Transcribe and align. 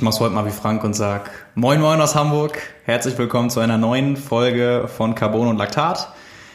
Ich 0.00 0.02
mach's 0.02 0.18
heute 0.18 0.34
mal 0.34 0.46
wie 0.46 0.50
Frank 0.50 0.82
und 0.82 0.94
sag 0.94 1.30
Moin 1.54 1.78
Moin 1.78 2.00
aus 2.00 2.14
Hamburg. 2.14 2.58
Herzlich 2.86 3.18
willkommen 3.18 3.50
zu 3.50 3.60
einer 3.60 3.76
neuen 3.76 4.16
Folge 4.16 4.88
von 4.88 5.14
Carbon 5.14 5.46
und 5.46 5.58
Laktat. 5.58 6.08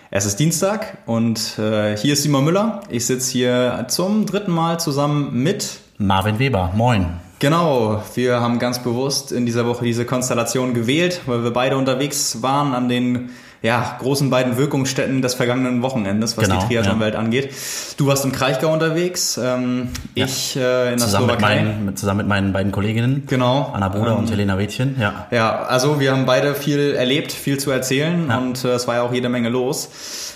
Es 0.10 0.26
ist 0.26 0.40
Dienstag 0.40 0.98
und 1.06 1.60
äh, 1.60 1.96
hier 1.96 2.14
ist 2.14 2.24
Simon 2.24 2.44
Müller. 2.44 2.82
Ich 2.90 3.06
sitze 3.06 3.32
hier 3.32 3.86
zum 3.88 4.26
dritten 4.26 4.50
Mal 4.50 4.80
zusammen 4.80 5.44
mit 5.44 5.78
Marvin 6.00 6.40
Weber. 6.40 6.72
Moin. 6.76 7.20
Genau, 7.38 8.02
wir 8.16 8.42
haben 8.42 8.58
ganz 8.58 8.82
bewusst 8.82 9.32
in 9.32 9.46
dieser 9.46 9.68
Woche 9.68 9.86
diese 9.86 10.06
Konstellation 10.06 10.74
gewählt, 10.74 11.22
weil 11.28 11.44
wir 11.44 11.52
beide 11.52 11.78
unterwegs 11.78 12.42
waren 12.42 12.74
an 12.74 12.90
den 12.90 13.30
ja, 13.62 13.98
großen 14.00 14.30
beiden 14.30 14.58
Wirkungsstätten 14.58 15.22
des 15.22 15.34
vergangenen 15.34 15.82
Wochenendes, 15.82 16.38
was 16.38 16.46
genau, 16.46 16.60
die 16.62 16.68
Triathlon-Welt 16.68 17.16
ja. 17.16 17.20
angeht. 17.20 17.54
Du 17.98 18.08
warst 18.08 18.26
im 18.26 18.32
Kraichgau 18.32 18.72
unterwegs, 18.72 19.40
ähm, 19.42 19.90
ja. 20.14 20.26
ich 20.26 20.56
äh, 20.56 20.94
in 20.94 20.98
der 20.98 21.08
zusammen 21.08 21.30
Slowakei. 21.30 21.56
Mit 21.56 21.66
meinen, 21.66 21.86
mit, 21.86 22.00
zusammen 22.00 22.18
mit 22.18 22.28
meinen 22.28 22.54
beiden 22.54 22.72
Kolleginnen. 22.72 23.24
Genau. 23.28 23.72
Anna 23.74 23.90
Bruder 23.90 24.12
ähm, 24.12 24.18
und 24.18 24.32
Helena 24.32 24.58
Wädchen, 24.58 24.96
ja. 25.00 25.28
Ja, 25.32 25.64
also 25.64 26.00
wir 26.00 26.12
haben 26.12 26.26
beide 26.26 26.56
viel 26.56 26.94
erlebt, 26.96 27.32
viel 27.32 27.58
zu 27.58 27.72
erzählen 27.72 28.28
ja. 28.30 28.38
und 28.38 28.64
äh, 28.64 28.70
es 28.70 28.88
war 28.88 28.96
ja 28.96 29.02
auch 29.02 29.14
jede 29.14 29.30
Menge 29.30 29.50
los. 29.50 29.90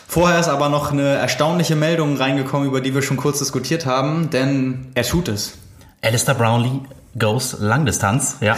Vorher 0.07 0.39
ist 0.39 0.47
aber 0.49 0.69
noch 0.69 0.91
eine 0.91 1.17
erstaunliche 1.17 1.75
Meldung 1.75 2.17
reingekommen, 2.17 2.67
über 2.67 2.81
die 2.81 2.95
wir 2.95 3.03
schon 3.03 3.17
kurz 3.17 3.39
diskutiert 3.39 3.85
haben, 3.85 4.31
denn 4.31 4.87
er 4.95 5.03
tut 5.03 5.27
es. 5.27 5.53
Alistair 6.01 6.33
Brownlee 6.33 6.81
Goes 7.19 7.57
Langdistanz, 7.59 8.37
ja. 8.39 8.55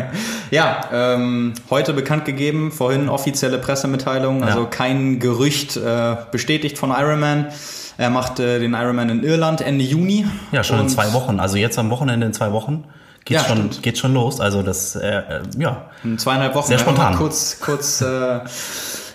ja, 0.50 0.80
ähm, 0.92 1.54
heute 1.70 1.94
bekannt 1.94 2.24
gegeben, 2.24 2.70
vorhin 2.70 3.08
offizielle 3.08 3.58
Pressemitteilung, 3.58 4.44
also 4.44 4.60
ja. 4.60 4.66
kein 4.66 5.18
Gerücht 5.18 5.76
äh, 5.76 6.16
bestätigt 6.30 6.78
von 6.78 6.90
Ironman. 6.90 7.46
Er 7.98 8.10
macht 8.10 8.38
äh, 8.38 8.58
den 8.58 8.74
Ironman 8.74 9.08
in 9.08 9.24
Irland 9.24 9.60
Ende 9.60 9.84
Juni. 9.84 10.26
Ja, 10.50 10.62
schon 10.62 10.80
in 10.80 10.88
zwei 10.88 11.12
Wochen. 11.12 11.40
Also 11.40 11.56
jetzt 11.56 11.78
am 11.78 11.90
Wochenende 11.90 12.26
in 12.26 12.32
zwei 12.32 12.52
Wochen 12.52 12.84
geht 13.24 13.36
ja, 13.36 13.44
schon 13.44 13.70
geht 13.82 13.98
schon 13.98 14.14
los. 14.14 14.40
Also 14.40 14.62
das 14.62 14.96
äh, 14.96 15.18
äh 15.18 15.22
ja 15.58 15.90
in 16.04 16.18
zweieinhalb 16.18 16.54
Wochen. 16.54 16.68
Sehr 16.68 16.78
spontan. 16.78 17.16
Kurz 17.16 17.60
kurz 17.60 18.00
äh, 18.00 18.40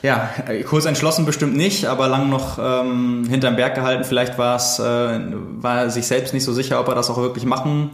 ja 0.04 0.30
kurz 0.68 0.86
entschlossen 0.86 1.26
bestimmt 1.26 1.56
nicht, 1.56 1.86
aber 1.86 2.08
lang 2.08 2.30
noch 2.30 2.60
ähm, 2.60 3.26
hinterm 3.30 3.56
Berg 3.56 3.76
gehalten. 3.76 4.04
Vielleicht 4.04 4.38
war 4.38 4.56
es 4.56 4.80
äh, 4.80 4.84
war 4.84 5.82
er 5.82 5.90
sich 5.90 6.08
selbst 6.08 6.34
nicht 6.34 6.44
so 6.44 6.54
sicher, 6.54 6.80
ob 6.80 6.88
er 6.88 6.96
das 6.96 7.10
auch 7.10 7.18
wirklich 7.18 7.46
machen 7.46 7.92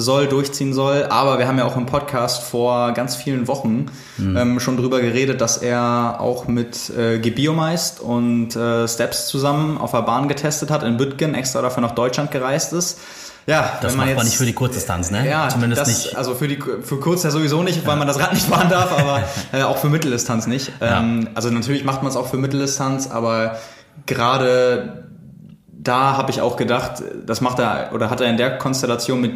soll, 0.00 0.26
durchziehen 0.26 0.72
soll. 0.72 1.04
Aber 1.04 1.38
wir 1.38 1.46
haben 1.46 1.58
ja 1.58 1.64
auch 1.64 1.76
im 1.76 1.86
Podcast 1.86 2.42
vor 2.42 2.92
ganz 2.92 3.16
vielen 3.16 3.48
Wochen 3.48 3.86
mhm. 4.18 4.36
ähm, 4.36 4.60
schon 4.60 4.76
drüber 4.76 5.00
geredet, 5.00 5.40
dass 5.40 5.58
er 5.58 6.16
auch 6.20 6.48
mit 6.48 6.90
äh, 6.90 7.18
Gebiomeist 7.18 8.00
und 8.00 8.56
äh, 8.56 8.88
Steps 8.88 9.28
zusammen 9.28 9.78
auf 9.78 9.92
der 9.92 10.02
Bahn 10.02 10.28
getestet 10.28 10.70
hat, 10.70 10.82
in 10.82 10.96
Büttgen 10.96 11.34
extra 11.34 11.62
dafür 11.62 11.82
nach 11.82 11.94
Deutschland 11.94 12.30
gereist 12.30 12.72
ist. 12.72 12.98
Ja, 13.46 13.78
das 13.80 13.96
macht 13.96 14.06
man 14.06 14.16
jetzt, 14.16 14.24
nicht 14.24 14.36
für 14.36 14.46
die 14.46 14.52
Kurzdistanz, 14.52 15.10
ne? 15.10 15.28
Ja, 15.28 15.48
zumindest 15.48 15.82
das, 15.82 15.88
nicht. 15.88 16.16
Also 16.16 16.34
für 16.34 16.46
die 16.46 16.58
für 16.82 17.00
kurz 17.00 17.22
ja 17.22 17.30
sowieso 17.30 17.62
nicht, 17.62 17.86
weil 17.86 17.96
man 17.96 18.06
das 18.06 18.20
Rad 18.20 18.32
nicht 18.32 18.46
fahren 18.46 18.68
darf, 18.68 18.92
aber 18.92 19.22
äh, 19.52 19.62
auch 19.62 19.78
für 19.78 19.88
Mitteldistanz 19.88 20.46
nicht. 20.46 20.70
Ja. 20.80 21.00
Ähm, 21.00 21.28
also 21.34 21.50
natürlich 21.50 21.84
macht 21.84 22.02
man 22.02 22.10
es 22.10 22.16
auch 22.16 22.28
für 22.28 22.36
Mitteldistanz, 22.36 23.10
aber 23.10 23.56
gerade 24.06 25.08
da 25.82 26.16
habe 26.16 26.30
ich 26.30 26.40
auch 26.40 26.56
gedacht, 26.56 27.02
das 27.26 27.40
macht 27.40 27.58
er 27.58 27.90
oder 27.94 28.10
hat 28.10 28.20
er 28.20 28.28
in 28.28 28.36
der 28.36 28.58
Konstellation 28.58 29.20
mit 29.20 29.32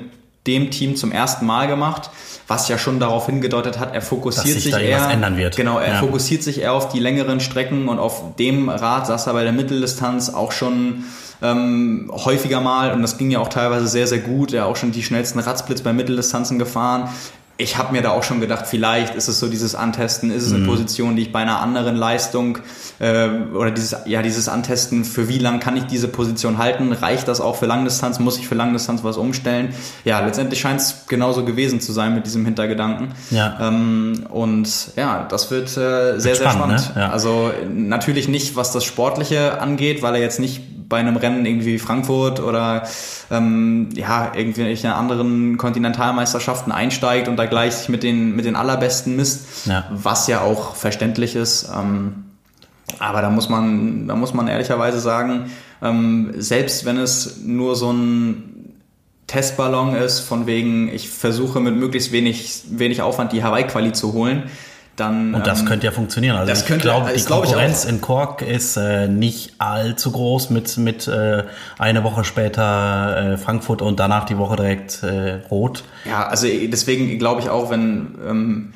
dem 0.46 0.70
Team 0.70 0.96
zum 0.96 1.12
ersten 1.12 1.46
Mal 1.46 1.66
gemacht, 1.66 2.10
was 2.46 2.68
ja 2.68 2.76
schon 2.76 3.00
darauf 3.00 3.26
hingedeutet 3.26 3.78
hat, 3.78 3.94
er 3.94 4.02
fokussiert 4.02 4.60
sich, 4.60 4.64
sich 4.64 4.74
eher 4.74 5.08
ändern 5.08 5.36
wird. 5.36 5.56
Genau, 5.56 5.78
er 5.78 5.94
ja. 5.94 6.00
fokussiert 6.00 6.42
sich 6.42 6.60
eher 6.60 6.74
auf 6.74 6.88
die 6.88 7.00
längeren 7.00 7.40
Strecken 7.40 7.88
und 7.88 7.98
auf 7.98 8.36
dem 8.38 8.68
Rad 8.68 9.06
saß 9.06 9.26
er 9.26 9.32
bei 9.32 9.44
der 9.44 9.52
Mitteldistanz 9.52 10.28
auch 10.28 10.52
schon 10.52 11.04
ähm, 11.42 12.10
häufiger 12.12 12.60
mal 12.60 12.92
und 12.92 13.02
das 13.02 13.18
ging 13.18 13.30
ja 13.30 13.38
auch 13.38 13.48
teilweise 13.48 13.88
sehr 13.88 14.06
sehr 14.06 14.18
gut. 14.18 14.52
Er 14.52 14.62
hat 14.62 14.70
auch 14.70 14.76
schon 14.76 14.92
die 14.92 15.02
schnellsten 15.02 15.38
Radsplits 15.38 15.82
bei 15.82 15.92
Mitteldistanzen 15.92 16.58
gefahren 16.58 17.08
ich 17.56 17.78
habe 17.78 17.92
mir 17.92 18.02
da 18.02 18.10
auch 18.10 18.24
schon 18.24 18.40
gedacht, 18.40 18.66
vielleicht 18.66 19.14
ist 19.14 19.28
es 19.28 19.38
so 19.38 19.46
dieses 19.46 19.76
Antesten, 19.76 20.32
ist 20.32 20.44
es 20.44 20.52
eine 20.52 20.64
mhm. 20.64 20.68
Position, 20.68 21.14
die 21.14 21.22
ich 21.22 21.32
bei 21.32 21.38
einer 21.38 21.60
anderen 21.60 21.94
Leistung 21.94 22.58
äh, 22.98 23.28
oder 23.54 23.70
dieses 23.70 23.96
ja 24.06 24.22
dieses 24.22 24.48
Antesten, 24.48 25.04
für 25.04 25.28
wie 25.28 25.38
lang 25.38 25.60
kann 25.60 25.76
ich 25.76 25.84
diese 25.84 26.08
Position 26.08 26.58
halten? 26.58 26.92
Reicht 26.92 27.28
das 27.28 27.40
auch 27.40 27.54
für 27.54 27.66
Langdistanz? 27.66 28.18
Muss 28.18 28.38
ich 28.38 28.48
für 28.48 28.56
Langdistanz 28.56 29.04
was 29.04 29.16
umstellen? 29.16 29.72
Ja, 30.04 30.18
letztendlich 30.20 30.60
scheint 30.60 30.80
es 30.80 31.06
genauso 31.06 31.44
gewesen 31.44 31.80
zu 31.80 31.92
sein 31.92 32.14
mit 32.14 32.26
diesem 32.26 32.44
Hintergedanken. 32.44 33.12
Ja. 33.30 33.56
Ähm, 33.60 34.26
und 34.30 34.68
ja, 34.96 35.24
das 35.28 35.52
wird 35.52 35.68
äh, 35.68 35.70
sehr, 35.70 36.14
wird 36.14 36.22
sehr 36.22 36.34
spannend. 36.34 36.80
spannend. 36.80 36.96
Ne? 36.96 37.02
Ja. 37.02 37.10
Also 37.10 37.52
natürlich 37.72 38.26
nicht, 38.26 38.56
was 38.56 38.72
das 38.72 38.84
Sportliche 38.84 39.60
angeht, 39.60 40.02
weil 40.02 40.16
er 40.16 40.20
jetzt 40.20 40.40
nicht 40.40 40.88
bei 40.88 40.98
einem 40.98 41.16
Rennen 41.16 41.44
irgendwie 41.46 41.74
wie 41.74 41.78
Frankfurt 41.78 42.40
oder 42.40 42.84
ähm, 43.30 43.88
ja, 43.94 44.32
irgendwie 44.34 44.70
in 44.70 44.86
anderen 44.86 45.56
Kontinentalmeisterschaften 45.56 46.72
einsteigt 46.72 47.28
und 47.28 47.36
da 47.36 47.43
gleich 47.46 47.74
sich 47.74 47.88
mit 47.88 48.02
den, 48.02 48.34
mit 48.36 48.44
den 48.44 48.56
Allerbesten 48.56 49.16
misst, 49.16 49.66
ja. 49.66 49.84
was 49.90 50.26
ja 50.26 50.40
auch 50.40 50.74
verständlich 50.74 51.36
ist. 51.36 51.68
Ähm, 51.74 52.24
aber 52.98 53.22
da 53.22 53.30
muss 53.30 53.48
man, 53.48 54.06
da 54.06 54.14
muss 54.14 54.34
man 54.34 54.48
ehrlicherweise 54.48 55.00
sagen, 55.00 55.50
ähm, 55.82 56.32
selbst 56.36 56.84
wenn 56.84 56.98
es 56.98 57.40
nur 57.44 57.76
so 57.76 57.92
ein 57.92 58.74
Testballon 59.26 59.94
ist, 59.94 60.20
von 60.20 60.46
wegen, 60.46 60.88
ich 60.88 61.08
versuche 61.08 61.60
mit 61.60 61.76
möglichst 61.76 62.12
wenig, 62.12 62.62
wenig 62.70 63.02
Aufwand 63.02 63.32
die 63.32 63.42
Hawaii-Quali 63.42 63.92
zu 63.92 64.12
holen, 64.12 64.44
dann. 64.96 65.34
Und 65.34 65.46
das 65.46 65.60
ähm, 65.60 65.66
könnte 65.66 65.86
ja 65.86 65.92
funktionieren. 65.92 66.36
Also 66.36 66.52
ich 66.52 66.80
glaube, 66.80 67.12
die 67.14 67.22
Konkurrenz 67.22 67.82
glaub 67.82 67.92
in 67.92 68.00
Kork 68.00 68.42
ist 68.42 68.76
äh, 68.76 69.08
nicht 69.08 69.54
allzu 69.58 70.12
groß 70.12 70.50
mit, 70.50 70.76
mit 70.76 71.08
äh, 71.08 71.44
eine 71.78 72.04
Woche 72.04 72.24
später 72.24 73.32
äh, 73.32 73.36
Frankfurt 73.36 73.82
und 73.82 74.00
danach 74.00 74.24
die 74.24 74.38
Woche 74.38 74.56
direkt 74.56 75.02
äh, 75.02 75.40
Rot. 75.50 75.84
Ja, 76.04 76.26
also 76.26 76.46
deswegen 76.46 77.18
glaube 77.18 77.40
ich 77.40 77.50
auch, 77.50 77.70
wenn 77.70 78.18
ähm, 78.26 78.72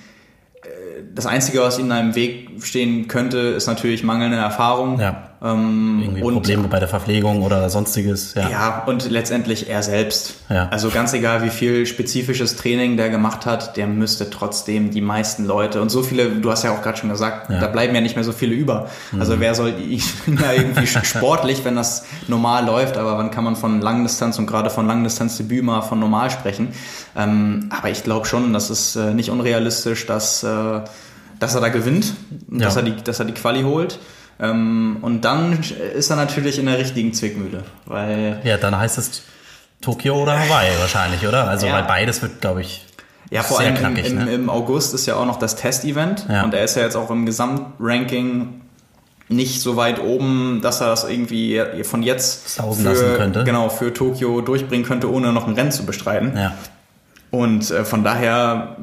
äh, 0.62 0.69
das 1.15 1.27
Einzige, 1.27 1.61
was 1.61 1.79
ihnen 1.79 1.91
im 1.91 2.15
Weg 2.15 2.49
stehen 2.62 3.09
könnte, 3.09 3.39
ist 3.39 3.67
natürlich 3.67 4.03
mangelnde 4.03 4.39
Erfahrung. 4.39 5.00
Ja. 5.00 5.28
Ähm, 5.41 6.00
Irgendwie 6.03 6.22
und, 6.22 6.34
Probleme 6.34 6.66
bei 6.66 6.81
der 6.81 6.88
Verpflegung 6.88 7.43
oder 7.43 7.71
sonstiges. 7.71 8.34
Ja. 8.34 8.50
ja, 8.50 8.84
und 8.87 9.09
letztendlich 9.09 9.69
er 9.71 9.84
selbst. 9.84 10.34
Ja. 10.49 10.69
Also 10.71 10.91
ganz 10.91 11.12
egal, 11.12 11.44
wie 11.44 11.50
viel 11.50 11.87
spezifisches 11.87 12.56
Training 12.56 12.97
der 12.97 13.09
gemacht 13.09 13.47
hat, 13.47 13.76
der 13.76 13.87
müsste 13.87 14.31
trotzdem 14.31 14.91
die 14.91 15.00
meisten 15.00 15.44
Leute 15.44 15.81
und 15.81 15.91
so 15.91 16.03
viele, 16.03 16.28
du 16.31 16.50
hast 16.50 16.65
ja 16.65 16.72
auch 16.72 16.82
gerade 16.82 16.99
schon 16.99 17.09
gesagt, 17.09 17.50
ja. 17.50 17.60
da 17.60 17.69
bleiben 17.69 17.94
ja 17.94 18.00
nicht 18.00 18.16
mehr 18.16 18.25
so 18.25 18.32
viele 18.32 18.54
über. 18.54 18.88
Mhm. 19.12 19.21
Also 19.21 19.38
wer 19.38 19.54
soll, 19.54 19.75
ich 19.88 20.12
bin 20.25 20.38
ja 20.38 20.53
irgendwie 20.53 20.87
sportlich, 20.87 21.65
wenn 21.65 21.76
das 21.76 22.05
normal 22.26 22.66
läuft, 22.66 22.97
aber 22.97 23.16
wann 23.16 23.31
kann 23.31 23.44
man 23.44 23.55
von 23.55 23.81
Langdistanz 23.81 24.41
und 24.41 24.47
gerade 24.49 24.70
von 24.70 24.88
Langdistanz-Debüt 24.88 25.62
mal 25.62 25.82
von 25.82 26.00
normal 26.00 26.31
sprechen? 26.31 26.69
Ähm, 27.16 27.70
aber 27.70 27.91
ich 27.91 28.03
glaube 28.03 28.26
schon, 28.26 28.53
das 28.53 28.70
ist 28.70 28.97
äh, 28.97 29.15
nicht 29.15 29.31
unrealistisch, 29.31 30.05
dass, 30.06 30.43
äh, 30.43 30.81
dass 31.38 31.55
er 31.55 31.60
da 31.60 31.69
gewinnt, 31.69 32.15
dass, 32.49 32.75
er 32.75 32.82
die, 32.82 32.97
dass 33.05 33.20
er 33.20 33.25
die 33.25 33.34
Quali 33.34 33.62
holt. 33.62 34.00
Ähm, 34.41 34.99
und 35.03 35.25
dann 35.25 35.59
ist 35.94 36.10
er 36.10 36.16
natürlich 36.16 36.59
in 36.59 36.66
der 36.66 36.78
richtigen 36.78 37.12
Zwickmühle, 37.12 37.65
weil. 37.87 38.41
Ja, 38.44 38.56
dann 38.56 38.76
heißt 38.76 38.99
es 38.99 39.22
Tokio 39.81 40.22
oder 40.22 40.38
Hawaii 40.38 40.71
wahrscheinlich, 40.78 41.26
oder? 41.26 41.49
Also, 41.49 41.66
ja. 41.66 41.72
weil 41.72 41.84
beides 41.84 42.22
wird, 42.22 42.41
glaube 42.41 42.60
ich, 42.60 42.84
ja, 43.31 43.43
vor 43.43 43.60
allem 43.60 43.75
knackig, 43.75 44.06
im, 44.06 44.25
ne? 44.25 44.32
im, 44.32 44.50
August 44.50 44.94
ist 44.94 45.06
ja 45.06 45.16
auch 45.16 45.26
noch 45.26 45.38
das 45.38 45.56
Test-Event 45.56 46.26
ja. 46.28 46.44
und 46.44 46.54
er 46.54 46.65
ist 46.65 46.76
ja 46.76 46.82
jetzt 46.82 46.97
auch 46.97 47.10
im 47.10 47.26
Gesamtranking 47.26 48.60
nicht 49.28 49.60
so 49.60 49.76
weit 49.76 50.00
oben, 50.00 50.60
dass 50.62 50.81
er 50.81 50.87
das 50.87 51.09
irgendwie 51.09 51.62
von 51.82 52.03
jetzt 52.03 52.55
Sausen 52.55 52.87
für, 52.87 53.16
könnte. 53.16 53.44
genau 53.44 53.69
für 53.69 53.93
Tokio 53.93 54.41
durchbringen 54.41 54.87
könnte, 54.87 55.12
ohne 55.12 55.32
noch 55.34 55.47
ein 55.47 55.55
Rennen 55.55 55.72
zu 55.72 55.84
bestreiten. 55.84 56.32
Ja. 56.34 56.55
Und 57.31 57.70
äh, 57.70 57.84
von 57.84 58.05
daher 58.05 58.76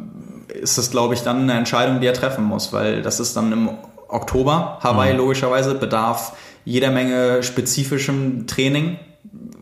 ist 0.47 0.77
das, 0.77 0.91
glaube 0.91 1.15
ich, 1.15 1.23
dann 1.23 1.41
eine 1.41 1.53
Entscheidung, 1.53 1.99
die 1.99 2.07
er 2.07 2.13
treffen 2.13 2.43
muss, 2.43 2.71
weil 2.71 3.01
das 3.01 3.19
ist 3.19 3.35
dann 3.35 3.51
im 3.51 3.69
Oktober. 4.07 4.79
Hawaii 4.81 5.13
mhm. 5.13 5.19
logischerweise 5.19 5.75
bedarf 5.75 6.33
jeder 6.63 6.91
Menge 6.91 7.43
spezifischem 7.43 8.47
Training, 8.47 8.97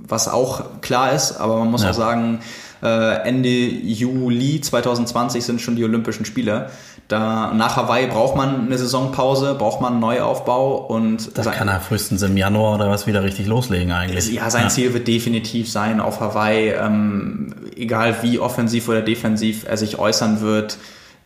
was 0.08 0.28
auch 0.28 0.82
klar 0.82 1.14
ist, 1.14 1.34
aber 1.34 1.58
man 1.58 1.70
muss 1.70 1.84
ja. 1.84 1.90
auch 1.90 1.96
sagen, 1.96 2.40
äh, 2.84 3.28
Ende 3.28 3.50
Juli 3.50 4.60
2020 4.62 5.44
sind 5.44 5.62
schon 5.62 5.76
die 5.76 5.84
Olympischen 5.84 6.26
Spiele. 6.26 6.70
Da, 7.08 7.54
nach 7.54 7.76
Hawaii 7.76 8.08
braucht 8.08 8.36
man 8.36 8.66
eine 8.66 8.78
Saisonpause, 8.78 9.56
braucht 9.56 9.82
man 9.82 9.94
einen 9.94 10.02
Neuaufbau 10.02 10.78
und. 10.78 11.38
Da 11.38 11.44
kann 11.52 11.68
er 11.68 11.80
frühestens 11.82 12.22
im 12.22 12.38
Januar 12.38 12.76
oder 12.76 12.90
was 12.90 13.08
wieder 13.08 13.24
richtig 13.24 13.48
loslegen 13.48 13.92
eigentlich. 13.92 14.32
Ja, 14.32 14.50
sein 14.50 14.64
ja. 14.64 14.70
Ziel 14.70 14.94
wird 14.94 15.08
definitiv 15.08 15.70
sein, 15.70 16.00
auf 16.00 16.22
Hawaii, 16.22 16.70
ähm, 16.70 17.54
egal 17.76 18.16
wie 18.22 18.40
offensiv 18.40 18.88
oder 18.88 19.02
defensiv 19.02 19.66
er 19.68 19.78
sich 19.78 20.00
äußern 20.00 20.42
wird, 20.42 20.78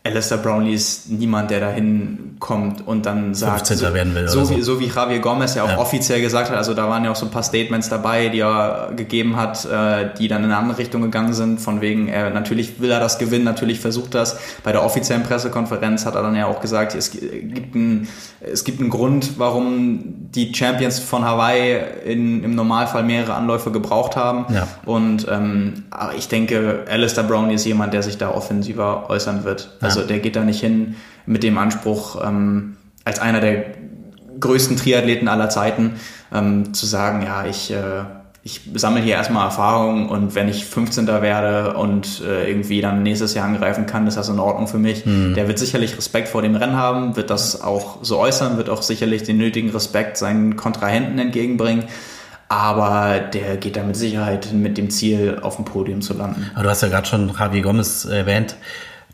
Alistair 0.07 0.37
Brownlee 0.37 0.73
ist 0.73 1.09
niemand, 1.09 1.51
der 1.51 1.59
dahin 1.59 2.35
kommt 2.39 2.85
und 2.87 3.05
dann 3.05 3.33
sagt, 3.33 3.67
so, 3.67 3.93
will 3.93 4.27
so, 4.27 4.49
wie, 4.49 4.61
so 4.61 4.79
wie 4.79 4.87
Javier 4.87 5.19
Gomez 5.19 5.55
ja 5.55 5.63
auch 5.63 5.69
ja. 5.69 5.77
offiziell 5.79 6.21
gesagt 6.21 6.49
hat, 6.49 6.57
also 6.57 6.73
da 6.73 6.87
waren 6.87 7.03
ja 7.03 7.11
auch 7.11 7.15
so 7.15 7.25
ein 7.25 7.31
paar 7.31 7.43
Statements 7.43 7.89
dabei, 7.89 8.29
die 8.29 8.39
er 8.39 8.91
gegeben 8.95 9.35
hat, 9.37 9.65
äh, 9.65 10.09
die 10.17 10.27
dann 10.27 10.43
in 10.43 10.51
eine 10.51 10.57
andere 10.57 10.77
Richtung 10.77 11.01
gegangen 11.01 11.33
sind, 11.33 11.59
von 11.59 11.81
wegen, 11.81 12.07
er, 12.07 12.29
natürlich 12.29 12.79
will 12.79 12.91
er 12.91 12.99
das 12.99 13.17
gewinnen, 13.17 13.43
natürlich 13.43 13.79
versucht 13.79 14.13
das. 14.13 14.37
Bei 14.63 14.71
der 14.71 14.83
offiziellen 14.83 15.23
Pressekonferenz 15.23 16.05
hat 16.05 16.15
er 16.15 16.21
dann 16.21 16.35
ja 16.35 16.45
auch 16.45 16.61
gesagt, 16.61 16.95
es 16.95 17.11
gibt, 17.11 17.75
ein, 17.75 18.07
es 18.39 18.63
gibt 18.63 18.79
einen 18.79 18.89
Grund, 18.89 19.39
warum 19.39 20.29
die 20.35 20.53
Champions 20.53 20.99
von 20.99 21.25
Hawaii 21.25 21.79
in, 22.05 22.43
im 22.43 22.55
Normalfall 22.55 23.03
mehrere 23.03 23.33
Anläufe 23.33 23.71
gebraucht 23.71 24.15
haben. 24.15 24.45
Ja. 24.53 24.67
Und 24.85 25.27
ähm, 25.29 25.85
ich 26.17 26.27
denke, 26.27 26.85
Alistair 26.89 27.23
Brownlee 27.23 27.55
ist 27.55 27.65
jemand, 27.65 27.93
der 27.93 28.03
sich 28.03 28.17
da 28.17 28.29
offensiver 28.29 29.09
äußern 29.09 29.43
wird. 29.43 29.75
Ja. 29.81 29.87
Also 29.97 30.07
der 30.07 30.19
geht 30.19 30.35
da 30.35 30.43
nicht 30.43 30.61
hin 30.61 30.95
mit 31.25 31.43
dem 31.43 31.57
Anspruch, 31.57 32.21
ähm, 32.25 32.77
als 33.03 33.19
einer 33.19 33.39
der 33.39 33.65
größten 34.39 34.77
Triathleten 34.77 35.27
aller 35.27 35.49
Zeiten 35.49 35.93
ähm, 36.33 36.73
zu 36.73 36.85
sagen, 36.85 37.23
ja, 37.23 37.45
ich, 37.45 37.71
äh, 37.71 38.03
ich 38.43 38.61
sammle 38.75 39.01
hier 39.01 39.15
erstmal 39.15 39.45
Erfahrung 39.45 40.09
und 40.09 40.35
wenn 40.35 40.47
ich 40.47 40.65
15. 40.65 41.07
werde 41.07 41.73
und 41.75 42.21
äh, 42.21 42.49
irgendwie 42.49 42.81
dann 42.81 43.01
nächstes 43.03 43.33
Jahr 43.33 43.45
angreifen 43.45 43.87
kann, 43.87 44.05
ist 44.07 44.17
das 44.17 44.29
in 44.29 44.39
Ordnung 44.39 44.67
für 44.67 44.77
mich. 44.77 45.05
Mhm. 45.05 45.33
Der 45.33 45.47
wird 45.47 45.57
sicherlich 45.57 45.97
Respekt 45.97 46.27
vor 46.27 46.41
dem 46.41 46.55
Rennen 46.55 46.75
haben, 46.75 47.15
wird 47.15 47.29
das 47.29 47.61
auch 47.61 47.97
so 48.03 48.19
äußern, 48.19 48.57
wird 48.57 48.69
auch 48.69 48.83
sicherlich 48.83 49.23
den 49.23 49.37
nötigen 49.37 49.71
Respekt 49.71 50.17
seinen 50.17 50.55
Kontrahenten 50.55 51.17
entgegenbringen 51.17 51.85
aber 52.49 53.19
der 53.19 53.57
geht 53.57 53.75
da 53.75 53.83
mit 53.83 53.95
Sicherheit 53.95 54.53
mit 54.53 54.77
dem 54.77 54.89
Ziel, 54.89 55.39
auf 55.41 55.57
dem 55.57 55.65
Podium 55.65 56.01
zu 56.01 56.13
landen. 56.13 56.49
Aber 56.53 56.63
du 56.63 56.69
hast 56.69 56.81
ja 56.81 56.87
gerade 56.87 57.07
schon 57.07 57.31
Javi 57.37 57.61
Gomez 57.61 58.05
erwähnt. 58.05 58.55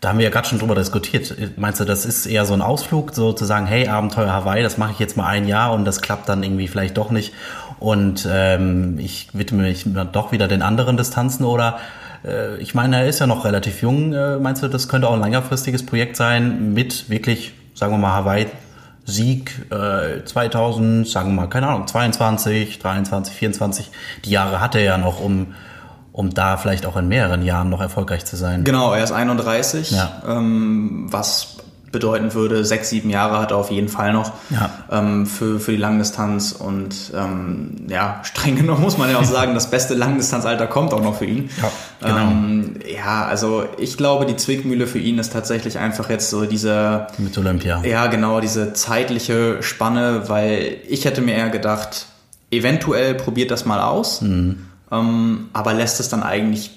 Da 0.03 0.09
haben 0.09 0.17
wir 0.17 0.25
ja 0.25 0.31
gerade 0.31 0.49
schon 0.49 0.59
drüber 0.59 0.75
diskutiert. 0.75 1.33
Meinst 1.55 1.79
du, 1.79 1.85
das 1.85 2.05
ist 2.05 2.25
eher 2.25 2.45
so 2.45 2.53
ein 2.53 2.61
Ausflug, 2.61 3.15
so 3.15 3.31
zu 3.31 3.45
sagen, 3.45 3.65
hey, 3.65 3.87
Abenteuer 3.87 4.33
Hawaii, 4.33 4.61
das 4.61 4.77
mache 4.77 4.91
ich 4.91 4.99
jetzt 4.99 5.15
mal 5.15 5.27
ein 5.27 5.47
Jahr 5.47 5.71
und 5.71 5.85
das 5.85 6.01
klappt 6.01 6.27
dann 6.27 6.43
irgendwie 6.43 6.67
vielleicht 6.67 6.97
doch 6.97 7.09
nicht 7.09 7.31
und 7.79 8.27
ähm, 8.29 8.99
ich 8.99 9.29
widme 9.31 9.63
mich 9.63 9.85
doch 10.11 10.33
wieder 10.33 10.49
den 10.49 10.61
anderen 10.61 10.97
Distanzen 10.97 11.45
oder 11.45 11.79
äh, 12.25 12.57
ich 12.57 12.75
meine, 12.75 12.97
er 12.97 13.07
ist 13.07 13.19
ja 13.19 13.27
noch 13.27 13.45
relativ 13.45 13.81
jung. 13.81 14.11
Äh, 14.11 14.39
meinst 14.39 14.61
du, 14.61 14.67
das 14.67 14.89
könnte 14.89 15.07
auch 15.07 15.13
ein 15.13 15.21
längerfristiges 15.21 15.85
Projekt 15.85 16.17
sein 16.17 16.73
mit 16.73 17.09
wirklich, 17.09 17.53
sagen 17.73 17.93
wir 17.93 17.97
mal, 17.97 18.11
Hawaii 18.11 18.47
Sieg 19.05 19.71
äh, 19.71 20.25
2000, 20.25 21.07
sagen 21.07 21.29
wir 21.29 21.43
mal, 21.43 21.47
keine 21.47 21.67
Ahnung, 21.67 21.87
22, 21.87 22.79
23, 22.79 23.33
24. 23.33 23.91
Die 24.25 24.31
Jahre 24.31 24.59
hatte 24.59 24.79
er 24.79 24.83
ja 24.83 24.97
noch, 24.97 25.21
um 25.21 25.53
um 26.13 26.33
da 26.33 26.57
vielleicht 26.57 26.85
auch 26.85 26.95
in 26.95 27.07
mehreren 27.07 27.43
Jahren 27.43 27.69
noch 27.69 27.81
erfolgreich 27.81 28.23
zu 28.23 28.37
sein. 28.37 28.63
Genau, 28.63 28.93
er 28.93 29.03
ist 29.03 29.11
31, 29.11 29.91
ja. 29.91 30.21
ähm, 30.27 31.07
was 31.09 31.57
bedeuten 31.91 32.33
würde, 32.33 32.65
sechs, 32.65 32.89
sieben 32.89 33.09
Jahre 33.09 33.39
hat 33.39 33.51
er 33.51 33.57
auf 33.57 33.71
jeden 33.71 33.87
Fall 33.87 34.13
noch 34.13 34.33
ja. 34.49 34.69
ähm, 34.91 35.25
für, 35.25 35.59
für 35.59 35.71
die 35.71 35.77
Langdistanz 35.77 36.51
und 36.51 37.11
ähm, 37.15 37.85
ja, 37.87 38.19
streng 38.23 38.55
genommen 38.55 38.81
muss 38.81 38.97
man 38.97 39.09
ja 39.09 39.17
auch 39.17 39.23
sagen, 39.23 39.53
das 39.53 39.69
beste 39.69 39.93
Langdistanzalter 39.93 40.67
kommt 40.67 40.93
auch 40.93 41.03
noch 41.03 41.17
für 41.17 41.25
ihn. 41.25 41.49
Ja, 41.61 41.71
genau. 42.09 42.31
Ähm, 42.31 42.75
ja, 42.91 43.25
also 43.25 43.65
ich 43.77 43.95
glaube, 43.95 44.25
die 44.25 44.35
Zwickmühle 44.35 44.87
für 44.87 44.99
ihn 44.99 45.19
ist 45.19 45.33
tatsächlich 45.33 45.77
einfach 45.77 46.09
jetzt 46.09 46.29
so 46.29 46.45
diese... 46.45 47.07
Mit 47.19 47.37
Olympia. 47.37 47.83
Ja, 47.85 48.07
genau, 48.07 48.39
diese 48.39 48.73
zeitliche 48.73 49.61
Spanne, 49.61 50.23
weil 50.29 50.77
ich 50.87 51.05
hätte 51.05 51.21
mir 51.21 51.35
eher 51.35 51.49
gedacht, 51.49 52.07
eventuell 52.49 53.13
probiert 53.13 53.51
das 53.51 53.65
mal 53.65 53.79
aus. 53.79 54.21
Mhm 54.21 54.72
ähm, 54.93 55.49
aber 55.53 55.73
lässt 55.73 55.99
es 55.99 56.09
dann 56.09 56.23
eigentlich 56.23 56.71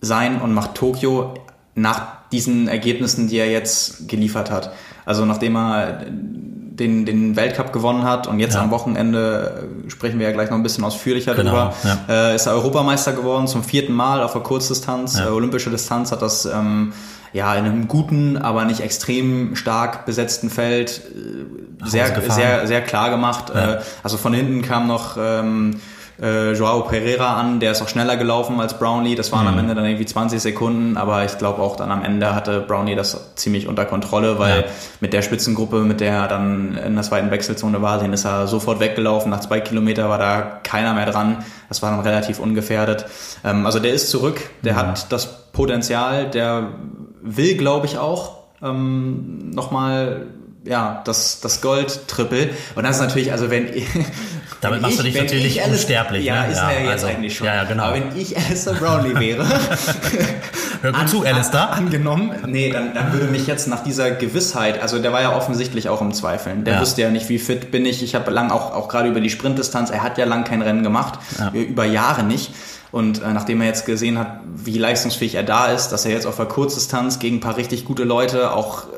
sein 0.00 0.40
und 0.40 0.54
macht 0.54 0.74
Tokio 0.74 1.34
nach 1.74 2.20
diesen 2.32 2.68
Ergebnissen, 2.68 3.28
die 3.28 3.38
er 3.38 3.50
jetzt 3.50 4.08
geliefert 4.08 4.50
hat. 4.50 4.72
Also 5.04 5.24
nachdem 5.24 5.56
er 5.56 6.04
den, 6.80 7.04
den 7.04 7.36
Weltcup 7.36 7.72
gewonnen 7.72 8.04
hat 8.04 8.26
und 8.26 8.40
jetzt 8.40 8.54
ja. 8.54 8.62
am 8.62 8.70
Wochenende 8.70 9.68
äh, 9.86 9.90
sprechen 9.90 10.18
wir 10.18 10.26
ja 10.28 10.32
gleich 10.32 10.50
noch 10.50 10.56
ein 10.56 10.62
bisschen 10.62 10.84
ausführlicher 10.84 11.34
genau, 11.34 11.52
darüber, 11.52 11.74
ja. 11.84 12.30
äh, 12.30 12.36
ist 12.36 12.46
er 12.46 12.54
Europameister 12.54 13.12
geworden 13.12 13.46
zum 13.46 13.62
vierten 13.64 13.92
Mal 13.92 14.22
auf 14.22 14.32
der 14.32 14.42
Kurzdistanz. 14.42 15.18
Ja. 15.18 15.26
Äh, 15.26 15.30
olympische 15.30 15.70
Distanz 15.70 16.10
hat 16.10 16.22
das 16.22 16.46
ähm, 16.46 16.92
ja 17.32 17.54
in 17.54 17.64
einem 17.64 17.88
guten, 17.88 18.38
aber 18.38 18.64
nicht 18.64 18.80
extrem 18.80 19.56
stark 19.56 20.06
besetzten 20.06 20.48
Feld 20.48 21.02
äh, 21.14 21.88
sehr, 21.88 22.30
sehr, 22.30 22.66
sehr 22.66 22.80
klar 22.80 23.10
gemacht. 23.10 23.50
Äh, 23.50 23.80
also 24.02 24.16
von 24.16 24.32
hinten 24.32 24.62
kam 24.62 24.86
noch 24.86 25.16
ähm, 25.20 25.80
äh, 26.20 26.52
Joao 26.52 26.82
Pereira 26.82 27.36
an, 27.36 27.60
der 27.60 27.72
ist 27.72 27.82
auch 27.82 27.88
schneller 27.88 28.16
gelaufen 28.16 28.60
als 28.60 28.78
Brownlee. 28.78 29.14
Das 29.14 29.32
waren 29.32 29.42
mhm. 29.42 29.52
am 29.52 29.58
Ende 29.58 29.74
dann 29.74 29.84
irgendwie 29.84 30.06
20 30.06 30.40
Sekunden, 30.40 30.96
aber 30.96 31.24
ich 31.24 31.38
glaube 31.38 31.62
auch 31.62 31.76
dann 31.76 31.90
am 31.90 32.04
Ende 32.04 32.34
hatte 32.34 32.60
Brownlee 32.60 32.94
das 32.94 33.34
ziemlich 33.36 33.66
unter 33.66 33.84
Kontrolle, 33.84 34.38
weil 34.38 34.60
ja. 34.60 34.66
mit 35.00 35.12
der 35.12 35.22
Spitzengruppe, 35.22 35.80
mit 35.80 36.00
der 36.00 36.12
er 36.12 36.28
dann 36.28 36.76
in 36.76 36.94
der 36.94 37.02
zweiten 37.02 37.30
Wechselzone 37.30 37.80
war, 37.80 37.98
den 37.98 38.12
ist 38.12 38.24
er 38.24 38.46
sofort 38.46 38.80
weggelaufen. 38.80 39.30
Nach 39.30 39.40
zwei 39.40 39.60
Kilometer 39.60 40.08
war 40.08 40.18
da 40.18 40.60
keiner 40.62 40.94
mehr 40.94 41.06
dran. 41.06 41.44
Das 41.68 41.82
war 41.82 41.90
dann 41.90 42.00
relativ 42.00 42.38
ungefährdet. 42.38 43.06
Ähm, 43.44 43.64
also 43.64 43.78
der 43.78 43.94
ist 43.94 44.10
zurück, 44.10 44.40
der 44.62 44.74
mhm. 44.74 44.78
hat 44.78 45.12
das 45.12 45.50
Potenzial, 45.52 46.28
der 46.28 46.68
will, 47.22 47.56
glaube 47.56 47.86
ich, 47.86 47.98
auch 47.98 48.40
ähm, 48.62 49.50
nochmal 49.50 50.26
ja, 50.64 51.02
das, 51.04 51.40
das 51.40 51.60
Gold-Triple. 51.60 52.50
Und 52.74 52.84
das 52.84 52.96
ist 52.96 53.02
natürlich, 53.02 53.32
also 53.32 53.50
wenn 53.50 53.68
Damit 54.60 54.82
machst 54.82 54.94
ich, 54.94 54.98
du 54.98 55.04
dich 55.04 55.14
natürlich 55.14 55.62
Alice, 55.62 55.78
unsterblich. 55.78 56.24
Ja, 56.24 56.42
ne? 56.42 56.52
ist 56.52 56.58
ja, 56.58 56.70
er 56.70 56.74
ja 56.74 56.80
jetzt 56.80 56.92
also, 56.92 57.06
eigentlich 57.06 57.36
schon. 57.36 57.46
Ja, 57.46 57.56
ja, 57.56 57.64
genau. 57.64 57.84
Aber 57.84 57.94
wenn 57.94 58.16
ich 58.16 58.36
Alistair 58.36 58.74
Brownlee 58.74 59.18
wäre, 59.18 59.46
Hör 60.82 60.92
gut 60.92 61.00
an, 61.00 61.08
zu, 61.08 61.24
Alistair. 61.24 61.70
An, 61.70 61.84
angenommen, 61.84 62.32
nee, 62.46 62.70
dann, 62.70 62.94
dann 62.94 63.12
würde 63.12 63.26
mich 63.26 63.46
jetzt 63.46 63.68
nach 63.68 63.82
dieser 63.82 64.10
Gewissheit, 64.10 64.80
also 64.80 64.98
der 64.98 65.12
war 65.12 65.22
ja 65.22 65.36
offensichtlich 65.36 65.88
auch 65.88 66.00
im 66.00 66.12
Zweifeln. 66.12 66.64
Der 66.64 66.74
ja. 66.74 66.80
wusste 66.80 67.02
ja 67.02 67.10
nicht, 67.10 67.28
wie 67.28 67.38
fit 67.38 67.70
bin 67.70 67.86
ich. 67.86 68.02
Ich 68.02 68.14
habe 68.14 68.30
lang 68.30 68.50
auch, 68.50 68.74
auch 68.74 68.88
gerade 68.88 69.08
über 69.08 69.20
die 69.20 69.30
Sprintdistanz, 69.30 69.90
er 69.90 70.02
hat 70.02 70.18
ja 70.18 70.24
lang 70.24 70.44
kein 70.44 70.62
Rennen 70.62 70.82
gemacht, 70.82 71.18
ja. 71.38 71.50
über 71.52 71.84
Jahre 71.84 72.22
nicht. 72.22 72.52
Und 72.92 73.22
äh, 73.22 73.32
nachdem 73.32 73.60
er 73.60 73.68
jetzt 73.68 73.86
gesehen 73.86 74.18
hat, 74.18 74.40
wie 74.52 74.76
leistungsfähig 74.76 75.36
er 75.36 75.44
da 75.44 75.66
ist, 75.66 75.88
dass 75.88 76.04
er 76.04 76.12
jetzt 76.12 76.26
auf 76.26 76.36
der 76.36 76.46
Kurzdistanz 76.46 77.18
gegen 77.18 77.36
ein 77.36 77.40
paar 77.40 77.56
richtig 77.56 77.84
gute 77.84 78.04
Leute 78.04 78.52
auch 78.52 78.84
äh, 78.84 78.88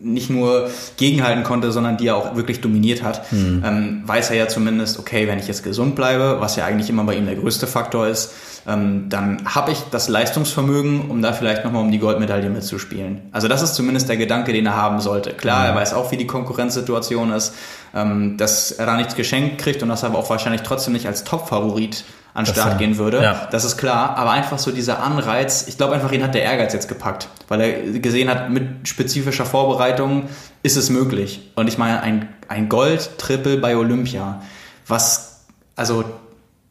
nicht 0.00 0.30
nur 0.30 0.70
gegenhalten 0.96 1.42
konnte, 1.42 1.72
sondern 1.72 1.96
die 1.96 2.08
er 2.08 2.16
auch 2.16 2.36
wirklich 2.36 2.60
dominiert 2.60 3.02
hat, 3.02 3.30
mhm. 3.32 3.62
ähm, 3.64 4.02
weiß 4.06 4.30
er 4.30 4.36
ja 4.36 4.48
zumindest, 4.48 4.98
okay, 4.98 5.28
wenn 5.28 5.38
ich 5.38 5.48
jetzt 5.48 5.62
gesund 5.62 5.94
bleibe, 5.94 6.36
was 6.40 6.56
ja 6.56 6.64
eigentlich 6.64 6.90
immer 6.90 7.04
bei 7.04 7.14
ihm 7.14 7.26
der 7.26 7.36
größte 7.36 7.66
Faktor 7.66 8.06
ist, 8.06 8.32
ähm, 8.66 9.06
dann 9.08 9.44
habe 9.44 9.72
ich 9.72 9.78
das 9.90 10.08
Leistungsvermögen, 10.08 11.10
um 11.10 11.20
da 11.20 11.32
vielleicht 11.32 11.64
nochmal 11.64 11.82
um 11.82 11.90
die 11.90 11.98
Goldmedaille 11.98 12.48
mitzuspielen. 12.48 13.22
Also 13.32 13.48
das 13.48 13.62
ist 13.62 13.74
zumindest 13.74 14.08
der 14.08 14.16
Gedanke, 14.16 14.52
den 14.52 14.66
er 14.66 14.76
haben 14.76 15.00
sollte. 15.00 15.30
Klar, 15.30 15.60
mhm. 15.60 15.66
er 15.66 15.74
weiß 15.74 15.94
auch, 15.94 16.12
wie 16.12 16.16
die 16.16 16.26
Konkurrenzsituation 16.26 17.32
ist, 17.32 17.54
ähm, 17.94 18.36
dass 18.36 18.70
er 18.70 18.86
da 18.86 18.96
nichts 18.96 19.16
geschenkt 19.16 19.58
kriegt 19.58 19.82
und 19.82 19.88
dass 19.88 20.02
er 20.02 20.14
auch 20.14 20.30
wahrscheinlich 20.30 20.62
trotzdem 20.62 20.92
nicht 20.92 21.06
als 21.06 21.24
Top-Favorit 21.24 22.04
an 22.34 22.44
den 22.44 22.54
Start 22.54 22.78
gehen 22.78 22.96
würde. 22.96 23.22
Ja. 23.22 23.48
Das 23.50 23.64
ist 23.64 23.76
klar, 23.76 24.16
aber 24.16 24.30
einfach 24.30 24.58
so 24.58 24.70
dieser 24.70 25.02
Anreiz, 25.02 25.66
ich 25.68 25.76
glaube 25.76 25.94
einfach, 25.94 26.12
ihn 26.12 26.22
hat 26.22 26.34
der 26.34 26.42
Ehrgeiz 26.42 26.72
jetzt 26.72 26.88
gepackt, 26.88 27.28
weil 27.48 27.60
er 27.60 27.98
gesehen 27.98 28.30
hat, 28.30 28.50
mit 28.50 28.88
spezifischer 28.88 29.44
Vorbereitung 29.44 30.28
ist 30.62 30.76
es 30.76 30.88
möglich. 30.88 31.50
Und 31.54 31.68
ich 31.68 31.76
meine, 31.76 32.00
ein, 32.00 32.28
ein 32.48 32.68
Gold-Triple 32.68 33.58
bei 33.58 33.76
Olympia, 33.76 34.40
was, 34.86 35.44
also, 35.76 36.04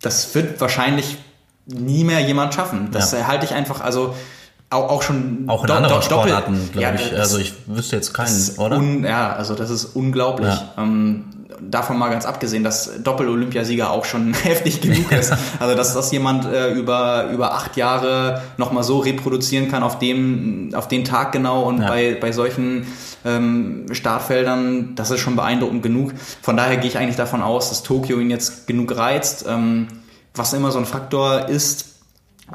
das 0.01 0.33
wird 0.33 0.59
wahrscheinlich 0.59 1.17
nie 1.67 2.03
mehr 2.03 2.19
jemand 2.21 2.53
schaffen. 2.55 2.89
Das 2.91 3.11
ja. 3.11 3.27
halte 3.27 3.45
ich 3.45 3.53
einfach, 3.53 3.81
also, 3.81 4.15
auch, 4.71 4.89
auch 4.89 5.01
schon 5.01 5.43
auch 5.47 5.61
in 5.61 5.67
do, 5.67 5.73
anderen 5.73 5.95
do, 5.97 6.01
Sportarten, 6.01 6.69
glaube 6.71 6.81
ja, 6.81 6.93
ich. 6.95 7.17
Also 7.17 7.37
ich 7.37 7.53
wüsste 7.67 7.97
jetzt 7.97 8.13
keinen, 8.13 8.49
oder? 8.57 8.77
Un, 8.77 9.03
ja, 9.03 9.33
also 9.33 9.53
das 9.53 9.69
ist 9.69 9.85
unglaublich. 9.95 10.47
Ja. 10.47 10.73
Ähm, 10.77 11.25
davon 11.59 11.97
mal 11.97 12.09
ganz 12.09 12.25
abgesehen, 12.25 12.63
dass 12.63 13.03
Doppel-Olympiasieger 13.03 13.91
auch 13.91 14.05
schon 14.05 14.33
heftig 14.43 14.81
genug 14.81 15.11
ist. 15.11 15.33
Also 15.59 15.75
dass 15.75 15.93
das 15.93 16.11
jemand 16.11 16.45
äh, 16.45 16.71
über 16.73 17.29
über 17.31 17.53
acht 17.53 17.75
Jahre 17.75 18.41
noch 18.57 18.71
mal 18.71 18.83
so 18.83 18.99
reproduzieren 18.99 19.69
kann 19.69 19.83
auf 19.83 19.99
dem 19.99 20.71
auf 20.73 20.87
den 20.87 21.03
Tag 21.03 21.33
genau 21.33 21.63
und 21.63 21.81
ja. 21.81 21.87
bei 21.87 22.17
bei 22.19 22.31
solchen 22.31 22.87
ähm, 23.25 23.85
Startfeldern, 23.91 24.95
das 24.95 25.11
ist 25.11 25.19
schon 25.19 25.35
beeindruckend 25.35 25.83
genug. 25.83 26.13
Von 26.41 26.57
daher 26.57 26.77
gehe 26.77 26.89
ich 26.89 26.97
eigentlich 26.97 27.17
davon 27.17 27.41
aus, 27.43 27.69
dass 27.69 27.83
Tokio 27.83 28.19
ihn 28.19 28.29
jetzt 28.29 28.67
genug 28.67 28.95
reizt. 28.95 29.45
Ähm, 29.47 29.87
was 30.33 30.53
immer 30.53 30.71
so 30.71 30.79
ein 30.79 30.85
Faktor 30.85 31.49
ist 31.49 31.97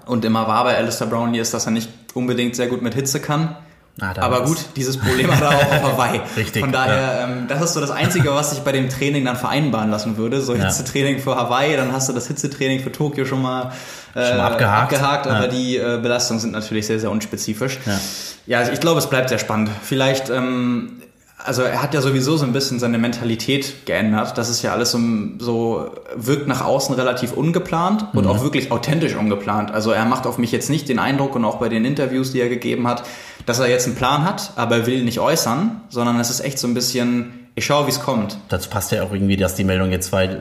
und 0.06 0.24
immer 0.24 0.48
war 0.48 0.64
bei 0.64 0.76
Alistair 0.76 1.06
Brownlee 1.06 1.40
ist, 1.40 1.52
dass 1.52 1.66
er 1.66 1.72
nicht 1.72 1.90
unbedingt 2.16 2.56
sehr 2.56 2.66
gut 2.66 2.82
mit 2.82 2.94
Hitze 2.94 3.20
kann. 3.20 3.56
Ah, 3.98 4.12
Aber 4.18 4.44
gut, 4.44 4.58
dieses 4.76 4.98
Problem 4.98 5.34
hat 5.34 5.40
er 5.40 5.48
auch 5.48 5.72
auf 5.72 5.82
Hawaii. 5.92 6.20
Richtig. 6.36 6.60
Von 6.60 6.70
daher, 6.70 6.96
ja. 6.96 7.24
ähm, 7.24 7.46
das 7.48 7.62
ist 7.62 7.72
so 7.72 7.80
das 7.80 7.90
Einzige, 7.90 8.34
was 8.34 8.50
sich 8.50 8.60
bei 8.60 8.72
dem 8.72 8.90
Training 8.90 9.24
dann 9.24 9.36
vereinbaren 9.36 9.90
lassen 9.90 10.18
würde. 10.18 10.42
So 10.42 10.54
Hitzetraining 10.54 11.18
für 11.18 11.34
Hawaii, 11.34 11.76
dann 11.76 11.92
hast 11.92 12.10
du 12.10 12.12
das 12.12 12.26
Hitzetraining 12.26 12.80
für 12.80 12.92
Tokio 12.92 13.24
schon 13.24 13.40
mal, 13.40 13.72
äh, 14.14 14.26
schon 14.26 14.36
mal 14.36 14.52
abgehakt. 14.52 14.92
abgehakt 14.92 15.26
aber 15.26 15.44
ja. 15.44 15.46
die 15.46 15.76
äh, 15.78 15.98
Belastungen 16.02 16.40
sind 16.40 16.52
natürlich 16.52 16.86
sehr, 16.86 17.00
sehr 17.00 17.10
unspezifisch. 17.10 17.78
Ja, 17.86 18.00
ja 18.46 18.58
also 18.58 18.72
ich 18.72 18.80
glaube, 18.80 18.98
es 18.98 19.08
bleibt 19.08 19.30
sehr 19.30 19.38
spannend. 19.38 19.70
Vielleicht 19.82 20.28
ähm, 20.28 21.00
also 21.46 21.62
er 21.62 21.82
hat 21.82 21.94
ja 21.94 22.02
sowieso 22.02 22.36
so 22.36 22.44
ein 22.44 22.52
bisschen 22.52 22.78
seine 22.78 22.98
Mentalität 22.98 23.86
geändert. 23.86 24.36
Das 24.36 24.48
ist 24.48 24.62
ja 24.62 24.72
alles 24.72 24.90
so, 24.90 24.98
so 25.38 25.90
wirkt 26.14 26.48
nach 26.48 26.64
außen 26.64 26.94
relativ 26.94 27.32
ungeplant 27.32 28.08
und 28.12 28.24
mhm. 28.24 28.30
auch 28.30 28.42
wirklich 28.42 28.72
authentisch 28.72 29.14
ungeplant. 29.14 29.70
Also 29.70 29.92
er 29.92 30.04
macht 30.04 30.26
auf 30.26 30.38
mich 30.38 30.52
jetzt 30.52 30.70
nicht 30.70 30.88
den 30.88 30.98
Eindruck 30.98 31.36
und 31.36 31.44
auch 31.44 31.56
bei 31.56 31.68
den 31.68 31.84
Interviews, 31.84 32.32
die 32.32 32.40
er 32.40 32.48
gegeben 32.48 32.86
hat, 32.86 33.04
dass 33.46 33.60
er 33.60 33.68
jetzt 33.68 33.86
einen 33.86 33.96
Plan 33.96 34.24
hat, 34.24 34.52
aber 34.56 34.76
er 34.76 34.86
will 34.86 34.98
ihn 34.98 35.04
nicht 35.04 35.20
äußern, 35.20 35.82
sondern 35.88 36.18
es 36.18 36.30
ist 36.30 36.40
echt 36.40 36.58
so 36.58 36.66
ein 36.66 36.74
bisschen, 36.74 37.45
ich 37.58 37.64
schaue, 37.64 37.86
wie 37.86 37.90
es 37.90 38.00
kommt. 38.00 38.36
Dazu 38.50 38.68
passt 38.68 38.92
ja 38.92 39.02
auch 39.02 39.12
irgendwie, 39.12 39.38
dass 39.38 39.54
die 39.54 39.64
Meldung 39.64 39.90
jetzt 39.90 40.08
zwei 40.08 40.36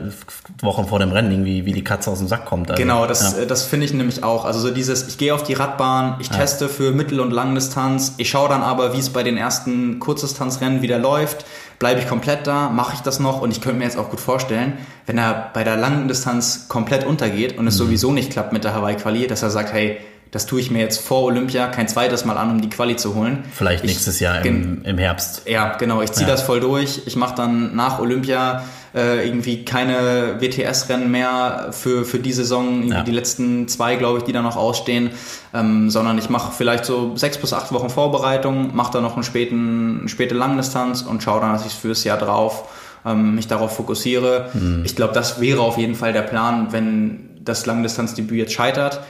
Wochen 0.60 0.86
vor 0.86 0.98
dem 0.98 1.12
Rennen 1.12 1.30
irgendwie 1.30 1.64
wie 1.64 1.72
die 1.72 1.82
Katze 1.82 2.10
aus 2.10 2.18
dem 2.18 2.28
Sack 2.28 2.44
kommt. 2.44 2.70
Also, 2.70 2.80
genau, 2.80 3.06
das, 3.06 3.38
ja. 3.38 3.46
das 3.46 3.62
finde 3.62 3.86
ich 3.86 3.94
nämlich 3.94 4.22
auch. 4.22 4.44
Also 4.44 4.60
so 4.60 4.70
dieses, 4.70 5.08
ich 5.08 5.16
gehe 5.16 5.34
auf 5.34 5.42
die 5.42 5.54
Radbahn, 5.54 6.16
ich 6.20 6.28
ja. 6.28 6.36
teste 6.36 6.68
für 6.68 6.92
Mittel- 6.92 7.20
und 7.20 7.30
Langdistanz, 7.30 8.12
ich 8.18 8.28
schaue 8.28 8.50
dann 8.50 8.62
aber, 8.62 8.92
wie 8.92 8.98
es 8.98 9.08
bei 9.08 9.22
den 9.22 9.38
ersten 9.38 9.98
Kurzdistanzrennen 9.98 10.82
wieder 10.82 10.98
läuft. 10.98 11.46
Bleibe 11.78 12.00
ich 12.00 12.06
komplett 12.06 12.46
da, 12.46 12.68
mache 12.68 12.94
ich 12.94 13.00
das 13.00 13.18
noch 13.18 13.40
und 13.40 13.50
ich 13.50 13.62
könnte 13.62 13.78
mir 13.78 13.84
jetzt 13.84 13.96
auch 13.96 14.10
gut 14.10 14.20
vorstellen, 14.20 14.74
wenn 15.06 15.16
er 15.16 15.50
bei 15.54 15.64
der 15.64 15.78
langen 15.78 16.08
Distanz 16.08 16.66
komplett 16.68 17.06
untergeht 17.06 17.56
und 17.56 17.66
es 17.66 17.74
mhm. 17.76 17.84
sowieso 17.86 18.12
nicht 18.12 18.30
klappt 18.30 18.52
mit 18.52 18.64
der 18.64 18.74
Hawaii-Quali, 18.74 19.26
dass 19.26 19.42
er 19.42 19.48
sagt, 19.50 19.72
hey, 19.72 19.98
das 20.36 20.44
tue 20.44 20.60
ich 20.60 20.70
mir 20.70 20.80
jetzt 20.80 21.00
vor 21.00 21.22
Olympia 21.22 21.66
kein 21.68 21.88
zweites 21.88 22.26
Mal 22.26 22.36
an, 22.36 22.50
um 22.50 22.60
die 22.60 22.68
Quali 22.68 22.96
zu 22.96 23.14
holen. 23.14 23.42
Vielleicht 23.54 23.84
ich, 23.84 23.92
nächstes 23.92 24.20
Jahr 24.20 24.44
im, 24.44 24.82
im 24.84 24.98
Herbst. 24.98 25.40
Ja, 25.46 25.76
genau. 25.78 26.02
Ich 26.02 26.12
ziehe 26.12 26.26
ja. 26.26 26.32
das 26.34 26.42
voll 26.42 26.60
durch. 26.60 27.00
Ich 27.06 27.16
mache 27.16 27.34
dann 27.34 27.74
nach 27.74 28.00
Olympia 28.00 28.62
äh, 28.94 29.26
irgendwie 29.26 29.64
keine 29.64 30.38
WTS-Rennen 30.38 31.10
mehr 31.10 31.68
für, 31.70 32.04
für 32.04 32.18
die 32.18 32.34
Saison, 32.34 32.86
ja. 32.86 33.02
die 33.02 33.12
letzten 33.12 33.66
zwei, 33.68 33.96
glaube 33.96 34.18
ich, 34.18 34.24
die 34.24 34.32
da 34.32 34.42
noch 34.42 34.56
ausstehen, 34.56 35.12
ähm, 35.54 35.88
sondern 35.88 36.18
ich 36.18 36.28
mache 36.28 36.52
vielleicht 36.52 36.84
so 36.84 37.16
sechs 37.16 37.38
bis 37.38 37.54
acht 37.54 37.72
Wochen 37.72 37.88
Vorbereitung, 37.88 38.76
mache 38.76 38.92
dann 38.92 39.04
noch 39.04 39.14
einen 39.14 39.24
späten, 39.24 40.00
eine 40.00 40.08
späte 40.10 40.34
Langdistanz 40.34 41.00
und 41.00 41.22
schaue 41.22 41.40
dann, 41.40 41.54
dass 41.54 41.64
ich 41.64 41.72
fürs 41.72 42.04
Jahr 42.04 42.18
drauf 42.18 42.68
ähm, 43.06 43.36
mich 43.36 43.48
darauf 43.48 43.74
fokussiere. 43.74 44.50
Mhm. 44.52 44.82
Ich 44.84 44.96
glaube, 44.96 45.14
das 45.14 45.40
wäre 45.40 45.62
auf 45.62 45.78
jeden 45.78 45.94
Fall 45.94 46.12
der 46.12 46.20
Plan, 46.20 46.72
wenn 46.72 47.30
das 47.42 47.64
Langdistanzdebüt 47.64 48.36
jetzt 48.36 48.52
scheitert 48.52 49.00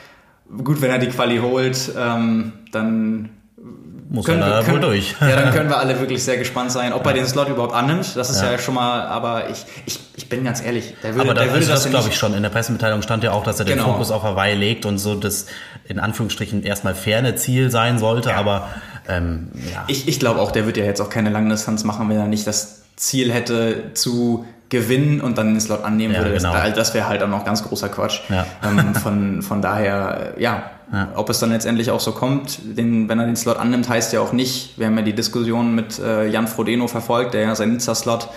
gut, 0.62 0.80
wenn 0.80 0.90
er 0.90 0.98
die 0.98 1.08
Quali 1.08 1.38
holt, 1.38 1.92
ähm, 1.98 2.52
dann 2.72 3.30
muss 4.08 4.24
können 4.26 4.42
er 4.42 4.62
da 4.62 4.70
wohl 4.70 4.80
durch. 4.80 5.14
ja, 5.20 5.36
dann 5.36 5.52
können 5.52 5.68
wir 5.68 5.78
alle 5.78 5.98
wirklich 6.00 6.22
sehr 6.22 6.36
gespannt 6.36 6.70
sein, 6.70 6.92
ob 6.92 7.04
ja. 7.04 7.10
er 7.10 7.14
den 7.14 7.26
Slot 7.26 7.48
überhaupt 7.48 7.74
annimmt. 7.74 8.14
Das 8.14 8.30
ist 8.30 8.40
ja, 8.40 8.52
ja 8.52 8.58
schon 8.58 8.74
mal, 8.74 9.06
aber 9.06 9.50
ich, 9.50 9.64
ich, 9.86 10.00
ich 10.16 10.28
bin 10.28 10.44
ganz 10.44 10.62
ehrlich, 10.62 10.94
der 11.02 11.14
würde, 11.14 11.30
aber 11.30 11.34
da, 11.34 11.44
der 11.44 11.52
würde 11.52 11.66
das, 11.66 11.82
das 11.82 11.90
glaube 11.90 12.08
ich 12.08 12.16
schon. 12.16 12.34
In 12.34 12.42
der 12.42 12.50
Pressemitteilung 12.50 13.02
stand 13.02 13.24
ja 13.24 13.32
auch, 13.32 13.42
dass 13.42 13.58
er 13.58 13.64
den 13.64 13.78
genau. 13.78 13.92
Fokus 13.92 14.10
auf 14.10 14.22
Hawaii 14.22 14.54
legt 14.54 14.86
und 14.86 14.98
so 14.98 15.14
das 15.14 15.46
in 15.86 15.98
Anführungsstrichen 15.98 16.62
erstmal 16.62 16.94
ferne 16.94 17.34
Ziel 17.36 17.70
sein 17.70 17.98
sollte, 17.98 18.30
ja. 18.30 18.36
aber 18.36 18.68
ähm, 19.08 19.48
ja. 19.72 19.84
Ich, 19.88 20.08
ich 20.08 20.18
glaube 20.18 20.40
auch, 20.40 20.52
der 20.52 20.66
wird 20.66 20.76
ja 20.76 20.84
jetzt 20.84 21.00
auch 21.00 21.10
keine 21.10 21.30
Langdistanz 21.30 21.84
machen, 21.84 22.08
wenn 22.08 22.16
er 22.16 22.26
nicht 22.26 22.46
das 22.46 22.82
Ziel 22.96 23.32
hätte 23.32 23.92
zu 23.94 24.46
gewinnen 24.68 25.20
und 25.20 25.38
dann 25.38 25.54
den 25.54 25.60
Slot 25.60 25.84
annehmen 25.84 26.14
ja, 26.14 26.20
würde. 26.20 26.36
Genau. 26.36 26.52
Das, 26.52 26.74
das 26.74 26.94
wäre 26.94 27.08
halt 27.08 27.20
dann 27.20 27.30
noch 27.30 27.44
ganz 27.44 27.62
großer 27.62 27.88
Quatsch. 27.88 28.20
Ja. 28.28 28.46
Ähm, 28.64 28.94
von, 28.94 29.42
von 29.42 29.62
daher, 29.62 30.34
ja, 30.38 30.70
ja, 30.92 31.08
ob 31.14 31.30
es 31.30 31.40
dann 31.40 31.50
letztendlich 31.50 31.90
auch 31.90 32.00
so 32.00 32.12
kommt, 32.12 32.58
den, 32.62 33.08
wenn 33.08 33.18
er 33.18 33.26
den 33.26 33.36
Slot 33.36 33.56
annimmt, 33.56 33.88
heißt 33.88 34.12
ja 34.12 34.20
auch 34.20 34.32
nicht, 34.32 34.78
wir 34.78 34.86
haben 34.86 34.96
ja 34.96 35.02
die 35.02 35.14
Diskussion 35.14 35.74
mit 35.74 35.98
äh, 35.98 36.28
Jan 36.28 36.46
Frodeno 36.46 36.86
verfolgt, 36.86 37.34
der 37.34 37.42
ja 37.42 37.54
seinen 37.54 37.72
Nizza-Slot 37.72 38.28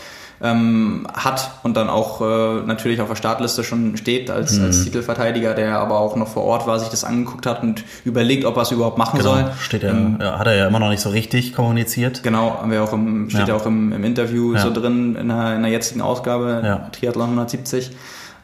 ähm, 0.42 1.06
hat 1.14 1.52
und 1.64 1.76
dann 1.76 1.90
auch 1.90 2.22
äh, 2.22 2.62
natürlich 2.66 3.02
auf 3.02 3.10
der 3.10 3.16
Startliste 3.16 3.64
schon 3.64 3.98
steht 3.98 4.30
als, 4.30 4.54
mhm. 4.54 4.66
als 4.66 4.84
Titelverteidiger, 4.84 5.54
der 5.54 5.80
aber 5.80 6.00
auch 6.00 6.16
noch 6.16 6.28
vor 6.28 6.44
Ort 6.44 6.66
war, 6.66 6.80
sich 6.80 6.90
das 6.90 7.04
angeguckt 7.04 7.46
hat 7.46 7.62
und 7.62 7.84
überlegt, 8.06 8.46
ob 8.46 8.56
er 8.56 8.64
es 8.64 8.72
überhaupt 8.72 8.98
machen 8.98 9.20
genau. 9.20 9.36
soll. 9.36 9.52
Steht 9.60 9.84
er, 9.84 9.92
ähm, 9.92 10.18
ja, 10.22 10.40
hat 10.40 10.48
er 10.48 10.56
ja 10.56 10.68
immer 10.68 10.80
noch 10.80 10.90
nicht 10.90 11.02
so 11.02 11.10
richtig 11.10 11.54
kommuniziert. 11.54 12.24
Genau, 12.24 12.60
haben 12.62 12.72
wir 12.72 12.84
auch 12.84 12.94
im, 12.94 13.30
steht 13.30 13.50
ja, 13.50 13.56
auch 13.56 13.66
im, 13.66 13.92
im 13.92 14.04
Interview 14.04 14.54
ja. 14.54 14.62
so 14.62 14.72
drin 14.72 15.16
in 15.16 15.28
der, 15.28 15.56
in 15.56 15.64
der 15.64 15.72
jetzigen 15.72 16.02
Ausgabe, 16.02 16.62
ja. 16.64 16.90
Triathlon 16.92 17.30
170. 17.30 17.92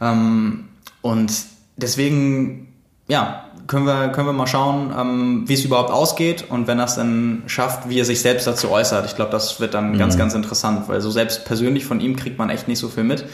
Ähm, 0.01 0.65
und 1.01 1.31
deswegen, 1.77 2.73
ja, 3.07 3.44
können 3.67 3.85
wir, 3.85 4.09
können 4.09 4.27
wir 4.27 4.33
mal 4.33 4.47
schauen, 4.47 4.93
ähm, 4.97 5.43
wie 5.47 5.53
es 5.53 5.63
überhaupt 5.63 5.91
ausgeht 5.91 6.45
und 6.49 6.67
wenn 6.67 6.79
er 6.79 6.85
es 6.85 6.95
dann 6.95 7.43
schafft, 7.47 7.89
wie 7.89 7.99
er 7.99 8.05
sich 8.05 8.21
selbst 8.21 8.47
dazu 8.47 8.69
äußert. 8.71 9.05
Ich 9.05 9.15
glaube, 9.15 9.31
das 9.31 9.59
wird 9.59 9.73
dann 9.73 9.93
mhm. 9.93 9.97
ganz, 9.97 10.17
ganz 10.17 10.33
interessant, 10.33 10.87
weil 10.87 11.01
so 11.01 11.11
selbst 11.11 11.45
persönlich 11.45 11.85
von 11.85 11.99
ihm 11.99 12.15
kriegt 12.15 12.37
man 12.37 12.49
echt 12.49 12.67
nicht 12.67 12.79
so 12.79 12.89
viel 12.89 13.03
mit. 13.03 13.25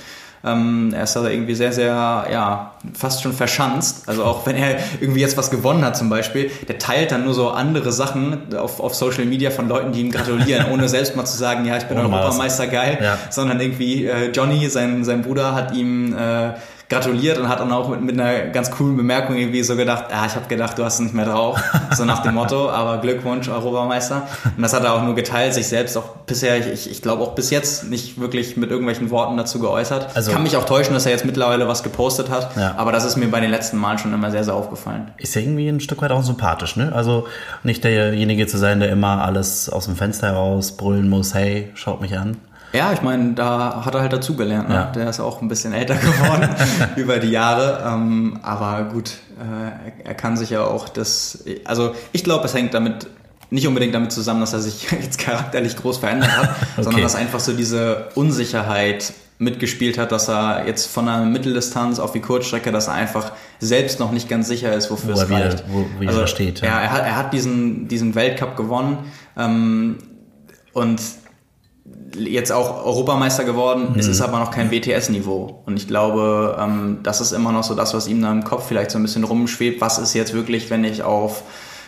Ähm, 0.44 0.92
er 0.96 1.04
ist 1.04 1.16
da 1.16 1.28
irgendwie 1.28 1.54
sehr, 1.54 1.72
sehr, 1.72 1.94
ja, 2.32 2.72
fast 2.94 3.22
schon 3.22 3.34
verschanzt. 3.34 4.04
Also 4.08 4.24
auch 4.24 4.46
wenn 4.48 4.56
er 4.56 4.80
irgendwie 5.00 5.20
jetzt 5.20 5.38
was 5.38 5.52
gewonnen 5.52 5.86
hat 5.86 5.96
zum 5.96 6.10
Beispiel, 6.10 6.50
der 6.68 6.80
teilt 6.80 7.12
dann 7.12 7.26
nur 7.26 7.36
so 7.36 7.50
andere 7.52 7.92
Sachen 7.92 8.56
auf, 8.56 8.80
auf 8.80 8.96
Social 8.96 9.26
Media 9.26 9.52
von 9.52 9.70
Leuten, 9.70 9.92
die 9.92 10.02
ihm 10.02 10.12
gratulieren, 10.12 10.72
ohne 10.72 10.90
selbst 10.90 11.16
mal 11.16 11.26
zu 11.26 11.38
sagen, 11.38 11.66
ja, 11.66 11.78
ich 11.78 11.84
bin 11.84 11.98
Europameister, 11.98 12.68
geil, 12.68 12.98
ja. 13.02 13.18
sondern 13.30 13.60
irgendwie 13.60 14.08
äh, 14.08 14.32
Johnny, 14.32 14.68
sein, 14.70 15.04
sein 15.04 15.22
Bruder, 15.22 15.54
hat 15.54 15.76
ihm 15.76 16.16
äh, 16.18 16.54
gratuliert 16.92 17.38
und 17.38 17.48
hat 17.48 17.60
dann 17.60 17.72
auch 17.72 17.90
mit, 17.90 18.02
mit 18.02 18.20
einer 18.20 18.50
ganz 18.50 18.70
coolen 18.70 18.98
Bemerkung 18.98 19.36
irgendwie 19.36 19.64
so 19.64 19.76
gedacht, 19.76 20.06
ah, 20.12 20.26
ich 20.26 20.36
habe 20.36 20.48
gedacht, 20.48 20.78
du 20.78 20.84
hast 20.84 20.96
es 20.96 21.00
nicht 21.00 21.16
mehr 21.16 21.26
drauf, 21.26 21.60
so 21.96 22.06
nach 22.06 22.22
dem 22.22 22.36
Motto, 22.36 22.70
aber 22.72 23.00
Glückwunsch, 23.00 23.50
Europameister. 23.50 24.28
Und 24.56 24.62
das 24.62 24.74
hat 24.74 24.84
er 24.84 24.94
auch 24.94 25.04
nur 25.04 25.16
geteilt, 25.16 25.54
sich 25.54 25.68
selbst 25.68 25.98
auch 25.98 26.18
bisher, 26.26 26.58
ich, 26.72 26.92
ich 26.92 27.02
glaube 27.02 27.24
auch 27.24 27.34
bis 27.34 27.50
jetzt 27.50 27.86
nicht 27.90 28.20
wirklich 28.20 28.58
mit 28.58 28.70
irgendwelchen 28.70 29.10
Worten 29.10 29.38
dazu 29.38 29.60
geäußert. 29.60 30.16
Also, 30.16 30.32
Kann 30.32 30.44
mich 30.44 30.58
auch 30.58 30.66
täuschen, 30.66 30.94
dass 30.94 31.06
er 31.06 31.14
jetzt 31.14 31.26
mittlerweile 31.26 31.68
was 31.68 31.82
gepostet 31.82 32.30
hat, 32.30 32.56
ja. 32.58 32.76
aber 32.78 32.92
das 32.92 33.06
ist 33.06 33.16
mir 33.16 33.30
bei 33.30 33.40
den 33.40 33.52
letzten 33.52 33.78
Malen 33.78 33.98
schon 33.98 34.14
immer 34.14 34.30
sehr, 34.30 34.44
sehr 34.44 34.54
aufgefallen. 34.54 35.12
Ist 35.18 35.34
ja 35.36 35.42
irgendwie 35.42 35.70
ein 35.70 35.80
Stück 35.80 36.02
weit 36.02 36.12
auch 36.12 36.24
sympathisch, 36.24 36.76
ne? 36.76 36.92
Also 36.94 37.26
nicht 37.64 37.84
derjenige 37.84 38.48
zu 38.48 38.58
sein, 38.58 38.80
der 38.80 38.90
immer 38.90 39.24
alles 39.24 39.70
aus 39.70 39.86
dem 39.86 39.96
Fenster 39.96 40.28
heraus 40.28 40.76
brüllen 40.76 41.10
muss, 41.10 41.34
hey, 41.34 41.72
schaut 41.74 42.02
mich 42.02 42.18
an. 42.18 42.38
Ja, 42.74 42.94
ich 42.94 43.02
meine, 43.02 43.34
da 43.34 43.84
hat 43.86 43.96
er 43.96 44.02
halt 44.02 44.14
dazugelernt. 44.14 44.70
Ne? 44.70 44.76
Ja. 44.76 44.84
Der 44.92 45.10
ist 45.10 45.20
auch 45.20 45.42
ein 45.42 45.48
bisschen 45.48 45.74
älter 45.74 45.96
geworden 45.96 46.50
über 46.96 47.18
die 47.18 47.32
Jahre. 47.32 47.84
Ähm, 47.86 48.40
aber 48.42 48.90
gut, 48.92 49.18
äh, 49.40 50.08
er 50.08 50.14
kann 50.14 50.38
sich 50.38 50.50
ja 50.52 50.64
auch 50.64 50.90
das. 50.90 51.44
Also 51.66 51.94
ich 52.12 52.24
glaube, 52.24 52.46
es 52.46 52.54
hängt 52.54 52.74
damit 52.74 53.08
nicht 53.50 53.68
unbedingt 53.68 53.94
damit 53.94 54.12
zusammen, 54.12 54.40
dass 54.40 54.54
er 54.54 54.62
sich 54.62 54.90
jetzt 54.92 55.20
charakterlich 55.20 55.76
groß 55.76 55.98
verändert 55.98 56.36
hat, 56.36 56.50
okay. 56.50 56.84
sondern 56.84 57.02
dass 57.04 57.16
einfach 57.16 57.40
so 57.40 57.54
diese 57.54 58.10
Unsicherheit 58.16 59.14
mitgespielt 59.38 59.98
hat, 59.98 60.12
dass 60.12 60.30
er 60.30 60.68
jetzt 60.68 60.86
von 60.86 61.10
einer 61.10 61.26
Mitteldistanz 61.26 62.00
auf 62.00 62.12
die 62.12 62.22
Kurzstrecke, 62.22 62.72
dass 62.72 62.88
er 62.88 62.94
einfach 62.94 63.32
selbst 63.60 64.00
noch 64.00 64.12
nicht 64.12 64.30
ganz 64.30 64.48
sicher 64.48 64.72
ist, 64.74 64.92
wofür 64.92 65.16
wo 65.16 65.20
es 65.20 65.30
reicht. 65.30 65.68
Wieder, 65.68 65.74
wo, 65.74 65.86
wie 66.00 66.08
also, 66.08 66.22
er 66.22 66.28
steht. 66.28 66.62
Ja, 66.62 66.68
ja 66.68 66.80
er, 66.80 66.92
hat, 66.92 67.04
er 67.04 67.16
hat 67.18 67.34
diesen, 67.34 67.88
diesen 67.88 68.14
Weltcup 68.14 68.56
gewonnen 68.56 69.00
ähm, 69.36 69.98
und 70.74 71.02
jetzt 72.16 72.52
auch 72.52 72.86
Europameister 72.86 73.44
geworden. 73.44 73.92
Mhm. 73.94 74.00
Es 74.00 74.08
ist 74.08 74.22
aber 74.22 74.40
noch 74.40 74.52
kein 74.52 74.72
WTS-Niveau. 74.72 75.64
Und 75.66 75.78
ich 75.78 75.88
glaube, 75.88 76.58
ähm, 76.60 77.00
das 77.04 77.22
ist 77.22 77.32
immer 77.32 77.52
noch 77.52 77.64
so 77.64 77.76
das, 77.76 77.94
was 77.94 78.08
ihm 78.08 78.22
da 78.22 78.32
im 78.32 78.44
Kopf 78.44 78.68
vielleicht 78.68 78.92
so 78.92 79.00
ein 79.00 79.04
bisschen 79.04 79.24
rumschwebt. 79.24 79.82
Was 79.82 79.98
ist 79.98 80.14
jetzt 80.14 80.34
wirklich, 80.34 80.70
wenn 80.70 80.84
ich 80.84 81.04
auf 81.04 81.44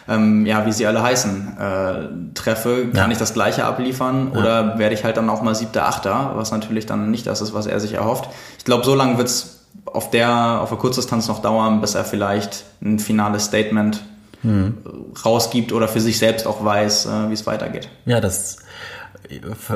ähm, 0.07 0.45
ja, 0.45 0.65
wie 0.65 0.71
sie 0.71 0.85
alle 0.85 1.01
heißen, 1.01 1.57
äh, 1.57 2.33
treffe, 2.33 2.87
kann 2.87 3.09
ja. 3.09 3.11
ich 3.11 3.17
das 3.17 3.33
gleiche 3.33 3.65
abliefern 3.65 4.31
ja. 4.33 4.39
oder 4.39 4.79
werde 4.79 4.95
ich 4.95 5.03
halt 5.03 5.17
dann 5.17 5.29
auch 5.29 5.41
mal 5.41 5.55
siebter, 5.55 5.87
achter, 5.87 6.31
was 6.35 6.51
natürlich 6.51 6.85
dann 6.85 7.09
nicht 7.09 7.25
das 7.25 7.41
ist, 7.41 7.53
was 7.53 7.67
er 7.67 7.79
sich 7.79 7.93
erhofft. 7.93 8.29
Ich 8.57 8.65
glaube, 8.65 8.83
so 8.83 8.95
lange 8.95 9.17
wird 9.17 9.27
es 9.29 9.61
auf 9.85 10.09
der, 10.09 10.59
auf 10.61 10.69
der 10.69 10.77
Kurzdistanz 10.77 11.27
noch 11.27 11.41
dauern, 11.41 11.81
bis 11.81 11.95
er 11.95 12.03
vielleicht 12.03 12.65
ein 12.81 12.99
finales 12.99 13.45
Statement 13.45 14.03
mhm. 14.43 14.77
rausgibt 15.25 15.71
oder 15.71 15.87
für 15.87 16.01
sich 16.01 16.17
selbst 16.19 16.47
auch 16.47 16.63
weiß, 16.63 17.05
äh, 17.05 17.29
wie 17.29 17.33
es 17.33 17.45
weitergeht. 17.45 17.89
Ja, 18.05 18.19
das 18.19 18.57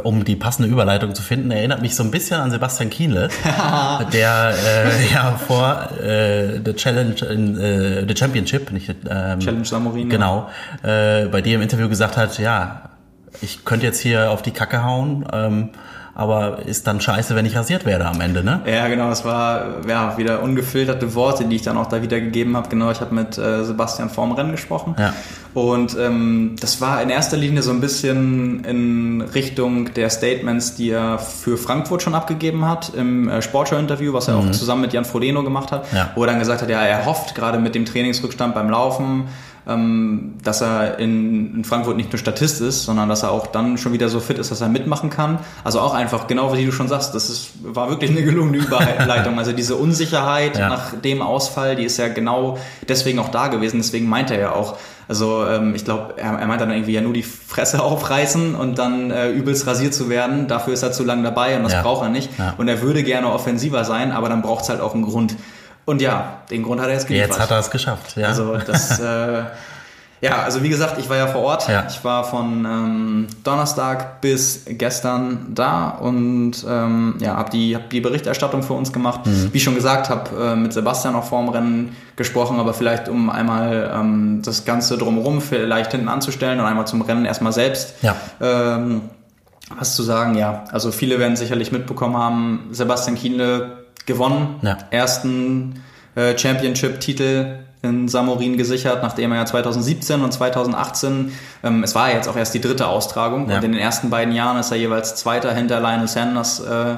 um 0.04 0.24
die 0.24 0.36
passende 0.36 0.70
Überleitung 0.70 1.16
zu 1.16 1.22
finden, 1.22 1.51
erinnert 1.51 1.82
mich 1.82 1.96
so 1.96 2.04
ein 2.04 2.12
bisschen 2.12 2.39
an 2.39 2.51
Sebastian 2.51 2.89
Kienle, 2.89 3.30
der 4.13 4.54
äh, 4.66 5.13
ja 5.13 5.32
vor 5.34 5.89
äh, 6.01 6.60
The 6.63 6.74
Challenge, 6.74 7.16
äh, 7.22 8.06
The 8.08 8.16
Championship, 8.16 8.72
nicht 8.72 8.89
ähm, 9.10 9.39
Challenge 9.39 9.66
Samorin, 9.66 10.10
genau, 10.10 10.50
äh, 10.84 11.25
bei 11.27 11.42
dir 11.42 11.56
im 11.56 11.62
Interview 11.62 11.89
gesagt 11.89 12.18
hat, 12.18 12.39
ja, 12.39 12.89
ich 13.42 13.66
könnte 13.66 13.86
jetzt 13.86 14.00
hier 14.00 14.32
auf 14.32 14.42
die 14.42 14.51
Kacke 14.51 14.84
hauen. 14.84 15.25
Ähm, 15.32 15.70
aber 16.17 16.65
ist 16.65 16.88
dann 16.88 17.00
scheiße, 17.00 17.36
wenn 17.36 17.45
ich 17.45 17.55
rasiert 17.55 17.86
werde 17.86 18.07
am 18.07 18.19
Ende, 18.21 18.43
ne? 18.43 18.62
Ja, 18.65 18.88
genau, 18.88 19.07
das 19.07 19.24
war 19.24 19.88
ja 19.88 20.17
wieder 20.17 20.41
ungefilterte 20.41 21.13
Worte, 21.13 21.45
die 21.45 21.57
ich 21.57 21.62
dann 21.62 21.77
auch 21.77 21.86
da 21.86 22.01
wieder 22.01 22.19
gegeben 22.19 22.57
habe. 22.57 22.69
Genau, 22.69 22.89
ich 22.89 23.01
habe 23.01 23.13
mit 23.13 23.38
äh, 23.38 23.63
Sebastian 23.63 24.09
vorm 24.09 24.31
Rennen 24.31 24.50
gesprochen. 24.50 24.95
Ja. 24.97 25.13
Und 25.53 25.95
ähm, 25.95 26.55
das 26.59 26.81
war 26.81 27.03
in 27.03 27.12
erster 27.12 27.38
Linie 27.38 27.62
so 27.62 27.69
ein 27.69 27.81
bisschen 27.81 28.65
in 28.65 29.21
Richtung 29.21 29.93
der 29.93 30.09
Statements, 30.09 30.74
die 30.74 30.89
er 30.89 31.19
für 31.19 31.55
Frankfurt 31.55 32.01
schon 32.01 32.15
abgegeben 32.15 32.65
hat 32.65 32.95
im 32.95 33.29
äh, 33.29 33.43
Sportschau-Interview, 33.43 34.12
was 34.12 34.27
er 34.27 34.41
mhm. 34.41 34.50
auch 34.50 34.51
zusammen 34.53 34.81
mit 34.81 34.93
Jan 34.93 35.05
Frodeno 35.05 35.43
gemacht 35.43 35.71
hat, 35.71 35.86
ja. 35.93 36.09
wo 36.15 36.24
er 36.24 36.27
dann 36.27 36.39
gesagt 36.39 36.63
hat, 36.63 36.69
ja, 36.71 36.81
er 36.81 37.05
hofft 37.05 37.36
gerade 37.36 37.59
mit 37.59 37.75
dem 37.75 37.86
Trainingsrückstand 37.86 38.55
beim 38.55 38.71
Laufen, 38.71 39.27
dass 39.67 40.62
er 40.62 40.97
in, 40.97 41.55
in, 41.55 41.63
Frankfurt 41.65 41.97
nicht 41.97 42.13
nur 42.13 42.19
Statist 42.19 42.62
ist, 42.62 42.83
sondern 42.83 43.09
dass 43.09 43.24
er 43.24 43.31
auch 43.31 43.47
dann 43.47 43.77
schon 43.77 43.91
wieder 43.91 44.07
so 44.07 44.21
fit 44.21 44.38
ist, 44.38 44.50
dass 44.50 44.62
er 44.62 44.69
mitmachen 44.69 45.09
kann. 45.09 45.39
Also 45.65 45.81
auch 45.81 45.93
einfach, 45.93 46.27
genau 46.27 46.55
wie 46.55 46.65
du 46.65 46.71
schon 46.71 46.88
sagst, 46.88 47.13
das 47.13 47.29
ist, 47.29 47.50
war 47.62 47.89
wirklich 47.89 48.12
eine 48.12 48.24
gelungene 48.24 48.59
Überleitung. 48.59 49.38
Also 49.38 49.51
diese 49.51 49.75
Unsicherheit 49.75 50.57
ja. 50.57 50.69
nach 50.69 50.93
dem 50.93 51.21
Ausfall, 51.21 51.75
die 51.75 51.83
ist 51.83 51.97
ja 51.97 52.07
genau 52.07 52.57
deswegen 52.88 53.19
auch 53.19 53.27
da 53.27 53.50
gewesen. 53.50 53.77
Deswegen 53.77 54.07
meint 54.07 54.31
er 54.31 54.39
ja 54.39 54.51
auch, 54.53 54.77
also 55.09 55.45
ähm, 55.45 55.75
ich 55.75 55.83
glaube, 55.83 56.13
er, 56.15 56.31
er 56.39 56.47
meint 56.47 56.62
dann 56.62 56.71
irgendwie 56.71 56.93
ja 56.93 57.01
nur 57.01 57.13
die 57.13 57.24
Fresse 57.24 57.83
aufreißen 57.83 58.55
und 58.55 58.79
dann 58.79 59.12
äh, 59.12 59.31
übelst 59.31 59.67
rasiert 59.67 59.93
zu 59.93 60.07
werden. 60.07 60.47
Dafür 60.47 60.75
ist 60.75 60.83
er 60.83 60.93
zu 60.93 61.03
lange 61.03 61.24
dabei 61.24 61.57
und 61.57 61.63
das 61.63 61.74
ja. 61.74 61.81
braucht 61.81 62.03
er 62.03 62.09
nicht. 62.09 62.29
Ja. 62.39 62.53
Und 62.57 62.69
er 62.69 62.81
würde 62.81 63.03
gerne 63.03 63.29
offensiver 63.29 63.83
sein, 63.83 64.13
aber 64.13 64.29
dann 64.29 64.41
braucht 64.41 64.63
es 64.63 64.69
halt 64.69 64.79
auch 64.79 64.93
einen 64.93 65.03
Grund. 65.03 65.36
Und 65.88 66.01
ja, 66.01 66.41
den 66.51 66.63
Grund 66.63 66.82
hat 66.82 66.89
er 66.89 66.96
jetzt 66.96 67.08
geliefert. 67.08 67.29
Jetzt 67.29 67.39
hat 67.39 67.50
er 67.50 67.60
es 67.60 67.72
geschafft, 67.72 68.17
ja. 68.17 68.27
Also 68.27 68.58
das, 68.58 69.00
äh, 69.00 69.44
Ja, 70.20 70.41
also 70.44 70.62
wie 70.62 70.67
gesagt, 70.67 71.00
ich 71.00 71.10
war 71.10 71.15
ja 71.15 71.27
vor 71.27 71.44
Ort. 71.44 71.70
Ja. 71.70 71.86
Ich 71.88 72.03
war 72.03 72.25
von 72.25 72.65
ähm, 72.65 73.27
Donnerstag 73.46 74.20
bis 74.20 74.65
gestern 74.67 75.53
da 75.56 75.89
und 75.89 76.65
ähm, 76.67 77.15
ja, 77.20 77.38
habe 77.38 77.51
die, 77.51 77.74
hab 77.74 77.89
die 77.89 78.01
Berichterstattung 78.01 78.63
für 78.63 78.74
uns 78.74 78.91
gemacht. 78.91 79.22
Wie 79.24 79.58
ich 79.58 79.63
schon 79.63 79.75
gesagt, 79.75 80.10
habe 80.10 80.29
äh, 80.38 80.56
mit 80.58 80.74
Sebastian 80.74 81.15
auch 81.15 81.24
vorm 81.24 81.48
Rennen 81.48 81.96
gesprochen, 82.17 82.60
aber 82.60 82.74
vielleicht 82.74 83.08
um 83.08 83.29
einmal 83.29 83.89
ähm, 83.96 84.41
das 84.44 84.65
Ganze 84.65 84.98
drumherum 84.98 85.39
vielleicht 85.39 85.91
hinten 85.91 86.10
anzustellen 86.10 86.60
und 86.60 86.65
einmal 86.65 86.86
zum 86.86 87.01
Rennen 87.01 87.24
erstmal 87.24 87.53
selbst. 87.53 87.94
Ja. 88.01 88.13
Ähm, 88.41 89.03
was 89.77 89.96
zu 89.96 90.03
sagen, 90.03 90.36
ja. 90.36 90.65
Also 90.72 90.91
viele 90.91 91.17
werden 91.17 91.38
sicherlich 91.38 91.72
mitbekommen 91.72 92.17
haben, 92.17 92.67
Sebastian 92.72 93.15
Kienle 93.15 93.87
gewonnen. 94.07 94.55
Ja. 94.63 94.77
Ersten 94.89 95.83
äh, 96.15 96.35
Championship-Titel 96.35 97.59
in 97.83 98.07
Samorin 98.07 98.57
gesichert, 98.57 99.03
nachdem 99.03 99.31
er 99.31 99.37
ja 99.39 99.45
2017 99.45 100.21
und 100.23 100.31
2018, 100.33 101.31
ähm, 101.63 101.83
es 101.83 101.93
war 101.93 102.11
jetzt 102.11 102.27
auch 102.27 102.35
erst 102.35 102.55
die 102.55 102.61
dritte 102.61 102.87
Austragung 102.87 103.47
Ja. 103.49 103.57
und 103.57 103.63
in 103.63 103.73
den 103.73 103.79
ersten 103.79 104.09
beiden 104.09 104.33
Jahren 104.33 104.57
ist 104.57 104.71
er 104.71 104.77
jeweils 104.77 105.15
Zweiter 105.15 105.53
hinter 105.53 105.79
Lionel 105.79 106.07
Sanders 106.07 106.59
äh, 106.59 106.95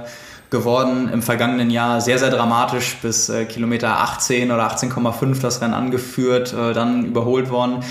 geworden. 0.50 1.10
Im 1.12 1.22
vergangenen 1.22 1.70
Jahr 1.70 2.00
sehr, 2.02 2.18
sehr 2.18 2.30
dramatisch 2.30 2.98
bis 3.02 3.30
äh, 3.30 3.46
Kilometer 3.46 4.00
18 4.00 4.52
oder 4.52 4.72
18,5 4.72 5.42
das 5.42 5.62
Rennen 5.62 5.74
angeführt, 5.74 6.54
äh, 6.54 6.74
dann 6.74 7.06
überholt 7.06 7.50
worden. 7.50 7.84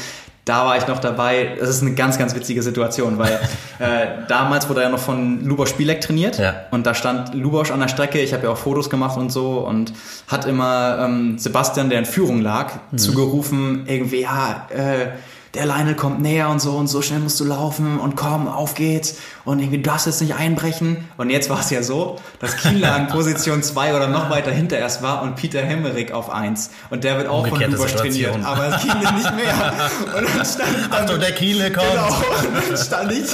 Da 0.48 0.64
war 0.64 0.78
ich 0.78 0.86
noch 0.86 0.98
dabei. 0.98 1.56
Das 1.60 1.68
ist 1.68 1.82
eine 1.82 1.92
ganz, 1.92 2.16
ganz 2.18 2.34
witzige 2.34 2.62
Situation, 2.62 3.18
weil 3.18 3.32
äh, 3.78 4.26
damals 4.28 4.68
wurde 4.68 4.82
er 4.82 4.88
noch 4.88 4.98
von 4.98 5.44
Lubosch 5.44 5.68
Spielek 5.70 6.00
trainiert 6.00 6.38
Ja. 6.38 6.54
und 6.70 6.86
da 6.86 6.94
stand 6.94 7.34
Lubosch 7.34 7.70
an 7.70 7.80
der 7.80 7.88
Strecke. 7.88 8.18
Ich 8.20 8.32
habe 8.32 8.44
ja 8.44 8.50
auch 8.50 8.56
Fotos 8.56 8.88
gemacht 8.88 9.18
und 9.18 9.30
so 9.30 9.58
und 9.58 9.92
hat 10.26 10.46
immer 10.46 11.00
ähm, 11.04 11.38
Sebastian, 11.38 11.90
der 11.90 11.98
in 11.98 12.06
Führung 12.06 12.40
lag, 12.40 12.72
zugerufen, 12.96 13.84
irgendwie, 13.86 14.22
ja, 14.22 14.66
äh, 14.70 15.08
der 15.54 15.66
Lionel 15.66 15.94
kommt 15.94 16.20
näher 16.20 16.48
und 16.50 16.60
so 16.60 16.72
und 16.72 16.88
so 16.88 17.00
schnell 17.02 17.20
musst 17.20 17.40
du 17.40 17.44
laufen 17.44 17.98
und 17.98 18.16
komm, 18.16 18.48
auf 18.48 18.74
geht's 18.74 19.16
und 19.48 19.60
irgendwie, 19.60 19.78
du 19.78 19.84
darfst 19.84 20.04
jetzt 20.04 20.20
nicht 20.20 20.34
einbrechen. 20.34 21.08
Und 21.16 21.30
jetzt 21.30 21.48
war 21.48 21.60
es 21.60 21.70
ja 21.70 21.82
so, 21.82 22.16
dass 22.38 22.58
Kienle 22.58 22.92
an 22.92 23.08
Position 23.08 23.62
2 23.62 23.96
oder 23.96 24.06
noch 24.06 24.28
weiter 24.28 24.50
hinter 24.50 24.76
erst 24.76 25.00
war 25.00 25.22
und 25.22 25.36
Peter 25.36 25.62
Hemmerich 25.62 26.12
auf 26.12 26.28
1 26.28 26.70
und 26.90 27.02
der 27.02 27.16
wird 27.16 27.28
auch 27.28 27.46
von 27.46 27.52
Umgekehrte 27.52 27.76
Lubosch 27.76 27.94
trainiert, 27.94 28.44
aber 28.44 28.76
Kienle 28.76 29.12
nicht 29.14 29.36
mehr. 29.36 29.72
Und 30.18 30.28
dann 30.36 30.44
stand 30.44 30.68
dann 30.90 31.04
Achtung, 31.04 31.20
der 31.20 31.32
Kiele 31.32 31.72
kommt. 31.72 31.86
Genau, 31.90 32.08
und 32.08 32.70
dann 32.70 32.76
stand 32.76 33.12
ich 33.12 33.30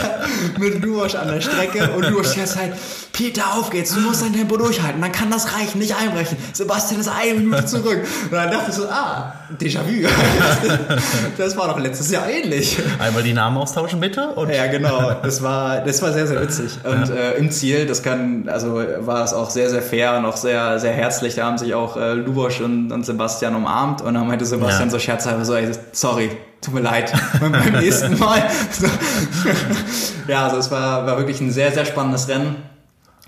mit 0.58 0.82
Luosch 0.82 1.14
an 1.14 1.28
der 1.28 1.40
Strecke 1.40 1.90
und 1.92 2.08
Luosch 2.10 2.36
jetzt 2.36 2.56
halt, 2.56 2.74
Peter, 3.12 3.54
auf 3.54 3.70
geht's, 3.70 3.94
du 3.94 4.00
musst 4.00 4.22
dein 4.22 4.32
Tempo 4.32 4.56
durchhalten, 4.56 5.00
dann 5.00 5.12
kann 5.12 5.30
das 5.30 5.54
reichen, 5.54 5.78
nicht 5.78 5.96
einbrechen. 5.96 6.36
Sebastian 6.52 7.00
ist 7.00 7.08
eine 7.08 7.40
Minute 7.40 7.64
zurück. 7.66 8.04
Und 8.24 8.32
dann 8.32 8.50
dachte 8.50 8.70
ich 8.70 8.76
so, 8.76 8.88
ah, 8.88 9.32
Déjà-vu. 9.58 10.08
Das 11.38 11.56
war 11.56 11.68
doch 11.68 11.78
letztes 11.78 12.10
Jahr 12.10 12.28
ähnlich. 12.28 12.78
Einmal 12.98 13.22
die 13.22 13.32
Namen 13.32 13.56
austauschen, 13.58 14.00
bitte. 14.00 14.28
Und 14.28 14.50
Ja, 14.50 14.66
genau. 14.66 15.14
Das 15.22 15.42
war, 15.42 15.80
das 15.80 16.00
war 16.02 16.03
sehr, 16.12 16.26
sehr 16.26 16.40
witzig. 16.40 16.78
Und 16.84 17.10
äh, 17.10 17.34
im 17.34 17.50
Ziel, 17.50 17.86
das 17.86 18.02
kann, 18.02 18.48
also 18.48 18.82
war 19.00 19.24
es 19.24 19.32
auch 19.32 19.50
sehr, 19.50 19.70
sehr 19.70 19.82
fair 19.82 20.16
und 20.16 20.24
auch 20.24 20.36
sehr, 20.36 20.78
sehr 20.78 20.92
herzlich. 20.92 21.34
Da 21.36 21.46
haben 21.46 21.58
sich 21.58 21.74
auch 21.74 21.96
äh, 21.96 22.14
Lubosch 22.14 22.60
und, 22.60 22.92
und 22.92 23.04
Sebastian 23.06 23.54
umarmt 23.54 24.02
und 24.02 24.14
dann 24.14 24.26
meinte 24.26 24.44
Sebastian 24.44 24.88
Ja. 24.88 24.90
so 24.90 24.98
scherzhalber 24.98 25.44
so, 25.44 25.54
ey, 25.54 25.70
sorry, 25.92 26.30
tut 26.60 26.74
mir 26.74 26.80
leid, 26.80 27.12
beim 27.40 27.52
beim 27.52 27.72
nächsten 27.72 28.18
Mal. 28.18 28.42
So. 28.72 28.86
Ja, 30.28 30.44
also 30.44 30.56
es 30.56 30.70
war, 30.70 31.06
war 31.06 31.18
wirklich 31.18 31.40
ein 31.40 31.50
sehr, 31.50 31.70
sehr 31.72 31.84
spannendes 31.84 32.28
Rennen. 32.28 32.56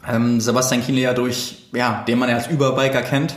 Ähm, 0.08 0.40
Sebastian 0.40 0.82
Kienle 0.82 1.02
ja 1.02 1.12
durch, 1.14 1.68
ja, 1.74 2.04
den 2.08 2.18
man 2.18 2.28
ja 2.28 2.36
als 2.36 2.46
Überbiker 2.46 3.02
kennt. 3.02 3.32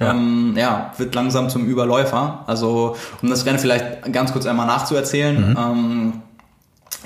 Ja. 0.00 0.06
Ja. 0.06 0.12
Ähm, 0.12 0.54
ja, 0.56 0.92
wird 0.96 1.14
langsam 1.14 1.48
zum 1.50 1.66
Überläufer. 1.66 2.44
Also, 2.46 2.96
um 3.20 3.28
das 3.30 3.44
Rennen 3.44 3.58
vielleicht 3.58 4.10
ganz 4.12 4.32
kurz 4.32 4.46
einmal 4.46 4.66
nachzuerzählen. 4.66 5.56
Ähm, 5.58 6.22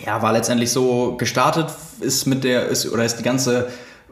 ja, 0.05 0.23
war 0.23 0.33
letztendlich 0.33 0.73
so 0.73 1.17
gestartet, 1.17 1.69
ist 2.01 2.27
mit 2.27 2.45
der, 2.45 2.67
ist, 2.67 2.91
oder 2.93 3.05
ist 3.05 3.19
die 3.19 3.23
ganze 3.23 3.69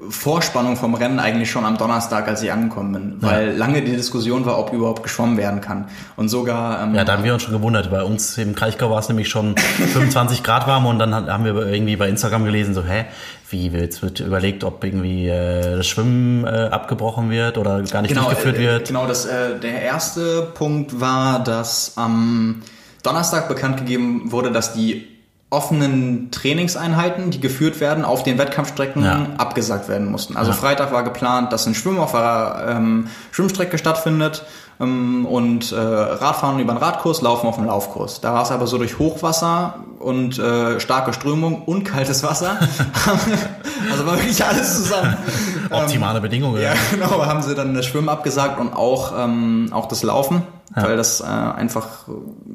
Vorspannung 0.09 0.77
vom 0.77 0.95
Rennen 0.95 1.21
eigentlich 1.21 1.51
schon 1.51 1.65
am 1.65 1.79
Donnerstag, 1.79 2.27
als 2.27 2.43
ich 2.43 2.51
angekommen 2.51 2.93
bin, 2.93 3.17
weil 3.21 3.57
lange 3.57 3.81
die 3.81 3.93
Diskussion 3.93 4.45
war, 4.45 4.59
ob 4.59 4.73
überhaupt 4.73 5.05
geschwommen 5.05 5.37
werden 5.37 5.61
kann. 5.61 5.87
Und 6.17 6.29
sogar, 6.29 6.83
ähm, 6.83 6.97
Ja, 6.97 7.05
da 7.05 7.13
haben 7.13 7.23
wir 7.23 7.33
uns 7.33 7.45
schon 7.45 7.55
gewundert. 7.55 7.91
Bei 7.93 8.03
uns 8.03 8.37
im 8.37 8.57
Kraichgau 8.57 8.91
war 8.91 8.99
es 8.99 9.09
nämlich 9.09 9.29
schon 9.29 9.57
25 9.57 10.43
Grad 10.43 10.67
warm 10.67 10.87
und 10.87 10.99
dann 10.99 11.15
haben 11.15 11.45
wir 11.45 11.55
irgendwie 11.67 11.95
bei 11.95 12.09
Instagram 12.09 12.45
gelesen, 12.45 12.75
so, 12.75 12.83
hä, 12.83 13.05
wie, 13.51 13.69
jetzt 13.69 14.03
wird 14.03 14.19
überlegt, 14.19 14.65
ob 14.65 14.83
irgendwie 14.83 15.29
äh, 15.29 15.77
das 15.77 15.87
Schwimmen 15.87 16.45
äh, 16.45 16.69
abgebrochen 16.73 17.31
wird 17.31 17.57
oder 17.57 17.81
gar 17.83 18.03
nicht 18.03 18.17
durchgeführt 18.17 18.57
äh, 18.57 18.61
wird. 18.61 18.89
Genau, 18.89 19.07
das, 19.07 19.27
äh, 19.27 19.61
der 19.61 19.81
erste 19.81 20.43
Punkt 20.55 21.01
war, 21.01 21.43
dass 21.43 21.93
am 21.97 22.63
Donnerstag 23.05 23.49
bekannt 23.49 23.77
gegeben 23.77 24.33
wurde, 24.33 24.51
dass 24.51 24.73
die 24.73 25.14
offenen 25.51 26.31
Trainingseinheiten, 26.33 27.31
die 27.31 27.41
geführt 27.41 27.81
werden, 27.81 28.05
auf 28.05 28.23
den 28.25 28.39
Wettkampfstrecken 28.39 29.05
Ja. 29.05 29.27
abgesagt 29.39 29.89
werden 29.89 30.11
mussten. 30.11 30.37
Also 30.37 30.51
Ja. 30.51 30.57
Freitag 30.57 30.93
war 30.93 31.05
geplant, 31.05 31.53
dass 31.53 31.67
ein 31.67 31.75
Schwimmen 31.75 31.99
auf 32.01 32.15
einer 32.15 32.65
ähm, 32.77 33.07
Schwimmstrecke 33.31 33.79
stattfindet 33.79 34.45
ähm, 34.81 35.27
und 35.27 35.71
äh, 35.71 35.77
Radfahren 35.79 36.59
über 36.59 36.73
einen 36.73 36.83
Radkurs, 36.83 37.23
Laufen 37.23 37.47
auf 37.47 37.59
einem 37.59 37.69
Laufkurs. 37.69 38.21
Da 38.21 38.35
war 38.35 38.43
es 38.43 38.51
aber 38.51 38.67
so 38.67 38.79
durch 38.79 38.99
Hochwasser 38.99 39.75
und 40.01 40.39
äh, 40.41 40.81
starke 40.81 41.13
Strömung 41.13 41.63
und 41.63 41.85
kaltes 41.85 42.25
Wasser. 42.25 42.59
also 43.93 44.07
war 44.07 44.17
wirklich 44.17 44.45
alles 44.45 44.75
zusammen. 44.83 45.17
Optimale 45.71 46.21
Bedingungen. 46.21 46.61
Ja, 46.63 46.73
genau, 46.91 47.25
haben 47.25 47.43
sie 47.43 47.55
dann 47.55 47.75
das 47.75 47.87
Schwimmen 47.87 48.09
abgesagt 48.09 48.59
und 48.61 48.73
auch, 48.75 49.13
ähm, 49.19 49.69
auch 49.73 49.87
das 49.87 50.03
Laufen, 50.03 50.43
Ja. 50.77 50.85
weil 50.85 50.97
das 50.97 51.21
äh, 51.21 51.25
einfach 51.25 52.07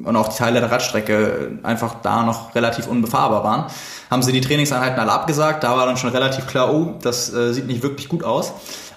und 0.04 0.16
auch 0.16 0.28
die 0.28 0.36
Teile 0.38 0.60
der 0.60 0.70
Radstrecke 0.70 1.58
einfach 1.62 1.96
da 2.02 2.22
noch 2.22 2.54
relativ 2.54 2.86
unbefahrbar 2.86 3.44
waren. 3.44 3.64
Haben 4.10 4.22
sie 4.22 4.32
die 4.32 4.40
Trainingseinheiten 4.40 4.98
alle 4.98 5.12
abgesagt, 5.12 5.62
da 5.64 5.76
war 5.76 5.86
dann 5.86 5.96
schon 5.96 6.10
relativ 6.10 6.46
klar, 6.46 6.72
oh, 6.72 6.94
das 7.02 7.32
äh, 7.32 7.52
sieht 7.52 7.66
nicht 7.66 7.82
wirklich 7.82 8.08
gut 8.08 8.24
aus. 8.24 8.52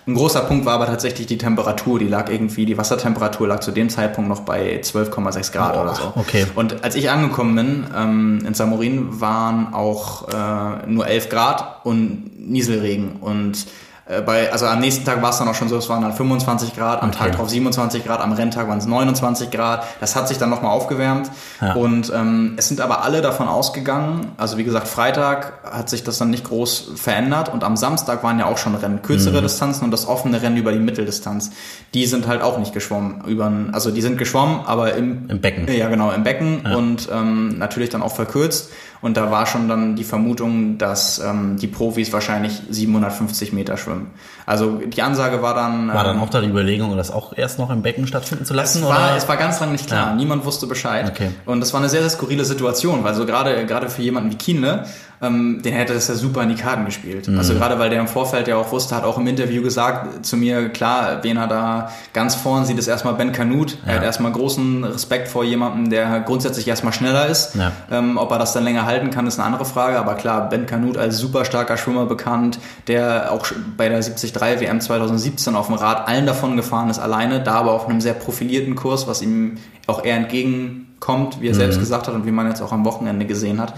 Ein 0.05 0.15
großer 0.15 0.41
Punkt 0.41 0.65
war 0.65 0.73
aber 0.73 0.85
tatsächlich 0.87 1.27
die 1.27 1.37
Temperatur, 1.37 1.97
die 1.97 2.09
lag 2.09 2.29
irgendwie, 2.29 2.65
die 2.65 2.77
Wassertemperatur 2.77 3.47
lag 3.47 3.61
zu 3.61 3.71
dem 3.71 3.89
Zeitpunkt 3.89 4.29
noch 4.29 4.41
bei 4.41 4.81
12,6 4.83 5.53
Grad 5.53 5.77
Oh, 5.77 5.81
oder 5.81 5.95
so. 5.95 6.11
okay. 6.15 6.45
Und 6.55 6.83
als 6.83 6.95
ich 6.95 7.09
angekommen 7.09 7.55
bin 7.55 7.87
ähm, 7.95 8.43
in 8.45 8.53
Samorin, 8.53 9.21
waren 9.21 9.73
auch 9.73 10.27
äh, 10.27 10.87
nur 10.87 11.07
11 11.07 11.29
Grad 11.29 11.85
und 11.85 12.31
Nieselregen. 12.37 13.13
Und 13.21 13.65
äh, 14.05 14.21
bei, 14.21 14.51
also 14.51 14.65
am 14.65 14.79
nächsten 14.79 15.05
Tag 15.05 15.21
war 15.21 15.29
es 15.29 15.37
dann 15.37 15.47
auch 15.47 15.55
schon 15.55 15.69
so, 15.69 15.77
es 15.77 15.87
waren 15.89 16.01
dann 16.01 16.13
25 16.13 16.75
Grad, 16.75 17.01
am 17.01 17.09
Okay. 17.09 17.17
Tag 17.19 17.31
drauf 17.37 17.49
27 17.49 18.03
Grad, 18.05 18.19
am 18.21 18.33
Renntag 18.33 18.67
waren 18.67 18.77
es 18.77 18.85
29 18.85 19.49
Grad. 19.51 19.85
Das 19.99 20.15
hat 20.15 20.27
sich 20.27 20.37
dann 20.37 20.49
nochmal 20.49 20.71
aufgewärmt. 20.71 21.29
Ja. 21.61 21.73
Und 21.73 22.11
ähm, 22.13 22.53
es 22.57 22.67
sind 22.67 22.81
aber 22.81 23.03
alle 23.03 23.21
davon 23.21 23.47
ausgegangen, 23.47 24.31
also 24.37 24.57
wie 24.57 24.63
gesagt, 24.63 24.87
Freitag 24.87 25.53
hat 25.71 25.89
sich 25.89 26.03
das 26.03 26.17
dann 26.17 26.29
nicht 26.29 26.43
groß 26.43 26.91
verändert 26.95 27.49
und 27.53 27.63
am 27.63 27.77
Samstag 27.77 28.23
waren 28.23 28.39
ja 28.39 28.45
auch 28.45 28.57
schon 28.57 28.75
Rennen, 28.75 29.01
kürzere 29.01 29.37
Mhm. 29.39 29.43
Distanzen 29.43 29.83
und 29.85 29.91
das 29.91 30.07
offene 30.07 30.41
Rennen 30.41 30.57
über 30.57 30.71
die 30.71 30.79
Mitteldistanz. 30.79 31.51
Die 31.93 32.05
sind 32.05 32.27
halt 32.27 32.41
auch 32.41 32.57
nicht 32.57 32.73
geschwommen. 32.73 33.23
Über, 33.25 33.51
also 33.71 33.91
die 33.91 34.01
sind 34.01 34.17
geschwommen, 34.17 34.61
aber 34.65 34.93
im, 34.95 35.29
Im 35.29 35.39
Becken. 35.41 35.67
ja, 35.73 35.87
genau, 35.87 36.11
im 36.11 36.23
Becken 36.23 36.65
und 36.75 37.09
ähm, 37.11 37.57
natürlich 37.57 37.89
dann 37.89 38.01
auch 38.01 38.13
verkürzt. 38.13 38.69
Und 39.03 39.17
da 39.17 39.29
war 39.29 39.45
schon 39.45 39.67
dann 39.67 39.97
die 39.97 40.05
Vermutung, 40.05 40.77
dass 40.77 41.19
ähm, 41.19 41.57
die 41.57 41.67
Profis 41.67 42.13
wahrscheinlich 42.13 42.61
750 42.69 43.51
Meter 43.51 43.75
schwimmen. 43.75 44.11
Also 44.45 44.79
die 44.85 45.01
Ansage 45.01 45.41
war 45.41 45.53
dann. 45.53 45.87
War 45.93 46.03
dann 46.03 46.17
ähm, 46.17 46.23
auch 46.23 46.29
da 46.29 46.41
die 46.41 46.47
Überlegung, 46.49 46.95
das 46.97 47.11
auch 47.11 47.33
erst 47.35 47.59
noch 47.59 47.69
im 47.69 47.81
Becken 47.81 48.07
stattfinden 48.07 48.45
zu 48.45 48.53
lassen? 48.53 48.79
es 48.83 48.89
war, 48.89 48.97
oder? 48.97 49.15
es 49.17 49.27
war 49.27 49.37
ganz 49.37 49.59
lange 49.59 49.71
nicht 49.73 49.87
klar. 49.87 50.09
Ja. 50.09 50.15
Niemand 50.15 50.45
wusste 50.45 50.67
Bescheid. 50.67 51.09
Okay. 51.09 51.29
Und 51.45 51.61
das 51.61 51.73
war 51.73 51.79
eine 51.79 51.89
sehr, 51.89 52.01
sehr 52.01 52.09
skurrile 52.09 52.45
Situation, 52.45 53.03
weil 53.03 53.13
so 53.13 53.25
gerade, 53.25 53.65
gerade 53.65 53.89
für 53.89 54.01
jemanden 54.01 54.31
wie 54.31 54.35
Kienle, 54.35 54.85
ähm, 55.21 55.61
den 55.63 55.73
hätte 55.73 55.93
das 55.93 56.07
ja 56.09 56.15
super 56.15 56.43
in 56.43 56.49
die 56.49 56.55
Karten 56.55 56.83
gespielt. 56.85 57.27
Mhm. 57.29 57.37
Also 57.37 57.53
gerade 57.53 57.79
weil 57.79 57.89
der 57.89 58.01
im 58.01 58.07
Vorfeld 58.07 58.47
ja 58.47 58.57
auch 58.57 58.71
wusste, 58.71 58.95
hat 58.95 59.05
auch 59.05 59.17
im 59.17 59.25
Interview 59.27 59.61
gesagt 59.63 60.25
zu 60.25 60.35
mir, 60.35 60.69
klar, 60.69 61.19
wen 61.21 61.37
er 61.37 61.47
da 61.47 61.91
ganz 62.11 62.35
vorn 62.35 62.65
sieht, 62.65 62.77
ist 62.77 62.87
erstmal 62.87 63.13
Ben 63.13 63.31
Kanut. 63.31 63.77
Er 63.85 63.91
Ja. 63.93 63.97
hat 63.99 64.03
erstmal 64.03 64.31
großen 64.33 64.83
Respekt 64.83 65.29
vor 65.29 65.45
jemandem, 65.45 65.89
der 65.89 66.19
grundsätzlich 66.21 66.67
erstmal 66.67 66.91
schneller 66.91 67.27
ist. 67.27 67.55
Ja. 67.55 67.71
Ähm, 67.89 68.17
ob 68.17 68.31
er 68.31 68.39
das 68.39 68.51
dann 68.53 68.63
länger 68.65 68.85
halten 68.85 69.11
kann, 69.11 69.25
ist 69.25 69.39
eine 69.39 69.45
andere 69.45 69.65
Frage. 69.65 69.97
Aber 69.97 70.15
klar, 70.15 70.49
Ben 70.49 70.65
Kanut 70.65 70.97
als 70.97 71.17
super 71.17 71.45
starker 71.45 71.77
Schwimmer 71.77 72.05
bekannt, 72.05 72.59
der 72.87 73.31
auch 73.31 73.47
bei 73.77 73.87
der 73.87 74.01
73 74.33 74.67
WM 74.67 74.81
2017 74.81 75.55
auf 75.55 75.67
dem 75.67 75.75
Rad 75.75 76.07
allen 76.07 76.25
davon 76.25 76.57
gefahren 76.57 76.89
ist, 76.89 76.99
alleine, 76.99 77.41
da 77.41 77.53
aber 77.55 77.71
auf 77.71 77.87
einem 77.87 78.01
sehr 78.01 78.13
profilierten 78.13 78.75
Kurs, 78.75 79.07
was 79.07 79.21
ihm 79.21 79.57
auch 79.87 80.03
eher 80.03 80.17
entgegenkommt, 80.17 81.41
wie 81.41 81.47
er 81.47 81.55
selbst 81.55 81.79
gesagt 81.79 82.07
hat 82.07 82.15
und 82.15 82.25
wie 82.25 82.31
man 82.31 82.47
jetzt 82.47 82.61
auch 82.61 82.71
am 82.71 82.85
Wochenende 82.85 83.25
gesehen 83.25 83.61
hat. 83.61 83.73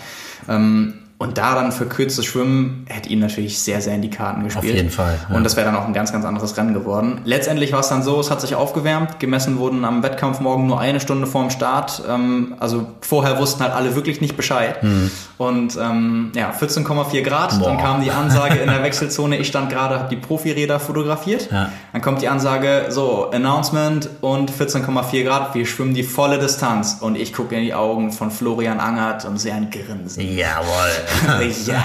Ähm, 0.48 0.96
und 1.18 1.38
da 1.38 1.56
dann 1.56 1.72
verkürztes 1.72 2.26
Schwimmen 2.26 2.86
hätte 2.90 3.08
ihm 3.08 3.20
natürlich 3.20 3.58
sehr, 3.60 3.80
sehr 3.80 3.96
in 3.96 4.02
die 4.02 4.10
Karten 4.10 4.44
gespielt. 4.44 4.74
Auf 4.74 4.78
jeden 4.78 4.90
Fall. 4.90 5.18
Ja. 5.30 5.36
Und 5.36 5.46
das 5.46 5.56
wäre 5.56 5.66
dann 5.66 5.78
auch 5.78 5.86
ein 5.86 5.94
ganz, 5.94 6.12
ganz 6.12 6.26
anderes 6.26 6.58
Rennen 6.58 6.74
geworden. 6.74 7.22
Letztendlich 7.24 7.72
war 7.72 7.80
es 7.80 7.88
dann 7.88 8.04
so, 8.04 8.20
es 8.20 8.30
hat 8.30 8.42
sich 8.42 8.54
aufgewärmt. 8.54 9.18
Gemessen 9.22 9.58
wurden 9.58 9.86
am 9.86 10.04
Wettkampf 10.04 10.42
morgen 10.42 10.68
nur 10.68 10.78
eine 10.78 11.00
Stunde 11.00 11.26
vorm 11.26 11.52
Start. 11.52 12.04
Ähm, 12.10 12.56
also 12.60 12.88
vorher 13.00 13.40
wussten 13.40 13.64
halt 13.64 13.74
alle 13.74 13.96
wirklich 13.96 14.20
nicht 14.20 14.36
Bescheid. 14.36 14.84
Mhm. 14.84 15.10
Und 15.38 15.78
ähm, 15.78 16.34
ja, 16.36 16.52
14,4 16.52 17.22
Grad. 17.22 17.60
Boah. 17.60 17.70
Dann 17.70 17.78
kam 17.78 18.04
die 18.04 18.12
Ansage 18.12 18.56
in 18.56 18.68
der 18.68 18.84
Wechselzone. 18.84 19.38
Ich 19.38 19.48
stand 19.48 19.70
gerade, 19.70 19.98
habe 19.98 20.10
die 20.10 20.18
Profiräder 20.18 20.82
fotografiert. 20.82 21.50
Ja. 21.50 21.72
Dann 21.94 22.02
kommt 22.02 22.24
die 22.24 22.28
Ansage, 22.28 22.88
so, 22.90 23.32
Announcement 23.32 24.10
und 24.20 24.52
14,4 24.52 25.24
Grad. 25.24 25.56
Wir 25.56 25.66
schwimmen 25.66 25.94
die 25.94 26.04
volle 26.04 26.40
Distanz. 26.40 26.98
Und 27.00 27.16
ich 27.16 27.32
gucke 27.32 27.56
in 27.56 27.64
die 27.64 27.74
Augen 27.74 28.12
von 28.12 28.32
Florian 28.32 28.82
Angert 28.82 29.24
und 29.24 29.38
sehe 29.38 29.54
ein 29.54 29.70
Grinsen. 29.70 30.22
Jawohl. 30.36 31.05
ja. 31.66 31.84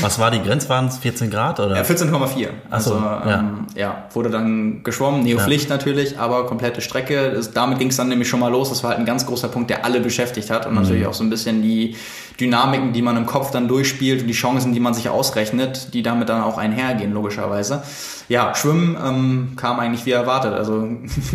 Was 0.00 0.18
war 0.18 0.30
die 0.30 0.40
Grenze? 0.40 0.68
Waren 0.68 0.86
es 0.86 0.98
14 0.98 1.30
Grad? 1.30 1.60
Oder? 1.60 1.76
Ja, 1.76 1.82
14,4. 1.82 2.48
Also 2.70 2.90
so, 2.90 2.96
ja. 2.96 3.40
Ähm, 3.40 3.66
ja. 3.74 4.04
wurde 4.12 4.30
dann 4.30 4.82
geschwommen. 4.82 5.22
Neo-Pflicht 5.22 5.68
ja. 5.68 5.76
natürlich, 5.76 6.18
aber 6.18 6.46
komplette 6.46 6.80
Strecke. 6.80 7.32
Das, 7.32 7.52
damit 7.52 7.78
ging 7.78 7.88
es 7.88 7.96
dann 7.96 8.08
nämlich 8.08 8.28
schon 8.28 8.40
mal 8.40 8.50
los. 8.50 8.68
Das 8.68 8.82
war 8.82 8.90
halt 8.90 9.00
ein 9.00 9.06
ganz 9.06 9.26
großer 9.26 9.48
Punkt, 9.48 9.70
der 9.70 9.84
alle 9.84 10.00
beschäftigt 10.00 10.50
hat 10.50 10.66
und 10.66 10.74
mhm. 10.74 10.82
natürlich 10.82 11.06
auch 11.06 11.14
so 11.14 11.24
ein 11.24 11.30
bisschen 11.30 11.62
die 11.62 11.96
Dynamiken, 12.40 12.92
die 12.92 13.02
man 13.02 13.16
im 13.16 13.26
Kopf 13.26 13.50
dann 13.50 13.68
durchspielt 13.68 14.22
und 14.22 14.26
die 14.28 14.34
Chancen, 14.34 14.72
die 14.72 14.80
man 14.80 14.94
sich 14.94 15.08
ausrechnet, 15.08 15.94
die 15.94 16.02
damit 16.02 16.28
dann 16.28 16.42
auch 16.42 16.58
einhergehen, 16.58 17.12
logischerweise. 17.12 17.82
Ja, 18.28 18.54
Schwimmen 18.54 18.96
ähm, 19.04 19.52
kam 19.56 19.78
eigentlich 19.78 20.04
wie 20.06 20.10
erwartet. 20.10 20.52
Also 20.52 20.88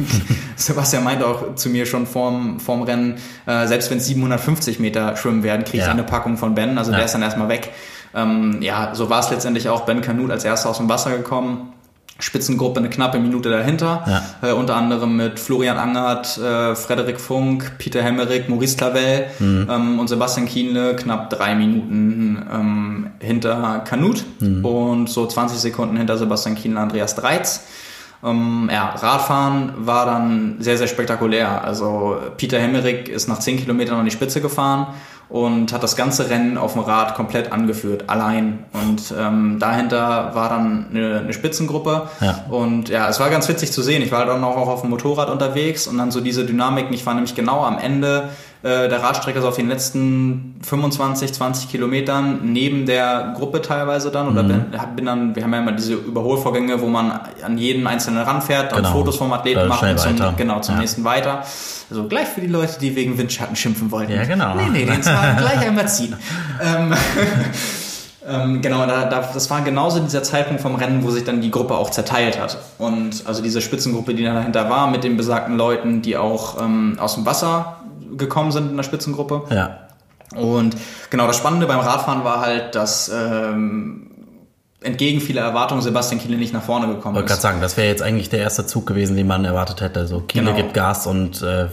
Sebastian 0.55 1.03
meinte 1.03 1.25
auch 1.25 1.55
zu 1.55 1.69
mir 1.69 1.85
schon 1.85 2.05
vorm, 2.05 2.59
vorm 2.59 2.81
Rennen, 2.83 3.15
äh, 3.45 3.67
selbst 3.67 3.89
wenn 3.91 3.99
es 3.99 4.07
750 4.07 4.79
Meter 4.79 5.15
schwimmen 5.15 5.43
werden, 5.43 5.63
kriege 5.63 5.79
ich 5.79 5.85
ja. 5.85 5.91
eine 5.91 6.03
Packung 6.03 6.37
von 6.37 6.53
Ben, 6.53 6.77
also 6.77 6.91
ja. 6.91 6.97
der 6.97 7.05
ist 7.05 7.13
dann 7.13 7.21
erstmal 7.21 7.49
weg. 7.49 7.71
Ähm, 8.13 8.57
ja, 8.61 8.93
so 8.93 9.09
war 9.09 9.21
es 9.21 9.29
letztendlich 9.29 9.69
auch. 9.69 9.85
Ben 9.85 10.01
Kanut 10.01 10.31
als 10.31 10.43
erster 10.43 10.69
aus 10.69 10.77
dem 10.77 10.89
Wasser 10.89 11.15
gekommen 11.15 11.73
Spitzengruppe 12.21 12.79
eine 12.79 12.89
knappe 12.89 13.19
Minute 13.19 13.49
dahinter, 13.49 14.03
ja. 14.07 14.49
äh, 14.49 14.53
unter 14.53 14.75
anderem 14.75 15.17
mit 15.17 15.39
Florian 15.39 15.77
Angert, 15.77 16.37
äh, 16.37 16.75
Frederik 16.75 17.19
Funk, 17.19 17.73
Peter 17.77 18.01
Hemmerich, 18.01 18.47
Maurice 18.47 18.77
Clavel 18.77 19.25
mhm. 19.39 19.67
ähm, 19.69 19.99
und 19.99 20.07
Sebastian 20.07 20.47
Kienle 20.47 20.95
knapp 20.95 21.29
drei 21.29 21.55
Minuten 21.55 22.45
ähm, 22.53 23.07
hinter 23.19 23.79
Kanut 23.85 24.23
mhm. 24.39 24.63
und 24.63 25.09
so 25.09 25.25
20 25.25 25.59
Sekunden 25.59 25.97
hinter 25.97 26.17
Sebastian 26.17 26.55
Kienle 26.55 26.79
Andreas 26.79 27.15
Dreiz. 27.15 27.65
Ähm, 28.23 28.69
ja, 28.71 28.89
Radfahren 28.89 29.73
war 29.77 30.05
dann 30.05 30.57
sehr, 30.59 30.77
sehr 30.77 30.87
spektakulär. 30.87 31.63
Also 31.63 32.17
Peter 32.37 32.59
Hemmerich 32.59 33.09
ist 33.09 33.27
nach 33.27 33.39
10 33.39 33.57
Kilometern 33.57 33.97
an 33.99 34.05
die 34.05 34.11
Spitze 34.11 34.41
gefahren 34.41 34.87
und 35.31 35.71
hat 35.71 35.81
das 35.81 35.95
ganze 35.95 36.29
Rennen 36.29 36.57
auf 36.57 36.73
dem 36.73 36.81
Rad 36.81 37.15
komplett 37.15 37.53
angeführt, 37.53 38.05
allein. 38.07 38.65
Und 38.73 39.13
ähm, 39.17 39.59
dahinter 39.59 40.31
war 40.33 40.49
dann 40.49 40.87
eine, 40.89 41.19
eine 41.19 41.33
Spitzengruppe. 41.33 42.09
Ja. 42.19 42.45
Und 42.49 42.89
ja, 42.89 43.07
es 43.07 43.19
war 43.21 43.29
ganz 43.29 43.47
witzig 43.47 43.71
zu 43.71 43.81
sehen. 43.81 44.01
Ich 44.01 44.11
war 44.11 44.25
dann 44.25 44.43
auch 44.43 44.67
auf 44.67 44.81
dem 44.81 44.89
Motorrad 44.89 45.29
unterwegs 45.29 45.87
und 45.87 45.97
dann 45.97 46.11
so 46.11 46.19
diese 46.19 46.45
Dynamiken. 46.45 46.93
Ich 46.93 47.05
war 47.05 47.13
nämlich 47.13 47.33
genau 47.33 47.63
am 47.63 47.77
Ende 47.77 48.29
äh, 48.63 48.87
der 48.89 49.01
Radstrecke 49.01 49.41
so 49.41 49.47
auf 49.47 49.55
den 49.55 49.69
letzten 49.69 50.55
25, 50.61 51.33
20 51.33 51.71
Kilometern 51.71 52.41
neben 52.43 52.85
der 52.85 53.33
Gruppe 53.35 53.63
teilweise 53.63 54.11
dann 54.11 54.27
oder 54.29 54.43
mhm. 54.43 54.47
bin, 54.47 54.79
bin, 54.95 55.05
dann, 55.05 55.35
wir 55.35 55.43
haben 55.43 55.53
ja 55.53 55.59
immer 55.59 55.71
diese 55.71 55.95
Überholvorgänge, 55.95 56.79
wo 56.79 56.87
man 56.87 57.21
an 57.43 57.57
jeden 57.57 57.87
einzelnen 57.87 58.21
ranfährt 58.21 58.71
und 58.73 58.83
genau. 58.83 58.91
Fotos 58.91 59.17
vom 59.17 59.33
Athleten 59.33 59.67
macht 59.67 59.81
und 59.81 59.97
zum, 59.97 60.35
genau, 60.37 60.59
zum 60.59 60.75
ja. 60.75 60.81
nächsten 60.81 61.03
weiter. 61.03 61.43
Also 61.89 62.07
gleich 62.07 62.27
für 62.27 62.41
die 62.41 62.47
Leute, 62.47 62.79
die 62.79 62.95
wegen 62.95 63.17
Windschatten 63.17 63.55
schimpfen 63.55 63.89
wollten. 63.89 64.11
Ja, 64.11 64.25
genau. 64.25 64.53
Nee, 64.53 64.69
nee, 64.71 64.85
den 64.85 65.01
zwar 65.03 65.33
gleich 65.33 65.59
einmal 65.67 65.87
ziehen. 65.87 66.15
ähm, 66.63 66.93
ähm, 68.29 68.61
genau, 68.61 68.85
da, 68.85 69.05
da, 69.05 69.27
das 69.33 69.49
war 69.49 69.61
genauso 69.61 69.99
dieser 70.01 70.21
Zeitpunkt 70.21 70.61
vom 70.61 70.75
Rennen, 70.75 71.03
wo 71.03 71.09
sich 71.09 71.23
dann 71.23 71.41
die 71.41 71.49
Gruppe 71.49 71.73
auch 71.73 71.89
zerteilt 71.89 72.39
hat. 72.39 72.59
Und 72.77 73.23
also 73.25 73.41
diese 73.41 73.59
Spitzengruppe, 73.59 74.13
die 74.13 74.23
dahinter 74.23 74.69
war, 74.69 74.87
mit 74.87 75.03
den 75.03 75.17
besagten 75.17 75.57
Leuten, 75.57 76.03
die 76.03 76.15
auch 76.15 76.61
ähm, 76.61 76.97
aus 76.99 77.15
dem 77.15 77.25
Wasser 77.25 77.77
gekommen 78.17 78.51
sind 78.51 78.69
in 78.69 78.77
der 78.77 78.83
Spitzengruppe. 78.83 79.43
Ja. 79.49 79.87
Und 80.35 80.75
genau, 81.09 81.27
das 81.27 81.37
Spannende 81.37 81.67
beim 81.67 81.79
Radfahren 81.79 82.23
war 82.23 82.39
halt, 82.39 82.75
dass 82.75 83.09
ähm, 83.13 84.11
entgegen 84.81 85.19
vieler 85.21 85.41
Erwartungen 85.41 85.81
Sebastian 85.81 86.21
Kiele 86.21 86.37
nicht 86.37 86.53
nach 86.53 86.63
vorne 86.63 86.87
gekommen 86.87 87.15
ist. 87.15 87.23
Ich 87.23 87.23
wollte 87.23 87.27
gerade 87.27 87.41
sagen, 87.41 87.61
das 87.61 87.77
wäre 87.77 87.87
jetzt 87.87 88.01
eigentlich 88.01 88.29
der 88.29 88.39
erste 88.39 88.65
Zug 88.65 88.87
gewesen, 88.87 89.15
den 89.15 89.27
man 89.27 89.45
erwartet 89.45 89.81
hätte. 89.81 90.07
So 90.07 90.21
Kiele 90.21 90.45
genau. 90.45 90.57
gibt 90.57 90.73
Gas 90.73 91.05
und 91.05 91.41
äh, 91.41 91.67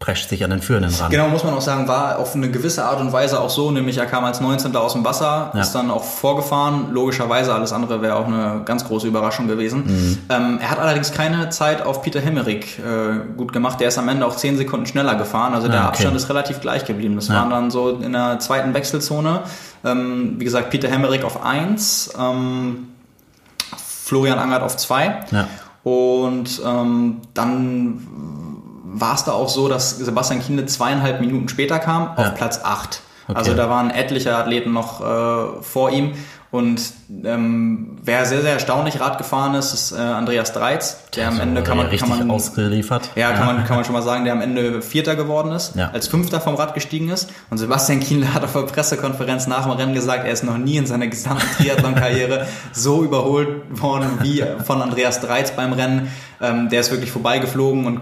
prescht 0.00 0.30
sich 0.30 0.42
an 0.42 0.48
den 0.48 0.62
Führenden 0.62 0.94
ran. 0.94 1.10
Genau, 1.10 1.28
muss 1.28 1.44
man 1.44 1.52
auch 1.52 1.60
sagen, 1.60 1.86
war 1.86 2.18
auf 2.18 2.34
eine 2.34 2.50
gewisse 2.50 2.86
Art 2.86 3.00
und 3.02 3.12
Weise 3.12 3.38
auch 3.38 3.50
so, 3.50 3.70
nämlich 3.70 3.98
er 3.98 4.06
kam 4.06 4.24
als 4.24 4.40
19. 4.40 4.74
aus 4.74 4.94
dem 4.94 5.04
Wasser, 5.04 5.52
ja. 5.52 5.60
ist 5.60 5.72
dann 5.72 5.90
auch 5.90 6.02
vorgefahren, 6.02 6.90
logischerweise, 6.90 7.54
alles 7.54 7.74
andere 7.74 8.00
wäre 8.00 8.16
auch 8.16 8.26
eine 8.26 8.62
ganz 8.64 8.86
große 8.86 9.06
Überraschung 9.06 9.46
gewesen. 9.46 9.84
Mhm. 9.84 10.18
Ähm, 10.30 10.58
er 10.62 10.70
hat 10.70 10.78
allerdings 10.78 11.12
keine 11.12 11.50
Zeit 11.50 11.82
auf 11.82 12.00
Peter 12.00 12.18
Hemmerich 12.18 12.78
äh, 12.78 13.36
gut 13.36 13.52
gemacht, 13.52 13.78
der 13.78 13.88
ist 13.88 13.98
am 13.98 14.08
Ende 14.08 14.24
auch 14.24 14.34
10 14.34 14.56
Sekunden 14.56 14.86
schneller 14.86 15.16
gefahren, 15.16 15.52
also 15.52 15.68
der 15.68 15.82
ah, 15.82 15.88
okay. 15.88 15.96
Abstand 15.96 16.16
ist 16.16 16.30
relativ 16.30 16.60
gleich 16.60 16.86
geblieben. 16.86 17.16
Das 17.16 17.28
ja. 17.28 17.34
waren 17.34 17.50
dann 17.50 17.70
so 17.70 17.90
in 17.90 18.14
der 18.14 18.38
zweiten 18.38 18.72
Wechselzone, 18.72 19.42
ähm, 19.84 20.36
wie 20.38 20.44
gesagt, 20.44 20.70
Peter 20.70 20.88
Hemmerich 20.88 21.24
auf 21.24 21.44
1, 21.44 22.14
ähm, 22.18 22.88
Florian 23.76 24.38
Angert 24.38 24.62
auf 24.62 24.78
2 24.78 25.26
ja. 25.30 25.46
und 25.84 26.62
ähm, 26.64 27.18
dann 27.34 28.49
war 28.92 29.14
es 29.14 29.24
da 29.24 29.32
auch 29.32 29.48
so, 29.48 29.68
dass 29.68 29.90
Sebastian 29.98 30.40
Kienle 30.40 30.66
zweieinhalb 30.66 31.20
Minuten 31.20 31.48
später 31.48 31.78
kam, 31.78 32.08
auf 32.16 32.24
ja. 32.24 32.30
Platz 32.30 32.60
8. 32.62 33.02
Okay. 33.28 33.38
Also 33.38 33.54
da 33.54 33.70
waren 33.70 33.90
etliche 33.90 34.36
Athleten 34.36 34.72
noch 34.72 35.00
äh, 35.00 35.62
vor 35.62 35.90
ihm 35.90 36.14
und 36.52 36.82
ähm, 37.24 37.98
wer 38.02 38.24
sehr, 38.24 38.42
sehr 38.42 38.54
erstaunlich 38.54 38.98
Rad 38.98 39.18
gefahren 39.18 39.54
ist, 39.54 39.72
ist 39.72 39.92
äh, 39.92 39.98
Andreas 39.98 40.52
Dreiz, 40.52 40.98
der 41.14 41.28
also, 41.28 41.40
am 41.40 41.48
Ende 41.48 41.62
kann 41.62 41.76
man, 41.76 41.88
kann 41.96 42.08
man 42.08 42.28
ausgeliefert. 42.28 43.10
Ja, 43.14 43.32
kann 43.32 43.46
man, 43.46 43.64
kann 43.64 43.76
man 43.76 43.84
schon 43.84 43.94
mal 43.94 44.02
sagen, 44.02 44.24
der 44.24 44.32
am 44.32 44.40
Ende 44.40 44.82
Vierter 44.82 45.14
geworden 45.14 45.52
ist, 45.52 45.76
ja. 45.76 45.90
als 45.92 46.08
Fünfter 46.08 46.40
vom 46.40 46.56
Rad 46.56 46.74
gestiegen 46.74 47.08
ist. 47.08 47.30
Und 47.50 47.58
Sebastian 47.58 48.00
Kienle 48.00 48.34
hat 48.34 48.42
auf 48.42 48.52
der 48.52 48.62
Pressekonferenz 48.62 49.46
nach 49.46 49.62
dem 49.62 49.72
Rennen 49.72 49.94
gesagt, 49.94 50.24
er 50.24 50.32
ist 50.32 50.42
noch 50.42 50.58
nie 50.58 50.76
in 50.76 50.86
seiner 50.86 51.06
gesamten 51.06 51.46
Triathlon-Karriere 51.56 52.48
so 52.72 53.04
überholt 53.04 53.80
worden 53.80 54.18
wie 54.22 54.42
von 54.64 54.82
Andreas 54.82 55.20
Dreiz 55.20 55.52
beim 55.52 55.72
Rennen. 55.72 56.10
Ähm, 56.40 56.68
der 56.68 56.80
ist 56.80 56.90
wirklich 56.90 57.12
vorbeigeflogen 57.12 57.86
und 57.86 58.00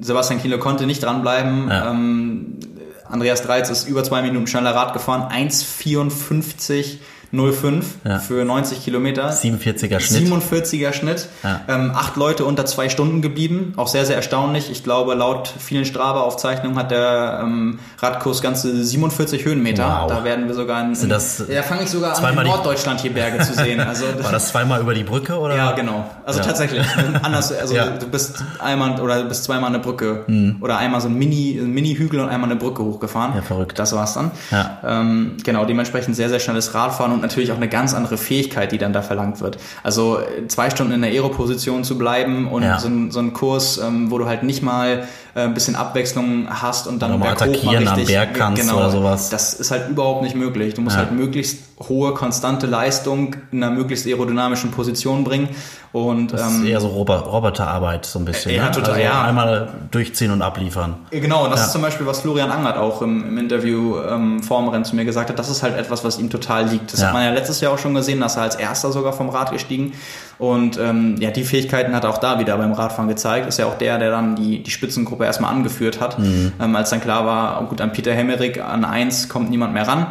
Sebastian 0.00 0.40
Kienle 0.40 0.58
konnte 0.58 0.86
nicht 0.86 1.02
dranbleiben. 1.02 1.68
Ja. 1.68 1.90
Ähm, 1.90 2.58
Andreas 3.04 3.42
Dreiz 3.42 3.70
ist 3.70 3.88
über 3.88 4.04
zwei 4.04 4.22
Minuten 4.22 4.46
schneller 4.46 4.74
Rad 4.74 4.92
gefahren, 4.92 5.32
1,54 5.32 6.98
05 7.32 7.86
ja. 8.04 8.18
für 8.18 8.44
90 8.44 8.84
Kilometer. 8.84 9.30
47er 9.30 10.00
Schnitt. 10.00 10.28
47er 10.28 10.92
Schnitt. 10.92 11.28
Ja. 11.42 11.60
Ähm, 11.68 11.92
acht 11.94 12.16
Leute 12.16 12.44
unter 12.44 12.64
zwei 12.66 12.88
Stunden 12.88 13.20
geblieben. 13.22 13.74
Auch 13.76 13.88
sehr, 13.88 14.06
sehr 14.06 14.16
erstaunlich. 14.16 14.70
Ich 14.70 14.82
glaube, 14.82 15.14
laut 15.14 15.52
vielen 15.58 15.84
Strava-Aufzeichnungen 15.84 16.78
hat 16.78 16.90
der 16.90 17.40
ähm, 17.42 17.78
Radkurs 17.98 18.40
ganze 18.40 18.82
47 18.82 19.44
Höhenmeter. 19.44 20.02
Wow. 20.02 20.08
Da 20.08 20.24
werden 20.24 20.46
wir 20.46 20.54
sogar 20.54 20.82
in, 20.82 20.94
in 20.94 21.08
das 21.08 21.42
da 21.46 21.62
fange 21.62 21.82
ich 21.82 21.90
sogar 21.90 22.16
an, 22.16 22.38
in 22.38 22.44
Norddeutschland 22.44 23.00
hier 23.00 23.12
Berge 23.12 23.40
zu 23.44 23.52
sehen. 23.52 23.80
Also, 23.80 24.04
War 24.22 24.32
das 24.32 24.48
zweimal 24.48 24.80
über 24.80 24.94
die 24.94 25.04
Brücke 25.04 25.38
oder? 25.38 25.56
Ja, 25.56 25.72
genau. 25.72 26.08
Also 26.24 26.40
ja. 26.40 26.46
tatsächlich. 26.46 26.84
Anders, 27.22 27.52
also 27.52 27.74
du 27.74 28.06
bist 28.08 28.42
einmal 28.58 29.00
oder 29.00 29.24
bist 29.24 29.44
zweimal 29.44 29.68
eine 29.68 29.78
Brücke 29.78 30.24
mhm. 30.26 30.56
oder 30.60 30.78
einmal 30.78 31.00
so 31.00 31.08
ein 31.08 31.14
Mini, 31.14 31.60
Mini-Hügel 31.62 32.20
und 32.20 32.28
einmal 32.28 32.50
eine 32.50 32.58
Brücke 32.58 32.82
hochgefahren. 32.82 33.34
Ja, 33.34 33.42
verrückt. 33.42 33.78
Das 33.78 33.92
war's 33.92 34.14
dann. 34.14 34.30
Ja. 34.50 34.78
Ähm, 34.84 35.36
genau, 35.44 35.64
dementsprechend 35.64 36.16
sehr, 36.16 36.28
sehr 36.28 36.40
schnelles 36.40 36.74
Radfahren 36.74 37.17
und 37.18 37.22
natürlich 37.22 37.50
auch 37.50 37.56
eine 37.56 37.68
ganz 37.68 37.94
andere 37.94 38.16
Fähigkeit, 38.16 38.70
die 38.70 38.78
dann 38.78 38.92
da 38.92 39.02
verlangt 39.02 39.40
wird. 39.40 39.58
Also 39.82 40.20
zwei 40.46 40.70
Stunden 40.70 40.92
in 40.92 41.02
der 41.02 41.10
Aero-Position 41.10 41.82
zu 41.82 41.98
bleiben 41.98 42.48
und 42.48 42.62
ja. 42.62 42.78
so, 42.78 42.88
ein, 42.88 43.10
so 43.10 43.18
ein 43.18 43.32
Kurs, 43.32 43.78
ähm, 43.78 44.10
wo 44.10 44.18
du 44.18 44.26
halt 44.26 44.44
nicht 44.44 44.62
mal 44.62 45.08
äh, 45.38 45.42
ein 45.42 45.54
bisschen 45.54 45.76
Abwechslung 45.76 46.48
hast 46.50 46.88
und 46.88 47.00
dann 47.00 47.16
mal 47.18 47.28
attackieren 47.28 47.84
mal 47.84 47.94
richtig, 47.94 48.16
am 48.16 48.26
Berg 48.26 48.34
kannst 48.34 48.62
genau, 48.62 48.78
oder 48.78 48.90
sowas. 48.90 49.30
Das 49.30 49.54
ist 49.54 49.70
halt 49.70 49.88
überhaupt 49.88 50.22
nicht 50.22 50.34
möglich. 50.34 50.74
Du 50.74 50.80
musst 50.80 50.96
ja. 50.96 51.02
halt 51.02 51.12
möglichst 51.12 51.60
hohe, 51.88 52.12
konstante 52.12 52.66
Leistung 52.66 53.36
in 53.52 53.62
einer 53.62 53.72
möglichst 53.72 54.04
aerodynamischen 54.06 54.72
Position 54.72 55.22
bringen. 55.22 55.48
Und, 55.92 56.32
das 56.32 56.42
ähm, 56.42 56.62
ist 56.62 56.68
eher 56.68 56.80
so 56.80 56.88
Roboterarbeit 56.88 58.04
so 58.04 58.18
ein 58.18 58.24
bisschen. 58.24 58.52
Ja, 58.52 58.64
ne? 58.64 58.70
total, 58.72 58.94
also 58.94 59.04
ja. 59.04 59.22
Einmal 59.22 59.68
durchziehen 59.90 60.32
und 60.32 60.42
abliefern. 60.42 60.96
Genau, 61.10 61.44
und 61.44 61.50
das 61.50 61.60
ja. 61.60 61.66
ist 61.66 61.72
zum 61.72 61.82
Beispiel, 61.82 62.06
was 62.06 62.20
Florian 62.20 62.50
Angert 62.50 62.76
auch 62.76 63.00
im, 63.00 63.26
im 63.28 63.38
Interview 63.38 63.96
ähm, 64.00 64.42
vorm 64.42 64.68
Rennen 64.68 64.84
zu 64.84 64.96
mir 64.96 65.04
gesagt 65.04 65.30
hat. 65.30 65.38
Das 65.38 65.48
ist 65.48 65.62
halt 65.62 65.76
etwas, 65.76 66.04
was 66.04 66.18
ihm 66.18 66.30
total 66.30 66.68
liegt. 66.68 66.92
Das 66.92 67.00
ja. 67.00 67.06
hat 67.06 67.14
man 67.14 67.24
ja 67.24 67.30
letztes 67.30 67.60
Jahr 67.60 67.72
auch 67.72 67.78
schon 67.78 67.94
gesehen, 67.94 68.20
dass 68.20 68.36
er 68.36 68.42
als 68.42 68.56
erster 68.56 68.90
sogar 68.90 69.12
vom 69.12 69.28
Rad 69.28 69.52
gestiegen. 69.52 69.92
Und 70.38 70.78
ähm, 70.78 71.16
ja, 71.18 71.30
die 71.30 71.44
Fähigkeiten 71.44 71.94
hat 71.94 72.04
er 72.04 72.10
auch 72.10 72.18
da 72.18 72.38
wieder 72.38 72.56
beim 72.56 72.72
Radfahren 72.72 73.08
gezeigt. 73.08 73.48
Ist 73.48 73.58
ja 73.58 73.66
auch 73.66 73.76
der, 73.76 73.98
der 73.98 74.10
dann 74.10 74.36
die, 74.36 74.62
die 74.62 74.70
Spitzengruppe 74.70 75.24
erstmal 75.24 75.52
angeführt 75.52 76.00
hat. 76.00 76.18
Mhm. 76.18 76.52
Ähm, 76.60 76.76
als 76.76 76.90
dann 76.90 77.00
klar 77.00 77.26
war, 77.26 77.64
gut, 77.64 77.80
an 77.80 77.92
Peter 77.92 78.14
Hemmerich 78.14 78.62
an 78.62 78.84
eins 78.84 79.28
kommt 79.28 79.50
niemand 79.50 79.74
mehr 79.74 79.88
ran 79.88 80.06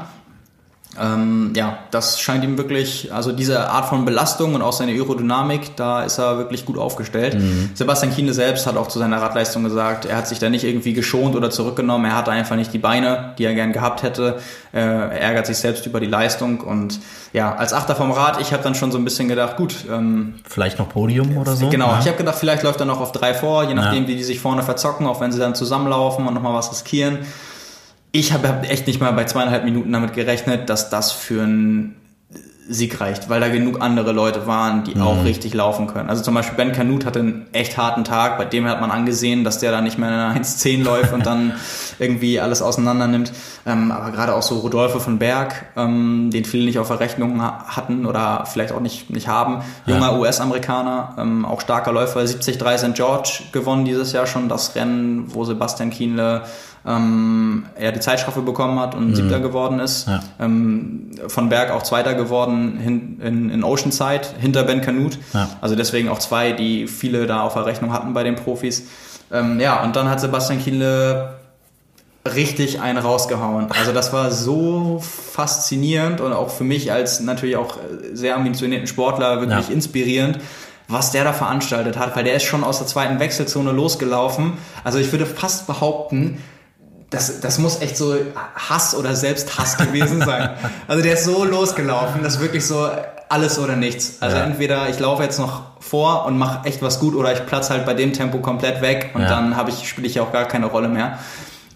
ähm, 1.00 1.54
ja, 1.56 1.80
das 1.92 2.20
scheint 2.20 2.44
ihm 2.44 2.58
wirklich, 2.58 3.14
also 3.14 3.32
diese 3.32 3.70
Art 3.70 3.86
von 3.86 4.06
Belastung 4.06 4.56
und 4.56 4.62
auch 4.62 4.74
seine 4.74 4.92
Aerodynamik, 4.94 5.76
da 5.76 6.04
ist 6.04 6.18
er 6.18 6.38
wirklich 6.38 6.66
gut 6.66 6.78
aufgestellt. 6.78 7.36
Mhm. 7.36 7.72
Sebastian 7.74 8.14
Kiene 8.14 8.34
selbst 8.34 8.66
hat 8.66 8.78
auch 8.78 8.88
zu 8.88 9.00
seiner 9.00 9.22
Radleistung 9.22 9.64
gesagt, 9.64 10.06
er 10.06 10.18
hat 10.18 10.28
sich 10.28 10.40
da 10.40 10.50
nicht 10.50 10.64
irgendwie 10.64 10.94
geschont 10.94 11.36
oder 11.36 11.50
zurückgenommen, 11.50 12.06
er 12.06 12.16
hatte 12.16 12.32
einfach 12.32 12.56
nicht 12.56 12.74
die 12.74 12.80
Beine, 12.80 13.34
die 13.38 13.46
er 13.46 13.54
gern 13.54 13.74
gehabt 13.74 14.04
hätte. 14.04 14.40
Äh, 14.74 14.80
er 14.80 15.22
ärgert 15.22 15.46
sich 15.46 15.58
selbst 15.58 15.86
über 15.86 16.00
die 16.00 16.08
Leistung 16.08 16.62
und 16.62 17.00
ja, 17.34 17.56
als 17.56 17.74
Achter 17.74 17.96
vom 17.96 18.12
Rad, 18.12 18.42
ich 18.42 18.54
habe 18.54 18.64
dann 18.64 18.74
schon 18.74 18.92
so 18.92 18.98
ein 18.98 19.04
bisschen 19.04 19.28
gedacht, 19.28 19.58
gut. 19.58 19.76
Ähm, 19.92 20.36
vielleicht 20.48 20.80
noch 20.80 20.90
Podium 20.90 21.38
oder 21.38 21.56
so? 21.56 21.70
Genau, 21.70 21.88
ja. 21.88 22.00
ich 22.00 22.08
habe 22.08 22.18
gedacht, 22.18 22.38
vielleicht 22.40 22.64
läuft 22.64 22.80
er 22.80 22.86
noch 22.86 23.02
auf 23.02 23.12
drei 23.12 23.34
vor, 23.34 23.64
je 23.66 23.74
nachdem, 23.74 24.04
ja. 24.04 24.10
wie 24.10 24.16
die 24.16 24.24
sich 24.24 24.40
vorne 24.40 24.64
verzocken, 24.64 25.06
auch 25.06 25.22
wenn 25.22 25.32
sie 25.32 25.40
dann 25.40 25.54
zusammenlaufen 25.54 26.26
und 26.28 26.34
nochmal 26.34 26.54
was 26.54 26.72
riskieren 26.72 27.20
ich 28.12 28.34
habe 28.34 28.48
echt 28.68 28.88
nicht 28.88 29.00
mal 29.00 29.12
bei 29.12 29.26
zweieinhalb 29.26 29.66
Minuten 29.66 29.92
damit 29.92 30.14
gerechnet, 30.14 30.70
dass 30.70 30.90
das 30.90 31.12
für 31.12 31.44
einen 31.44 31.96
Sieg 32.70 33.00
reicht, 33.00 33.30
weil 33.30 33.40
da 33.40 33.48
genug 33.48 33.82
andere 33.82 34.12
Leute 34.12 34.46
waren, 34.46 34.84
die 34.84 34.96
mhm. 34.96 35.02
auch 35.02 35.24
richtig 35.24 35.54
laufen 35.54 35.88
können. 35.88 36.10
Also 36.10 36.24
zum 36.24 36.34
Beispiel 36.34 36.58
Ben 36.58 36.74
Canute 36.74 37.06
hatte 37.06 37.20
einen 37.20 37.48
echt 37.54 37.78
harten 37.78 38.04
Tag, 38.04 38.38
bei 38.38 38.46
dem 38.46 38.68
hat 38.68 38.82
man 38.82 38.92
angesehen, 38.92 39.44
dass 39.44 39.60
der 39.60 39.72
da 39.72 39.82
nicht 39.82 39.98
mehr 39.98 40.10
in 40.10 40.16
einer 40.16 40.36
1.10 40.40 40.84
läuft 40.84 41.14
und 41.14 41.26
dann 41.26 41.54
irgendwie 42.00 42.40
alles 42.40 42.62
auseinander 42.62 43.08
nimmt. 43.08 43.32
Ähm, 43.66 43.92
aber 43.92 44.12
gerade 44.12 44.36
auch 44.36 44.42
so 44.42 44.58
Rodolfo 44.60 45.00
von 45.00 45.18
Berg, 45.18 45.68
ähm, 45.76 46.30
den 46.32 46.46
viele 46.46 46.66
nicht 46.66 46.80
auf 46.80 46.88
der 46.88 47.00
Rechnung 47.00 47.42
hatten 47.42 48.06
oder 48.06 48.46
vielleicht 48.52 48.74
auch 48.74 48.82
nicht, 48.82 49.10
nicht 49.10 49.28
haben. 49.28 49.62
Junger 49.86 50.12
ja. 50.12 50.18
US-Amerikaner, 50.18 51.16
ähm, 51.18 51.46
auch 51.46 51.62
starker 51.62 51.92
Läufer, 51.94 52.26
73 52.26 52.58
St. 52.78 52.94
George 52.96 53.44
gewonnen 53.52 53.86
dieses 53.86 54.12
Jahr 54.12 54.28
schon, 54.28 54.50
das 54.50 54.76
Rennen, 54.76 55.34
wo 55.34 55.46
Sebastian 55.46 55.90
Kienle 55.90 56.44
ähm, 56.88 57.66
er 57.76 57.92
die 57.92 58.00
Zeitstrafe 58.00 58.42
bekommen 58.42 58.80
hat 58.80 58.96
und 58.96 59.10
mhm. 59.10 59.16
Siebter 59.16 59.40
geworden 59.40 59.80
ist. 59.80 60.08
Ja. 60.08 60.22
Ähm, 60.40 61.12
von 61.28 61.50
Berg 61.50 61.72
auch 61.72 61.84
Zweiter 61.84 62.14
geworden 62.14 62.78
hin, 62.80 63.20
in, 63.22 63.50
in 63.50 63.64
Oceanside 63.64 64.22
hinter 64.40 64.64
Ben 64.64 64.82
Canute. 64.82 65.18
Ja. 65.34 65.50
Also 65.60 65.76
deswegen 65.76 66.08
auch 66.08 66.20
zwei, 66.20 66.54
die 66.54 66.88
viele 66.88 67.28
da 67.28 67.42
auf 67.42 67.54
der 67.54 67.66
Rechnung 67.66 67.92
hatten 67.92 68.14
bei 68.14 68.24
den 68.24 68.36
Profis. 68.36 68.88
Ähm, 69.32 69.60
ja, 69.60 69.84
und 69.84 69.96
dann 69.98 70.10
hat 70.10 70.22
Sebastian 70.22 70.62
Kienle 70.64 71.34
richtig 72.26 72.82
einen 72.82 72.98
rausgehauen. 72.98 73.68
Also 73.72 73.92
das 73.92 74.14
war 74.14 74.32
so 74.32 75.02
faszinierend 75.02 76.22
und 76.22 76.34
auch 76.34 76.50
für 76.50 76.64
mich 76.64 76.92
als 76.92 77.20
natürlich 77.20 77.58
auch 77.58 77.78
sehr 78.14 78.36
ambitionierten 78.36 78.88
Sportler 78.88 79.40
wirklich 79.42 79.68
ja. 79.68 79.74
inspirierend, 79.74 80.40
was 80.88 81.12
der 81.12 81.26
da 81.26 81.34
veranstaltet 81.34 81.98
hat, 81.98 82.16
weil 82.16 82.24
der 82.24 82.36
ist 82.36 82.44
schon 82.44 82.64
aus 82.64 82.80
der 82.80 82.88
zweiten 82.88 83.20
Wechselzone 83.20 83.72
losgelaufen. 83.72 84.54
Also 84.84 85.00
ich 85.00 85.12
würde 85.12 85.26
fast 85.26 85.68
behaupten, 85.68 86.42
das, 87.10 87.40
das 87.40 87.58
muss 87.58 87.82
echt 87.82 87.96
so 87.96 88.16
Hass 88.56 88.94
oder 88.96 89.16
Selbsthass 89.16 89.78
gewesen 89.78 90.22
sein. 90.22 90.50
Also 90.88 91.04
der 91.04 91.14
ist 91.14 91.26
so 91.26 91.44
losgelaufen, 91.44 92.24
das 92.24 92.36
ist 92.36 92.42
wirklich 92.42 92.66
so 92.66 92.90
alles 93.30 93.60
oder 93.60 93.76
nichts. 93.76 94.18
Also 94.22 94.38
ja. 94.38 94.44
entweder 94.44 94.90
ich 94.90 95.00
laufe 95.00 95.24
jetzt 95.24 95.40
noch 95.40 95.64
vor 95.80 96.26
und 96.26 96.38
mache 96.38 96.66
echt 96.66 96.82
was 96.82 97.00
gut 97.00 97.16
oder 97.16 97.34
ich 97.34 97.46
platze 97.46 97.74
halt 97.74 97.86
bei 97.86 97.94
dem 97.94 98.14
Tempo 98.14 98.40
komplett 98.40 98.82
weg 98.82 99.12
und 99.14 99.22
ja. 99.22 99.28
dann 99.28 99.56
habe 99.56 99.70
ich 99.70 99.88
spiele 99.88 100.08
ich 100.08 100.16
ja 100.16 100.24
auch 100.24 100.32
gar 100.32 100.46
keine 100.46 100.68
Rolle 100.68 100.88
mehr. 100.88 101.20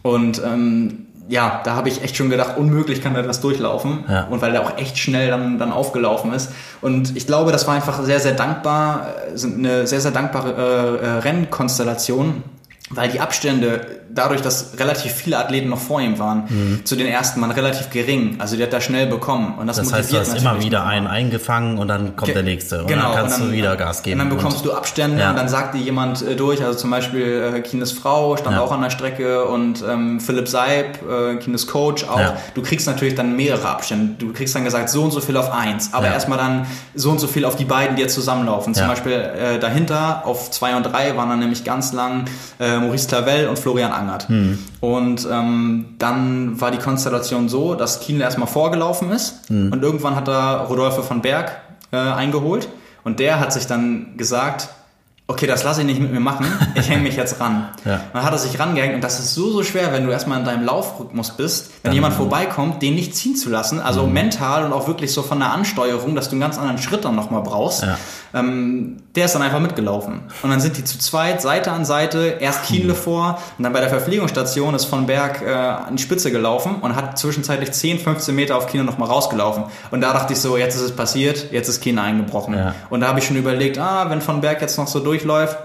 Und 0.02 0.42
ähm, 0.44 1.08
ja, 1.28 1.62
da 1.64 1.76
habe 1.76 1.88
ich 1.88 2.04
echt 2.04 2.18
schon 2.18 2.30
gedacht, 2.30 2.58
unmöglich 2.58 3.02
kann 3.02 3.16
er 3.16 3.24
das 3.24 3.40
durchlaufen. 3.40 4.04
Ja. 4.10 4.26
Und 4.26 4.42
weil 4.42 4.54
er 4.54 4.64
auch 4.64 4.78
echt 4.78 4.98
schnell 4.98 5.30
dann, 5.30 5.60
dann 5.60 5.72
aufgelaufen 5.72 6.34
ist. 6.34 6.52
Und 6.82 7.16
ich 7.16 7.26
glaube, 7.26 7.52
das 7.52 7.68
war 7.68 7.76
einfach 7.76 8.04
sehr, 8.04 8.20
sehr 8.20 8.34
dankbar, 8.34 9.08
äh, 9.34 9.46
eine 9.46 9.88
sehr, 9.88 10.02
sehr 10.02 10.12
dankbare 10.12 11.00
äh, 11.02 11.06
äh, 11.06 11.10
Rennkonstellation 11.20 12.44
weil 12.94 13.10
die 13.10 13.20
Abstände 13.20 14.02
dadurch, 14.14 14.42
dass 14.42 14.78
relativ 14.78 15.14
viele 15.14 15.38
Athleten 15.38 15.70
noch 15.70 15.80
vor 15.80 16.02
ihm 16.02 16.20
waren, 16.20 16.44
mhm. 16.50 16.86
zu 16.86 16.96
den 16.96 17.08
ersten 17.08 17.42
waren 17.42 17.52
relativ 17.52 17.90
gering. 17.90 18.36
Also 18.40 18.56
der 18.56 18.68
hat 18.68 18.74
da 18.74 18.82
schnell 18.82 19.08
bekommen. 19.08 19.56
Und 19.58 19.68
das, 19.68 19.78
das 19.78 19.94
heißt, 19.94 20.12
du 20.12 20.18
hast 20.18 20.38
immer 20.38 20.62
wieder 20.62 20.86
einen 20.86 21.08
eingefangen 21.08 21.78
und 21.78 21.88
dann 21.88 22.16
kommt 22.16 22.28
Ge 22.28 22.34
der 22.34 22.44
nächste. 22.44 22.82
Und 22.82 22.88
genau, 22.88 23.10
dann 23.10 23.16
kannst 23.16 23.36
und 23.36 23.42
dann, 23.42 23.52
du 23.52 23.58
wieder 23.58 23.76
Gas 23.76 24.04
geben. 24.04 24.20
Und 24.20 24.30
dann 24.30 24.38
bekommst 24.38 24.58
und, 24.60 24.66
du 24.66 24.74
Abstände 24.74 25.22
ja. 25.22 25.30
und 25.32 25.38
dann 25.38 25.48
sagt 25.48 25.76
dir 25.76 25.80
jemand 25.80 26.22
äh, 26.22 26.36
durch, 26.36 26.64
also 26.64 26.78
zum 26.78 26.90
Beispiel 26.90 27.54
äh, 27.56 27.62
Kines 27.62 27.92
Frau 27.92 28.38
stand 28.38 28.56
ja. 28.56 28.62
auch 28.62 28.72
an 28.72 28.82
der 28.82 28.90
Strecke 28.90 29.46
und 29.46 29.84
ähm, 29.88 30.20
Philipp 30.20 30.48
Seib, 30.48 31.00
äh, 31.10 31.38
Kines 31.38 31.68
Coach 31.68 32.04
auch. 32.04 32.20
Ja. 32.20 32.38
Du 32.54 32.62
kriegst 32.62 32.88
natürlich 32.88 33.16
dann 33.16 33.36
mehrere 33.36 33.70
Abstände. 33.70 34.16
Du 34.18 34.34
kriegst 34.34 34.56
dann 34.56 34.64
gesagt, 34.64 34.90
so 34.90 35.04
und 35.04 35.12
so 35.12 35.22
viel 35.22 35.38
auf 35.38 35.52
eins, 35.52 35.94
aber 35.94 36.08
erstmal 36.08 36.38
dann 36.38 36.66
so 36.96 37.12
und 37.12 37.20
so 37.20 37.28
viel 37.28 37.46
auf 37.46 37.56
die 37.56 37.66
beiden, 37.66 37.96
die 37.96 38.02
jetzt 38.02 38.16
zusammenlaufen. 38.16 38.74
Zum 38.74 38.88
Beispiel 38.88 39.14
äh, 39.14 39.60
dahinter 39.60 40.24
auf 40.26 40.52
zwei 40.52 40.76
und 40.76 40.84
drei 40.84 41.16
waren 41.16 41.30
dann 41.30 41.40
nämlich 41.40 41.64
ganz 41.64 41.94
lang 41.94 42.26
äh, 42.60 42.78
Maurice 42.82 43.08
Clavel 43.08 43.48
und 43.48 43.58
Florian 43.58 43.92
Angert. 43.92 44.30
Mhm. 44.30 44.60
Und 44.80 45.28
ähm, 45.32 45.86
dann 46.00 46.60
war 46.60 46.72
die 46.72 46.78
Konstellation 46.78 47.50
so, 47.50 47.76
dass 47.76 48.00
Kienle 48.00 48.24
erstmal 48.24 48.48
vorgelaufen 48.48 49.12
ist 49.12 49.50
mhm. 49.50 49.72
und 49.72 49.84
irgendwann 49.84 50.16
hat 50.16 50.28
er 50.28 50.66
Rodolphe 50.68 51.04
von 51.04 51.22
Berg 51.22 51.62
äh, 51.92 51.98
eingeholt 51.98 52.68
und 53.04 53.20
der 53.20 53.40
hat 53.40 53.54
sich 53.54 53.68
dann 53.68 54.18
gesagt, 54.18 54.70
okay, 55.32 55.48
das 55.48 55.64
lasse 55.64 55.82
ich 55.82 55.88
nicht 55.88 56.02
mit 56.02 56.12
mir 56.12 56.20
machen, 56.20 56.46
ich 56.76 56.90
hänge 56.90 57.04
mich 57.04 57.16
jetzt 57.16 57.40
ran. 57.40 57.70
ja. 57.86 58.02
Dann 58.14 58.24
hat 58.24 58.34
er 58.34 58.38
sich 58.38 58.60
rangehängt 58.60 58.96
und 58.96 59.04
das 59.04 59.20
ist 59.20 59.34
so, 59.34 59.52
so 59.52 59.64
schwer, 59.64 59.94
wenn 59.94 60.06
du 60.06 60.12
erstmal 60.12 60.40
in 60.40 60.46
deinem 60.46 60.66
Laufrhythmus 60.66 61.32
bist, 61.32 61.72
wenn 61.82 61.90
Dann, 61.90 61.94
jemand 61.94 62.14
vorbeikommt, 62.14 62.82
den 62.82 62.96
nicht 62.96 63.16
ziehen 63.16 63.36
zu 63.36 63.50
lassen, 63.50 63.80
also 63.80 64.06
mhm. 64.06 64.14
mental 64.14 64.66
und 64.66 64.74
auch 64.74 64.88
wirklich 64.88 65.14
so 65.14 65.24
von 65.24 65.40
der 65.40 65.52
Ansteuerung, 65.52 66.16
dass 66.16 66.28
du 66.28 66.34
einen 66.34 66.42
ganz 66.42 66.58
anderen 66.58 66.78
Schritt 66.78 67.06
dann 67.06 67.16
nochmal 67.16 67.42
brauchst. 67.42 67.84
Ja. 67.84 67.98
Ähm, 68.34 68.98
der 69.16 69.26
ist 69.26 69.36
dann 69.36 69.42
einfach 69.42 69.60
mitgelaufen. 69.60 70.22
Und 70.42 70.50
dann 70.50 70.62
sind 70.62 70.78
die 70.78 70.84
zu 70.84 70.98
zweit, 70.98 71.42
Seite 71.42 71.72
an 71.72 71.84
Seite, 71.84 72.38
erst 72.40 72.64
Kienle 72.64 72.96
vor 72.96 73.40
und 73.58 73.64
dann 73.64 73.74
bei 73.74 73.82
der 73.82 73.90
Verpflegungsstation 73.90 74.74
ist 74.74 74.86
von 74.86 75.06
Berg 75.06 75.42
äh, 75.42 75.52
an 75.52 75.96
die 75.98 76.04
Spitze 76.04 76.32
gelaufen 76.32 76.76
und 76.82 76.96
hat 76.96 77.18
zwischenzeitlich 77.18 77.72
10, 77.72 78.00
15 78.00 78.34
Meter 78.34 78.58
auf 78.58 78.68
Kienle 78.68 78.86
nochmal 78.86 79.10
rausgelaufen. 79.10 79.66
Und 79.92 80.02
da 80.02 80.14
dachte 80.14 80.34
ich 80.34 80.40
so, 80.40 80.58
jetzt 80.58 80.76
ist 80.76 80.82
es 80.82 80.96
passiert, 80.96 81.52
jetzt 81.52 81.68
ist 81.68 81.82
Kienle 81.82 82.02
eingebrochen. 82.02 82.54
Ja. 82.54 82.76
Und 82.90 83.02
da 83.02 83.08
habe 83.08 83.20
ich 83.20 83.26
schon 83.26 83.36
überlegt, 83.36 83.78
ah, 83.78 84.10
wenn 84.10 84.22
von 84.22 84.42
Berg 84.42 84.62
jetzt 84.62 84.78
noch 84.78 84.88
so 84.88 85.00
durchläuft, 85.22 85.58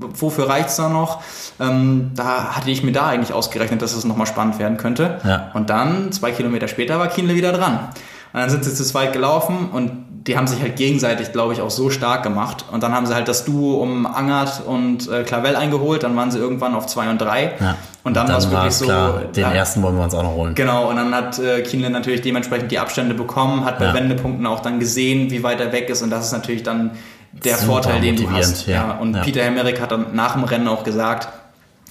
wofür 0.00 0.48
reicht's 0.48 0.76
da 0.76 0.88
noch? 0.88 1.22
Ähm, 1.60 2.10
da 2.14 2.56
hatte 2.56 2.70
ich 2.70 2.82
mir 2.82 2.92
da 2.92 3.06
eigentlich 3.06 3.32
ausgerechnet, 3.32 3.82
dass 3.82 3.94
es 3.94 4.04
nochmal 4.04 4.26
spannend 4.26 4.58
werden 4.58 4.76
könnte. 4.76 5.18
Ja. 5.24 5.50
Und 5.54 5.70
dann, 5.70 6.12
zwei 6.12 6.32
Kilometer 6.32 6.68
später, 6.68 6.98
war 6.98 7.08
Kienle 7.08 7.34
wieder 7.34 7.52
dran. 7.52 7.88
Und 8.32 8.40
dann 8.40 8.50
sind 8.50 8.64
sie 8.64 8.74
zu 8.74 8.84
zweit 8.84 9.12
gelaufen 9.12 9.68
und 9.72 9.90
die 10.26 10.36
haben 10.36 10.46
sich 10.46 10.62
halt 10.62 10.76
gegenseitig, 10.76 11.32
glaube 11.32 11.52
ich, 11.52 11.60
auch 11.60 11.70
so 11.70 11.90
stark 11.90 12.22
gemacht. 12.22 12.64
Und 12.70 12.82
dann 12.82 12.94
haben 12.94 13.06
sie 13.06 13.14
halt 13.14 13.26
das 13.26 13.44
Duo 13.44 13.82
um 13.82 14.06
Angert 14.06 14.62
und 14.64 15.10
äh, 15.10 15.24
Clavel 15.24 15.56
eingeholt. 15.56 16.04
Dann 16.04 16.14
waren 16.16 16.30
sie 16.30 16.38
irgendwann 16.38 16.74
auf 16.74 16.86
zwei 16.86 17.10
und 17.10 17.20
drei. 17.20 17.54
Ja. 17.58 17.74
Und 18.04 18.16
dann, 18.16 18.28
dann 18.28 18.34
war 18.34 18.38
es 18.38 18.50
wirklich 18.50 18.74
so. 18.74 18.84
Klar, 18.84 19.20
den 19.34 19.42
da, 19.42 19.52
ersten 19.52 19.82
wollen 19.82 19.96
wir 19.96 20.04
uns 20.04 20.14
auch 20.14 20.22
noch 20.22 20.34
holen. 20.34 20.54
Genau, 20.54 20.88
und 20.88 20.96
dann 20.96 21.12
hat 21.14 21.38
äh, 21.40 21.62
Kienle 21.62 21.90
natürlich 21.90 22.20
dementsprechend 22.22 22.70
die 22.70 22.78
Abstände 22.78 23.14
bekommen, 23.14 23.64
hat 23.64 23.80
bei 23.80 23.86
ja. 23.86 23.94
Wendepunkten 23.94 24.46
auch 24.46 24.60
dann 24.60 24.78
gesehen, 24.78 25.30
wie 25.32 25.42
weit 25.42 25.60
er 25.60 25.72
weg 25.72 25.90
ist. 25.90 26.02
Und 26.02 26.10
das 26.10 26.26
ist 26.26 26.32
natürlich 26.32 26.62
dann 26.62 26.92
der 27.32 27.56
Super 27.56 27.72
Vorteil, 27.72 28.00
den 28.00 28.16
du 28.16 28.30
hast. 28.30 28.66
Ja. 28.66 28.74
ja. 28.74 28.90
Und 28.98 29.14
ja. 29.14 29.22
Peter 29.22 29.42
Hemmerich 29.42 29.80
hat 29.80 29.92
dann 29.92 30.14
nach 30.14 30.34
dem 30.34 30.44
Rennen 30.44 30.68
auch 30.68 30.84
gesagt, 30.84 31.28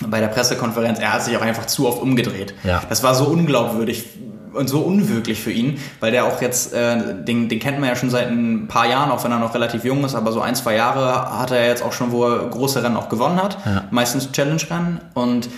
bei 0.07 0.19
der 0.19 0.27
Pressekonferenz, 0.27 0.99
er 0.99 1.13
hat 1.13 1.23
sich 1.23 1.35
auch 1.37 1.41
einfach 1.41 1.65
zu 1.65 1.87
oft 1.87 2.01
umgedreht. 2.01 2.53
Ja. 2.63 2.81
Das 2.89 3.03
war 3.03 3.15
so 3.15 3.25
unglaubwürdig 3.25 4.05
und 4.53 4.67
so 4.67 4.81
unwirklich 4.81 5.41
für 5.41 5.51
ihn, 5.51 5.79
weil 5.99 6.11
der 6.11 6.25
auch 6.25 6.41
jetzt, 6.41 6.73
äh, 6.73 7.23
den, 7.23 7.47
den 7.47 7.59
kennt 7.59 7.79
man 7.79 7.89
ja 7.89 7.95
schon 7.95 8.09
seit 8.09 8.27
ein 8.27 8.67
paar 8.67 8.87
Jahren, 8.87 9.11
auch 9.11 9.23
wenn 9.23 9.31
er 9.31 9.39
noch 9.39 9.53
relativ 9.53 9.83
jung 9.83 10.03
ist, 10.03 10.15
aber 10.15 10.31
so 10.31 10.41
ein, 10.41 10.55
zwei 10.55 10.75
Jahre 10.75 11.39
hat 11.39 11.51
er 11.51 11.67
jetzt 11.67 11.83
auch 11.83 11.93
schon, 11.93 12.11
wo 12.11 12.25
er 12.25 12.49
große 12.49 12.83
Rennen 12.83 12.97
auch 12.97 13.09
gewonnen 13.09 13.41
hat, 13.41 13.57
ja. 13.65 13.85
meistens 13.91 14.31
Challenge-Rennen 14.31 14.99
und 15.13 15.49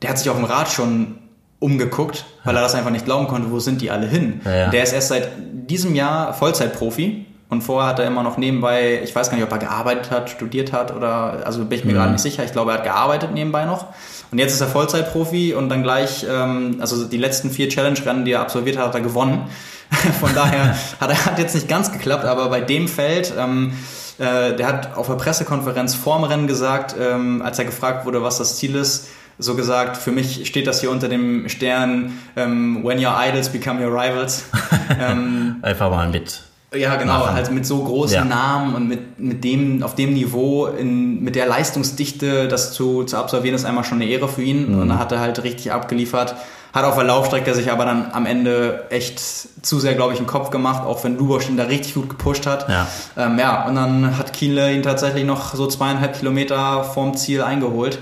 der 0.00 0.10
hat 0.10 0.18
sich 0.18 0.30
auf 0.30 0.36
dem 0.36 0.44
Rad 0.44 0.68
schon 0.68 1.18
umgeguckt, 1.58 2.24
weil 2.44 2.54
er 2.54 2.62
das 2.62 2.74
einfach 2.74 2.90
nicht 2.90 3.04
glauben 3.04 3.26
konnte, 3.26 3.50
wo 3.50 3.58
sind 3.58 3.82
die 3.82 3.90
alle 3.90 4.06
hin. 4.06 4.40
Ja, 4.44 4.70
der 4.70 4.82
ist 4.82 4.92
erst 4.92 5.08
seit 5.08 5.30
diesem 5.68 5.94
Jahr 5.94 6.32
Vollzeitprofi 6.32 7.26
und 7.50 7.62
vorher 7.62 7.88
hat 7.88 7.98
er 7.98 8.06
immer 8.06 8.22
noch 8.22 8.36
nebenbei, 8.36 9.00
ich 9.02 9.14
weiß 9.14 9.30
gar 9.30 9.36
nicht, 9.36 9.46
ob 9.46 9.52
er 9.52 9.58
gearbeitet 9.58 10.10
hat, 10.10 10.28
studiert 10.28 10.72
hat 10.72 10.94
oder, 10.94 11.46
also 11.46 11.64
bin 11.64 11.78
ich 11.78 11.84
mir 11.84 11.92
mhm. 11.92 11.96
gerade 11.96 12.12
nicht 12.12 12.20
sicher. 12.20 12.44
Ich 12.44 12.52
glaube, 12.52 12.72
er 12.72 12.78
hat 12.78 12.84
gearbeitet 12.84 13.32
nebenbei 13.32 13.64
noch. 13.64 13.86
Und 14.30 14.38
jetzt 14.38 14.52
ist 14.52 14.60
er 14.60 14.66
Vollzeitprofi 14.66 15.54
und 15.54 15.70
dann 15.70 15.82
gleich, 15.82 16.26
ähm, 16.28 16.76
also 16.80 17.04
die 17.06 17.16
letzten 17.16 17.50
vier 17.50 17.70
Challenge-Rennen, 17.70 18.26
die 18.26 18.32
er 18.32 18.40
absolviert 18.40 18.76
hat, 18.76 18.88
hat 18.88 18.94
er 18.94 19.00
gewonnen. 19.00 19.48
Von 20.20 20.34
daher 20.34 20.76
hat 21.00 21.08
er 21.08 21.24
hat 21.24 21.38
jetzt 21.38 21.54
nicht 21.54 21.68
ganz 21.68 21.90
geklappt, 21.90 22.26
aber 22.26 22.50
bei 22.50 22.60
dem 22.60 22.86
Feld, 22.86 23.32
ähm, 23.38 23.72
äh, 24.18 24.54
der 24.54 24.66
hat 24.66 24.96
auf 24.96 25.06
der 25.06 25.14
Pressekonferenz 25.14 25.94
vorm 25.94 26.24
Rennen 26.24 26.48
gesagt, 26.48 26.96
ähm, 27.00 27.40
als 27.40 27.58
er 27.58 27.64
gefragt 27.64 28.04
wurde, 28.04 28.22
was 28.22 28.36
das 28.36 28.58
Ziel 28.58 28.74
ist, 28.74 29.08
so 29.38 29.54
gesagt, 29.54 29.96
für 29.96 30.10
mich 30.10 30.46
steht 30.46 30.66
das 30.66 30.80
hier 30.80 30.90
unter 30.90 31.08
dem 31.08 31.48
Stern 31.48 32.18
ähm, 32.36 32.84
When 32.84 32.98
your 32.98 33.14
idols 33.18 33.48
become 33.48 33.82
your 33.82 33.92
rivals. 33.94 34.44
ähm, 35.00 35.56
Einfach 35.62 35.90
mal 35.90 36.08
mit 36.10 36.47
ja, 36.74 36.96
genau, 36.96 37.20
machen. 37.20 37.36
also 37.36 37.50
mit 37.52 37.64
so 37.64 37.82
großen 37.82 38.14
ja. 38.14 38.24
Namen 38.24 38.74
und 38.74 38.88
mit, 38.88 39.18
mit 39.18 39.42
dem, 39.42 39.82
auf 39.82 39.94
dem 39.94 40.12
Niveau, 40.12 40.66
in, 40.66 41.22
mit 41.22 41.34
der 41.34 41.46
Leistungsdichte, 41.46 42.46
das 42.46 42.72
zu, 42.72 43.04
zu 43.04 43.16
absolvieren, 43.16 43.54
ist 43.54 43.64
einmal 43.64 43.84
schon 43.84 44.02
eine 44.02 44.10
Ehre 44.10 44.28
für 44.28 44.42
ihn. 44.42 44.74
Mhm. 44.74 44.80
Und 44.82 44.90
er 44.90 44.98
hat 44.98 45.10
er 45.12 45.20
halt 45.20 45.42
richtig 45.42 45.72
abgeliefert. 45.72 46.34
hat 46.74 46.84
auf 46.84 46.94
der 46.94 47.04
Laufstrecke 47.04 47.54
sich 47.54 47.72
aber 47.72 47.86
dann 47.86 48.10
am 48.12 48.26
Ende 48.26 48.84
echt 48.90 49.18
zu 49.18 49.80
sehr, 49.80 49.94
glaube 49.94 50.12
ich, 50.12 50.18
einen 50.18 50.28
Kopf 50.28 50.50
gemacht, 50.50 50.84
auch 50.84 51.02
wenn 51.04 51.16
Lubosch 51.16 51.48
ihn 51.48 51.56
da 51.56 51.64
richtig 51.64 51.94
gut 51.94 52.10
gepusht 52.10 52.46
hat. 52.46 52.68
Ja. 52.68 52.86
Ähm, 53.16 53.38
ja, 53.38 53.66
und 53.66 53.74
dann 53.74 54.18
hat 54.18 54.34
Kienle 54.34 54.70
ihn 54.74 54.82
tatsächlich 54.82 55.24
noch 55.24 55.54
so 55.54 55.66
zweieinhalb 55.68 56.18
Kilometer 56.18 56.84
vorm 56.84 57.16
Ziel 57.16 57.40
eingeholt. 57.40 57.98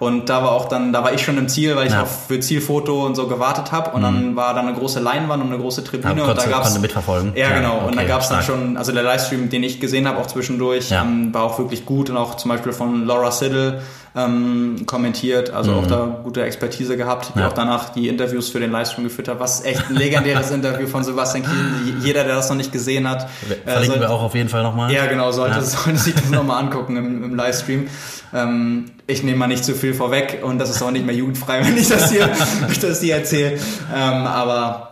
Und 0.00 0.28
da 0.30 0.42
war 0.42 0.50
auch 0.52 0.66
dann, 0.66 0.92
da 0.92 1.04
war 1.04 1.12
ich 1.12 1.22
schon 1.22 1.36
im 1.38 1.48
Ziel, 1.48 1.76
weil 1.76 1.86
ich 1.86 1.92
Ja. 1.92 2.02
auf 2.02 2.26
für 2.26 2.40
Zielfoto 2.40 3.04
und 3.06 3.14
so 3.14 3.28
gewartet 3.28 3.70
habe. 3.70 3.90
Und 3.90 4.00
dann 4.02 4.34
war 4.34 4.54
da 4.54 4.60
eine 4.60 4.72
große 4.72 4.98
Leinwand 4.98 5.42
und 5.44 5.52
eine 5.52 5.60
große 5.60 5.84
Tribüne. 5.84 6.16
Ja, 6.22 6.24
und 6.26 6.38
da 6.38 6.46
gab's, 6.46 6.68
konnte 6.68 6.80
mitverfolgen. 6.80 7.32
Ja, 7.36 7.50
genau. 7.50 7.80
und 7.86 7.94
da 7.94 8.00
okay, 8.00 8.08
gab 8.08 8.22
es 8.22 8.28
dann 8.30 8.42
schon, 8.42 8.76
also 8.78 8.92
der 8.92 9.02
Livestream, 9.02 9.50
den 9.50 9.62
ich 9.62 9.78
gesehen 9.78 10.08
habe, 10.08 10.18
auch 10.18 10.26
zwischendurch, 10.26 10.88
Ja. 10.90 11.02
ähm, 11.02 11.32
war 11.34 11.42
auch 11.44 11.58
wirklich 11.58 11.84
gut 11.84 12.08
und 12.10 12.16
auch 12.16 12.36
zum 12.36 12.48
Beispiel 12.50 12.72
von 12.72 13.04
Laura 13.06 13.30
Siddle 13.30 13.82
ähm, 14.16 14.86
kommentiert, 14.86 15.50
also 15.50 15.72
auch 15.74 15.86
da 15.86 16.18
gute 16.24 16.42
Expertise 16.42 16.96
gehabt, 16.96 17.28
die 17.28 17.38
Mhm. 17.38 17.42
Ja. 17.42 17.48
auch 17.48 17.52
danach 17.52 17.90
die 17.90 18.08
Interviews 18.08 18.48
für 18.48 18.58
den 18.58 18.72
Livestream 18.72 19.04
geführt 19.04 19.28
hat, 19.28 19.38
was 19.38 19.64
echt 19.64 19.88
ein 19.88 19.94
legendäres 19.94 20.50
Interview 20.50 20.88
von 20.88 21.04
Sebastian 21.04 21.44
Kiel. 21.44 21.94
Jeder, 22.02 22.24
der 22.24 22.34
das 22.34 22.48
noch 22.48 22.56
nicht 22.56 22.72
gesehen 22.72 23.08
hat, 23.08 23.28
äh, 23.48 23.70
Verlinken 23.70 24.00
soll- 24.00 24.08
wir 24.08 24.10
auch 24.10 24.22
auf 24.22 24.34
jeden 24.34 24.48
Fall 24.48 24.64
nochmal. 24.64 24.90
ja, 24.92 25.06
genau, 25.06 25.30
sollte, 25.30 25.56
Ja. 25.58 25.62
sollte 25.64 25.98
sich 25.98 26.14
das 26.14 26.28
nochmal 26.30 26.58
angucken 26.60 26.96
im, 26.96 27.22
im 27.22 27.36
Livestream. 27.36 27.86
Ähm, 28.34 28.86
ich 29.06 29.22
nehme 29.22 29.38
mal 29.38 29.46
nicht 29.48 29.64
zu 29.64 29.74
viel 29.74 29.94
vorweg 29.94 30.40
und 30.42 30.58
das 30.58 30.70
ist 30.70 30.82
auch 30.82 30.90
nicht 30.90 31.04
mehr 31.06 31.14
jugendfrei, 31.14 31.60
wenn 31.64 31.76
ich 31.76 31.88
das 31.88 32.10
hier, 32.10 32.28
das 32.80 33.00
hier 33.00 33.16
erzähle. 33.16 33.52
Ähm, 33.94 34.26
aber 34.26 34.86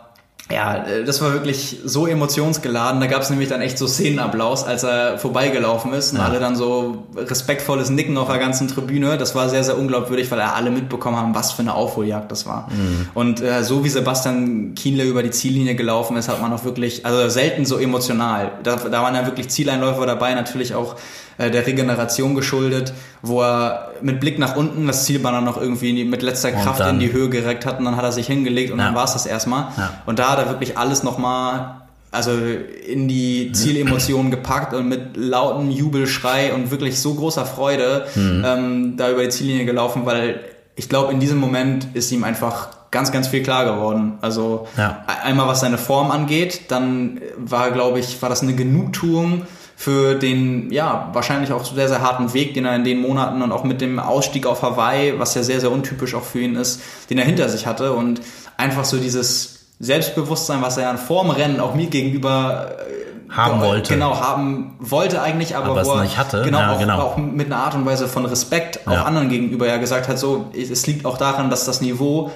ja, 0.51 0.83
äh, 0.83 1.03
das 1.05 1.21
war 1.21 1.31
wirklich 1.31 1.77
so 1.85 2.07
emotionsgeladen. 2.07 2.99
Da 2.99 3.05
gab 3.07 3.21
es 3.21 3.29
nämlich 3.29 3.49
dann 3.49 3.61
echt 3.61 3.77
so 3.77 3.85
Szenenapplaus, 3.87 4.63
als 4.63 4.81
er 4.83 5.19
vorbeigelaufen 5.19 5.93
ist 5.93 6.11
und 6.11 6.17
Ja. 6.17 6.25
alle 6.25 6.39
dann 6.39 6.55
so 6.55 7.07
respektvolles 7.15 7.91
Nicken 7.91 8.17
auf 8.17 8.27
der 8.29 8.39
ganzen 8.39 8.67
Tribüne. 8.67 9.17
Das 9.19 9.35
war 9.35 9.47
sehr, 9.47 9.63
sehr 9.63 9.77
unglaubwürdig, 9.77 10.29
weil 10.31 10.39
er 10.39 10.55
alle 10.55 10.71
mitbekommen 10.71 11.17
haben, 11.17 11.35
was 11.35 11.51
für 11.51 11.61
eine 11.61 11.75
Aufholjagd 11.75 12.31
das 12.31 12.47
war. 12.47 12.67
Und 13.13 13.41
äh, 13.41 13.63
so 13.63 13.83
wie 13.85 13.89
Sebastian 13.89 14.73
Kienle 14.73 15.03
über 15.03 15.21
die 15.21 15.29
Ziellinie 15.31 15.75
gelaufen 15.75 16.17
ist, 16.17 16.27
hat 16.29 16.41
man 16.41 16.51
auch 16.51 16.63
wirklich, 16.65 17.05
also 17.05 17.29
selten 17.29 17.65
so 17.65 17.77
emotional. 17.77 18.53
Da, 18.63 18.75
da 18.77 19.03
waren 19.03 19.13
ja 19.13 19.25
wirklich 19.27 19.49
Zieleinläufer 19.49 20.07
dabei, 20.07 20.33
natürlich 20.33 20.73
auch 20.73 20.95
äh, 21.39 21.49
der 21.49 21.65
Regeneration 21.65 22.35
geschuldet, 22.35 22.93
wo 23.23 23.41
er 23.41 23.93
mit 24.01 24.19
Blick 24.19 24.37
nach 24.37 24.55
unten 24.55 24.85
das 24.85 25.05
Zielbanner 25.05 25.41
noch 25.41 25.59
irgendwie 25.59 26.03
mit 26.05 26.21
letzter 26.21 26.49
Und 26.53 26.61
Kraft 26.61 26.79
dann- 26.81 26.95
in 26.95 26.99
die 26.99 27.11
Höhe 27.11 27.29
gereckt 27.29 27.65
hat 27.65 27.79
und 27.79 27.85
dann 27.85 27.95
hat 27.95 28.03
er 28.03 28.11
sich 28.11 28.27
hingelegt 28.27 28.71
und 28.71 28.77
Ja. 28.77 28.85
dann 28.85 28.95
war 28.95 29.05
es 29.05 29.13
das 29.13 29.25
erstmal. 29.25 29.69
Ja. 29.77 29.93
Und 30.05 30.19
da 30.19 30.29
hat 30.33 30.37
er 30.39 30.49
wirklich 30.49 30.77
alles 30.77 31.01
nochmal 31.03 31.75
also 32.11 32.31
in 32.87 33.07
die 33.07 33.51
Zielemotionen 33.53 34.31
gepackt 34.31 34.73
und 34.73 34.89
mit 34.89 35.15
lautem 35.15 35.69
Jubelschrei 35.69 36.53
und 36.53 36.71
wirklich 36.71 36.99
so 36.99 37.13
großer 37.13 37.45
Freude 37.45 38.05
Mhm. 38.15 38.43
ähm, 38.45 38.93
da 38.97 39.11
über 39.11 39.21
die 39.23 39.29
Ziellinie 39.29 39.65
gelaufen, 39.65 40.05
weil 40.05 40.39
ich 40.75 40.89
glaube, 40.89 41.11
in 41.13 41.19
diesem 41.19 41.37
Moment 41.37 41.87
ist 41.93 42.11
ihm 42.11 42.23
einfach 42.23 42.69
ganz, 42.89 43.11
ganz 43.11 43.27
viel 43.27 43.43
klar 43.43 43.63
geworden. 43.65 44.13
Also 44.21 44.67
Ja. 44.75 45.03
einmal 45.23 45.47
was 45.47 45.59
seine 45.59 45.77
Form 45.77 46.09
angeht, 46.09 46.61
dann 46.69 47.21
war, 47.37 47.69
glaube 47.69 47.99
ich, 47.99 48.19
war 48.23 48.29
das 48.29 48.41
eine 48.41 48.55
Genugtuung 48.55 49.43
für 49.81 50.15
den, 50.15 50.69
ja, 50.73 51.07
wahrscheinlich 51.13 51.53
auch 51.53 51.63
sehr, 51.63 51.87
sehr 51.87 52.01
harten 52.01 52.33
Weg, 52.33 52.53
den 52.53 52.65
er 52.65 52.75
in 52.75 52.83
den 52.83 52.99
Monaten 52.99 53.41
und 53.41 53.53
auch 53.53 53.63
mit 53.63 53.79
dem 53.79 53.97
Ausstieg 53.97 54.45
auf 54.45 54.61
Hawaii, 54.61 55.17
was 55.17 55.35
ja 55.35 55.41
sehr, 55.43 55.61
sehr 55.61 55.71
untypisch 55.71 56.15
auch 56.15 56.23
für 56.25 56.39
ihn 56.39 56.57
ist, 56.57 56.81
den 57.09 57.17
er 57.17 57.23
hinter 57.23 57.47
sich 57.47 57.65
hatte 57.65 57.93
und 57.93 58.19
einfach 58.57 58.83
so 58.83 58.97
dieses 58.97 59.67
Selbstbewusstsein, 59.79 60.61
was 60.61 60.75
er 60.75 60.83
ja 60.83 60.97
vor 60.97 61.21
dem 61.23 61.31
Rennen 61.31 61.61
auch 61.61 61.75
mir 61.75 61.87
gegenüber 61.87 62.71
äh, 62.77 63.33
Haben 63.33 63.61
wollte. 63.61 63.93
Genau, 63.93 64.19
haben 64.19 64.75
wollte 64.79 65.21
eigentlich, 65.21 65.55
aber, 65.55 65.67
Aber 65.69 65.85
wo 65.85 65.91
er, 65.93 66.01
nicht 66.03 66.17
hatte. 66.17 66.41
Genau, 66.43 66.59
Ja, 66.59 66.73
auch, 66.73 66.79
genau. 66.79 66.99
auch 66.99 67.15
mit 67.17 67.45
einer 67.45 67.63
Art 67.63 67.75
und 67.75 67.85
Weise 67.85 68.09
von 68.09 68.25
Respekt 68.25 68.85
auch 68.85 68.91
Ja. 68.91 69.03
anderen 69.03 69.29
gegenüber 69.29 69.65
ja 69.65 69.77
gesagt 69.77 70.09
hat, 70.09 70.19
so, 70.19 70.47
es 70.53 70.85
liegt 70.87 71.05
auch 71.05 71.17
daran, 71.17 71.49
dass 71.49 71.63
das 71.63 71.79
Niveau 71.79 72.31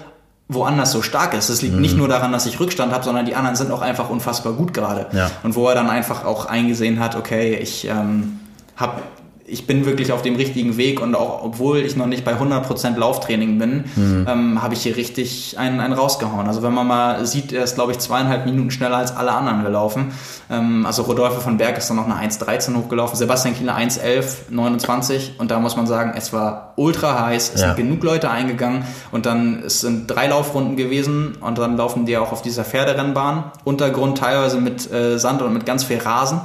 woanders 0.54 0.92
so 0.92 1.02
stark 1.02 1.34
ist. 1.34 1.50
Es 1.50 1.62
liegt 1.62 1.76
Mhm. 1.76 1.82
nicht 1.82 1.98
nur 1.98 2.08
daran, 2.08 2.32
dass 2.32 2.46
ich 2.46 2.60
Rückstand 2.60 2.92
habe, 2.94 3.04
sondern 3.04 3.26
die 3.26 3.36
anderen 3.36 3.56
sind 3.56 3.72
auch 3.72 3.82
einfach 3.82 4.10
unfassbar 4.10 4.54
gut 4.54 4.74
gerade. 4.74 5.08
Ja. 5.12 5.30
Und 5.44 5.56
wo 5.56 5.68
er 5.68 5.76
dann 5.76 5.90
einfach 5.90 6.26
auch 6.26 6.46
eingesehen 6.46 7.00
hat, 7.00 7.16
okay, 7.16 7.56
ich 7.56 7.88
ähm, 7.88 8.40
habe 8.76 9.02
ich 9.46 9.68
bin 9.68 9.86
wirklich 9.86 10.12
auf 10.14 10.22
dem 10.22 10.36
richtigen 10.36 10.78
Weg 10.78 11.02
und 11.02 11.16
auch 11.16 11.44
obwohl 11.44 11.80
ich 11.80 11.96
noch 11.98 12.06
nicht 12.06 12.24
bei 12.24 12.34
100% 12.40 12.98
Lauftraining 12.98 13.60
bin, 13.60 13.84
Mhm. 13.96 14.26
ähm, 14.30 14.62
habe 14.64 14.74
ich 14.74 14.84
hier 14.84 14.96
richtig 14.96 15.60
einen, 15.60 15.82
einen 15.82 15.94
rausgehauen. 15.94 16.48
Also 16.48 16.64
wenn 16.64 16.74
man 16.74 16.88
mal 16.88 17.26
sieht, 17.26 17.52
er 17.52 17.64
ist 17.66 17.76
glaube 17.76 17.92
ich 17.92 18.00
zweieinhalb 18.00 18.46
Minuten 18.46 18.72
schneller 18.72 18.98
als 18.98 19.16
alle 19.16 19.32
anderen 19.34 19.64
gelaufen. 19.64 20.14
Ähm, 20.50 20.86
also 20.86 21.04
Rodolphe 21.04 21.42
von 21.42 21.58
Berg 21.58 21.78
ist 21.78 21.90
dann 21.90 21.98
noch 21.98 22.06
eine 22.10 22.16
1.13 22.16 22.74
hochgelaufen, 22.76 23.18
Sebastian 23.18 23.54
Kieler 23.56 23.76
1.11, 23.76 24.50
29 24.50 25.34
und 25.38 25.52
da 25.52 25.60
muss 25.60 25.76
man 25.76 25.88
sagen, 25.88 26.14
es 26.16 26.32
war 26.32 26.74
ultra 26.78 27.26
heiß, 27.26 27.52
es 27.54 27.62
Ja. 27.62 27.68
sind 27.68 27.78
genug 27.78 28.04
Leute 28.04 28.30
eingegangen 28.30 28.84
und 29.12 29.26
dann 29.26 29.62
es 29.66 29.82
sind 29.82 30.08
drei 30.08 30.28
Laufrunden 30.28 30.78
gewesen 30.78 31.34
und 31.42 31.58
dann 31.58 31.76
laufen 31.76 32.06
die 32.06 32.18
auch 32.18 32.32
auf 32.32 32.42
dieser 32.44 32.64
Pferderennbahn. 32.64 33.52
Untergrund 33.66 34.18
teilweise 34.18 34.58
mit 34.62 34.90
äh, 34.92 35.20
Sand 35.20 35.42
und 35.42 35.54
mit 35.54 35.66
ganz 35.66 35.84
viel 35.84 35.98
Rasen. 36.00 36.40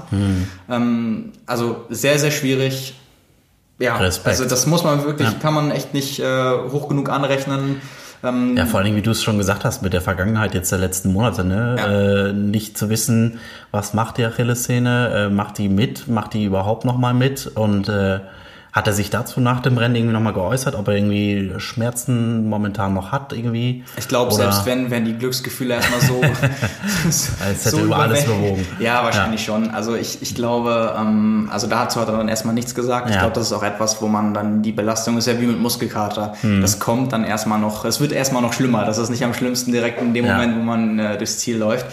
Ähm, 0.68 1.32
also 1.48 1.84
sehr, 1.88 2.18
sehr 2.18 2.30
schwierig. 2.30 2.94
Ja, 3.80 3.96
Respekt. 3.96 4.26
also 4.28 4.44
das 4.44 4.66
muss 4.66 4.82
man 4.84 5.04
wirklich, 5.04 5.28
Ja. 5.28 5.34
kann 5.40 5.54
man 5.54 5.70
echt 5.70 5.94
nicht 5.94 6.18
äh, 6.20 6.50
hoch 6.72 6.88
genug 6.88 7.08
anrechnen. 7.10 7.80
Ähm, 8.24 8.56
Ja, 8.56 8.66
vor 8.66 8.78
allen 8.78 8.86
Dingen, 8.86 8.96
wie 8.96 9.02
du 9.02 9.12
es 9.12 9.22
schon 9.22 9.38
gesagt 9.38 9.64
hast, 9.64 9.80
mit 9.82 9.92
der 9.92 10.00
Vergangenheit 10.00 10.52
jetzt 10.54 10.72
der 10.72 10.80
letzten 10.80 11.12
Monate, 11.12 11.44
ne? 11.44 11.76
Ja. 11.78 12.26
Äh, 12.28 12.32
nicht 12.32 12.76
zu 12.76 12.90
wissen, 12.90 13.38
was 13.70 13.94
macht 13.94 14.18
die 14.18 14.24
Achillessehne, 14.24 15.26
äh, 15.28 15.28
macht 15.32 15.58
die 15.58 15.68
mit, 15.68 16.08
macht 16.08 16.34
die 16.34 16.42
überhaupt 16.44 16.84
nochmal 16.84 17.14
mit 17.14 17.46
und 17.54 17.88
äh, 17.88 18.18
hat 18.72 18.86
er 18.86 18.92
sich 18.92 19.10
dazu 19.10 19.40
nach 19.40 19.60
dem 19.60 19.78
Rennen 19.78 19.94
irgendwie 19.96 20.12
nochmal 20.12 20.34
geäußert, 20.34 20.74
ob 20.74 20.88
er 20.88 20.94
irgendwie 20.94 21.52
Schmerzen 21.58 22.48
momentan 22.48 22.92
noch 22.94 23.12
hat 23.12 23.32
irgendwie? 23.32 23.84
Ich 23.96 24.08
glaube, 24.08 24.32
selbst 24.34 24.66
wenn, 24.66 24.90
wären 24.90 25.04
die 25.04 25.14
Glücksgefühle 25.16 25.74
erstmal 25.74 26.00
so. 26.00 26.20
Als 27.44 27.64
hätte 27.64 27.80
über 27.80 27.96
alles 27.96 28.24
bewogen. 28.24 28.66
Ja, 28.78 29.02
wahrscheinlich 29.04 29.44
schon. 29.44 29.70
Also 29.70 29.94
ich, 29.96 30.20
ich 30.22 30.34
glaube, 30.34 30.94
ähm, 30.98 31.48
also 31.52 31.66
dazu 31.66 32.00
hat 32.00 32.08
er 32.08 32.16
dann 32.18 32.28
erstmal 32.28 32.54
nichts 32.54 32.74
gesagt. 32.74 33.08
Ich 33.08 33.14
Ja. 33.14 33.22
glaube, 33.22 33.34
das 33.34 33.46
ist 33.46 33.52
auch 33.52 33.62
etwas, 33.62 34.00
wo 34.02 34.08
man 34.08 34.34
dann 34.34 34.62
die 34.62 34.72
Belastung 34.72 35.16
ist 35.18 35.26
ja 35.26 35.40
wie 35.40 35.46
mit 35.46 35.58
Muskelkater. 35.60 36.34
Hm. 36.42 36.60
Das 36.60 36.78
kommt 36.78 37.12
dann 37.12 37.24
erstmal 37.24 37.58
noch, 37.58 37.84
es 37.84 38.00
wird 38.00 38.12
erstmal 38.12 38.42
noch 38.42 38.52
schlimmer. 38.52 38.84
Das 38.84 38.98
ist 38.98 39.08
nicht 39.10 39.24
am 39.24 39.34
schlimmsten 39.34 39.72
direkt 39.72 40.00
in 40.00 40.14
dem 40.14 40.26
Ja. 40.26 40.34
Moment, 40.34 40.56
wo 40.58 40.62
man 40.62 40.98
äh, 40.98 41.16
durchs 41.16 41.38
Ziel 41.38 41.56
läuft. 41.58 41.86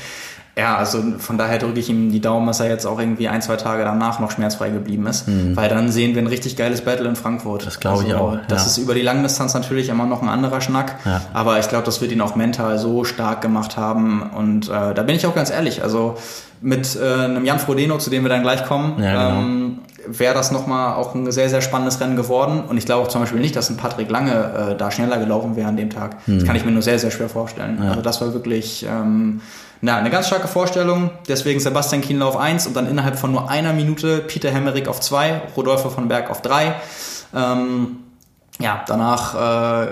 Ja, 0.58 0.78
also 0.78 1.04
von 1.18 1.38
daher 1.38 1.58
drücke 1.58 1.80
ich 1.80 1.90
ihm 1.90 2.12
die 2.12 2.22
Daumen, 2.22 2.48
dass 2.48 2.62
er 2.62 2.70
jetzt 2.70 2.86
auch 2.86 2.98
irgendwie 2.98 3.28
ein, 3.28 3.42
zwei 3.42 3.58
Tage 3.58 3.84
danach 3.84 4.20
noch 4.20 4.32
schmerzfrei 4.32 4.70
geblieben 4.70 5.06
ist. 5.08 5.26
Weil 5.56 5.68
dann 5.68 5.92
sehen 5.92 6.16
wir 6.16 6.22
ein 6.22 6.28
richtig 6.28 6.56
geiles 6.56 6.82
Battle 6.82 7.08
in 7.10 7.18
Frankfurt. 7.18 7.66
Das 7.68 7.80
glaube 7.82 8.04
ich 8.08 8.14
also, 8.14 8.24
auch, 8.26 8.38
Das 8.48 8.62
ja. 8.62 8.68
ist 8.68 8.78
über 8.78 8.94
die 8.94 9.02
Langdistanz 9.02 9.54
natürlich 9.54 9.90
immer 9.90 10.06
noch 10.06 10.22
ein 10.22 10.30
anderer 10.30 10.62
Schnack. 10.62 10.96
Ja. 11.04 11.22
Aber 11.34 11.60
ich 11.60 11.68
glaube, 11.68 11.86
das 11.86 12.00
wird 12.00 12.14
ihn 12.14 12.22
auch 12.22 12.36
mental 12.36 12.78
so 12.80 13.04
stark 13.04 13.42
gemacht 13.42 13.76
haben. 13.76 14.24
Und 14.34 14.70
äh, 14.70 14.94
da 14.94 15.04
bin 15.04 15.18
ich 15.18 15.28
auch 15.28 15.36
ganz 15.36 15.50
ehrlich. 15.50 15.84
Also 15.84 16.16
mit 16.62 16.96
äh, 16.96 17.26
einem 17.26 17.44
Jan 17.44 17.60
Frodeno, 17.60 17.98
zu 17.98 18.10
dem 18.10 18.24
wir 18.24 18.30
dann 18.30 18.42
gleich 18.42 18.66
kommen, 18.66 19.02
Ja, 19.04 19.12
genau. 19.30 19.42
ähm, 19.42 19.80
wäre 20.08 20.34
das 20.34 20.52
nochmal 20.52 20.96
auch 20.96 21.16
ein 21.16 21.32
sehr, 21.32 21.50
sehr 21.50 21.62
spannendes 21.62 22.00
Rennen 22.00 22.16
geworden. 22.16 22.64
Und 22.68 22.78
ich 22.78 22.86
glaube 22.86 23.04
auch 23.04 23.08
zum 23.08 23.22
Beispiel 23.22 23.40
nicht, 23.40 23.56
dass 23.56 23.70
ein 23.70 23.78
Patrick 23.78 24.10
Lange 24.10 24.72
äh, 24.72 24.76
da 24.76 24.92
schneller 24.92 25.18
gelaufen 25.18 25.56
wäre 25.56 25.68
an 25.68 25.78
dem 25.78 25.90
Tag. 25.90 26.18
Hm. 26.26 26.40
Das 26.40 26.48
kann 26.48 26.56
ich 26.56 26.66
mir 26.66 26.72
nur 26.72 26.82
sehr, 26.82 27.00
sehr 27.00 27.12
schwer 27.12 27.30
vorstellen. 27.30 27.82
Also 27.82 28.02
das 28.02 28.22
war 28.22 28.34
wirklich 28.34 28.86
ähm, 28.90 29.42
na, 29.82 29.98
eine 29.98 30.10
ganz 30.10 30.28
starke 30.28 30.48
Vorstellung. 30.48 31.12
Deswegen 31.28 31.60
Sebastian 31.60 32.02
Kienle 32.02 32.26
auf 32.26 32.38
1 32.38 32.68
und 32.68 32.76
dann 32.76 32.88
innerhalb 32.88 33.18
von 33.18 33.32
nur 33.32 33.50
einer 33.50 33.74
Minute 33.74 34.20
Peter 34.20 34.50
Hemmerich 34.50 34.88
auf 34.88 35.00
2, 35.00 35.42
Rodolphe 35.56 35.90
von 35.90 36.08
Berg 36.08 36.30
auf 36.30 36.42
3. 36.42 36.74
Ähm, 37.36 37.98
ja, 38.60 38.84
danach 38.88 39.86
äh, 39.86 39.88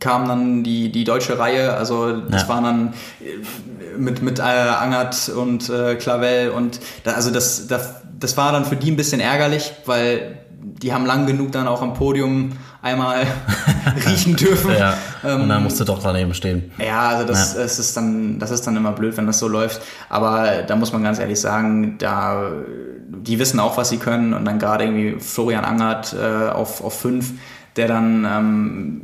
kam 0.00 0.28
dann 0.28 0.62
die, 0.64 0.90
die 0.92 1.04
deutsche 1.04 1.38
Reihe, 1.38 1.74
also 1.74 2.20
das 2.20 2.42
Ja. 2.42 2.48
waren 2.48 2.64
dann 2.64 2.94
äh, 3.20 3.98
mit, 3.98 4.22
mit 4.22 4.38
äh, 4.38 4.42
Angert 4.42 5.28
und 5.28 5.68
äh, 5.70 5.94
Clavel 5.96 6.50
und 6.50 6.80
da, 7.04 7.12
also 7.12 7.30
das, 7.30 7.66
das, 7.66 7.94
das 8.18 8.36
war 8.36 8.52
dann 8.52 8.64
für 8.64 8.76
die 8.76 8.90
ein 8.90 8.96
bisschen 8.96 9.20
ärgerlich, 9.20 9.72
weil 9.86 10.38
die 10.82 10.92
haben 10.92 11.06
lang 11.06 11.26
genug 11.26 11.52
dann 11.52 11.68
auch 11.68 11.82
am 11.82 11.94
Podium 11.94 12.52
einmal 12.82 13.26
riechen 14.06 14.34
dürfen. 14.36 14.72
Ja, 14.78 14.94
Ähm, 15.24 15.42
und 15.42 15.48
dann 15.48 15.62
musst 15.62 15.78
du 15.80 15.84
doch 15.84 16.02
daneben 16.02 16.34
stehen. 16.34 16.70
ja, 16.78 17.08
also 17.08 17.26
das, 17.26 17.54
es 17.56 17.78
ist 17.78 17.96
dann, 17.96 18.38
das 18.38 18.50
ist 18.50 18.66
dann 18.66 18.76
immer 18.76 18.92
blöd, 18.92 19.16
wenn 19.16 19.26
das 19.26 19.38
so 19.38 19.48
läuft. 19.48 19.80
Aber 20.10 20.62
da 20.66 20.76
muss 20.76 20.92
man 20.92 21.02
ganz 21.02 21.18
ehrlich 21.18 21.40
sagen, 21.40 21.96
da 21.98 22.50
die 23.08 23.38
wissen 23.38 23.60
auch, 23.60 23.76
was 23.78 23.88
sie 23.90 23.96
können. 23.98 24.34
Und 24.34 24.44
dann 24.44 24.58
gerade 24.58 24.84
irgendwie 24.84 25.18
Florian 25.20 25.64
Angert 25.64 26.14
äh, 26.20 26.48
auf, 26.50 26.82
auf 26.84 26.98
fünf, 27.00 27.32
der 27.76 27.88
dann 27.88 28.26
ähm, 28.30 29.00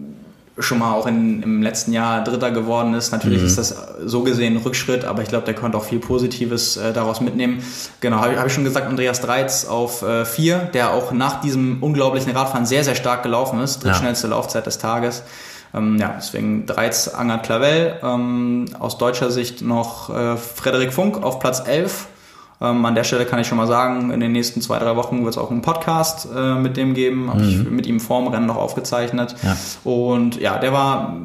schon 0.60 0.78
mal 0.78 0.92
auch 0.92 1.06
in, 1.06 1.42
im 1.42 1.62
letzten 1.62 1.92
Jahr 1.92 2.22
Dritter 2.24 2.50
geworden 2.50 2.94
ist. 2.94 3.12
Natürlich 3.12 3.42
ist 3.42 3.58
das 3.58 3.74
so 4.04 4.22
gesehen 4.22 4.56
ein 4.56 4.62
Rückschritt, 4.62 5.04
aber 5.04 5.22
ich 5.22 5.28
glaube, 5.28 5.44
der 5.44 5.54
konnte 5.54 5.76
auch 5.78 5.84
viel 5.84 5.98
Positives 5.98 6.76
äh, 6.76 6.92
daraus 6.92 7.20
mitnehmen. 7.20 7.62
Genau, 8.00 8.18
habe 8.18 8.38
hab 8.38 8.46
ich 8.46 8.52
schon 8.52 8.64
gesagt, 8.64 8.86
Andreas 8.86 9.20
Dreiz 9.20 9.64
auf 9.64 10.02
äh, 10.02 10.24
vier, 10.24 10.58
der 10.58 10.92
auch 10.92 11.12
nach 11.12 11.40
diesem 11.40 11.82
unglaublichen 11.82 12.32
Radfahren 12.32 12.66
sehr, 12.66 12.84
sehr 12.84 12.94
stark 12.94 13.22
gelaufen 13.22 13.60
ist. 13.60 13.84
Drittschnellste 13.84 14.28
Laufzeit 14.28 14.66
des 14.66 14.78
Tages. 14.78 15.22
Ähm, 15.74 15.98
ja, 15.98 16.14
deswegen 16.16 16.66
Dreiz, 16.66 17.08
Angert 17.08 17.44
Clavel. 17.44 17.96
Ähm, 18.02 18.66
aus 18.78 18.98
deutscher 18.98 19.30
Sicht 19.30 19.62
noch 19.62 20.10
äh, 20.10 20.36
Frederik 20.36 20.92
Funk 20.92 21.22
auf 21.22 21.38
Platz 21.38 21.62
11. 21.66 22.08
Ähm, 22.60 22.84
an 22.84 22.94
der 22.94 23.04
Stelle 23.04 23.24
kann 23.24 23.38
ich 23.38 23.46
schon 23.46 23.56
mal 23.56 23.66
sagen, 23.66 24.10
in 24.10 24.20
den 24.20 24.32
nächsten 24.32 24.60
zwei, 24.60 24.78
drei 24.78 24.94
Wochen 24.96 25.24
wird 25.24 25.34
es 25.34 25.38
auch 25.38 25.50
einen 25.50 25.62
Podcast 25.62 26.28
äh, 26.34 26.54
mit 26.54 26.76
dem 26.76 26.94
geben. 26.94 27.30
Habe 27.30 27.42
ich 27.42 27.64
mit 27.64 27.86
ihm 27.86 28.00
vorm 28.00 28.28
Rennen 28.28 28.46
noch 28.46 28.56
aufgezeichnet. 28.56 29.34
Ja. 29.42 29.56
Und 29.84 30.38
ja, 30.40 30.58
der 30.58 30.72
war 30.72 31.16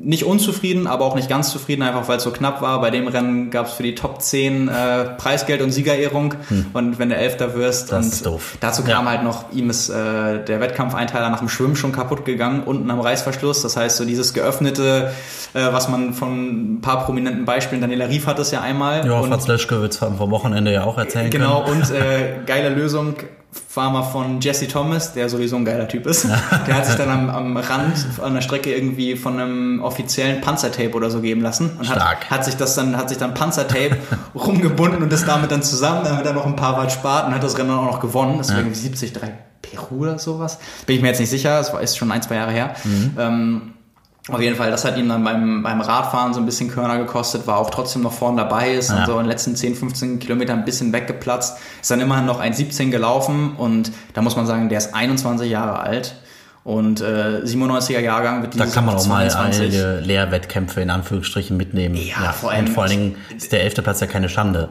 nicht 0.00 0.24
unzufrieden, 0.24 0.86
aber 0.86 1.04
auch 1.04 1.14
nicht 1.14 1.28
ganz 1.28 1.50
zufrieden, 1.50 1.82
einfach 1.82 2.08
weil 2.08 2.16
es 2.16 2.24
so 2.24 2.30
knapp 2.30 2.62
war. 2.62 2.80
Bei 2.80 2.90
dem 2.90 3.06
Rennen 3.06 3.50
gab 3.50 3.66
es 3.66 3.72
für 3.72 3.82
die 3.82 3.94
Top 3.94 4.20
10 4.20 4.68
äh, 4.68 5.04
Preisgeld 5.16 5.62
und 5.62 5.70
Siegerehrung. 5.70 6.34
Hm. 6.48 6.66
Und 6.72 6.98
wenn 6.98 7.10
du 7.10 7.16
Elfter 7.16 7.54
wirst, 7.54 7.92
das 7.92 8.06
und 8.06 8.12
ist 8.12 8.26
doof. 8.26 8.56
dazu 8.60 8.82
kam 8.82 9.04
ja. 9.04 9.10
halt 9.10 9.22
noch, 9.22 9.52
ihm 9.52 9.70
ist 9.70 9.90
äh, 9.90 10.44
der 10.44 10.60
Wettkampfeinteiler 10.60 11.30
nach 11.30 11.38
dem 11.38 11.48
Schwimmen 11.48 11.76
schon 11.76 11.92
kaputt 11.92 12.24
gegangen, 12.24 12.62
unten 12.64 12.90
am 12.90 13.00
Reißverschluss. 13.00 13.62
Das 13.62 13.76
heißt, 13.76 13.96
so 13.96 14.04
dieses 14.04 14.34
geöffnete, 14.34 15.12
äh, 15.54 15.72
was 15.72 15.88
man 15.88 16.14
von 16.14 16.76
ein 16.76 16.80
paar 16.80 17.04
prominenten 17.04 17.44
Beispielen, 17.44 17.80
Daniela 17.80 18.06
Rief 18.06 18.26
hat 18.26 18.38
es 18.38 18.50
ja 18.50 18.60
einmal. 18.62 19.06
Ja, 19.06 19.22
Fats 19.22 19.46
Löschkewitz 19.46 20.00
haben 20.00 20.16
vom 20.16 20.30
Wochenende 20.30 20.72
ja 20.72 20.79
auch 20.84 20.98
erzählen 20.98 21.30
genau, 21.30 21.64
können. 21.64 21.82
Genau, 21.82 21.96
und 21.96 22.02
äh, 22.02 22.40
geile 22.46 22.70
Lösung 22.70 23.14
war 23.74 23.90
mal 23.90 24.02
von 24.02 24.40
Jesse 24.40 24.68
Thomas, 24.68 25.12
der 25.12 25.28
sowieso 25.28 25.56
ein 25.56 25.64
geiler 25.64 25.88
Typ 25.88 26.06
ist. 26.06 26.24
Der 26.66 26.74
hat 26.74 26.86
sich 26.86 26.94
dann 26.94 27.08
am, 27.08 27.30
am 27.30 27.56
Rand 27.56 28.06
an 28.22 28.34
der 28.34 28.42
Strecke 28.42 28.72
irgendwie 28.72 29.16
von 29.16 29.40
einem 29.40 29.82
offiziellen 29.82 30.40
Panzertape 30.40 30.92
oder 30.92 31.10
so 31.10 31.20
geben 31.20 31.40
lassen 31.40 31.76
und 31.78 31.88
hat, 31.88 32.30
hat 32.30 32.44
sich 32.44 32.56
das 32.56 32.74
dann 32.74 32.96
hat 32.96 33.08
sich 33.08 33.18
dann 33.18 33.34
Panzertape 33.34 33.96
rumgebunden 34.34 35.02
und 35.02 35.12
ist 35.12 35.26
damit 35.26 35.50
dann 35.50 35.62
zusammen, 35.62 36.02
damit 36.04 36.26
er 36.26 36.32
noch 36.32 36.46
ein 36.46 36.56
paar 36.56 36.76
Watt 36.76 36.92
spart 36.92 37.26
und 37.26 37.34
hat 37.34 37.42
das 37.42 37.58
Rennen 37.58 37.70
auch 37.70 37.84
noch 37.84 38.00
gewonnen. 38.00 38.38
Das 38.38 38.50
war 38.50 38.56
ja. 38.56 38.62
irgendwie 38.62 38.80
73 38.80 39.12
Peru 39.62 40.02
oder 40.02 40.18
sowas. 40.18 40.58
Bin 40.86 40.96
ich 40.96 41.02
mir 41.02 41.08
jetzt 41.08 41.20
nicht 41.20 41.30
sicher, 41.30 41.58
es 41.60 41.72
war 41.72 41.80
ist 41.80 41.96
schon 41.96 42.10
ein, 42.12 42.22
zwei 42.22 42.36
Jahre 42.36 42.52
her. 42.52 42.74
Mhm. 42.84 43.16
Ähm, 43.18 43.62
auf 44.34 44.40
jeden 44.40 44.56
Fall, 44.56 44.70
das 44.70 44.84
hat 44.84 44.96
ihm 44.96 45.08
dann 45.08 45.24
beim, 45.24 45.62
beim 45.62 45.80
Radfahren 45.80 46.34
so 46.34 46.40
ein 46.40 46.46
bisschen 46.46 46.70
Körner 46.70 46.98
gekostet, 46.98 47.46
war 47.46 47.58
auch 47.58 47.70
trotzdem 47.70 48.02
noch 48.02 48.12
vorne 48.12 48.38
dabei, 48.38 48.72
ist 48.72 48.90
ja. 48.90 48.98
und 48.98 49.06
so 49.06 49.12
in 49.12 49.24
den 49.24 49.26
letzten 49.26 49.56
10, 49.56 49.74
15 49.74 50.18
Kilometern 50.18 50.60
ein 50.60 50.64
bisschen 50.64 50.92
weggeplatzt, 50.92 51.58
ist 51.80 51.90
dann 51.90 52.00
immerhin 52.00 52.26
noch 52.26 52.40
1,17 52.40 52.90
gelaufen 52.90 53.54
und 53.56 53.92
da 54.14 54.22
muss 54.22 54.36
man 54.36 54.46
sagen, 54.46 54.68
der 54.68 54.78
ist 54.78 54.94
21 54.94 55.50
Jahre 55.50 55.80
alt. 55.80 56.16
Und 56.62 57.00
äh, 57.00 57.40
97er 57.42 58.00
Jahrgang 58.00 58.42
wird 58.42 58.52
dieses 58.52 58.68
Da 58.68 58.74
kann 58.74 58.84
man 58.84 58.96
auch 58.96 59.00
22. 59.00 59.38
mal 59.38 59.66
einige 59.66 60.00
Lehrwettkämpfe 60.06 60.82
in 60.82 60.90
Anführungsstrichen 60.90 61.56
mitnehmen. 61.56 61.94
Ja, 61.94 62.24
ja 62.24 62.32
vor 62.32 62.50
allem. 62.50 62.66
Und 62.66 62.72
vor 62.72 62.82
allen 62.82 62.92
Dingen 62.92 63.16
ist 63.34 63.50
der 63.50 63.62
elfte 63.62 63.80
Platz 63.80 64.00
ja 64.00 64.06
keine 64.06 64.28
Schande. 64.28 64.68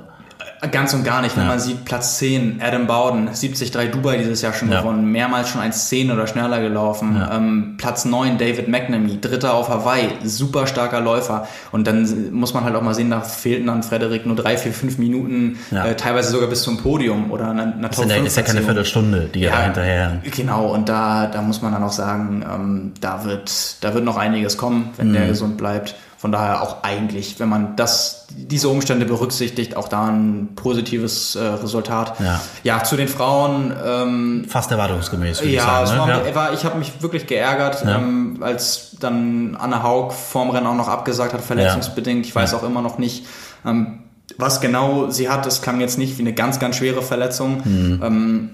Ganz 0.71 0.93
und 0.93 1.05
gar 1.05 1.21
nicht, 1.21 1.37
wenn 1.37 1.43
ja. 1.43 1.49
man 1.49 1.59
sieht, 1.59 1.85
Platz 1.85 2.17
10, 2.17 2.59
Adam 2.61 2.85
Bowden, 2.85 3.27
73 3.27 3.71
Dubai 3.91 4.17
dieses 4.17 4.41
Jahr 4.41 4.51
schon 4.51 4.69
ja. 4.69 4.81
gewonnen, 4.81 5.09
mehrmals 5.09 5.49
schon 5.49 5.61
1,10 5.61 6.11
oder 6.11 6.27
schneller 6.27 6.59
gelaufen. 6.59 7.15
Ja. 7.15 7.37
Ähm, 7.37 7.75
Platz 7.77 8.03
9, 8.03 8.37
David 8.37 8.67
McNamee, 8.67 9.19
Dritter 9.21 9.53
auf 9.53 9.69
Hawaii, 9.69 10.09
super 10.25 10.67
starker 10.67 10.99
Läufer. 10.99 11.47
Und 11.71 11.87
dann 11.87 12.31
muss 12.33 12.53
man 12.53 12.65
halt 12.65 12.75
auch 12.75 12.81
mal 12.81 12.93
sehen, 12.93 13.09
da 13.09 13.21
fehlten 13.21 13.67
dann 13.67 13.83
Frederik 13.83 14.25
nur 14.25 14.35
drei, 14.35 14.57
vier, 14.57 14.73
fünf 14.73 14.97
Minuten, 14.97 15.57
äh, 15.71 15.95
teilweise 15.95 16.31
sogar 16.31 16.49
bis 16.49 16.63
zum 16.63 16.77
Podium 16.77 17.31
oder 17.31 17.51
einer, 17.51 17.73
einer 17.73 17.89
Top 17.89 18.09
5 18.09 18.25
ist 18.25 18.35
ja 18.35 18.43
keine 18.43 18.61
Viertelstunde, 18.61 19.29
die 19.33 19.41
ja, 19.41 19.51
da 19.51 19.63
hinterher. 19.63 20.21
Genau, 20.35 20.73
und 20.73 20.89
da, 20.89 21.27
da 21.27 21.41
muss 21.41 21.61
man 21.61 21.71
dann 21.71 21.83
auch 21.83 21.93
sagen, 21.93 22.43
ähm, 22.53 22.93
da, 22.99 23.23
wird, 23.23 23.77
da 23.81 23.93
wird 23.93 24.03
noch 24.03 24.17
einiges 24.17 24.57
kommen, 24.57 24.89
wenn 24.97 25.09
mhm. 25.09 25.13
der 25.13 25.27
gesund 25.27 25.57
bleibt. 25.57 25.95
Von 26.19 26.33
daher 26.33 26.61
auch 26.61 26.83
eigentlich, 26.83 27.39
wenn 27.39 27.47
man 27.47 27.77
das, 27.77 28.27
diese 28.29 28.67
Umstände 28.67 29.05
berücksichtigt, 29.05 29.77
auch 29.77 29.87
da 29.87 30.07
ein 30.07 30.49
positives 30.53 31.37
äh, 31.37 31.39
Resultat. 31.39 32.19
Ja. 32.19 32.41
ja, 32.63 32.83
zu 32.83 32.97
den 32.97 33.07
Frauen. 33.07 33.73
Ähm, 33.81 34.45
Fast 34.45 34.69
erwartungsgemäß. 34.69 35.39
Ja, 35.45 35.81
ich, 35.81 35.87
sagen, 35.87 36.11
ne? 36.11 36.35
war, 36.35 36.49
ja. 36.49 36.53
ich 36.53 36.65
habe 36.65 36.77
mich 36.77 37.01
wirklich 37.01 37.25
geärgert, 37.25 37.85
ja. 37.85 37.95
ähm, 37.95 38.39
als 38.41 38.97
dann 38.99 39.55
Anne 39.55 39.81
Haug 39.81 40.11
vorm 40.11 40.49
Rennen 40.49 40.67
auch 40.67 40.75
noch 40.75 40.89
abgesagt 40.89 41.31
hat, 41.31 41.39
verletzungsbedingt. 41.39 42.25
Ich 42.25 42.35
weiß 42.35 42.53
auch 42.53 42.63
immer 42.63 42.81
noch 42.81 42.97
nicht. 42.97 43.25
Ähm, 43.65 43.99
was 44.37 44.59
genau 44.59 45.09
sie 45.09 45.29
hat, 45.29 45.45
das 45.45 45.61
klang 45.61 45.79
jetzt 45.79 45.97
nicht 45.97 46.17
wie 46.17 46.23
eine 46.23 46.33
ganz, 46.33 46.59
ganz 46.59 46.75
schwere 46.75 47.01
Verletzung. 47.01 47.61
Mhm. 47.63 48.01
Ähm, 48.03 48.49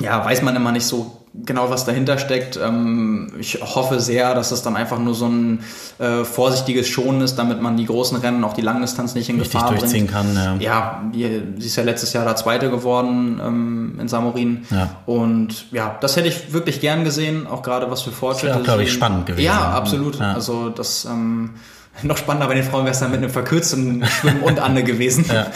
ja, 0.00 0.24
weiß 0.24 0.42
man 0.42 0.56
immer 0.56 0.72
nicht 0.72 0.86
so 0.86 1.23
genau, 1.34 1.70
was 1.70 1.84
dahinter 1.84 2.18
steckt. 2.18 2.56
Ähm, 2.56 3.32
ich 3.38 3.60
hoffe 3.60 4.00
sehr, 4.00 4.34
dass 4.34 4.52
es 4.52 4.62
dann 4.62 4.76
einfach 4.76 4.98
nur 4.98 5.14
so 5.14 5.26
ein 5.26 5.60
äh, 5.98 6.24
vorsichtiges 6.24 6.88
Schonen 6.88 7.20
ist, 7.22 7.36
damit 7.36 7.60
man 7.60 7.76
die 7.76 7.86
großen 7.86 8.18
Rennen, 8.18 8.44
auch 8.44 8.52
die 8.52 8.60
Langdistanz 8.60 9.14
nicht 9.14 9.28
in 9.28 9.40
Richtig 9.40 9.60
Gefahr 9.60 9.70
durchziehen 9.70 10.06
bringt. 10.06 10.34
kann. 10.34 10.60
Ja, 10.60 11.02
ja 11.12 11.42
sie 11.58 11.66
ist 11.66 11.76
ja 11.76 11.82
letztes 11.82 12.12
Jahr 12.12 12.24
der 12.24 12.36
Zweite 12.36 12.70
geworden 12.70 13.40
ähm, 13.44 13.98
in 14.00 14.08
Samorin. 14.08 14.64
Ja. 14.70 14.90
Und 15.06 15.72
ja, 15.72 15.98
das 16.00 16.16
hätte 16.16 16.28
ich 16.28 16.52
wirklich 16.52 16.80
gern 16.80 17.04
gesehen, 17.04 17.46
auch 17.46 17.62
gerade 17.62 17.90
was 17.90 18.02
für 18.02 18.12
Fortschritte. 18.12 18.48
Das 18.48 18.56
wäre, 18.56 18.64
glaube 18.64 18.82
ich, 18.84 18.92
spannend 18.92 19.26
gewesen. 19.26 19.44
Ja, 19.44 19.72
absolut. 19.72 20.18
Ja. 20.18 20.34
Also 20.34 20.70
das 20.70 21.04
ähm, 21.04 21.50
noch 22.02 22.16
spannender 22.16 22.48
bei 22.48 22.54
den 22.54 22.64
Frauen 22.64 22.84
wäre 22.84 22.92
es 22.94 23.00
dann 23.00 23.10
mit 23.10 23.18
einem 23.18 23.30
verkürzten 23.30 24.04
Schwimmen 24.04 24.42
und 24.42 24.58
Anne 24.58 24.84
gewesen. 24.84 25.24
Ja. 25.34 25.46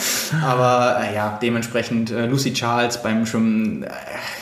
Aber 0.45 1.01
äh, 1.03 1.15
ja, 1.15 1.39
dementsprechend 1.41 2.11
äh, 2.11 2.27
Lucy 2.27 2.53
Charles 2.53 3.01
beim 3.01 3.27
Schwimmen, 3.27 3.85
äh, 3.85 3.89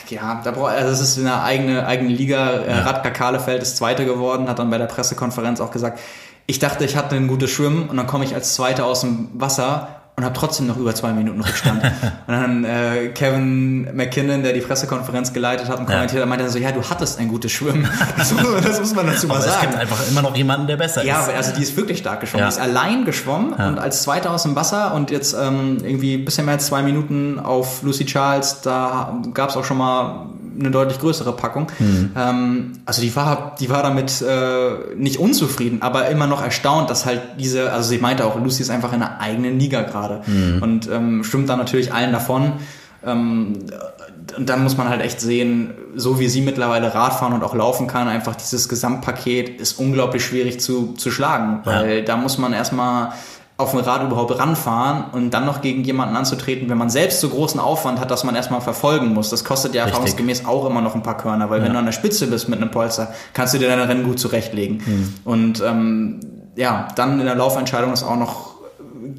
ja, 0.09 0.41
da 0.43 0.51
braucht, 0.51 0.71
also 0.71 0.91
es 0.91 0.99
ist 0.99 1.19
eine 1.19 1.43
eigene, 1.43 1.85
eigene 1.85 2.09
Liga. 2.09 2.61
Äh, 2.61 2.69
ja. 2.69 2.79
Radka 2.81 3.11
Kahlefeld 3.11 3.61
ist 3.61 3.77
Zweite 3.77 4.05
geworden, 4.05 4.49
hat 4.49 4.57
dann 4.57 4.69
bei 4.69 4.77
der 4.77 4.85
Pressekonferenz 4.85 5.61
auch 5.61 5.69
gesagt, 5.69 5.99
ich 6.47 6.59
dachte, 6.59 6.85
ich 6.85 6.95
hatte 6.95 7.15
ein 7.15 7.27
gutes 7.27 7.51
Schwimmen 7.51 7.87
und 7.89 7.97
dann 7.97 8.07
komme 8.07 8.23
ich 8.23 8.33
als 8.33 8.55
Zweiter 8.55 8.85
aus 8.85 9.01
dem 9.01 9.29
Wasser 9.33 9.96
und 10.19 10.25
habe 10.25 10.33
trotzdem 10.35 10.65
noch 10.65 10.77
über 10.77 10.95
zwei 10.95 11.13
Minuten 11.13 11.41
Rückstand. 11.41 11.83
und 12.27 12.33
dann 12.33 12.65
äh, 12.65 13.09
Kevin 13.09 13.95
McKinnon, 13.95 14.41
der 14.41 14.51
die 14.51 14.61
Pressekonferenz 14.61 15.31
geleitet 15.31 15.69
hat 15.69 15.77
und 15.77 15.85
kommentiert, 15.85 16.21
ja. 16.21 16.25
meinte 16.25 16.43
dann 16.43 16.51
so, 16.51 16.57
ja, 16.57 16.71
du 16.71 16.81
hattest 16.81 17.19
ein 17.19 17.27
gutes 17.27 17.51
Schwimmen. 17.51 17.87
das, 18.17 18.31
muss 18.33 18.95
man 18.95 19.05
dazu 19.05 19.27
mal 19.27 19.39
sagen. 19.39 19.57
Es 19.57 19.61
gibt 19.61 19.75
einfach 19.75 20.09
immer 20.09 20.23
noch 20.23 20.35
jemanden, 20.35 20.65
der 20.65 20.77
besser 20.77 21.03
ja, 21.03 21.21
ist. 21.21 21.29
Ja, 21.29 21.35
also 21.35 21.51
die 21.55 21.61
ist 21.61 21.77
wirklich 21.77 21.99
stark 21.99 22.21
geschwommen. 22.21 22.45
Ja. 22.45 22.49
Die 22.49 22.55
ist 22.55 22.59
allein 22.59 23.05
geschwommen 23.05 23.53
ja. 23.59 23.67
und 23.67 23.77
als 23.77 24.01
Zweiter 24.01 24.31
aus 24.31 24.41
dem 24.41 24.55
Wasser 24.55 24.95
und 24.95 25.11
jetzt 25.11 25.35
ähm, 25.35 25.77
irgendwie 25.83 26.15
ein 26.15 26.25
bisschen 26.25 26.45
mehr 26.45 26.55
als 26.55 26.65
zwei 26.65 26.81
Minuten 26.81 27.39
auf 27.39 27.83
Lucy 27.83 28.07
Charles, 28.07 28.61
da 28.61 29.21
gab 29.35 29.51
es 29.51 29.55
auch 29.55 29.65
schon 29.65 29.77
mal 29.77 30.29
eine 30.59 30.71
deutlich 30.71 30.99
größere 30.99 31.33
Packung. 31.33 31.67
Mhm. 31.79 32.11
Ähm, 32.15 32.71
also 32.85 33.01
die 33.01 33.15
war, 33.15 33.55
die 33.59 33.69
war 33.69 33.83
damit 33.83 34.21
äh, 34.21 34.95
nicht 34.95 35.17
unzufrieden, 35.17 35.81
aber 35.81 36.09
immer 36.09 36.27
noch 36.27 36.43
erstaunt, 36.43 36.89
dass 36.89 37.05
halt 37.05 37.21
diese, 37.39 37.71
also 37.71 37.89
sie 37.89 37.99
meinte 37.99 38.25
auch, 38.25 38.39
Lucy 38.39 38.61
ist 38.61 38.69
einfach 38.69 38.93
in 38.93 39.01
einer 39.01 39.19
eigenen 39.19 39.59
Liga 39.59 39.81
gerade 39.81 40.21
mhm. 40.25 40.61
und 40.61 40.89
ähm, 40.91 41.23
stimmt 41.23 41.49
da 41.49 41.55
natürlich 41.55 41.93
allen 41.93 42.11
davon. 42.11 42.53
Ähm, 43.05 43.53
und 44.35 44.49
dann 44.49 44.63
muss 44.63 44.77
man 44.77 44.89
halt 44.89 45.01
echt 45.01 45.21
sehen, 45.21 45.73
so 45.95 46.19
wie 46.19 46.27
sie 46.27 46.41
mittlerweile 46.41 46.93
Radfahren 46.93 47.33
und 47.33 47.43
auch 47.43 47.55
laufen 47.55 47.87
kann, 47.87 48.07
einfach 48.07 48.35
dieses 48.35 48.67
Gesamtpaket 48.67 49.61
ist 49.61 49.79
unglaublich 49.79 50.25
schwierig 50.25 50.59
zu, 50.59 50.93
zu 50.93 51.11
schlagen, 51.11 51.61
weil 51.63 51.99
ja. 51.99 52.01
da 52.01 52.17
muss 52.17 52.37
man 52.37 52.51
erstmal 52.53 53.13
auf 53.57 53.71
dem 53.71 53.79
Rad 53.79 54.03
überhaupt 54.03 54.37
ranfahren 54.37 55.05
und 55.11 55.31
dann 55.31 55.45
noch 55.45 55.61
gegen 55.61 55.83
jemanden 55.83 56.15
anzutreten, 56.15 56.69
wenn 56.69 56.77
man 56.77 56.91
selbst 56.91 57.19
so 57.21 57.29
großen 57.29 57.59
Aufwand 57.59 57.99
hat, 57.99 58.11
dass 58.11 58.23
man 58.23 58.35
erstmal 58.35 58.61
verfolgen 58.61 59.13
muss. 59.13 59.31
Das 59.31 59.43
kostet 59.43 59.73
ja 59.73 59.85
erfahrungsgemäß 59.85 60.45
auch 60.45 60.67
immer 60.67 60.81
noch 60.81 60.93
ein 60.93 61.01
paar 61.01 61.17
Körner, 61.17 61.49
weil 61.49 61.59
ja. 61.59 61.65
wenn 61.65 61.73
du 61.73 61.79
an 61.79 61.85
der 61.85 61.91
Spitze 61.91 62.27
bist 62.27 62.49
mit 62.49 62.61
einem 62.61 62.69
Polster, 62.69 63.13
kannst 63.33 63.55
du 63.55 63.57
dir 63.57 63.67
deine 63.67 63.89
Rennen 63.89 64.03
gut 64.03 64.19
zurechtlegen. 64.19 64.81
Mhm. 64.85 65.13
Und 65.25 65.63
ähm, 65.65 66.19
ja, 66.55 66.87
dann 66.95 67.19
in 67.19 67.25
der 67.25 67.35
Laufentscheidung 67.35 67.93
ist 67.93 68.03
auch 68.03 68.15
noch 68.15 68.57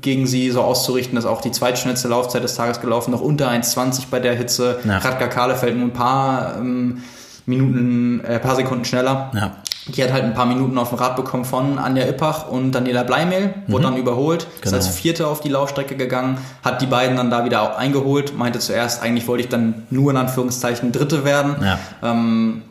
gegen 0.00 0.26
sie 0.26 0.50
so 0.50 0.62
auszurichten, 0.62 1.16
dass 1.16 1.24
auch 1.24 1.40
die 1.40 1.50
zweitschnellste 1.50 2.06
Laufzeit 2.06 2.44
des 2.44 2.54
Tages 2.54 2.80
gelaufen, 2.80 3.10
noch 3.10 3.20
unter 3.20 3.48
1,20 3.50 4.04
bei 4.10 4.20
der 4.20 4.34
Hitze. 4.34 4.78
Ja. 4.84 4.98
Radka 4.98 5.26
Kahle 5.26 5.56
fällt 5.56 5.76
nur 5.76 5.88
ein 5.88 5.92
paar 5.92 6.56
ähm, 6.58 7.02
Minuten, 7.46 8.20
äh, 8.20 8.38
paar 8.38 8.54
Sekunden 8.54 8.84
schneller. 8.84 9.32
Ja. 9.34 9.56
Die 9.88 10.02
hat 10.02 10.12
halt 10.12 10.24
ein 10.24 10.34
paar 10.34 10.46
Minuten 10.46 10.76
auf 10.78 10.90
dem 10.90 10.98
Rad 10.98 11.16
bekommen 11.16 11.44
von 11.44 11.78
Anja 11.78 12.06
Ippach 12.06 12.48
und 12.48 12.72
Daniela 12.72 13.02
Bleimehl, 13.02 13.54
wurde 13.66 13.86
mhm. 13.86 13.90
dann 13.90 14.00
überholt, 14.00 14.46
genau. 14.60 14.76
ist 14.76 14.86
als 14.86 14.88
Vierte 14.96 15.26
auf 15.26 15.40
die 15.40 15.48
Laufstrecke 15.48 15.96
gegangen, 15.96 16.38
hat 16.64 16.80
die 16.82 16.86
beiden 16.86 17.16
dann 17.16 17.30
da 17.30 17.44
wieder 17.44 17.62
auch 17.62 17.76
eingeholt, 17.76 18.36
meinte 18.36 18.58
zuerst, 18.58 19.02
eigentlich 19.02 19.26
wollte 19.28 19.44
ich 19.44 19.48
dann 19.48 19.86
nur 19.90 20.10
in 20.10 20.16
Anführungszeichen 20.16 20.92
Dritte 20.92 21.24
werden. 21.24 21.56
Ja. 21.62 21.78
Ähm, 22.02 22.62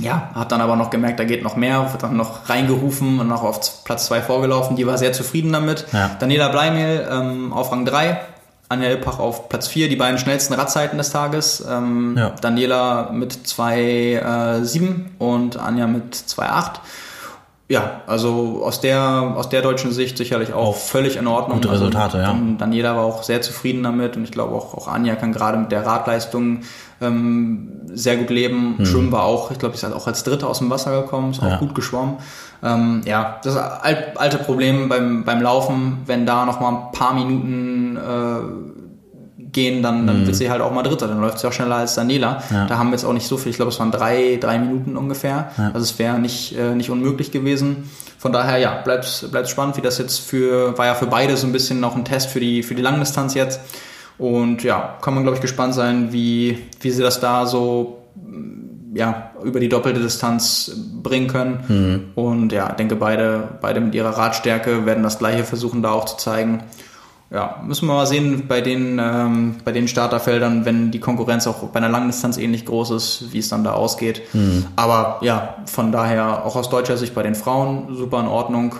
ja, 0.00 0.30
hat 0.34 0.50
dann 0.50 0.60
aber 0.60 0.76
noch 0.76 0.90
gemerkt, 0.90 1.20
da 1.20 1.24
geht 1.24 1.42
noch 1.42 1.56
mehr, 1.56 1.92
wird 1.92 2.02
dann 2.02 2.16
noch 2.16 2.48
reingerufen 2.48 3.20
und 3.20 3.28
noch 3.28 3.42
auf 3.42 3.84
Platz 3.84 4.06
zwei 4.06 4.22
vorgelaufen. 4.22 4.76
Die 4.76 4.86
war 4.86 4.96
sehr 4.96 5.12
zufrieden 5.12 5.52
damit. 5.52 5.84
Ja. 5.92 6.10
Daniela 6.18 6.48
Bleimehl 6.48 7.06
ähm, 7.10 7.52
auf 7.52 7.70
Rang 7.70 7.84
drei 7.84 8.18
Anja 8.70 8.88
Ilpach 8.88 9.18
auf 9.18 9.48
Platz 9.48 9.66
4, 9.66 9.88
die 9.88 9.96
beiden 9.96 10.16
schnellsten 10.16 10.54
Radzeiten 10.54 10.96
des 10.96 11.10
Tages. 11.10 11.64
Ähm, 11.68 12.14
ja. 12.16 12.30
Daniela 12.40 13.10
mit 13.12 13.32
2,7 13.32 14.80
äh, 14.80 14.92
und 15.18 15.58
Anja 15.58 15.88
mit 15.88 16.14
2,8. 16.14 16.74
Ja, 17.70 18.00
also 18.08 18.62
aus 18.64 18.80
der, 18.80 19.00
aus 19.36 19.48
der 19.48 19.62
deutschen 19.62 19.92
Sicht 19.92 20.18
sicherlich 20.18 20.52
auch, 20.52 20.70
auch 20.70 20.76
völlig 20.76 21.14
in 21.14 21.28
Ordnung. 21.28 21.58
Gute 21.58 21.70
also 21.70 21.84
Resultate, 21.84 22.18
also, 22.18 22.32
ja. 22.32 22.56
Daniela 22.58 22.96
war 22.96 23.04
auch 23.04 23.22
sehr 23.22 23.42
zufrieden 23.42 23.84
damit 23.84 24.16
und 24.16 24.24
ich 24.24 24.32
glaube 24.32 24.56
auch, 24.56 24.74
auch 24.74 24.88
Anja 24.88 25.14
kann 25.14 25.32
gerade 25.32 25.56
mit 25.56 25.70
der 25.70 25.86
Radleistung 25.86 26.62
ähm, 27.00 27.82
sehr 27.86 28.16
gut 28.16 28.30
leben. 28.30 28.74
Hm. 28.76 28.86
Schwimmen 28.86 29.12
war 29.12 29.22
auch, 29.22 29.52
ich 29.52 29.60
glaube, 29.60 29.76
ist 29.76 29.84
halt 29.84 29.94
auch 29.94 30.08
als 30.08 30.24
Dritte 30.24 30.48
aus 30.48 30.58
dem 30.58 30.68
Wasser 30.68 31.00
gekommen, 31.00 31.30
ist 31.30 31.44
auch 31.44 31.46
ja. 31.46 31.56
gut 31.58 31.76
geschwommen. 31.76 32.16
Ähm, 32.60 33.02
ja, 33.04 33.38
das 33.44 33.56
alte 33.56 34.38
Problem 34.38 34.88
beim, 34.88 35.22
beim 35.22 35.40
Laufen, 35.40 35.98
wenn 36.06 36.26
da 36.26 36.46
noch 36.46 36.58
mal 36.58 36.70
ein 36.70 36.92
paar 36.92 37.14
Minuten 37.14 37.96
äh, 37.96 38.79
gehen, 39.52 39.82
dann, 39.82 40.06
dann 40.06 40.22
mhm. 40.22 40.26
wird 40.26 40.36
sie 40.36 40.50
halt 40.50 40.60
auch 40.60 40.72
mal 40.72 40.82
Dritter. 40.82 41.08
Dann 41.08 41.20
läuft 41.20 41.38
sie 41.38 41.46
auch 41.46 41.52
schneller 41.52 41.76
als 41.76 41.94
Daniela. 41.94 42.42
Ja. 42.50 42.66
Da 42.66 42.78
haben 42.78 42.88
wir 42.88 42.92
jetzt 42.92 43.04
auch 43.04 43.12
nicht 43.12 43.26
so 43.26 43.36
viel. 43.36 43.50
Ich 43.50 43.56
glaube, 43.56 43.70
es 43.70 43.78
waren 43.78 43.90
drei, 43.90 44.38
drei 44.40 44.58
Minuten 44.58 44.96
ungefähr. 44.96 45.50
Ja. 45.56 45.70
Also 45.72 45.80
es 45.80 45.98
wäre 45.98 46.18
nicht, 46.18 46.56
äh, 46.56 46.74
nicht 46.74 46.90
unmöglich 46.90 47.30
gewesen. 47.32 47.90
Von 48.18 48.32
daher, 48.32 48.58
ja, 48.58 48.82
bleibt, 48.82 49.30
bleibt 49.30 49.48
spannend, 49.48 49.76
wie 49.76 49.80
das 49.80 49.98
jetzt 49.98 50.20
für, 50.20 50.76
war 50.76 50.86
ja 50.86 50.94
für 50.94 51.06
beide 51.06 51.36
so 51.36 51.46
ein 51.46 51.52
bisschen 51.52 51.80
noch 51.80 51.96
ein 51.96 52.04
Test 52.04 52.28
für 52.28 52.40
die, 52.40 52.62
für 52.62 52.74
die 52.74 52.82
Langdistanz 52.82 53.34
jetzt. 53.34 53.60
Und 54.18 54.62
ja, 54.62 54.98
kann 55.00 55.14
man, 55.14 55.22
glaube 55.22 55.36
ich, 55.36 55.42
gespannt 55.42 55.74
sein, 55.74 56.12
wie, 56.12 56.58
wie 56.80 56.90
sie 56.90 57.02
das 57.02 57.20
da 57.20 57.46
so 57.46 58.00
ja, 58.92 59.30
über 59.42 59.60
die 59.60 59.68
doppelte 59.68 60.00
Distanz 60.00 60.72
bringen 61.02 61.28
können. 61.28 61.64
Mhm. 61.68 62.22
Und 62.22 62.52
ja, 62.52 62.72
denke, 62.72 62.96
beide, 62.96 63.48
beide 63.60 63.80
mit 63.80 63.94
ihrer 63.94 64.10
Radstärke 64.10 64.84
werden 64.84 65.02
das 65.02 65.18
gleiche 65.18 65.44
versuchen, 65.44 65.82
da 65.82 65.92
auch 65.92 66.06
zu 66.06 66.16
zeigen. 66.16 66.64
Ja, 67.32 67.60
müssen 67.64 67.86
wir 67.86 67.94
mal 67.94 68.06
sehen 68.06 68.48
bei 68.48 68.60
den, 68.60 68.98
ähm, 68.98 69.56
bei 69.64 69.70
den 69.70 69.86
Starterfeldern, 69.86 70.64
wenn 70.64 70.90
die 70.90 70.98
Konkurrenz 70.98 71.46
auch 71.46 71.62
bei 71.68 71.78
einer 71.78 71.88
Langdistanz 71.88 72.36
ähnlich 72.38 72.66
groß 72.66 72.90
ist, 72.90 73.32
wie 73.32 73.38
es 73.38 73.48
dann 73.48 73.62
da 73.62 73.72
ausgeht. 73.72 74.22
Mhm. 74.32 74.66
Aber 74.74 75.18
ja, 75.22 75.54
von 75.66 75.92
daher 75.92 76.44
auch 76.44 76.56
aus 76.56 76.68
deutscher 76.70 76.96
Sicht 76.96 77.14
bei 77.14 77.22
den 77.22 77.36
Frauen 77.36 77.94
super 77.94 78.18
in 78.18 78.26
Ordnung. 78.26 78.74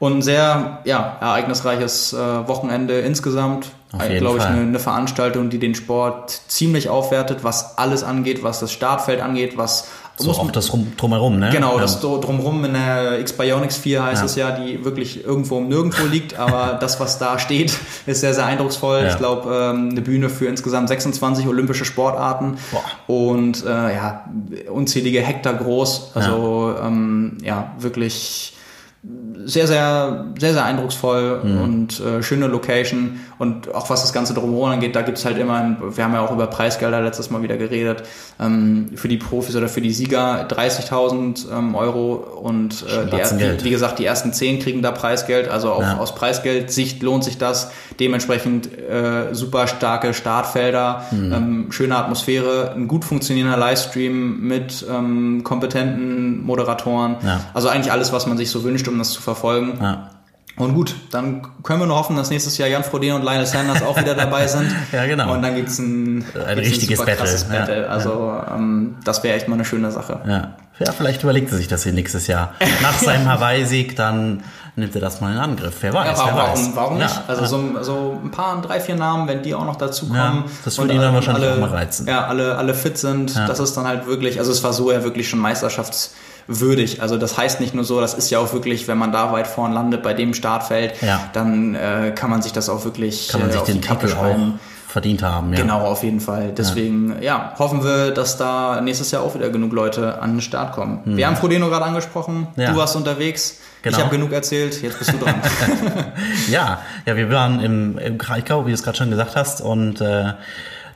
Und 0.00 0.18
ein 0.18 0.22
sehr 0.22 0.80
ja, 0.84 1.16
ereignisreiches 1.20 2.12
äh, 2.12 2.16
Wochenende 2.48 2.98
insgesamt. 2.98 3.70
Glaube 4.18 4.38
ich, 4.38 4.44
eine, 4.44 4.62
eine, 4.62 4.78
Veranstaltung, 4.80 5.50
die 5.50 5.58
den 5.58 5.76
Sport 5.76 6.30
ziemlich 6.48 6.88
aufwertet, 6.88 7.44
was 7.44 7.78
alles 7.78 8.02
angeht, 8.02 8.42
was 8.42 8.58
das 8.58 8.72
Startfeld 8.72 9.20
angeht, 9.20 9.58
was 9.58 9.88
so 10.22 10.30
auch 10.32 10.50
das 10.50 10.66
drum, 10.66 10.92
drumherum, 10.96 11.38
ne? 11.38 11.50
Genau, 11.52 11.76
ja. 11.76 11.82
das 11.82 12.00
drumherum 12.00 12.64
in 12.64 12.74
der 12.74 13.18
X-Bionics 13.20 13.76
4 13.76 14.02
heißt 14.02 14.22
ja. 14.22 14.26
es 14.26 14.34
ja, 14.36 14.50
die 14.52 14.84
wirklich 14.84 15.24
irgendwo 15.24 15.58
um 15.58 15.68
nirgendwo 15.68 16.06
liegt, 16.06 16.38
aber 16.38 16.74
das, 16.80 17.00
was 17.00 17.18
da 17.18 17.38
steht, 17.38 17.76
ist 18.06 18.20
sehr, 18.20 18.34
sehr 18.34 18.46
eindrucksvoll. 18.46 19.02
Ja. 19.02 19.10
Ich 19.10 19.16
glaube, 19.16 19.52
ähm, 19.54 19.90
eine 19.90 20.00
Bühne 20.00 20.28
für 20.28 20.46
insgesamt 20.46 20.88
26 20.88 21.46
olympische 21.46 21.84
Sportarten 21.84 22.56
Boah. 22.70 23.14
und 23.14 23.64
äh, 23.64 23.94
ja, 23.94 24.24
unzählige 24.70 25.20
Hektar 25.20 25.54
groß. 25.54 26.12
Also 26.14 26.74
ähm, 26.82 27.38
ja, 27.42 27.72
wirklich 27.78 28.51
sehr, 29.44 29.66
sehr, 29.66 30.26
sehr, 30.38 30.52
sehr 30.52 30.64
eindrucksvoll 30.64 31.40
mhm. 31.42 31.60
und 31.60 32.00
äh, 32.00 32.22
schöne 32.22 32.46
Location. 32.46 33.20
Und 33.38 33.74
auch 33.74 33.90
was 33.90 34.02
das 34.02 34.12
Ganze 34.12 34.34
drumherum 34.34 34.70
angeht, 34.70 34.94
da 34.94 35.02
gibt's 35.02 35.24
halt 35.24 35.36
immer, 35.38 35.56
ein, 35.56 35.76
wir 35.96 36.04
haben 36.04 36.14
ja 36.14 36.20
auch 36.20 36.30
über 36.30 36.46
Preisgelder 36.46 37.00
letztes 37.00 37.30
Mal 37.30 37.42
wieder 37.42 37.56
geredet, 37.56 38.04
ähm, 38.38 38.90
für 38.94 39.08
die 39.08 39.16
Profis 39.16 39.56
oder 39.56 39.68
für 39.68 39.80
die 39.80 39.92
Sieger 39.92 40.46
30.000 40.48 41.50
ähm, 41.50 41.74
Euro 41.74 42.14
und 42.14 42.82
äh, 42.82 43.10
die 43.10 43.16
ersten, 43.16 43.40
wie 43.64 43.70
gesagt, 43.70 43.98
die 43.98 44.04
ersten 44.04 44.32
10 44.32 44.60
kriegen 44.60 44.82
da 44.82 44.92
Preisgeld. 44.92 45.48
Also 45.48 45.72
auch 45.72 45.82
ja. 45.82 45.98
aus 45.98 46.14
Preisgeldsicht 46.14 47.02
lohnt 47.02 47.24
sich 47.24 47.38
das. 47.38 47.72
Dementsprechend 47.98 48.78
äh, 48.78 49.32
super 49.34 49.66
starke 49.66 50.14
Startfelder, 50.14 51.04
mhm. 51.10 51.32
ähm, 51.32 51.66
schöne 51.72 51.96
Atmosphäre, 51.96 52.72
ein 52.74 52.86
gut 52.86 53.04
funktionierender 53.04 53.58
Livestream 53.58 54.40
mit 54.40 54.86
ähm, 54.88 55.42
kompetenten 55.42 56.44
Moderatoren. 56.44 57.16
Ja. 57.24 57.40
Also 57.54 57.68
eigentlich 57.68 57.92
alles, 57.92 58.12
was 58.12 58.26
man 58.26 58.36
sich 58.36 58.50
so 58.50 58.62
wünscht, 58.62 58.86
um 58.88 58.98
das 58.98 59.10
zu 59.10 59.20
verfolgen. 59.20 59.31
Ja. 59.80 60.10
Und 60.56 60.74
gut, 60.74 60.94
dann 61.10 61.46
können 61.62 61.80
wir 61.80 61.86
nur 61.86 61.96
hoffen, 61.96 62.14
dass 62.14 62.28
nächstes 62.28 62.58
Jahr 62.58 62.68
Jan 62.68 62.84
Frodeno 62.84 63.16
und 63.16 63.22
Lionel 63.22 63.46
Sanders 63.46 63.82
auch 63.82 63.98
wieder 63.98 64.14
dabei 64.14 64.46
sind. 64.46 64.70
ja, 64.92 65.06
genau. 65.06 65.32
Und 65.32 65.40
dann 65.40 65.54
gibt's 65.54 65.78
ein, 65.78 66.24
ein 66.34 66.58
richtiges 66.58 67.00
ein 67.00 67.06
Battle. 67.06 67.38
Battle. 67.48 67.82
Ja, 67.82 67.88
also 67.88 68.10
ja. 68.26 68.54
Ähm, 68.54 68.96
das 69.02 69.22
wäre 69.22 69.34
echt 69.34 69.48
mal 69.48 69.54
eine 69.54 69.64
schöne 69.64 69.90
Sache. 69.90 70.20
Ja. 70.26 70.56
ja, 70.78 70.92
vielleicht 70.92 71.22
überlegt 71.22 71.50
er 71.52 71.56
sich 71.56 71.68
das 71.68 71.84
hier 71.84 71.94
nächstes 71.94 72.26
Jahr. 72.26 72.52
Nach 72.82 72.92
seinem 72.98 73.28
Hawaii-Sieg 73.28 73.96
dann 73.96 74.42
nimmt 74.76 74.94
er 74.94 75.00
das 75.00 75.22
mal 75.22 75.32
in 75.32 75.38
Angriff. 75.38 75.76
Wer 75.80 75.94
weiß, 75.94 76.18
ja, 76.18 76.26
wer 76.26 76.34
warum, 76.34 76.52
weiß. 76.52 76.70
Warum 76.74 76.98
nicht? 76.98 77.20
Also 77.28 77.46
so, 77.46 77.82
so, 77.82 78.20
ein 78.22 78.30
paar, 78.30 78.60
drei, 78.60 78.80
vier 78.80 78.96
Namen, 78.96 79.28
wenn 79.28 79.42
die 79.42 79.54
auch 79.54 79.64
noch 79.64 79.76
dazu 79.76 80.08
kommen. 80.08 80.18
Ja, 80.18 80.44
das 80.66 80.78
würde 80.78 80.92
ihn 80.92 81.00
dann 81.00 81.14
wahrscheinlich 81.14 81.44
alle, 81.44 81.54
auch 81.54 81.60
mal 81.60 81.70
reizen. 81.70 82.06
Ja, 82.06 82.26
alle, 82.26 82.56
alle 82.56 82.74
fit 82.74 82.98
sind. 82.98 83.36
Das 83.36 83.58
ist 83.58 83.74
dann 83.74 83.86
halt 83.86 84.06
wirklich, 84.06 84.38
also 84.38 84.52
es 84.52 84.62
war 84.62 84.74
so 84.74 84.92
ja 84.92 85.02
wirklich 85.02 85.30
schon 85.30 85.40
Meisterschafts- 85.40 86.10
würdig. 86.46 87.02
Also 87.02 87.16
das 87.16 87.36
heißt 87.36 87.60
nicht 87.60 87.74
nur 87.74 87.84
so, 87.84 88.00
das 88.00 88.14
ist 88.14 88.30
ja 88.30 88.38
auch 88.38 88.52
wirklich, 88.52 88.88
wenn 88.88 88.98
man 88.98 89.12
da 89.12 89.32
weit 89.32 89.46
vorn 89.46 89.72
landet 89.72 90.02
bei 90.02 90.14
dem 90.14 90.34
Startfeld, 90.34 91.00
ja. 91.02 91.20
dann 91.32 91.74
äh, 91.74 92.12
kann 92.14 92.30
man 92.30 92.42
sich 92.42 92.52
das 92.52 92.68
auch 92.68 92.84
wirklich 92.84 93.28
kann 93.28 93.40
man 93.40 93.50
äh, 93.50 93.52
sich 93.52 93.62
den 93.62 93.82
Titel 93.82 94.12
auch 94.14 94.36
verdient 94.92 95.22
haben. 95.22 95.52
Ja. 95.54 95.60
Genau, 95.60 95.80
auf 95.80 96.02
jeden 96.02 96.20
Fall. 96.20 96.52
Deswegen, 96.56 97.16
ja. 97.16 97.22
ja. 97.22 97.54
hoffen 97.58 97.82
wir, 97.82 98.10
dass 98.10 98.36
da 98.36 98.80
nächstes 98.82 99.10
Jahr 99.10 99.22
auch 99.22 99.34
wieder 99.34 99.48
genug 99.48 99.72
Leute 99.72 100.20
an 100.20 100.34
den 100.34 100.40
Start 100.42 100.72
kommen. 100.72 101.00
Hm. 101.04 101.16
Wir 101.16 101.26
haben 101.26 101.36
Frodeno 101.36 101.68
gerade 101.68 101.86
angesprochen. 101.86 102.46
Du 102.56 102.76
warst 102.76 102.94
unterwegs. 102.94 103.58
Genau. 103.82 103.96
Ich 103.96 104.04
habe 104.04 104.14
genug 104.14 104.32
erzählt, 104.32 104.80
jetzt 104.80 104.98
bist 104.98 105.12
du 105.12 105.18
dran. 105.18 105.34
ja, 106.50 106.78
ja, 107.04 107.16
wir 107.16 107.30
waren 107.30 107.58
im, 107.60 107.98
im 107.98 108.16
Kraichgau, 108.16 108.64
wie 108.64 108.70
du 108.70 108.74
es 108.74 108.84
gerade 108.84 108.96
schon 108.96 109.10
gesagt 109.10 109.34
hast, 109.34 109.60
und 109.60 110.00
äh, 110.00 110.34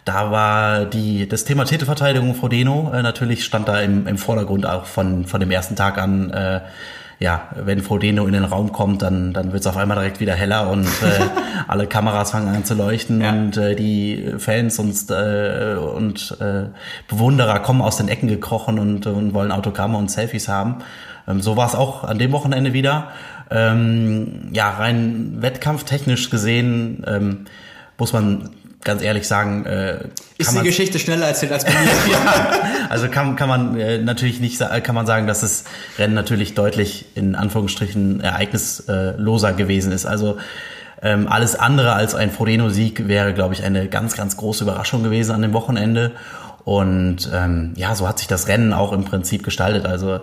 da 0.07 0.31
war 0.31 0.85
die, 0.85 1.29
das 1.29 1.45
Thema 1.45 1.65
Titelverteidigung 1.65 2.37
Frodeno 2.37 2.93
äh, 2.95 3.03
natürlich 3.03 3.45
stand 3.45 3.67
da 3.67 3.81
im, 3.81 4.07
im 4.07 4.19
Vordergrund 4.19 4.65
auch 4.65 4.87
von, 4.87 5.27
von 5.27 5.41
dem 5.41 5.51
ersten 5.51 5.75
Tag 5.77 5.99
an. 5.99 6.31
Äh, 6.31 6.61
ja, 7.19 7.49
wenn 7.57 7.81
Frodeno 7.81 8.27
in 8.27 8.35
den 8.35 8.45
Raum 8.45 8.73
kommt, 8.73 9.03
dann, 9.03 9.33
dann 9.33 9.53
wird 9.53 9.63
es 9.63 9.67
auf 9.67 9.77
einmal 9.77 9.97
direkt 9.97 10.21
wieder 10.21 10.35
heller 10.35 10.71
und 10.71 10.87
äh, 10.87 11.25
alle 11.67 11.87
Kameras 11.87 12.31
fangen 12.31 12.55
an 12.55 12.65
zu 12.65 12.75
leuchten 12.75 13.21
ja. 13.21 13.31
und 13.31 13.57
äh, 13.57 13.75
die 13.75 14.35
Fans 14.39 14.79
und, 14.79 15.11
äh, 15.11 15.77
und 15.77 16.37
äh, 16.41 16.67
Bewunderer 17.09 17.59
kommen 17.61 17.81
aus 17.81 17.97
den 17.97 18.09
Ecken 18.09 18.29
gekrochen 18.29 18.79
und, 18.79 19.07
und 19.07 19.35
wollen 19.35 19.51
Autogramme 19.51 19.99
und 19.99 20.11
Selfies 20.11 20.47
haben. 20.47 20.85
Ähm, 21.27 21.41
so 21.41 21.57
war 21.57 21.67
es 21.67 21.75
auch 21.75 22.05
an 22.05 22.19
dem 22.19 22.31
Wochenende 22.33 22.75
wieder. 22.75 23.09
Ähm, 23.51 24.51
ja, 24.53 24.71
rein 24.71 25.39
wettkampftechnisch 25.41 26.31
gesehen 26.31 27.03
ähm, 27.09 27.47
muss 27.99 28.13
man 28.13 28.51
ganz 28.87 29.03
ehrlich 29.03 29.29
sagen, 29.29 29.67
äh, 29.67 29.99
ist 30.39 30.57
die 30.57 30.63
Geschichte 30.63 30.99
schneller 30.99 31.27
erzählt 31.27 31.53
als 31.53 31.65
bei 31.67 31.71
mir. 32.07 32.13
ja, 32.13 32.89
also 32.89 33.09
kann, 33.09 33.37
kann 33.37 33.49
man 33.49 33.79
äh, 33.79 33.99
natürlich 33.99 34.41
nicht 34.41 34.59
kann 34.83 34.95
man 34.95 35.05
sagen, 35.05 35.27
dass 35.27 35.41
das 35.41 35.65
Rennen 35.99 36.15
natürlich 36.15 36.55
deutlich 36.55 37.05
in 37.15 37.35
Anführungsstrichen 37.35 38.21
ereignisloser 38.21 39.53
gewesen 39.53 39.93
ist. 39.93 40.07
Also 40.07 40.39
ähm, 41.03 41.29
alles 41.29 41.57
andere 41.57 41.93
als 41.93 42.15
ein 42.15 42.31
Frodeno-Sieg 42.31 43.07
wäre, 43.07 43.35
glaube 43.35 43.53
ich, 43.53 43.63
eine 43.63 43.89
ganz, 43.89 44.17
ganz 44.17 44.37
große 44.37 44.65
Überraschung 44.65 45.03
gewesen 45.03 45.33
an 45.33 45.43
dem 45.43 45.53
Wochenende. 45.53 46.13
Und 46.65 47.31
ähm, 47.33 47.75
ja, 47.77 47.95
so 47.95 48.09
hat 48.09 48.19
sich 48.19 48.29
das 48.29 48.49
Rennen 48.49 48.73
auch 48.73 48.93
im 48.93 49.05
Prinzip 49.05 49.45
gestaltet. 49.45 49.87
Also 49.87 50.21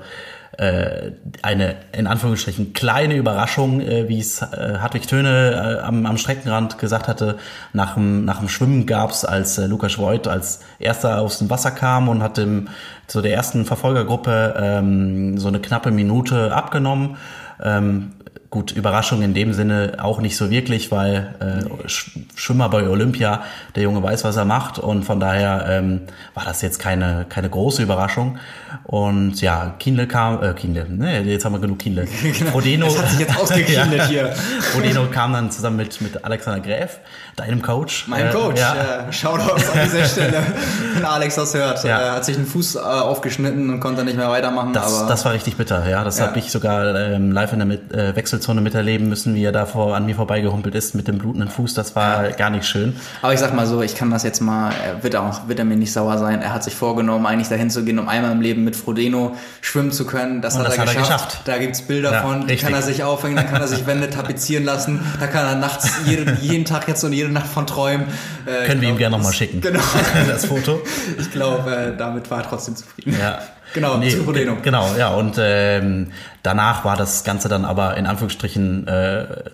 äh, 0.57 1.11
eine 1.41 1.75
in 1.91 2.07
Anführungsstrichen 2.07 2.73
kleine 2.73 3.15
Überraschung, 3.15 3.81
äh, 3.81 4.07
wie 4.07 4.19
es 4.19 4.41
äh, 4.41 4.77
Hartwig 4.79 5.07
Töne 5.07 5.79
äh, 5.79 5.83
am, 5.83 6.05
am 6.05 6.17
Streckenrand 6.17 6.77
gesagt 6.77 7.07
hatte. 7.07 7.37
Nach 7.73 7.95
dem, 7.95 8.25
nach 8.25 8.39
dem 8.39 8.49
Schwimmen 8.49 8.85
gab's, 8.85 9.25
als 9.25 9.57
äh, 9.57 9.65
Lukas 9.65 9.97
Voigt 9.97 10.27
als 10.27 10.61
erster 10.79 11.21
aus 11.21 11.39
dem 11.39 11.49
Wasser 11.49 11.71
kam 11.71 12.07
und 12.07 12.21
hat 12.21 12.37
dem, 12.37 12.69
zu 13.07 13.21
der 13.21 13.33
ersten 13.33 13.65
Verfolgergruppe 13.65 14.55
ähm, 14.57 15.37
so 15.37 15.47
eine 15.47 15.59
knappe 15.59 15.91
Minute 15.91 16.53
abgenommen. 16.53 17.17
Ähm, 17.61 18.11
Gut, 18.53 18.71
Überraschung 18.71 19.23
in 19.23 19.33
dem 19.33 19.51
Sinne 19.51 19.93
auch 19.97 20.21
nicht 20.21 20.37
so 20.37 20.51
wirklich, 20.51 20.91
weil 20.91 21.33
äh, 21.39 21.89
Schwimmer 22.35 22.69
bei 22.69 22.87
Olympia, 22.87 23.41
der 23.75 23.81
Junge 23.81 24.03
weiß, 24.03 24.25
was 24.25 24.35
er 24.35 24.45
macht 24.45 24.77
und 24.77 25.05
von 25.05 25.19
daher 25.19 25.65
ähm, 25.67 26.01
war 26.35 26.45
das 26.45 26.61
jetzt 26.61 26.77
keine, 26.77 27.25
keine 27.27 27.49
große 27.49 27.81
Überraschung. 27.81 28.37
Und 28.83 29.41
ja, 29.41 29.73
Kienle 29.79 30.07
kam, 30.07 30.43
äh, 30.43 30.53
Kienle, 30.53 30.85
ne, 30.87 31.21
jetzt 31.21 31.45
haben 31.45 31.53
wir 31.53 31.59
genug 31.59 31.79
Kienle. 31.79 32.07
Genau. 32.21 32.51
Frodeno, 32.51 32.85
das 32.85 32.97
hat 32.97 33.47
sich 33.47 33.69
jetzt 33.69 33.71
ja, 33.91 34.05
hier. 34.05 34.27
Frodeno 34.71 35.07
kam 35.07 35.33
dann 35.33 35.49
zusammen 35.49 35.77
mit, 35.77 35.99
mit 36.01 36.23
Alexander 36.23 36.59
Gräf, 36.59 36.99
deinem 37.35 37.61
Coach. 37.61 38.07
Mein 38.07 38.27
äh, 38.27 38.31
Coach, 38.31 38.59
ja. 38.59 39.11
Shoutouts 39.11 39.69
an 39.71 39.79
dieser 39.85 40.05
Stelle, 40.05 40.43
wenn 40.93 41.05
Alex 41.05 41.35
das 41.35 41.55
hört. 41.55 41.83
Ja. 41.83 41.99
Er 41.99 42.11
hat 42.13 42.25
sich 42.25 42.37
einen 42.37 42.45
Fuß 42.45 42.75
äh, 42.75 42.79
aufgeschnitten 42.79 43.71
und 43.71 43.79
konnte 43.79 44.03
nicht 44.03 44.17
mehr 44.17 44.29
weitermachen. 44.29 44.73
Das, 44.73 44.99
aber 44.99 45.09
das 45.09 45.25
war 45.25 45.33
richtig 45.33 45.57
bitter, 45.57 45.89
ja. 45.89 46.03
Das 46.03 46.19
ja. 46.19 46.27
habe 46.27 46.37
ich 46.37 46.51
sogar 46.51 46.95
ähm, 46.95 47.31
live 47.31 47.53
in 47.53 47.59
der 47.59 47.65
mit, 47.65 47.91
äh, 47.93 48.15
Wechsel 48.15 48.42
Wechselzone 48.43 48.61
miterleben 48.61 49.07
müssen, 49.07 49.35
wie 49.35 49.43
er 49.43 49.51
da 49.51 49.65
vor, 49.65 49.95
an 49.95 50.05
mir 50.05 50.15
vorbeigehumpelt 50.15 50.75
ist 50.75 50.95
mit 50.95 51.07
dem 51.07 51.17
blutenden 51.17 51.49
Fuß. 51.49 51.73
Das 51.73 51.95
war 51.95 52.31
gar 52.31 52.49
nicht 52.49 52.65
schön. 52.65 52.95
Aber 53.21 53.33
ich 53.33 53.39
sag 53.39 53.53
mal 53.53 53.65
so, 53.65 53.81
ich 53.81 53.95
kann 53.95 54.11
das 54.11 54.23
jetzt 54.23 54.41
mal, 54.41 54.73
wird 55.01 55.13
er 55.13 55.23
auch, 55.23 55.47
wird 55.47 55.59
er 55.59 55.65
mir 55.65 55.77
nicht 55.77 55.93
sauer 55.93 56.17
sein. 56.17 56.41
Er 56.41 56.53
hat 56.53 56.63
sich 56.63 56.75
vorgenommen, 56.75 57.25
eigentlich 57.25 57.47
dahin 57.47 57.69
zu 57.69 57.83
gehen, 57.85 57.99
um 57.99 58.09
einmal 58.09 58.31
im 58.31 58.41
Leben 58.41 58.63
mit 58.63 58.75
Frodeno 58.75 59.35
schwimmen 59.61 59.91
zu 59.91 60.05
können. 60.05 60.41
Das, 60.41 60.57
hat, 60.57 60.67
das 60.67 60.75
er 60.75 60.81
hat, 60.81 60.95
er 60.95 61.01
geschafft. 61.01 61.41
Da 61.45 61.57
gibt's 61.57 61.81
Bilder 61.83 62.11
ja, 62.11 62.21
von, 62.21 62.47
die 62.47 62.55
kann 62.57 62.73
er 62.73 62.81
sich 62.81 63.03
aufhängen, 63.03 63.37
dann 63.37 63.47
kann 63.47 63.61
er 63.61 63.67
sich 63.67 63.85
Wände 63.87 64.09
tapezieren 64.09 64.65
lassen, 64.65 64.99
da 65.19 65.27
kann 65.27 65.45
er 65.45 65.55
nachts 65.55 65.89
jeden, 66.05 66.37
jeden 66.41 66.65
Tag 66.65 66.87
jetzt 66.87 67.03
und 67.03 67.13
jede 67.13 67.29
Nacht 67.29 67.47
von 67.47 67.65
träumen. 67.65 68.07
Äh, 68.45 68.67
Können 68.67 68.81
wir 68.81 68.89
ihm 68.89 68.97
gerne 68.97 69.15
nochmal 69.17 69.33
schicken. 69.33 69.61
Genau. 69.73 69.79
das 70.27 70.45
Foto. 70.45 70.81
Ich 71.17 71.31
glaube, 71.31 71.73
äh, 71.73 71.97
damit 71.97 72.29
war 72.29 72.39
er 72.39 72.49
trotzdem 72.49 72.75
zufrieden. 72.75 73.15
Ja. 73.19 73.39
Genau, 73.73 73.97
nee, 73.97 74.09
zu 74.09 74.23
Frodeno. 74.23 74.57
Genau, 74.61 74.95
ja. 74.97 75.09
Und 75.09 75.37
ähm, 75.39 76.11
danach 76.43 76.85
war 76.85 76.95
das 76.95 77.23
Ganze 77.23 77.49
dann 77.49 77.65
aber 77.65 77.97
in 77.97 78.05
Anführungsstrichen 78.05 78.87
äh, 78.87 78.93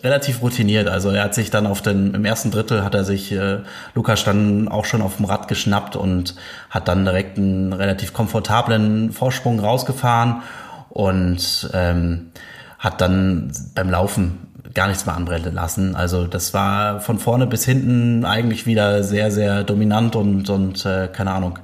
relativ 0.03 0.41
routiniert. 0.41 0.87
Also 0.87 1.09
er 1.09 1.23
hat 1.23 1.33
sich 1.33 1.49
dann 1.51 1.65
auf 1.65 1.81
den, 1.81 2.13
im 2.13 2.25
ersten 2.25 2.51
Drittel 2.51 2.83
hat 2.83 2.95
er 2.95 3.03
sich 3.03 3.31
äh, 3.31 3.59
Lukas 3.95 4.23
dann 4.23 4.67
auch 4.67 4.85
schon 4.85 5.01
auf 5.01 5.17
dem 5.17 5.25
Rad 5.25 5.47
geschnappt 5.47 5.95
und 5.95 6.35
hat 6.69 6.87
dann 6.87 7.05
direkt 7.05 7.37
einen 7.37 7.73
relativ 7.73 8.13
komfortablen 8.13 9.11
Vorsprung 9.11 9.59
rausgefahren 9.59 10.41
und 10.89 11.69
ähm, 11.73 12.31
hat 12.77 13.01
dann 13.01 13.51
beim 13.75 13.89
Laufen 13.89 14.49
gar 14.73 14.87
nichts 14.87 15.05
mehr 15.05 15.15
anbrennen 15.15 15.53
lassen. 15.53 15.95
Also 15.95 16.27
das 16.27 16.53
war 16.53 16.99
von 16.99 17.19
vorne 17.19 17.47
bis 17.47 17.65
hinten 17.65 18.25
eigentlich 18.25 18.65
wieder 18.65 19.03
sehr, 19.03 19.31
sehr 19.31 19.63
dominant 19.63 20.15
und, 20.15 20.49
und 20.49 20.85
äh, 20.85 21.07
keine 21.07 21.31
Ahnung. 21.31 21.59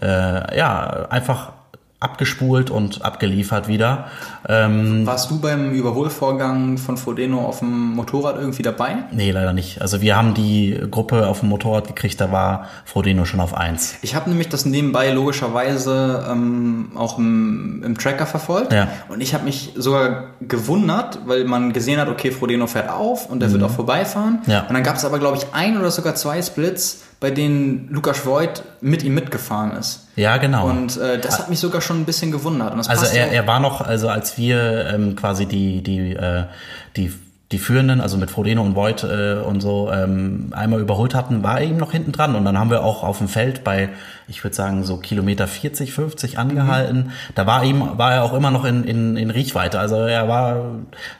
Äh, 0.00 0.56
ja, 0.56 1.08
einfach 1.10 1.52
abgespult 2.00 2.70
und 2.70 3.04
abgeliefert 3.04 3.66
wieder. 3.66 4.06
Ähm, 4.48 5.04
Warst 5.04 5.30
du 5.32 5.40
beim 5.40 5.72
Überholvorgang 5.72 6.78
von 6.78 6.96
Frodeno 6.96 7.40
auf 7.40 7.58
dem 7.58 7.94
Motorrad 7.96 8.36
irgendwie 8.36 8.62
dabei? 8.62 8.98
Nee, 9.10 9.32
leider 9.32 9.52
nicht. 9.52 9.82
Also 9.82 10.00
wir 10.00 10.16
haben 10.16 10.32
die 10.34 10.80
Gruppe 10.92 11.26
auf 11.26 11.40
dem 11.40 11.48
Motorrad 11.48 11.88
gekriegt, 11.88 12.20
da 12.20 12.30
war 12.30 12.68
Frodeno 12.84 13.24
schon 13.24 13.40
auf 13.40 13.52
eins. 13.52 13.96
Ich 14.02 14.14
habe 14.14 14.30
nämlich 14.30 14.48
das 14.48 14.64
nebenbei 14.64 15.10
logischerweise 15.10 16.24
ähm, 16.30 16.92
auch 16.94 17.18
im, 17.18 17.82
im 17.84 17.98
Tracker 17.98 18.26
verfolgt. 18.26 18.72
Ja. 18.72 18.86
Und 19.08 19.20
ich 19.20 19.34
habe 19.34 19.44
mich 19.44 19.72
sogar 19.74 20.34
gewundert, 20.40 21.18
weil 21.26 21.44
man 21.44 21.72
gesehen 21.72 22.00
hat, 22.00 22.06
okay, 22.08 22.30
Frodeno 22.30 22.68
fährt 22.68 22.90
auf 22.90 23.28
und 23.28 23.40
der 23.40 23.50
wird 23.50 23.64
auch 23.64 23.70
vorbeifahren. 23.70 24.40
Mhm. 24.46 24.52
Ja. 24.52 24.60
Und 24.68 24.74
dann 24.74 24.84
gab 24.84 24.96
es 24.96 25.04
aber, 25.04 25.18
glaube 25.18 25.38
ich, 25.38 25.46
ein 25.52 25.76
oder 25.76 25.90
sogar 25.90 26.14
zwei 26.14 26.40
Splits, 26.42 27.02
bei 27.20 27.30
denen 27.30 27.88
Lukas 27.90 28.24
Voigt 28.24 28.62
mit 28.80 29.02
ihm 29.02 29.14
mitgefahren 29.14 29.72
ist. 29.72 30.06
Ja, 30.14 30.36
genau. 30.36 30.68
Und 30.68 30.96
äh, 30.96 31.18
das 31.18 31.38
hat 31.38 31.50
mich 31.50 31.58
sogar 31.58 31.80
schon 31.80 32.00
ein 32.00 32.04
bisschen 32.04 32.30
gewundert. 32.30 32.72
Also 32.88 33.06
er, 33.06 33.32
er 33.32 33.46
war 33.46 33.58
noch, 33.58 33.80
also 33.80 34.08
als 34.08 34.38
wir 34.38 34.86
ähm, 34.92 35.16
quasi 35.16 35.46
die, 35.46 35.82
die, 35.82 36.14
äh, 36.14 36.44
die, 36.96 37.12
die 37.50 37.58
Führenden, 37.58 38.02
also 38.02 38.18
mit 38.18 38.30
Frodeno 38.30 38.60
und 38.62 38.76
Voigt 38.76 39.04
äh, 39.04 39.36
und 39.36 39.62
so, 39.62 39.90
ähm, 39.90 40.48
einmal 40.54 40.80
überholt 40.80 41.14
hatten, 41.14 41.42
war 41.42 41.60
er 41.60 41.66
eben 41.66 41.78
noch 41.78 41.92
hinten 41.92 42.12
dran. 42.12 42.34
Und 42.34 42.44
dann 42.44 42.58
haben 42.58 42.70
wir 42.70 42.84
auch 42.84 43.02
auf 43.02 43.18
dem 43.18 43.28
Feld 43.28 43.64
bei, 43.64 43.88
ich 44.26 44.44
würde 44.44 44.54
sagen, 44.54 44.84
so 44.84 44.98
Kilometer 44.98 45.46
40, 45.46 45.94
50 45.94 46.38
angehalten. 46.38 47.12
Da 47.34 47.46
war 47.46 47.64
ihm, 47.64 47.82
war 47.96 48.12
er 48.12 48.24
auch 48.24 48.34
immer 48.34 48.50
noch 48.50 48.66
in, 48.66 48.84
in, 48.84 49.16
in 49.16 49.30
Riechweite. 49.30 49.80
Also 49.80 49.96
er 49.96 50.28
war 50.28 50.56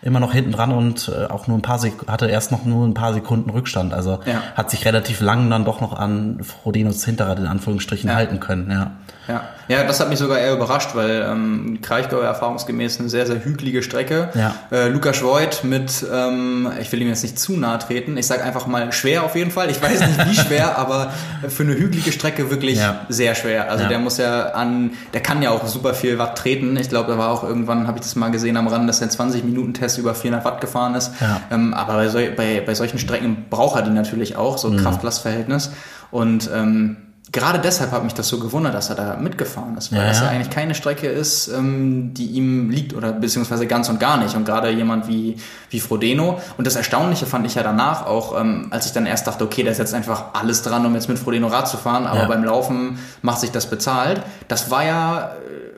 immer 0.03 0.21
noch 0.21 0.33
hinten 0.35 0.53
dran 0.53 0.71
und 0.73 1.11
äh, 1.11 1.33
auch 1.33 1.47
nur 1.47 1.57
ein 1.57 1.63
paar 1.63 1.79
Sek 1.79 1.95
hatte 2.09 2.27
erst 2.27 2.53
noch 2.53 2.67
nur 2.67 2.87
ein 2.87 2.93
paar 2.95 3.15
Sekunden 3.15 3.49
Rückstand. 3.49 3.95
Also 3.95 4.21
Ja. 4.27 4.43
hat 4.55 4.71
sich 4.71 4.85
relativ 4.85 5.23
lang 5.23 5.49
dann 5.49 5.65
doch 5.65 5.81
noch 5.81 5.99
an 5.99 6.41
Frodenos 6.43 7.03
Hinterrad 7.07 7.39
in 7.39 7.47
Anführungsstrichen 7.47 8.15
halten 8.15 8.39
können, 8.39 8.71
ja. 8.71 8.91
Ja. 9.29 9.43
ja, 9.69 9.85
das 9.85 10.01
hat 10.01 10.09
mich 10.09 10.19
sogar 10.19 10.39
eher 10.39 10.55
überrascht, 10.55 10.95
weil 10.95 11.23
ähm, 11.31 11.81
Kraichgau 11.83 12.19
erfahrungsgemäß 12.21 12.99
eine 12.99 13.11
sehr, 13.11 13.27
sehr 13.27 13.45
hügelige 13.45 13.83
Strecke. 13.83 14.31
Ja. 14.35 14.55
Äh, 14.73 14.89
Lukas 14.89 15.23
Voigt 15.23 15.65
mit, 15.65 16.03
ähm, 16.29 16.69
ich 16.81 16.91
will 16.93 17.01
ihm 17.03 17.09
jetzt 17.09 17.23
nicht 17.23 17.39
zu 17.39 17.57
nahe 17.57 17.79
treten, 17.79 18.17
ich 18.17 18.27
sage 18.27 18.43
einfach 18.43 18.67
mal 18.67 18.93
schwer 18.93 19.23
auf 19.25 19.37
jeden 19.37 19.51
Fall. 19.51 19.71
Ich 19.71 19.81
weiß 19.81 20.01
nicht 20.01 20.27
wie 20.27 20.35
schwer, 20.35 20.77
aber 20.79 21.13
für 21.49 21.63
eine 21.63 21.75
hügelige 21.75 22.13
Strecke 22.13 22.51
wirklich 22.51 22.79
Ja. 22.79 23.07
sehr 23.09 23.35
schwer. 23.35 23.71
Also 23.71 23.85
Ja. 23.85 23.89
der 23.89 23.99
muss 23.99 24.19
ja 24.19 24.51
an, 24.51 24.91
der 25.15 25.21
kann 25.23 25.41
ja 25.43 25.51
auch 25.51 25.67
super 25.67 25.95
viel 25.95 26.19
Watt 26.19 26.39
treten. 26.39 26.77
Ich 26.77 26.89
glaube, 26.89 27.13
da 27.13 27.19
war 27.19 27.31
auch 27.31 27.45
irgendwann, 27.45 27.87
habe 27.87 27.99
ich 27.99 28.03
das 28.05 28.17
mal 28.17 28.31
gesehen 28.31 28.57
am 28.57 28.69
Rand, 28.69 28.89
dass 28.89 29.01
er 29.01 29.09
20 29.11 29.45
Minuten 29.45 29.75
Test 29.75 29.99
über 29.99 30.15
400 30.15 30.45
Watt 30.45 30.61
gefahren 30.61 30.95
ist. 30.95 31.13
Ja. 31.21 31.41
Ähm, 31.51 31.75
aber 31.75 32.05
bei, 32.13 32.31
bei, 32.31 32.63
bei 32.65 32.75
solchen 32.75 32.99
Strecken 32.99 33.47
braucht 33.51 33.77
er 33.77 33.83
die 33.83 33.91
natürlich 33.91 34.37
auch, 34.37 34.59
so 34.59 34.69
Mhm. 34.71 34.79
Kraft-Last-Verhältnis. 34.79 35.71
Und 36.11 36.49
ähm, 36.55 36.97
gerade 37.33 37.59
deshalb 37.59 37.93
hat 37.93 38.05
mich 38.05 38.15
das 38.15 38.29
so 38.29 38.39
gewundert, 38.39 38.75
dass 38.75 38.89
er 38.91 38.95
da 38.97 39.17
mitgefahren 39.17 39.77
ist, 39.77 39.93
weil 39.93 40.01
Ja, 40.01 40.07
das 40.09 40.21
ja 40.21 40.29
eigentlich 40.29 40.51
keine 40.51 40.75
Strecke 40.75 41.09
ist, 41.09 41.49
ähm, 41.49 42.15
die 42.15 42.27
ihm 42.27 42.71
liegt 42.71 42.95
oder 42.95 43.13
beziehungsweise 43.13 43.67
ganz 43.67 43.89
und 43.89 44.01
gar 44.01 44.17
nicht. 44.17 44.35
Und 44.35 44.45
gerade 44.45 44.71
jemand 44.71 45.09
wie, 45.09 45.37
wie 45.71 45.81
Frodeno. 45.81 46.41
Und 46.57 46.67
das 46.67 46.77
Erstaunliche 46.77 47.27
fand 47.27 47.47
ich 47.47 47.55
ja 47.55 47.63
danach 47.63 48.07
auch, 48.07 48.39
ähm, 48.41 48.69
als 48.71 48.87
ich 48.87 48.93
dann 48.93 49.07
erst 49.07 49.27
dachte, 49.27 49.45
okay, 49.45 49.63
der 49.63 49.75
setzt 49.75 49.95
einfach 49.95 50.25
alles 50.33 50.63
dran, 50.63 50.85
um 50.87 50.95
jetzt 50.95 51.09
mit 51.09 51.19
Frodeno 51.19 51.49
Rad 51.49 51.69
zu 51.69 51.77
fahren, 51.77 52.07
aber 52.07 52.21
Ja. 52.21 52.29
beim 52.29 52.45
Laufen 52.45 52.99
macht 53.23 53.41
sich 53.41 53.51
das 53.51 53.67
bezahlt. 53.67 54.23
Das 54.49 54.71
war 54.71 54.85
ja 54.85 55.31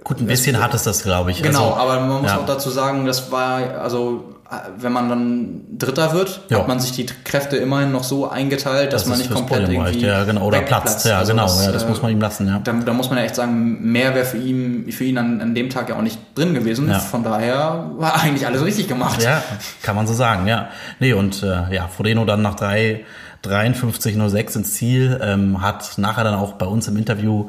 Gut, 0.04 0.18
ein 0.20 0.26
bisschen 0.26 0.62
hat 0.62 0.72
es 0.74 0.84
das, 0.84 1.02
glaube 1.02 1.30
ich. 1.30 1.42
Genau, 1.42 1.72
Also, 1.72 1.76
aber 1.76 2.00
man 2.00 2.22
muss 2.22 2.30
ja. 2.30 2.38
auch 2.38 2.46
dazu 2.46 2.70
sagen, 2.70 3.04
das 3.04 3.30
war, 3.30 3.80
also 3.80 4.24
äh, 4.39 4.39
wenn 4.78 4.92
man 4.92 5.08
dann 5.08 5.60
Dritter 5.78 6.12
wird, 6.12 6.42
Ja. 6.48 6.58
hat 6.58 6.68
man 6.68 6.80
sich 6.80 6.92
die 6.92 7.06
Kräfte 7.06 7.56
immerhin 7.56 7.92
noch 7.92 8.02
so 8.04 8.28
eingeteilt, 8.28 8.92
dass 8.92 9.02
Das 9.02 9.08
man 9.08 9.18
nicht 9.18 9.30
komplett 9.32 9.66
Podium 9.66 9.84
irgendwie 9.86 10.06
ja, 10.06 10.24
genau, 10.24 10.46
oder 10.46 10.60
platzt, 10.62 11.06
ja, 11.06 11.18
Also 11.18 11.32
genau, 11.32 11.46
ja, 11.46 11.70
das 11.72 11.84
äh, 11.84 11.88
muss 11.88 12.02
man 12.02 12.10
ihm 12.10 12.20
lassen, 12.20 12.48
ja. 12.48 12.60
Da, 12.64 12.72
da 12.72 12.92
muss 12.92 13.08
man 13.10 13.18
ja 13.18 13.24
echt 13.24 13.36
sagen, 13.36 13.80
mehr 13.92 14.14
wäre 14.14 14.24
für 14.26 14.38
ihn, 14.38 14.90
für 14.90 15.04
ihn 15.04 15.18
an, 15.18 15.40
an 15.40 15.54
dem 15.54 15.70
Tag 15.70 15.88
ja 15.88 15.96
auch 15.96 16.02
nicht 16.02 16.18
drin 16.34 16.52
gewesen. 16.54 16.88
Ja. 16.88 16.98
Von 16.98 17.22
daher 17.22 17.90
war 17.96 18.20
eigentlich 18.22 18.46
alles 18.46 18.64
richtig 18.64 18.88
gemacht. 18.88 19.22
Ja, 19.22 19.42
kann 19.82 19.94
man 19.96 20.06
so 20.06 20.14
sagen, 20.14 20.46
ja. 20.46 20.68
Nee, 20.98 21.12
und 21.12 21.42
äh, 21.42 21.74
ja, 21.74 21.88
Frodeno 21.88 22.24
dann 22.24 22.42
nach 22.42 22.56
drei 22.56 23.04
53.06 23.44 24.56
ins 24.56 24.74
Ziel, 24.74 25.18
ähm, 25.22 25.62
hat 25.62 25.96
nachher 25.96 26.24
dann 26.24 26.34
auch 26.34 26.52
bei 26.54 26.66
uns 26.66 26.88
im 26.88 26.96
Interview 26.96 27.48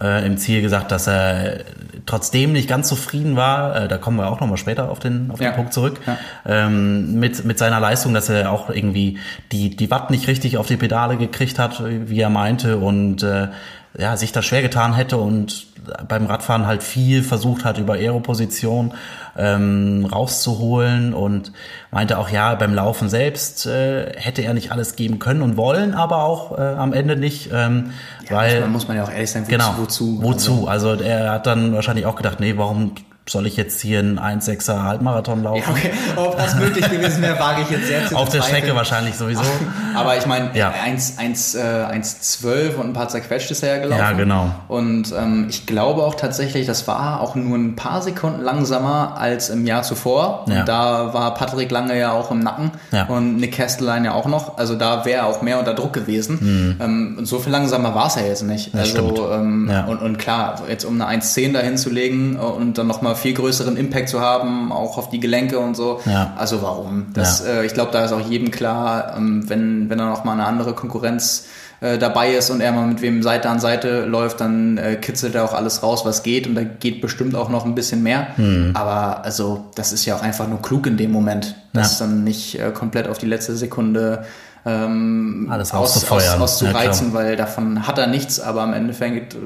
äh, 0.00 0.26
im 0.26 0.36
Ziel 0.38 0.62
gesagt, 0.62 0.92
dass 0.92 1.06
er 1.08 1.64
trotzdem 2.06 2.52
nicht 2.52 2.68
ganz 2.68 2.88
zufrieden 2.88 3.36
war, 3.36 3.74
äh, 3.84 3.88
da 3.88 3.98
kommen 3.98 4.16
wir 4.18 4.28
auch 4.28 4.40
nochmal 4.40 4.56
später 4.56 4.90
auf 4.90 4.98
den, 4.98 5.30
auf 5.30 5.38
den 5.38 5.46
Ja. 5.46 5.52
Punkt 5.52 5.72
zurück, 5.72 6.00
Ja. 6.06 6.16
ähm, 6.46 7.18
mit, 7.18 7.44
mit 7.44 7.58
seiner 7.58 7.80
Leistung, 7.80 8.14
dass 8.14 8.28
er 8.28 8.50
auch 8.52 8.70
irgendwie 8.70 9.18
die, 9.52 9.76
die 9.76 9.90
Watt 9.90 10.10
nicht 10.10 10.26
richtig 10.28 10.56
auf 10.56 10.66
die 10.66 10.76
Pedale 10.76 11.16
gekriegt 11.16 11.58
hat, 11.58 11.82
wie 11.84 12.20
er 12.20 12.30
meinte, 12.30 12.78
und 12.78 13.22
äh, 13.22 13.48
ja, 13.96 14.16
sich 14.16 14.32
da 14.32 14.42
schwer 14.42 14.62
getan 14.62 14.94
hätte 14.94 15.16
und 15.16 15.66
beim 16.06 16.26
Radfahren 16.26 16.66
halt 16.66 16.82
viel 16.82 17.22
versucht 17.22 17.64
hat, 17.64 17.78
über 17.78 17.94
Aeroposition 17.94 18.92
ähm, 19.36 20.06
rauszuholen 20.10 21.14
und 21.14 21.52
meinte 21.90 22.18
auch, 22.18 22.28
ja, 22.28 22.54
beim 22.54 22.74
Laufen 22.74 23.08
selbst 23.08 23.66
äh, 23.66 24.12
hätte 24.16 24.42
er 24.42 24.54
nicht 24.54 24.72
alles 24.72 24.96
geben 24.96 25.18
können 25.18 25.42
und 25.42 25.56
wollen, 25.56 25.94
aber 25.94 26.24
auch 26.24 26.58
äh, 26.58 26.60
am 26.60 26.92
Ende 26.92 27.16
nicht, 27.16 27.50
ähm, 27.52 27.92
weil 28.28 28.60
Da 28.60 28.66
muss 28.66 28.88
man 28.88 28.96
ja 28.96 29.04
auch 29.04 29.10
ehrlich 29.10 29.30
sein, 29.30 29.42
wozu? 29.44 29.50
Genau. 29.50 29.74
wozu? 29.78 30.22
Wozu? 30.22 30.68
Also, 30.68 30.94
er 30.94 31.32
hat 31.32 31.46
dann 31.46 31.72
wahrscheinlich 31.72 32.06
auch 32.06 32.16
gedacht, 32.16 32.40
nee, 32.40 32.54
warum 32.56 32.92
soll 33.28 33.46
ich 33.46 33.56
jetzt 33.56 33.80
hier 33.80 33.98
einen 34.00 34.18
1,6er 34.18 34.82
Halbmarathon 34.82 35.42
laufen? 35.42 35.62
Ja, 35.66 35.70
okay. 35.70 35.90
Ob 36.16 36.36
das 36.36 36.54
möglich 36.56 36.88
gewesen 36.90 37.22
wäre, 37.22 37.38
wage 37.38 37.62
ich 37.62 37.70
jetzt 37.70 37.86
sehr 37.86 38.06
zu 38.06 38.16
Auf 38.16 38.28
der. 38.30 38.42
Strecke 38.42 38.74
wahrscheinlich 38.74 39.14
sowieso. 39.16 39.42
Aber 39.94 40.16
ich 40.16 40.24
meine, 40.26 40.50
Ja. 40.54 40.72
1, 40.84 41.18
1, 41.18 41.54
äh, 41.56 41.58
1,12 41.90 42.76
und 42.76 42.86
ein 42.86 42.92
paar 42.92 43.08
zerquetscht 43.08 43.50
ist 43.50 43.62
er 43.62 43.76
ja 43.76 43.82
gelaufen. 43.82 44.00
Ja, 44.00 44.12
genau. 44.12 44.50
Und 44.68 45.12
ähm, 45.18 45.46
ich 45.48 45.66
glaube 45.66 46.02
auch 46.02 46.14
tatsächlich, 46.14 46.66
das 46.66 46.86
war 46.88 47.20
auch 47.20 47.34
nur 47.34 47.58
ein 47.58 47.76
paar 47.76 48.00
Sekunden 48.02 48.40
langsamer 48.42 49.16
als 49.18 49.50
im 49.50 49.66
Jahr 49.66 49.82
zuvor. 49.82 50.44
Ja. 50.48 50.62
Da 50.64 51.12
war 51.12 51.34
Patrick 51.34 51.70
Lange 51.70 51.98
ja 51.98 52.12
auch 52.12 52.30
im 52.30 52.40
Nacken 52.40 52.70
Ja. 52.92 53.04
und 53.06 53.36
Nick 53.36 53.52
Kestelein 53.52 54.04
ja 54.04 54.12
auch 54.14 54.26
noch. 54.26 54.56
Also 54.58 54.74
da 54.74 55.04
wäre 55.04 55.18
er 55.22 55.26
auch 55.26 55.42
mehr 55.42 55.58
unter 55.58 55.74
Druck 55.74 55.92
gewesen. 55.92 56.76
Ähm, 56.80 57.16
und 57.18 57.26
so 57.26 57.38
viel 57.38 57.52
langsamer 57.52 57.94
war 57.94 58.06
es 58.06 58.14
ja 58.14 58.22
jetzt 58.22 58.42
nicht. 58.44 58.72
Das 58.74 58.94
also 58.94 59.30
ähm, 59.32 59.68
Ja. 59.70 59.84
und, 59.86 60.00
und 60.00 60.18
klar, 60.18 60.62
jetzt 60.68 60.84
um 60.84 61.00
eine 61.00 61.20
1,10 61.20 61.52
dahin 61.52 61.76
zu 61.76 61.90
legen 61.90 62.36
und 62.36 62.78
dann 62.78 62.86
nochmal 62.86 63.14
viel 63.18 63.34
größeren 63.34 63.76
Impact 63.76 64.08
zu 64.08 64.20
haben, 64.20 64.72
auch 64.72 64.96
auf 64.96 65.10
die 65.10 65.20
Gelenke 65.20 65.58
und 65.58 65.76
so. 65.76 66.00
Ja. 66.06 66.34
Also 66.36 66.62
warum? 66.62 67.06
Das, 67.14 67.44
äh, 67.44 67.64
ich 67.64 67.74
glaube, 67.74 67.92
da 67.92 68.04
ist 68.04 68.12
auch 68.12 68.20
jedem 68.20 68.50
klar, 68.50 69.14
ähm, 69.16 69.48
wenn, 69.48 69.90
wenn 69.90 69.98
da 69.98 70.08
noch 70.08 70.24
mal 70.24 70.32
eine 70.32 70.46
andere 70.46 70.72
Konkurrenz 70.72 71.46
äh, 71.80 71.98
dabei 71.98 72.34
ist 72.34 72.50
und 72.50 72.60
er 72.60 72.72
mal 72.72 72.86
mit 72.86 73.02
wem 73.02 73.22
Seite 73.22 73.48
an 73.48 73.60
Seite 73.60 74.04
läuft, 74.04 74.40
dann 74.40 74.78
äh, 74.78 74.96
kitzelt 74.96 75.34
er 75.34 75.44
auch 75.44 75.52
alles 75.52 75.82
raus, 75.82 76.04
was 76.04 76.22
geht 76.22 76.46
und 76.46 76.54
da 76.54 76.64
geht 76.64 77.00
bestimmt 77.00 77.34
auch 77.36 77.48
noch 77.50 77.64
ein 77.64 77.74
bisschen 77.74 78.02
mehr. 78.02 78.36
Hm. 78.36 78.72
Aber 78.74 79.24
also 79.24 79.66
das 79.74 79.92
ist 79.92 80.04
ja 80.04 80.16
auch 80.16 80.22
einfach 80.22 80.48
nur 80.48 80.60
klug 80.60 80.86
in 80.86 80.96
dem 80.96 81.12
Moment, 81.12 81.54
das 81.72 81.98
dann 81.98 82.24
nicht 82.24 82.58
äh, 82.58 82.70
komplett 82.72 83.06
auf 83.06 83.18
die 83.18 83.26
letzte 83.26 83.56
Sekunde 83.56 84.24
ähm, 84.66 85.46
Alles 85.50 85.72
aus, 85.72 86.10
aus, 86.10 86.28
auszureizen, 86.28 87.08
Ja, 87.08 87.14
weil 87.14 87.36
davon 87.36 87.86
hat 87.86 87.98
er 87.98 88.06
nichts, 88.06 88.40
aber 88.40 88.62
am 88.62 88.74
Endeffekt 88.74 89.34
äh, 89.34 89.38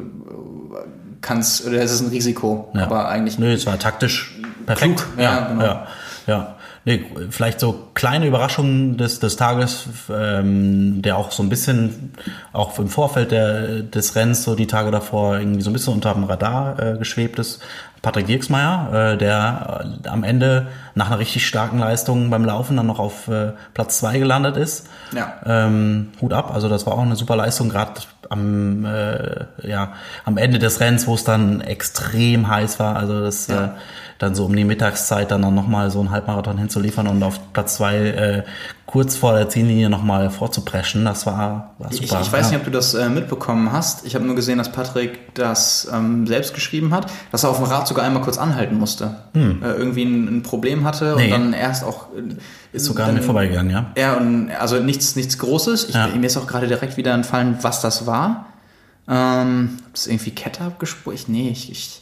kann 1.22 1.38
es, 1.38 1.64
oder 1.66 1.80
es 1.80 1.90
ist 1.92 2.00
ein 2.02 2.08
Risiko, 2.08 2.68
Ja. 2.74 2.82
aber 2.82 3.08
eigentlich 3.08 3.38
Nö, 3.38 3.52
es 3.54 3.64
war 3.64 3.78
taktisch 3.78 4.38
perfekt. 4.66 4.96
Klug, 4.96 5.08
ja, 5.18 5.48
genau. 5.48 5.64
ja, 5.64 5.86
ja. 6.26 6.54
Nee, 6.84 7.04
vielleicht 7.30 7.60
so 7.60 7.90
kleine 7.94 8.26
Überraschungen 8.26 8.96
des, 8.96 9.20
des 9.20 9.36
Tages, 9.36 9.84
ähm, 10.12 11.00
der 11.00 11.16
auch 11.16 11.30
so 11.30 11.42
ein 11.42 11.48
bisschen, 11.48 12.12
auch 12.52 12.76
im 12.78 12.88
Vorfeld 12.88 13.30
der, 13.30 13.82
des 13.82 14.16
Rennens, 14.16 14.42
so 14.42 14.56
die 14.56 14.66
Tage 14.66 14.90
davor, 14.90 15.38
irgendwie 15.38 15.62
so 15.62 15.70
ein 15.70 15.74
bisschen 15.74 15.94
unter 15.94 16.12
dem 16.12 16.24
Radar 16.24 16.78
äh, 16.80 16.98
geschwebt 16.98 17.38
ist. 17.38 17.62
Patrick 18.02 18.26
Dirksmeier, 18.26 19.12
äh, 19.12 19.16
der 19.16 19.84
äh, 20.04 20.08
am 20.08 20.24
Ende 20.24 20.66
nach 20.96 21.06
einer 21.06 21.20
richtig 21.20 21.46
starken 21.46 21.78
Leistung 21.78 22.30
beim 22.30 22.44
Laufen 22.44 22.76
dann 22.76 22.86
noch 22.88 22.98
auf 22.98 23.28
äh, 23.28 23.52
Platz 23.74 23.98
zwei 23.98 24.18
gelandet 24.18 24.56
ist. 24.56 24.88
Ja. 25.14 25.34
Ähm, 25.46 26.08
Hut 26.20 26.32
ab, 26.32 26.52
also 26.52 26.68
das 26.68 26.84
war 26.84 26.94
auch 26.94 27.02
eine 27.02 27.14
super 27.14 27.36
Leistung, 27.36 27.68
gerade 27.68 27.92
am, 28.28 28.84
äh, 28.84 29.44
ja, 29.62 29.92
am 30.24 30.36
Ende 30.36 30.58
des 30.58 30.80
Rennens, 30.80 31.06
wo 31.06 31.14
es 31.14 31.22
dann 31.22 31.60
extrem 31.60 32.48
heiß 32.48 32.80
war. 32.80 32.96
Also 32.96 33.20
das 33.20 33.46
Ja. 33.46 33.64
äh, 33.66 33.68
dann 34.22 34.34
so 34.36 34.44
um 34.44 34.54
die 34.54 34.64
Mittagszeit 34.64 35.30
dann, 35.30 35.42
dann 35.42 35.54
nochmal 35.54 35.90
so 35.90 35.98
einen 36.00 36.10
Halbmarathon 36.10 36.56
hinzuliefern 36.58 37.08
und 37.08 37.22
auf 37.22 37.52
Platz 37.52 37.74
zwei 37.76 37.96
äh, 37.96 38.42
kurz 38.86 39.16
vor 39.16 39.32
der 39.34 39.48
Ziellinie 39.48 39.88
nochmal 39.90 40.30
vorzupreschen, 40.30 41.04
das 41.04 41.26
war, 41.26 41.74
war 41.78 41.90
Ich, 41.90 41.96
super. 42.08 42.20
ich 42.22 42.30
weiß 42.32 42.46
ja. 42.46 42.50
nicht, 42.52 42.58
ob 42.58 42.64
du 42.66 42.70
das 42.70 42.94
äh, 42.94 43.08
mitbekommen 43.08 43.72
hast. 43.72 44.06
Ich 44.06 44.14
habe 44.14 44.24
nur 44.24 44.34
gesehen, 44.36 44.58
dass 44.58 44.70
Patrick 44.70 45.34
das 45.34 45.88
ähm, 45.92 46.26
selbst 46.26 46.54
geschrieben 46.54 46.92
hat, 46.94 47.06
dass 47.32 47.42
er 47.44 47.50
auf 47.50 47.56
dem 47.56 47.66
Rad 47.66 47.88
sogar 47.88 48.04
einmal 48.04 48.22
kurz 48.22 48.38
anhalten 48.38 48.78
musste. 48.78 49.16
Äh, 49.34 49.38
irgendwie 49.62 50.04
ein, 50.04 50.38
ein 50.38 50.42
Problem 50.42 50.84
hatte 50.84 51.12
Hm. 51.12 51.16
Nee. 51.16 51.24
und 51.24 51.30
dann 51.32 51.52
erst 51.54 51.82
auch. 51.84 52.08
äh, 52.16 52.34
Ist 52.76 52.84
sogar 52.84 53.08
an 53.08 53.14
mir 53.14 53.22
vorbeigegangen, 53.22 53.70
ja. 53.72 53.86
Ja, 53.96 54.14
und 54.18 54.50
also 54.52 54.78
nichts, 54.78 55.16
nichts 55.16 55.38
Großes. 55.38 55.88
Ich, 55.88 55.94
Ja. 55.94 56.06
Mir 56.08 56.26
ist 56.26 56.36
auch 56.36 56.46
gerade 56.46 56.68
direkt 56.68 56.96
wieder 56.96 57.12
entfallen, 57.14 57.56
was 57.62 57.80
das 57.80 58.06
war. 58.06 58.46
Ähm, 59.08 59.78
das 59.92 60.06
irgendwie 60.06 60.30
Kette 60.30 60.62
abgespult? 60.64 61.16
Ich- 61.16 61.28
Nee, 61.28 61.48
ich, 61.50 61.70
ich, 61.72 62.01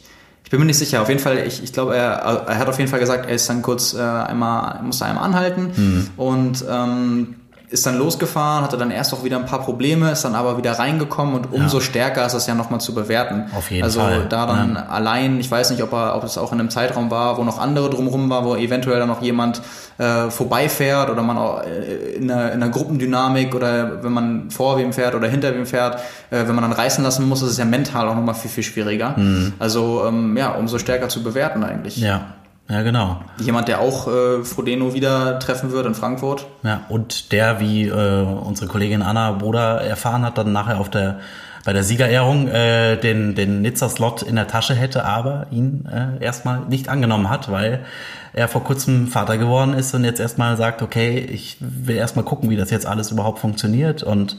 bin 0.51 0.59
mir 0.59 0.65
nicht 0.67 0.77
sicher. 0.77 1.01
Auf 1.01 1.09
jeden 1.09 1.19
Fall, 1.21 1.39
ich, 1.47 1.63
ich 1.63 1.73
glaube, 1.73 1.95
er, 1.95 2.11
er 2.47 2.57
hat 2.57 2.67
auf 2.69 2.77
jeden 2.77 2.89
Fall 2.89 2.99
gesagt, 2.99 3.25
er 3.27 3.35
ist 3.35 3.49
dann 3.49 3.61
kurz 3.61 3.93
äh, 3.93 3.99
einmal, 4.01 4.81
musste 4.83 5.05
einmal 5.05 5.23
anhalten 5.23 5.71
Hm. 5.75 6.07
und 6.17 6.63
ähm, 6.69 7.35
ist 7.71 7.85
dann 7.85 7.97
losgefahren, 7.97 8.65
hatte 8.65 8.77
dann 8.77 8.91
erst 8.91 9.13
auch 9.13 9.23
wieder 9.23 9.37
ein 9.37 9.45
paar 9.45 9.61
Probleme, 9.61 10.11
ist 10.11 10.25
dann 10.25 10.35
aber 10.35 10.57
wieder 10.57 10.73
reingekommen 10.73 11.35
und 11.35 11.53
umso 11.53 11.77
ja. 11.77 11.83
stärker 11.83 12.25
ist 12.25 12.33
das 12.33 12.45
ja 12.45 12.53
nochmal 12.53 12.81
zu 12.81 12.93
bewerten. 12.93 13.45
Auf 13.55 13.71
jeden 13.71 13.83
also 13.83 14.01
Fall. 14.01 14.13
Also 14.13 14.27
da 14.27 14.45
dann 14.45 14.75
ja. 14.75 14.87
allein, 14.87 15.39
ich 15.39 15.49
weiß 15.49 15.71
nicht, 15.71 15.81
ob 15.81 15.93
er, 15.93 16.17
ob 16.17 16.25
es 16.25 16.37
auch 16.37 16.51
in 16.51 16.59
einem 16.59 16.69
Zeitraum 16.69 17.09
war, 17.09 17.37
wo 17.37 17.45
noch 17.45 17.59
andere 17.59 17.89
drumherum 17.89 18.29
war, 18.29 18.43
wo 18.43 18.55
eventuell 18.55 18.99
dann 18.99 19.07
noch 19.07 19.21
jemand 19.21 19.61
äh, 19.97 20.29
vorbeifährt 20.29 21.09
oder 21.09 21.21
man 21.23 21.37
auch 21.37 21.63
äh, 21.63 22.15
in, 22.15 22.29
einer, 22.29 22.51
in 22.51 22.61
einer 22.61 22.71
Gruppendynamik 22.71 23.55
oder 23.55 24.03
wenn 24.03 24.11
man 24.11 24.51
vor 24.51 24.77
wem 24.77 24.91
fährt 24.91 25.15
oder 25.15 25.29
hinter 25.29 25.55
wem 25.55 25.65
fährt, 25.65 25.95
äh, 26.29 26.45
wenn 26.47 26.55
man 26.55 26.63
dann 26.63 26.73
reißen 26.73 27.01
lassen 27.01 27.27
muss, 27.27 27.41
ist 27.41 27.51
es 27.51 27.57
ja 27.57 27.65
mental 27.65 28.09
auch 28.09 28.15
nochmal 28.15 28.35
viel, 28.35 28.51
viel 28.51 28.63
schwieriger. 28.63 29.17
Mhm. 29.17 29.53
Also 29.59 30.03
ähm, 30.05 30.35
ja, 30.35 30.51
umso 30.51 30.77
stärker 30.77 31.07
zu 31.07 31.23
bewerten 31.23 31.63
eigentlich. 31.63 31.95
Ja. 31.95 32.33
Ja, 32.71 32.83
genau. 32.83 33.19
Jemand, 33.37 33.67
der 33.67 33.81
auch 33.81 34.07
äh, 34.07 34.45
Frodeno 34.45 34.93
wieder 34.93 35.39
treffen 35.39 35.73
wird 35.73 35.85
in 35.85 35.93
Frankfurt. 35.93 36.47
Ja, 36.63 36.85
und 36.87 37.33
der, 37.33 37.59
wie 37.59 37.87
äh, 37.87 38.23
unsere 38.23 38.69
Kollegin 38.69 39.01
Anna 39.01 39.33
Bruder 39.33 39.81
erfahren 39.81 40.23
hat, 40.23 40.37
dann 40.37 40.53
nachher 40.53 40.79
auf 40.79 40.89
der 40.89 41.19
bei 41.63 41.73
der 41.73 41.83
Siegerehrung 41.83 42.47
äh, 42.47 42.97
den, 42.97 43.35
den 43.35 43.61
Nizza-Slot 43.61 44.23
in 44.23 44.35
der 44.35 44.47
Tasche 44.47 44.73
hätte, 44.73 45.05
aber 45.05 45.45
ihn 45.51 45.85
äh, 45.85 46.23
erstmal 46.23 46.61
nicht 46.61 46.89
angenommen 46.89 47.29
hat, 47.29 47.51
weil 47.51 47.85
er 48.33 48.47
vor 48.47 48.63
kurzem 48.63 49.07
Vater 49.07 49.37
geworden 49.37 49.73
ist 49.73 49.93
und 49.93 50.03
jetzt 50.03 50.19
erstmal 50.19 50.57
sagt, 50.57 50.81
okay, 50.81 51.19
ich 51.19 51.57
will 51.59 51.97
erstmal 51.97 52.25
gucken, 52.25 52.49
wie 52.49 52.55
das 52.55 52.71
jetzt 52.71 52.87
alles 52.87 53.11
überhaupt 53.11 53.39
funktioniert. 53.39 54.01
Und 54.01 54.37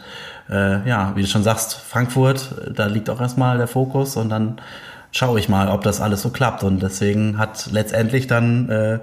äh, 0.51 0.89
ja, 0.89 1.13
wie 1.15 1.23
du 1.23 1.29
schon 1.29 1.45
sagst, 1.45 1.75
Frankfurt, 1.75 2.55
da 2.75 2.87
liegt 2.87 3.09
auch 3.09 3.21
erstmal 3.21 3.59
der 3.59 3.69
Fokus 3.69 4.17
und 4.17 4.29
dann 4.29 4.57
schaue 5.13 5.39
ich 5.39 5.49
mal, 5.49 5.69
ob 5.69 5.83
das 5.83 6.01
alles 6.01 6.23
so 6.23 6.31
klappt. 6.31 6.65
Und 6.65 6.83
deswegen 6.83 7.39
hat 7.39 7.69
letztendlich 7.71 8.27
dann 8.27 8.69
äh, 8.69 8.99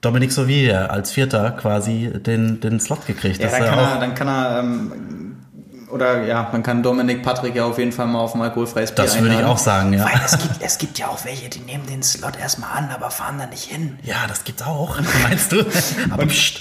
Dominik 0.00 0.32
Sovilla 0.32 0.86
als 0.86 1.10
Vierter 1.10 1.50
quasi 1.50 2.10
den, 2.14 2.60
den 2.60 2.80
Slot 2.80 3.06
gekriegt. 3.06 3.40
Ja, 3.40 3.50
dann 3.50 3.64
kann, 3.64 3.78
er, 3.78 4.00
dann 4.00 4.14
kann 4.14 4.28
er 4.28 4.60
ähm, 4.60 5.36
oder 5.90 6.24
ja, 6.24 6.48
man 6.52 6.62
kann 6.62 6.82
Dominik 6.82 7.22
Patrick 7.22 7.54
ja 7.54 7.64
auf 7.64 7.78
jeden 7.78 7.92
Fall 7.92 8.06
mal 8.06 8.20
auf 8.20 8.34
ein 8.34 8.42
alkoholfreies 8.42 8.92
Bier 8.92 9.04
Das 9.04 9.20
würde 9.20 9.34
ich 9.34 9.44
auch 9.44 9.58
sagen, 9.58 9.92
ja. 9.92 10.04
Weil 10.04 10.20
es 10.24 10.38
gibt, 10.38 10.54
es 10.60 10.78
gibt 10.78 10.98
ja 10.98 11.08
auch 11.08 11.24
welche, 11.24 11.48
die 11.48 11.60
nehmen 11.60 11.86
den 11.86 12.02
Slot 12.02 12.38
erstmal 12.38 12.76
an, 12.76 12.90
aber 12.90 13.10
fahren 13.10 13.38
da 13.38 13.46
nicht 13.46 13.64
hin. 13.64 13.98
Ja, 14.02 14.26
das 14.28 14.44
gibt's 14.44 14.62
auch, 14.62 14.98
meinst 15.22 15.52
du? 15.52 15.64
aber 16.10 16.22
und, 16.22 16.60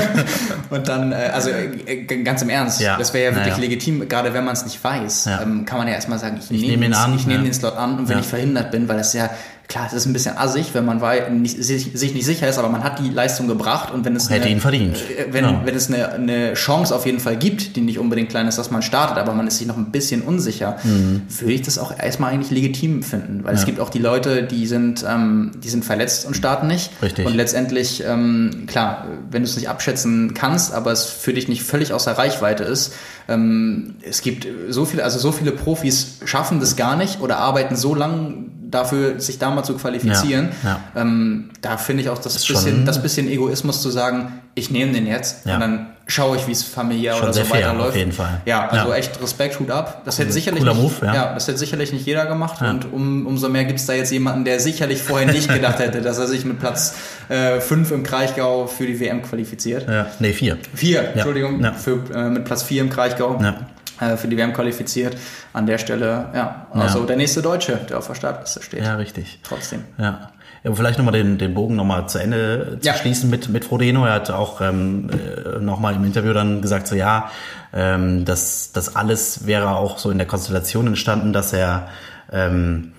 und 0.70 0.88
dann, 0.88 1.12
äh, 1.12 1.30
also 1.32 1.50
äh, 1.50 2.04
ganz 2.04 2.42
im 2.42 2.50
Ernst, 2.50 2.80
ja. 2.80 2.96
das 2.96 3.14
wäre 3.14 3.30
ja 3.30 3.36
wirklich 3.36 3.56
ja. 3.56 3.60
legitim, 3.60 4.08
gerade 4.08 4.34
wenn 4.34 4.44
man 4.44 4.54
es 4.54 4.64
nicht 4.64 4.82
weiß, 4.82 5.24
ja. 5.26 5.42
ähm, 5.42 5.64
kann 5.64 5.78
man 5.78 5.88
ja 5.88 5.94
erstmal 5.94 6.18
sagen, 6.18 6.38
ich, 6.38 6.50
ich 6.50 6.62
nehme 6.62 6.88
nehm 6.88 7.16
nehm 7.26 7.44
den 7.44 7.54
Slot 7.54 7.76
an 7.76 7.98
und 7.98 8.08
wenn 8.08 8.18
ich 8.18 8.26
verhindert 8.26 8.70
bin, 8.70 8.88
weil 8.88 8.98
das 8.98 9.12
ja 9.12 9.30
klar, 9.68 9.86
es 9.86 9.92
ist 9.92 10.06
ein 10.06 10.12
bisschen 10.12 10.36
assig, 10.36 10.74
wenn 10.74 10.84
man 10.84 11.00
nicht, 11.40 11.62
sich, 11.62 11.94
nicht 11.94 12.24
sicher 12.24 12.48
ist, 12.48 12.58
aber 12.58 12.68
man 12.68 12.84
hat 12.84 12.98
die 12.98 13.10
Leistung 13.10 13.48
gebracht 13.48 13.92
und 13.92 14.04
wenn 14.04 14.14
es 14.14 14.30
hätte 14.30 14.44
eine, 14.44 14.52
ihn 14.52 14.60
verdient. 14.60 14.96
Äh, 14.96 15.26
wenn, 15.32 15.44
ja. 15.44 15.62
wenn 15.64 15.74
es 15.74 15.88
eine, 15.88 16.12
eine 16.12 16.54
Chance 16.54 16.94
auf 16.94 17.06
jeden 17.06 17.20
Fall 17.20 17.36
gibt, 17.36 17.76
die 17.76 17.80
nicht 17.80 17.98
unbedingt 17.98 18.28
klein 18.28 18.46
ist, 18.46 18.58
dass 18.58 18.70
man 18.70 18.82
startet, 18.82 19.18
aber 19.18 19.32
man 19.32 19.46
ist 19.46 19.58
sich 19.58 19.66
noch 19.66 19.76
ein 19.76 19.90
bisschen 19.90 20.22
unsicher, 20.22 20.76
mhm. 20.84 21.22
würde 21.40 21.52
ich 21.52 21.62
das 21.62 21.78
auch 21.78 21.96
erstmal 21.98 22.32
eigentlich 22.32 22.50
legitim 22.50 23.02
finden, 23.02 23.44
weil 23.44 23.54
ja. 23.54 23.60
es 23.60 23.66
gibt 23.66 23.80
auch 23.80 23.90
die 23.90 23.98
Leute, 23.98 24.44
die 24.44 24.66
sind, 24.66 25.04
ähm, 25.08 25.52
die 25.62 25.68
sind 25.68 25.84
verletzt 25.84 26.26
und 26.26 26.36
starten 26.36 26.66
nicht. 26.66 26.90
Richtig. 27.02 27.26
Und 27.26 27.34
letztendlich, 27.34 28.04
ähm, 28.06 28.64
klar, 28.66 29.06
wenn 29.30 29.42
du 29.42 29.48
es 29.48 29.56
nicht 29.56 29.68
abschätzen 29.68 30.34
kannst, 30.34 30.72
aber 30.72 30.92
es 30.92 31.04
für 31.04 31.32
dich 31.32 31.48
nicht 31.48 31.62
völlig 31.62 31.92
außer 31.92 32.12
Reichweite 32.12 32.64
ist, 32.64 32.94
ähm, 33.28 33.96
es 34.02 34.22
gibt 34.22 34.46
so 34.68 34.84
viele, 34.84 35.02
also 35.02 35.18
so 35.18 35.32
viele 35.32 35.50
Profis 35.52 36.18
schaffen 36.24 36.60
das 36.60 36.76
gar 36.76 36.96
nicht 36.96 37.20
oder 37.20 37.38
arbeiten 37.38 37.74
so 37.74 37.94
lang 37.94 38.52
dafür, 38.70 39.20
sich 39.20 39.38
da 39.38 39.50
mal 39.50 39.62
zu 39.62 39.74
qualifizieren. 39.74 40.50
Ja, 40.62 40.80
ja. 40.94 41.02
Ähm, 41.02 41.50
da 41.60 41.76
finde 41.76 42.02
ich 42.02 42.08
auch 42.08 42.18
das, 42.18 42.34
das 42.34 42.46
bisschen, 42.46 42.84
das 42.84 43.00
bisschen 43.00 43.28
Egoismus 43.28 43.82
zu 43.82 43.90
sagen, 43.90 44.40
ich 44.54 44.70
nehme 44.70 44.92
den 44.92 45.06
jetzt 45.06 45.46
ja. 45.46 45.54
und 45.54 45.60
dann 45.60 45.86
schaue 46.08 46.36
ich, 46.36 46.46
wie 46.46 46.52
es 46.52 46.62
familiär 46.62 47.14
schon 47.14 47.24
oder 47.24 47.32
so 47.32 47.50
weiterläuft. 47.50 47.90
Auf 47.90 47.96
jeden 47.96 48.12
Fall. 48.12 48.40
Ja, 48.46 48.68
also 48.68 48.92
echt 48.92 49.20
Respekt, 49.20 49.58
Hut 49.58 49.70
ab. 49.70 50.02
Das 50.04 50.18
hätte 50.18 50.32
sicherlich 50.32 50.62
nicht, 50.62 50.76
Move, 50.76 50.94
ja. 51.02 51.34
das 51.34 51.48
hätte 51.48 51.58
sicherlich 51.58 51.92
nicht 51.92 52.06
jeder 52.06 52.26
gemacht 52.26 52.62
und 52.62 52.92
um, 52.92 53.26
umso 53.26 53.48
mehr 53.48 53.64
gibt 53.64 53.80
es 53.80 53.86
da 53.86 53.92
jetzt 53.92 54.12
jemanden, 54.12 54.44
der 54.44 54.60
sicherlich 54.60 55.02
vorher 55.02 55.30
nicht 55.30 55.52
gedacht 55.52 55.78
hätte, 55.78 56.00
dass 56.02 56.18
er 56.18 56.26
sich 56.26 56.44
mit 56.44 56.58
Platz 56.60 56.94
5 57.28 57.90
äh, 57.90 57.94
im 57.94 58.02
Kraichgau 58.02 58.66
für 58.66 58.86
die 58.86 59.00
WM 59.00 59.22
qualifiziert. 59.22 59.88
Ja, 59.88 60.06
nee, 60.20 60.32
4. 60.32 60.58
4, 60.74 61.14
Entschuldigung, 61.14 61.64
Für, 61.76 62.02
äh, 62.14 62.30
mit 62.30 62.44
Platz 62.44 62.62
4 62.62 62.82
im 62.82 62.90
Kraichgau. 62.90 63.38
Ja 63.42 63.66
für 63.98 64.28
die 64.28 64.36
WM 64.36 64.52
qualifiziert. 64.52 65.16
An 65.52 65.66
der 65.66 65.78
Stelle, 65.78 66.26
ja, 66.34 66.66
also 66.72 67.00
ja. 67.00 67.06
der 67.06 67.16
nächste 67.16 67.42
Deutsche, 67.42 67.78
der 67.88 67.98
auf 67.98 68.06
der 68.06 68.14
Startliste 68.14 68.62
steht. 68.62 68.84
Ja, 68.84 68.96
richtig. 68.96 69.40
Trotzdem. 69.42 69.84
Ja. 69.98 70.30
Ja, 70.64 70.74
vielleicht 70.74 70.98
nochmal 70.98 71.12
den, 71.12 71.38
den 71.38 71.54
Bogen 71.54 71.76
nochmal 71.76 72.08
zu 72.08 72.18
Ende 72.18 72.78
zu 72.80 72.88
ja. 72.88 72.94
schließen 72.94 73.30
mit, 73.30 73.48
mit 73.48 73.64
Frodeno. 73.64 74.04
Er 74.04 74.14
hat 74.14 74.30
auch 74.30 74.60
ähm, 74.60 75.08
äh, 75.10 75.60
nochmal 75.60 75.94
im 75.94 76.04
Interview 76.04 76.32
dann 76.32 76.60
gesagt, 76.60 76.88
so 76.88 76.96
ja, 76.96 77.30
ähm, 77.72 78.24
das, 78.24 78.72
das 78.72 78.96
alles 78.96 79.46
wäre 79.46 79.76
auch 79.76 79.98
so 79.98 80.10
in 80.10 80.18
der 80.18 80.26
Konstellation 80.26 80.88
entstanden, 80.88 81.32
dass 81.32 81.52
er 81.52 81.88
ähm, 82.32 82.92
äh, 82.92 82.95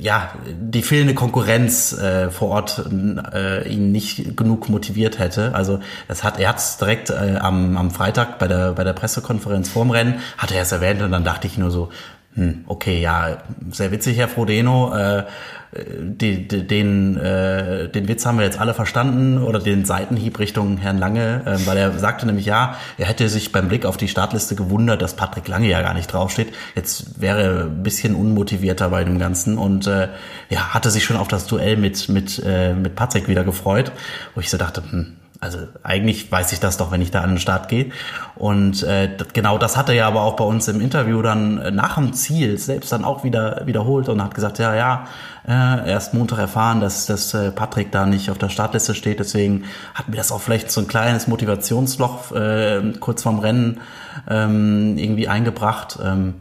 ja, 0.00 0.32
die 0.46 0.82
fehlende 0.82 1.14
Konkurrenz 1.14 1.92
äh, 1.92 2.30
vor 2.30 2.48
Ort 2.48 2.84
äh, 3.32 3.68
ihn 3.68 3.92
nicht 3.92 4.36
genug 4.36 4.68
motiviert 4.68 5.18
hätte. 5.18 5.54
Also 5.54 5.80
das 6.08 6.24
hat 6.24 6.40
er 6.40 6.48
hat 6.48 6.80
direkt 6.80 7.10
äh, 7.10 7.36
am, 7.40 7.76
am 7.76 7.90
Freitag 7.90 8.38
bei 8.38 8.48
der 8.48 8.72
bei 8.72 8.84
der 8.84 8.92
Pressekonferenz 8.92 9.68
vorm 9.68 9.90
Rennen 9.90 10.20
hat 10.36 10.50
er 10.50 10.62
es 10.62 10.72
erwähnt 10.72 11.02
und 11.02 11.12
dann 11.12 11.24
dachte 11.24 11.46
ich 11.46 11.56
nur 11.56 11.70
so, 11.70 11.90
hm, 12.38 12.64
okay, 12.68 13.00
ja, 13.00 13.38
sehr 13.72 13.90
witzig, 13.90 14.16
Herr 14.16 14.28
Frodeno. 14.28 14.94
Äh, 14.94 15.24
die, 16.00 16.46
die, 16.46 16.66
den, 16.66 17.16
äh, 17.16 17.88
den 17.88 18.06
Witz 18.06 18.24
haben 18.24 18.38
wir 18.38 18.44
jetzt 18.44 18.60
alle 18.60 18.74
verstanden 18.74 19.42
oder 19.42 19.58
den 19.58 19.84
Seitenhieb 19.84 20.38
Richtung 20.38 20.78
Herrn 20.78 20.98
Lange, 20.98 21.42
äh, 21.44 21.66
weil 21.66 21.76
er 21.76 21.98
sagte 21.98 22.26
nämlich 22.26 22.46
ja, 22.46 22.76
er 22.96 23.06
hätte 23.06 23.28
sich 23.28 23.50
beim 23.50 23.66
Blick 23.66 23.84
auf 23.84 23.96
die 23.96 24.06
Startliste 24.06 24.54
gewundert, 24.54 25.02
dass 25.02 25.16
Patrick 25.16 25.48
Lange 25.48 25.68
ja 25.68 25.82
gar 25.82 25.94
nicht 25.94 26.12
draufsteht. 26.12 26.54
Jetzt 26.76 27.20
wäre 27.20 27.42
er 27.42 27.64
ein 27.64 27.82
bisschen 27.82 28.14
unmotivierter 28.14 28.88
bei 28.88 29.02
dem 29.02 29.18
Ganzen 29.18 29.58
und 29.58 29.88
äh, 29.88 30.08
ja, 30.48 30.72
hatte 30.72 30.90
sich 30.92 31.04
schon 31.04 31.16
auf 31.16 31.28
das 31.28 31.46
Duell 31.48 31.76
mit, 31.76 32.08
mit, 32.08 32.40
äh, 32.46 32.72
mit 32.72 32.94
Patrick 32.94 33.26
wieder 33.26 33.42
gefreut, 33.42 33.90
wo 34.36 34.40
ich 34.40 34.48
so 34.48 34.58
dachte, 34.58 34.84
hm, 34.88 35.17
also 35.40 35.58
eigentlich 35.84 36.30
weiß 36.30 36.52
ich 36.52 36.58
das 36.58 36.78
doch, 36.78 36.90
wenn 36.90 37.00
ich 37.00 37.10
da 37.12 37.20
an 37.22 37.30
den 37.30 37.38
Start 37.38 37.68
gehe. 37.68 37.90
Und 38.34 38.82
äh, 38.82 39.08
genau 39.32 39.56
das 39.56 39.76
hat 39.76 39.88
er 39.88 39.94
ja 39.94 40.08
aber 40.08 40.22
auch 40.22 40.34
bei 40.34 40.44
uns 40.44 40.66
im 40.66 40.80
Interview 40.80 41.22
dann 41.22 41.58
äh, 41.58 41.70
nach 41.70 41.94
dem 41.94 42.12
Ziel 42.12 42.58
selbst 42.58 42.90
dann 42.90 43.04
auch 43.04 43.22
wieder 43.22 43.62
wiederholt 43.64 44.08
und 44.08 44.22
hat 44.22 44.34
gesagt, 44.34 44.58
ja, 44.58 44.74
ja, 44.74 45.06
äh, 45.46 45.90
erst 45.90 46.12
Montag 46.12 46.38
erfahren, 46.38 46.80
dass, 46.80 47.06
dass 47.06 47.34
äh, 47.34 47.52
Patrick 47.52 47.92
da 47.92 48.04
nicht 48.04 48.30
auf 48.30 48.38
der 48.38 48.48
Startliste 48.48 48.94
steht. 48.94 49.20
Deswegen 49.20 49.64
hat 49.94 50.08
mir 50.08 50.16
das 50.16 50.32
auch 50.32 50.40
vielleicht 50.40 50.72
so 50.72 50.80
ein 50.80 50.88
kleines 50.88 51.28
Motivationsloch 51.28 52.32
äh, 52.32 52.92
kurz 52.98 53.22
vorm 53.22 53.38
Rennen 53.38 53.80
ähm, 54.28 54.98
irgendwie 54.98 55.28
eingebracht, 55.28 55.98
ähm, 56.02 56.34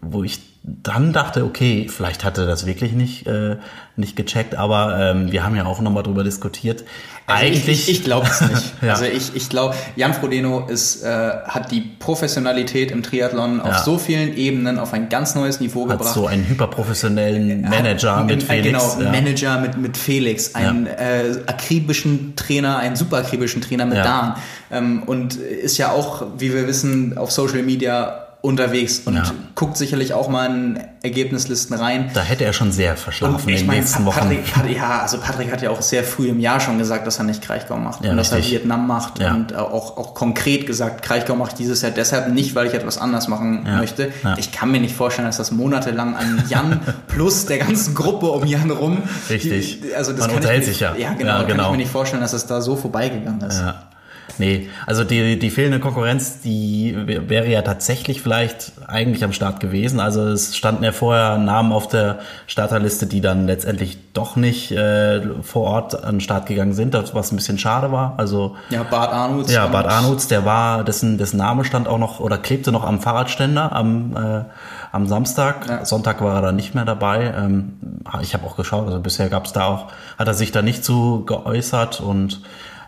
wo 0.00 0.22
ich 0.22 0.47
dann 0.62 1.12
dachte, 1.12 1.44
okay, 1.44 1.88
vielleicht 1.88 2.24
hat 2.24 2.36
er 2.36 2.46
das 2.46 2.66
wirklich 2.66 2.92
nicht, 2.92 3.26
äh, 3.26 3.56
nicht 3.96 4.16
gecheckt, 4.16 4.54
aber 4.54 4.98
ähm, 4.98 5.32
wir 5.32 5.44
haben 5.44 5.56
ja 5.56 5.64
auch 5.64 5.80
nochmal 5.80 6.02
drüber 6.02 6.24
diskutiert. 6.24 6.84
Also 7.26 7.44
Eigentlich, 7.44 7.68
ich, 7.68 7.88
ich, 7.88 7.98
ich 7.98 8.04
glaube 8.04 8.26
es 8.26 8.40
nicht. 8.40 8.72
ja. 8.82 8.92
Also 8.92 9.04
ich, 9.04 9.34
ich 9.34 9.48
glaube, 9.48 9.74
Jan 9.96 10.14
Frodeno 10.14 10.66
ist, 10.66 11.02
äh, 11.02 11.30
hat 11.44 11.70
die 11.70 11.80
Professionalität 11.80 12.90
im 12.90 13.02
Triathlon 13.02 13.60
auf 13.60 13.78
so 13.78 13.98
vielen 13.98 14.36
Ebenen 14.36 14.78
auf 14.78 14.92
ein 14.92 15.08
ganz 15.08 15.34
neues 15.34 15.60
Niveau 15.60 15.88
hat 15.88 15.98
gebracht. 15.98 16.14
so 16.14 16.26
einen 16.26 16.48
hyperprofessionellen 16.48 17.62
Manager 17.62 18.16
hat, 18.16 18.26
mit 18.26 18.42
Felix. 18.42 18.66
Genau, 18.66 19.00
ja. 19.00 19.10
Manager 19.10 19.60
mit, 19.60 19.76
mit 19.76 19.96
Felix, 19.96 20.54
einen 20.54 20.86
äh, 20.86 21.36
akribischen 21.46 22.34
Trainer, 22.34 22.78
einen 22.78 22.96
super 22.96 23.18
akribischen 23.18 23.62
Trainer 23.62 23.86
mit 23.86 23.98
Dan. 23.98 24.34
Ähm, 24.70 25.02
und 25.04 25.36
ist 25.36 25.78
ja 25.78 25.92
auch, 25.92 26.26
wie 26.38 26.52
wir 26.52 26.66
wissen, 26.66 27.16
auf 27.16 27.30
Social 27.30 27.62
Media 27.62 28.27
unterwegs 28.48 29.00
und 29.04 29.14
ja. 29.14 29.24
guckt 29.54 29.76
sicherlich 29.76 30.14
auch 30.14 30.28
mal 30.28 30.46
in 30.46 30.80
Ergebnislisten 31.02 31.76
rein. 31.76 32.10
Da 32.14 32.22
hätte 32.22 32.44
er 32.44 32.54
schon 32.54 32.72
sehr 32.72 32.96
verschlafen 32.96 33.46
in 33.50 33.56
den 33.56 33.66
meine, 33.66 33.80
nächsten 33.80 34.06
Patrick, 34.06 34.38
Wochen. 34.38 34.52
Patrick, 34.52 34.76
ja, 34.76 35.02
also 35.02 35.18
Patrick 35.18 35.52
hat 35.52 35.60
ja 35.60 35.68
auch 35.68 35.82
sehr 35.82 36.02
früh 36.02 36.28
im 36.28 36.40
Jahr 36.40 36.58
schon 36.58 36.78
gesagt, 36.78 37.06
dass 37.06 37.18
er 37.18 37.24
nicht 37.24 37.42
Kraichgau 37.42 37.76
macht 37.76 38.04
ja, 38.04 38.10
und 38.10 38.16
dass 38.16 38.32
er 38.32 38.42
Vietnam 38.42 38.86
macht 38.86 39.18
ja. 39.18 39.34
und 39.34 39.54
auch, 39.54 39.98
auch 39.98 40.14
konkret 40.14 40.66
gesagt, 40.66 41.02
Kraichgau 41.02 41.36
macht 41.36 41.58
dieses 41.58 41.82
Jahr 41.82 41.90
deshalb 41.90 42.32
nicht, 42.32 42.54
weil 42.54 42.66
ich 42.66 42.74
etwas 42.74 42.96
anders 42.96 43.28
machen 43.28 43.64
möchte. 43.64 44.10
Ich 44.38 44.50
kann 44.50 44.70
mir 44.70 44.80
nicht 44.80 44.96
vorstellen, 44.96 45.28
dass 45.28 45.36
das 45.36 45.50
monatelang 45.50 46.16
an 46.16 46.42
Jan 46.48 46.80
plus 47.06 47.44
der 47.44 47.58
ganzen 47.58 47.94
Gruppe 47.94 48.28
um 48.28 48.46
Jan 48.46 48.70
rum. 48.70 49.02
Richtig. 49.28 49.82
Die, 49.82 49.94
also 49.94 50.12
das 50.12 50.20
Man 50.20 50.28
kann 50.28 50.36
unterhält 50.38 50.62
ich, 50.62 50.68
sich 50.70 50.80
ja. 50.80 50.96
Ja, 50.96 51.12
genau, 51.12 51.12
ja, 51.12 51.14
genau. 51.14 51.32
kann 51.32 51.40
ich 51.42 51.48
genau. 51.54 51.70
mir 51.72 51.76
nicht 51.76 51.92
vorstellen, 51.92 52.22
dass 52.22 52.32
es 52.32 52.46
da 52.46 52.62
so 52.62 52.76
vorbeigegangen 52.76 53.42
ist. 53.42 53.60
Ja. 53.60 53.88
Nee, 54.36 54.68
also 54.86 55.04
die, 55.04 55.38
die 55.38 55.50
fehlende 55.50 55.80
Konkurrenz, 55.80 56.40
die 56.40 56.94
wäre 56.96 57.48
ja 57.48 57.62
tatsächlich 57.62 58.20
vielleicht 58.20 58.72
eigentlich 58.86 59.24
am 59.24 59.32
Start 59.32 59.58
gewesen. 59.60 60.00
Also 60.00 60.26
es 60.28 60.56
standen 60.56 60.84
ja 60.84 60.92
vorher 60.92 61.38
Namen 61.38 61.72
auf 61.72 61.88
der 61.88 62.18
Starterliste, 62.46 63.06
die 63.06 63.20
dann 63.20 63.46
letztendlich 63.46 63.98
doch 64.12 64.36
nicht 64.36 64.70
äh, 64.72 65.22
vor 65.42 65.62
Ort 65.62 66.04
an 66.04 66.16
den 66.16 66.20
Start 66.20 66.46
gegangen 66.46 66.74
sind, 66.74 66.94
was 67.14 67.32
ein 67.32 67.36
bisschen 67.36 67.58
schade 67.58 67.90
war. 67.90 68.14
Also 68.18 68.56
ja, 68.70 68.82
Bart 68.82 69.12
Arnutz. 69.12 69.52
Ja, 69.52 69.66
Bart 69.66 69.86
Arnutz, 69.86 70.28
der 70.28 70.44
war, 70.44 70.84
dessen, 70.84 71.18
dessen 71.18 71.38
Name 71.38 71.64
stand 71.64 71.88
auch 71.88 71.98
noch 71.98 72.20
oder 72.20 72.38
klebte 72.38 72.70
noch 72.70 72.84
am 72.84 73.00
Fahrradständer 73.00 73.72
am 73.72 74.16
äh, 74.16 74.44
am 74.92 75.06
Samstag. 75.06 75.68
Ja. 75.68 75.84
Sonntag 75.84 76.20
war 76.22 76.36
er 76.36 76.42
dann 76.42 76.56
nicht 76.56 76.74
mehr 76.74 76.84
dabei. 76.84 77.32
Ähm, 77.36 77.74
ich 78.22 78.34
habe 78.34 78.46
auch 78.46 78.56
geschaut, 78.56 78.86
also 78.86 79.00
bisher 79.00 79.28
gab 79.28 79.46
es 79.46 79.52
da 79.52 79.66
auch, 79.66 79.86
hat 80.18 80.26
er 80.26 80.34
sich 80.34 80.52
da 80.52 80.62
nicht 80.62 80.84
zu 80.84 81.24
geäußert 81.24 82.00
und 82.00 82.42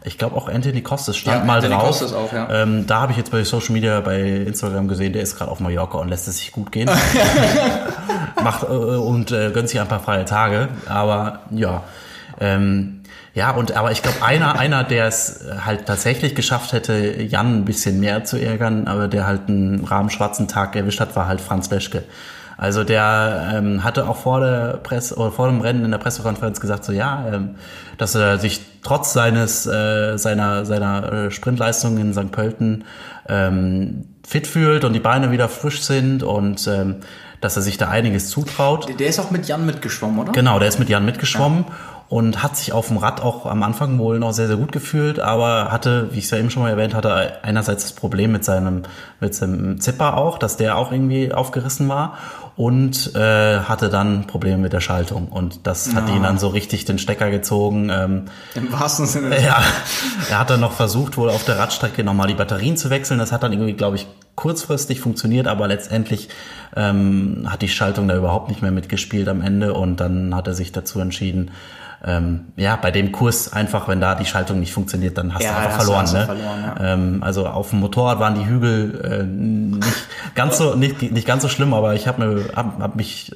Ich 0.05 0.17
glaube 0.17 0.37
auch 0.37 0.49
Anthony 0.49 0.83
Costes 0.83 1.17
stand 1.17 1.41
Ja, 1.41 1.45
mal 1.45 1.57
Anthony 1.57 1.75
drauf. 1.75 1.89
Costes 1.89 2.13
auch, 2.15 2.33
ja. 2.33 2.49
ähm, 2.51 2.87
da 2.87 3.03
habe 3.03 3.13
ich 3.13 3.19
jetzt 3.19 3.31
bei 3.31 3.45
Social 3.45 3.73
Media, 3.73 4.01
bei 4.01 4.21
Instagram 4.21 4.89
gesehen, 4.89 5.13
der 5.13 5.23
ist 5.23 5.37
gerade 5.37 5.51
auf 5.51 5.61
Mallorca 5.61 5.99
und 5.99 6.09
lässt 6.09 6.27
es 6.27 6.39
sich 6.39 6.53
gut 6.53 6.73
gehen. 6.73 6.89
Macht 8.43 8.63
äh, 8.63 8.67
und 8.67 9.31
äh, 9.31 9.51
gönnt 9.51 9.69
sich 9.69 9.79
ein 9.79 9.89
paar 9.89 10.01
freie 10.01 10.25
Tage. 10.25 10.69
Aber 10.89 11.41
ja. 11.51 11.83
Ähm, 12.41 13.03
ja, 13.35 13.53
und 13.53 13.77
aber 13.77 13.93
ich 13.93 14.03
glaube, 14.03 14.23
einer, 14.25 14.59
einer, 14.59 14.83
der 14.83 15.07
es 15.07 15.45
halt 15.65 15.87
tatsächlich 15.87 16.35
geschafft 16.35 16.73
hätte, 16.73 17.23
Jan 17.23 17.59
ein 17.59 17.65
bisschen 17.65 18.01
mehr 18.01 18.25
zu 18.25 18.39
ärgern, 18.39 18.89
aber 18.89 19.07
der 19.07 19.27
halt 19.27 19.49
einen 19.49 19.85
rahmenschwarzen 19.85 20.49
Tag 20.49 20.75
erwischt 20.75 21.01
hat, 21.01 21.15
war 21.15 21.29
halt 21.29 21.41
Franz 21.41 21.71
Leschke. 21.71 22.03
Also 22.61 22.85
der 22.85 23.53
ähm, 23.55 23.83
hatte 23.85 24.07
auch 24.07 24.19
vor 24.19 24.41
der 24.41 24.77
Presse 24.83 25.17
oder 25.17 25.33
vor 25.33 25.49
dem 25.49 25.63
Rennen 25.63 25.83
in 25.83 25.93
der 25.93 25.97
Pressekonferenz 25.97 26.61
gesagt, 26.61 26.85
so 26.85 26.93
ja, 26.93 27.25
ähm, 27.33 27.55
dass 27.97 28.15
er 28.15 28.39
sich 28.39 28.61
trotz 28.83 29.15
seines 29.15 29.67
äh, 29.67 30.19
seiner 30.19 30.67
seiner 30.67 31.11
äh, 31.11 31.31
Sprintleistung 31.31 31.97
in 31.97 32.13
St. 32.13 32.31
Pölten 32.31 32.85
ähm, 33.31 34.05
fit 34.29 34.47
fühlt 34.47 34.85
und 34.85 34.93
die 34.93 35.01
Beine 35.01 35.31
wieder 35.31 35.49
frisch 35.49 35.81
sind 35.81 36.23
und 36.23 36.67
ähm, 36.67 36.97
dass 37.41 37.57
er 37.57 37.63
sich 37.63 37.79
da 37.79 37.89
einiges 37.89 38.29
zutraut. 38.29 38.89
Der 39.01 39.09
ist 39.09 39.19
auch 39.21 39.31
mit 39.31 39.49
Jan 39.49 39.65
mitgeschwommen, 39.65 40.19
oder? 40.19 40.33
Genau, 40.33 40.59
der 40.59 40.69
ist 40.69 40.79
mit 40.79 40.91
Jan 40.91 41.07
mitgeschwommen 41.07 41.65
und 42.11 42.43
hat 42.43 42.57
sich 42.57 42.73
auf 42.73 42.89
dem 42.89 42.97
Rad 42.97 43.23
auch 43.23 43.47
am 43.47 43.63
Anfang 43.63 43.97
wohl 44.01 44.19
noch 44.19 44.33
sehr, 44.33 44.49
sehr 44.49 44.57
gut 44.57 44.73
gefühlt, 44.73 45.21
aber 45.21 45.71
hatte, 45.71 46.09
wie 46.11 46.19
ich 46.19 46.25
es 46.25 46.31
ja 46.33 46.39
eben 46.39 46.51
schon 46.51 46.65
mal 46.65 46.71
erwähnt 46.71 46.93
hatte, 46.93 47.45
einerseits 47.45 47.85
das 47.85 47.93
Problem 47.93 48.33
mit 48.33 48.45
seinem, 48.45 48.83
mit 49.21 49.33
seinem 49.33 49.81
Zipper 49.81 50.17
auch, 50.17 50.37
dass 50.37 50.57
der 50.57 50.77
auch 50.77 50.91
irgendwie 50.91 51.33
aufgerissen 51.33 51.89
war 51.89 52.19
und 52.57 53.15
äh, 53.15 53.61
hatte 53.61 53.91
dann 53.91 54.27
Probleme 54.27 54.59
mit 54.59 54.73
der 54.73 54.81
Schaltung 54.81 55.29
und 55.29 55.69
das 55.69 55.95
hat 55.95 56.09
ihn 56.09 56.25
dann 56.25 56.37
so 56.37 56.49
richtig 56.49 56.85
den 56.85 56.99
Stecker 56.99 57.31
gezogen. 57.31 57.91
Ähm, 57.91 58.25
Im 58.57 58.73
wahrsten 58.73 59.07
Sinne. 59.07 59.41
ja, 59.45 59.63
er 60.29 60.41
hat 60.41 60.51
dann 60.51 60.61
noch 60.61 60.73
versucht, 60.73 61.17
wohl 61.17 61.31
auf 61.31 61.45
der 61.45 61.61
Radstrecke 61.61 62.03
nochmal 62.03 62.27
die 62.27 62.35
Batterien 62.35 62.77
zu 62.77 62.91
wechseln. 62.91 63.21
Das 63.21 63.31
hat 63.31 63.45
dann 63.45 63.53
irgendwie, 63.53 63.75
glaube 63.75 63.95
ich, 63.95 64.09
kurzfristig 64.35 65.01
funktioniert, 65.01 65.47
aber 65.47 65.69
letztendlich 65.69 66.29
ähm, 66.75 67.47
hat 67.49 67.63
die 67.63 67.69
Schaltung 67.69 68.09
da 68.09 68.17
überhaupt 68.17 68.49
nicht 68.49 68.63
mehr 68.63 68.73
mitgespielt 68.73 69.29
am 69.29 69.43
Ende 69.43 69.75
und 69.75 70.01
dann 70.01 70.35
hat 70.35 70.49
er 70.49 70.55
sich 70.55 70.73
dazu 70.73 70.99
entschieden, 70.99 71.53
ähm, 72.05 72.47
ja, 72.57 72.77
bei 72.77 72.91
dem 72.91 73.13
Kurs 73.13 73.53
einfach, 73.53 73.87
wenn 73.87 74.01
da 74.01 74.15
die 74.15 74.25
Schaltung 74.25 74.59
nicht 74.61 74.73
funktioniert, 74.73 75.19
dann 75.19 75.35
hast 75.35 75.43
Ja, 75.43 75.53
du 75.53 75.59
einfach 75.59 75.83
verloren. 75.83 76.07
du 76.07 76.13
ne? 76.15 76.25
verloren, 76.25 76.65
ja. 76.79 76.93
ähm, 76.95 77.23
also 77.23 77.47
auf 77.47 77.71
dem 77.71 77.81
Motorrad 77.81 78.19
waren 78.21 78.35
die 78.35 78.47
Hügel 78.47 79.01
äh, 79.05 79.23
nicht 79.25 80.35
ganz 80.35 80.57
so 80.59 80.75
nicht, 80.75 81.03
nicht 81.13 81.27
ganz 81.27 81.43
so 81.43 81.49
schlimm, 81.51 81.75
aber 81.75 81.95
ich 81.95 82.09
habe 82.09 82.25
mir 82.25 82.45
hab, 82.57 82.79
hab 82.81 82.97
mich 82.97 83.33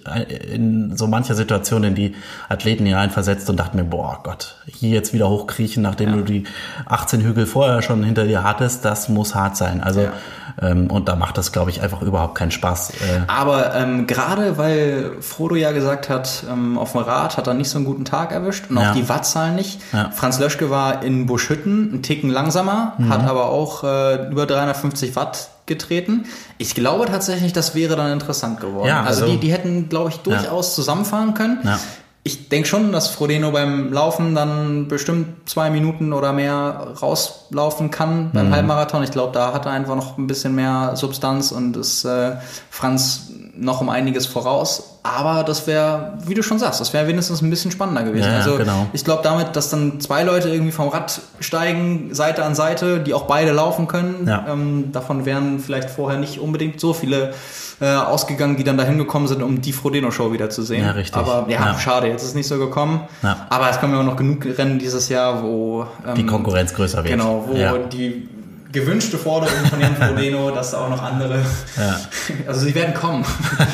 in 0.51 0.97
so 0.97 1.07
mancher 1.07 1.35
Situation 1.35 1.85
in 1.85 1.95
die 1.95 2.15
Athleten 2.49 2.87
hineinversetzt 2.87 3.51
und 3.51 3.59
dachte 3.59 3.77
mir, 3.77 3.85
boah 3.85 4.21
Gott, 4.23 4.57
hier 4.67 4.91
jetzt 4.91 5.13
wieder 5.13 5.29
hochkriechen, 5.29 5.83
nachdem 5.83 6.13
du 6.13 6.23
die 6.23 6.45
18 6.87 7.21
Hügel 7.21 7.47
vorher 7.47 7.83
schon 7.83 8.03
hinter 8.03 8.25
dir 8.25 8.45
hattest, 8.45 8.85
das 8.85 9.09
muss 9.11 9.35
hart 9.35 9.57
sein. 9.57 9.83
Also 9.83 10.01
Ja. 10.03 10.13
Ähm, 10.61 10.91
und 10.91 11.09
da 11.09 11.17
macht 11.17 11.37
das, 11.39 11.53
glaube 11.53 11.71
ich, 11.71 11.81
einfach 11.83 12.03
überhaupt 12.03 12.35
keinen 12.37 12.51
Spaß. 12.51 12.91
Äh, 12.91 12.95
Aber 13.27 13.75
ähm, 13.75 14.07
gerade 14.07 14.57
weil 14.59 15.13
Frodo 15.21 15.55
ja 15.57 15.73
gesagt 15.73 16.09
hat, 16.09 16.45
ähm, 16.51 16.79
auf 16.79 16.93
dem 16.93 17.01
Rad 17.03 17.37
hat 17.37 17.47
er 17.47 17.55
nicht 17.55 17.69
so 17.71 17.79
einen 17.79 17.85
guten 17.87 18.05
Tag 18.05 18.33
erwischt 18.33 18.67
und 18.71 18.79
Ja. 18.79 18.91
auch 18.91 18.95
die 18.95 19.09
Wattzahlen 19.09 19.57
nicht. 19.57 19.81
Ja. 19.93 20.11
Franz 20.15 20.39
Löschke 20.39 20.71
war 20.71 21.03
in 21.03 21.27
Buschhütten 21.27 21.91
einen 21.93 22.03
Ticken 22.03 22.31
langsamer, 22.31 22.95
Mhm. 22.99 23.09
hat 23.09 23.25
aber 23.29 23.47
auch 23.51 23.85
äh, 23.85 24.29
über 24.31 24.47
350 24.47 25.17
Watt 25.17 25.49
getreten. 25.67 26.27
Ich 26.59 26.75
glaube 26.75 27.07
tatsächlich, 27.07 27.53
das 27.55 27.75
wäre 27.75 27.97
dann 27.97 28.13
interessant 28.13 28.61
geworden. 28.61 28.87
Ja, 28.89 29.03
also, 29.03 29.23
also- 29.23 29.33
die, 29.33 29.39
die 29.41 29.53
hätten, 29.53 29.89
glaube 29.89 30.11
ich, 30.11 30.19
durchaus 30.19 30.75
zusammenfahren 30.75 31.35
können. 31.35 31.59
Ja. 31.65 31.79
Ich 32.27 32.49
denke 32.49 32.67
schon, 32.67 32.91
dass 32.91 33.09
Frodeno 33.09 33.51
beim 33.51 33.93
Laufen 33.93 34.35
dann 34.35 34.89
bestimmt 34.89 35.47
zwei 35.47 35.69
Minuten 35.69 36.15
oder 36.15 36.33
mehr 36.33 36.95
rauslaufen 37.03 37.91
kann 37.91 38.31
beim 38.33 38.49
Mhm. 38.49 38.55
Halbmarathon. 38.55 39.03
Ich 39.03 39.11
glaube, 39.11 39.33
da 39.35 39.53
hat 39.53 39.67
er 39.67 39.73
einfach 39.73 39.95
noch 39.95 40.17
ein 40.17 40.27
bisschen 40.27 40.55
mehr 40.55 40.93
Substanz 40.97 41.53
und 41.53 41.77
ist 41.77 42.05
äh, 42.07 42.33
Franz 42.71 43.29
noch 43.57 43.83
um 43.83 43.91
einiges 43.91 44.27
voraus. 44.27 44.99
Aber 45.03 45.45
das 45.45 45.67
wäre, 45.67 46.15
wie 46.27 46.33
du 46.33 46.43
schon 46.43 46.59
sagst, 46.59 46.81
das 46.81 46.95
wäre 46.95 47.07
wenigstens 47.07 47.43
ein 47.43 47.51
bisschen 47.51 47.71
spannender 47.71 48.05
gewesen. 48.05 48.31
Ja, 48.31 48.39
also 48.39 48.57
genau. 48.57 48.87
ich 48.95 49.05
glaube 49.05 49.23
damit, 49.23 49.55
dass 49.55 49.69
dann 49.69 50.01
zwei 50.01 50.23
Leute 50.23 50.49
irgendwie 50.49 50.73
vom 50.73 50.89
Rad 50.89 51.21
steigen, 51.41 52.15
Seite 52.15 52.43
an 52.43 52.55
Seite, 52.55 53.01
die 53.01 53.13
auch 53.13 53.25
beide 53.25 53.53
laufen 53.53 53.87
können. 53.87 54.27
Ja. 54.27 54.47
Ähm, 54.49 54.93
davon 54.93 55.27
wären 55.27 55.59
vielleicht 55.61 55.91
vorher 55.91 56.19
nicht 56.19 56.39
unbedingt 56.41 56.81
so 56.81 56.95
viele 56.95 57.35
äh, 57.81 57.87
ausgegangen, 57.95 58.57
die 58.57 58.65
dann 58.65 58.77
dahin 58.77 58.99
gekommen 58.99 59.27
sind, 59.27 59.43
um 59.43 59.61
die 59.61 59.73
Frodeno-Show 59.73 60.33
wieder 60.33 60.49
zu 60.51 60.63
sehen. 60.63 60.85
Ja, 60.85 60.93
richtig. 60.93 61.17
Aber 61.17 61.47
ja, 61.51 61.73
Ja. 61.73 61.79
schade, 61.79 62.09
jetzt 62.09 62.23
ist 62.23 62.29
es 62.31 62.35
nicht 62.35 62.47
so 62.49 62.59
gekommen. 62.59 63.01
Ja. 63.23 63.47
Aber 63.51 63.69
es 63.71 63.81
kommen 63.81 63.93
ja 63.95 64.01
auch 64.01 64.05
noch 64.05 64.17
genug 64.17 64.45
Rennen 64.47 64.79
dieses 64.79 65.09
Jahr, 65.09 65.43
wo 65.43 65.87
ähm, 66.07 66.15
die 66.15 66.27
Konkurrenz 66.27 66.73
größer 66.75 66.99
wird. 66.99 67.09
Genau, 67.09 67.45
wo 67.49 67.55
ja. 67.57 67.77
die 67.79 68.29
gewünschte 68.73 69.19
Forderung 69.19 69.55
von 69.71 69.81
Jan 69.81 69.95
Frodeno, 69.97 70.51
dass 70.55 70.75
auch 70.75 70.89
noch 70.91 71.01
andere, 71.03 71.39
Ja. 71.77 71.97
also 72.49 72.61
sie 72.61 72.75
werden 72.75 72.95
kommen, 72.95 73.25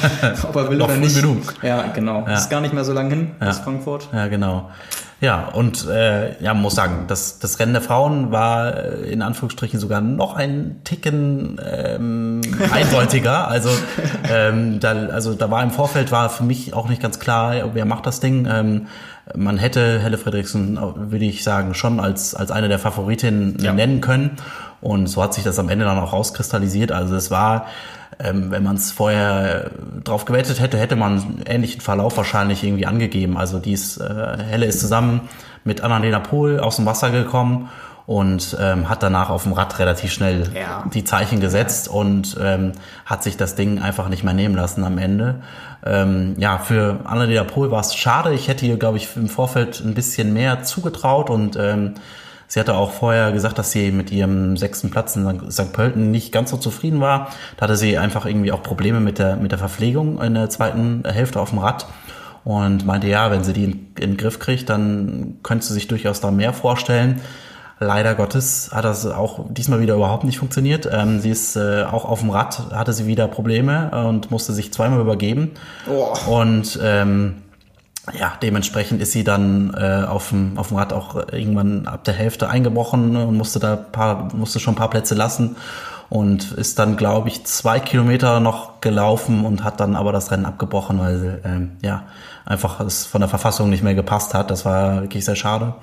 ob 0.49 0.57
er 0.57 0.71
will 0.71 0.79
Noch 0.79 0.87
oder 0.89 0.97
nicht. 0.97 1.17
genug. 1.17 1.55
Ja, 1.63 1.85
genau. 1.95 2.25
Ja. 2.27 2.35
Ist 2.35 2.51
gar 2.51 2.61
nicht 2.61 2.75
mehr 2.75 2.85
so 2.85 2.93
lange 2.93 3.11
hin 3.11 3.31
Ja. 3.41 3.47
bis 3.49 3.59
Frankfurt. 3.59 4.09
Ja, 4.13 4.27
genau. 4.29 4.71
Ja, 5.21 5.49
und 5.49 5.87
äh, 5.87 6.43
ja, 6.43 6.55
man 6.55 6.63
muss 6.63 6.75
sagen, 6.75 7.05
das, 7.07 7.39
das 7.39 7.59
Rennen 7.59 7.75
der 7.75 7.83
Frauen 7.83 8.33
war 8.33 8.75
äh, 8.75 9.13
in 9.13 9.21
Anführungsstrichen 9.21 9.79
sogar 9.79 10.01
noch 10.01 10.35
ein 10.35 10.81
Ticken 10.85 11.61
ähm, 11.63 12.41
eindeutiger. 12.73 13.49
Also, 13.49 13.69
ähm, 14.31 14.81
da, 14.81 14.93
also 15.09 15.35
da 15.35 15.51
war 15.51 15.63
im 15.63 15.71
Vorfeld 15.71 16.11
war 16.11 16.31
für 16.31 16.45
mich 16.45 16.73
auch 16.73 16.89
nicht 16.89 17.03
ganz 17.03 17.19
klar, 17.21 17.55
wer 17.75 17.85
macht 17.85 18.07
das 18.07 18.21
Ding. 18.21 18.49
Ähm, 18.51 18.87
man 19.37 19.59
hätte 19.59 20.01
Helle 20.01 20.17
Fredriksen, 20.17 20.79
würde 21.11 21.25
ich 21.27 21.45
sagen, 21.45 21.75
schon 21.75 22.01
als, 22.01 22.35
als 22.35 22.51
eine 22.51 22.69
der 22.69 22.79
Favoritinnen 22.79 23.59
Ja. 23.61 23.73
nennen 23.75 24.01
können. 24.01 24.39
Und 24.81 25.07
so 25.07 25.23
hat 25.23 25.35
sich 25.35 25.45
das 25.45 25.59
am 25.59 25.69
Ende 25.69 25.85
dann 25.85 25.99
auch 25.99 26.15
rauskristallisiert. 26.15 26.93
Also 26.93 27.15
es 27.15 27.31
war, 27.31 27.67
ähm, 28.19 28.51
wenn 28.51 28.63
man 28.63 28.77
es 28.77 28.91
vorher 28.91 29.71
drauf 30.05 30.25
gewettet 30.25 30.61
hätte, 30.61 30.79
hätte 30.79 30.97
man 30.97 31.13
einen 31.13 31.43
ähnlichen 31.47 31.81
Verlauf 31.81 32.17
wahrscheinlich 32.17 32.65
irgendwie 32.65 32.87
angegeben. 32.87 33.37
Also 33.37 33.59
die 33.59 33.73
ist, 33.73 33.99
äh, 33.99 34.37
Helle 34.49 34.67
ist 34.67 34.81
zusammen 34.81 35.23
mit 35.65 35.83
Annalena 35.83 36.19
Pohl 36.19 36.59
aus 36.61 36.77
dem 36.77 36.87
Wasser 36.87 37.11
gekommen 37.11 37.69
und 38.07 38.57
ähm, 38.61 38.89
hat 38.89 39.03
danach 39.03 39.31
auf 39.31 39.45
dem 39.45 39.53
Rad 39.53 39.79
relativ 39.79 40.13
schnell 40.13 40.51
Ja. 40.55 40.85
die 40.93 41.05
Zeichen 41.05 41.41
gesetzt 41.41 41.87
und 41.89 42.37
ähm, 42.43 42.73
hat 43.07 43.23
sich 43.23 43.37
das 43.37 43.55
Ding 43.55 43.81
einfach 43.81 44.09
nicht 44.09 44.25
mehr 44.25 44.35
nehmen 44.35 44.57
lassen 44.57 44.83
am 44.83 44.99
Ende. 44.99 45.37
Ähm, 45.87 46.35
ja, 46.39 46.59
für 46.59 47.01
Annalena 47.05 47.45
Pohl 47.45 47.71
war 47.71 47.81
es 47.81 47.95
schade. 47.95 48.33
Ich 48.33 48.49
hätte 48.49 48.67
ihr, 48.67 48.79
glaube 48.79 48.97
ich, 48.97 49.17
im 49.17 49.29
Vorfeld 49.29 49.81
ein 49.85 49.95
bisschen 49.95 50.33
mehr 50.33 50.63
zugetraut 50.65 51.31
und 51.31 51.57
ähm, 51.57 51.95
Sie 52.51 52.59
hatte 52.59 52.75
auch 52.75 52.91
vorher 52.91 53.31
gesagt, 53.31 53.59
dass 53.61 53.71
sie 53.71 53.93
mit 53.93 54.11
ihrem 54.11 54.57
sechsten 54.57 54.91
Platz 54.91 55.15
in 55.15 55.53
St. 55.53 55.73
Pölten 55.73 56.11
nicht 56.11 56.33
ganz 56.33 56.51
so 56.51 56.57
zufrieden 56.57 57.01
war. 57.01 57.31
Da 57.57 57.63
hatte 57.63 57.77
sie 57.77 57.97
einfach 57.97 58.27
irgendwie 58.27 58.51
auch 58.51 58.65
Probleme 58.65 58.99
mit 58.99 59.21
der, 59.21 59.37
mit 59.37 59.53
der 59.53 59.59
Verpflegung 59.61 60.21
in 60.21 60.35
der 60.35 60.51
zweiten 60.51 61.05
Hälfte 61.07 61.41
auf 61.41 61.51
dem 61.51 61.61
Rad 61.61 61.87
und 62.43 62.85
meinte, 62.85 63.07
ja, 63.07 63.31
wenn 63.31 63.45
sie 63.45 63.53
die 63.53 63.63
in, 63.63 63.73
in 64.01 64.11
den 64.11 64.17
Griff 64.17 64.41
kriegt, 64.41 64.69
dann 64.69 65.37
könnte 65.45 65.65
sie 65.65 65.75
sich 65.75 65.87
durchaus 65.87 66.21
da 66.21 66.33
mehr 66.33 66.53
vorstellen. 66.53 67.21
Leider 67.79 68.17
Gottes 68.17 68.71
hat 68.75 68.85
das 68.85 69.07
auch 69.07 69.47
diesmal 69.49 69.79
wieder 69.81 69.95
überhaupt 69.95 70.25
nicht 70.25 70.41
funktioniert. 70.41 70.89
Ähm, 70.93 71.21
sie 71.21 71.31
ist 71.31 71.55
äh, 71.55 71.85
auch 71.85 72.05
auf 72.05 72.19
dem 72.19 72.31
Rad, 72.31 72.73
hatte 72.73 72.93
sie 72.93 73.07
wieder 73.07 73.29
Probleme 73.29 73.93
und 74.09 74.33
musste 74.33 74.53
sich 74.53 74.73
zweimal 74.73 75.01
übergeben. 75.01 75.53
Oh. 75.89 76.17
Und 76.29 76.81
ähm, 76.83 77.37
ja, 78.19 78.33
dementsprechend 78.43 79.01
ist 79.01 79.13
sie 79.13 79.25
dann 79.25 79.75
äh, 79.75 80.05
auf, 80.07 80.31
dem, 80.31 80.59
auf 80.59 80.69
dem 80.69 80.77
Rad 80.77 80.93
auch 80.93 81.17
irgendwann 81.33 81.87
ab 81.87 82.05
der 82.05 82.15
Hälfte 82.15 82.49
eingebrochen 82.49 83.17
und 83.17 83.37
musste 83.37 83.59
da 83.59 83.77
paar, 83.77 84.35
musste 84.35 84.61
schon 84.61 84.75
ein 84.75 84.79
paar 84.79 84.91
Plätze 84.91 85.15
lassen 85.15 85.57
und 86.09 86.53
ist 86.53 86.79
dann, 86.79 86.97
glaube 86.97 87.29
ich, 87.29 87.45
zwei 87.45 87.79
Kilometer 87.79 88.41
noch 88.41 88.81
gelaufen 88.81 89.45
und 89.45 89.63
hat 89.65 89.81
dann 89.81 89.95
aber 89.95 90.13
das 90.13 90.31
Rennen 90.31 90.45
abgebrochen, 90.45 90.99
weil 90.99 91.41
ähm, 91.45 91.73
ja 91.83 92.05
einfach 92.45 92.81
es 92.81 93.07
von 93.07 93.21
der 93.21 93.29
Verfassung 93.29 93.71
nicht 93.71 93.85
mehr 93.85 93.95
gepasst 93.95 94.35
hat. 94.35 94.51
Das 94.51 94.65
war 94.65 95.03
wirklich 95.03 95.25
sehr 95.25 95.37
schade. 95.37 95.75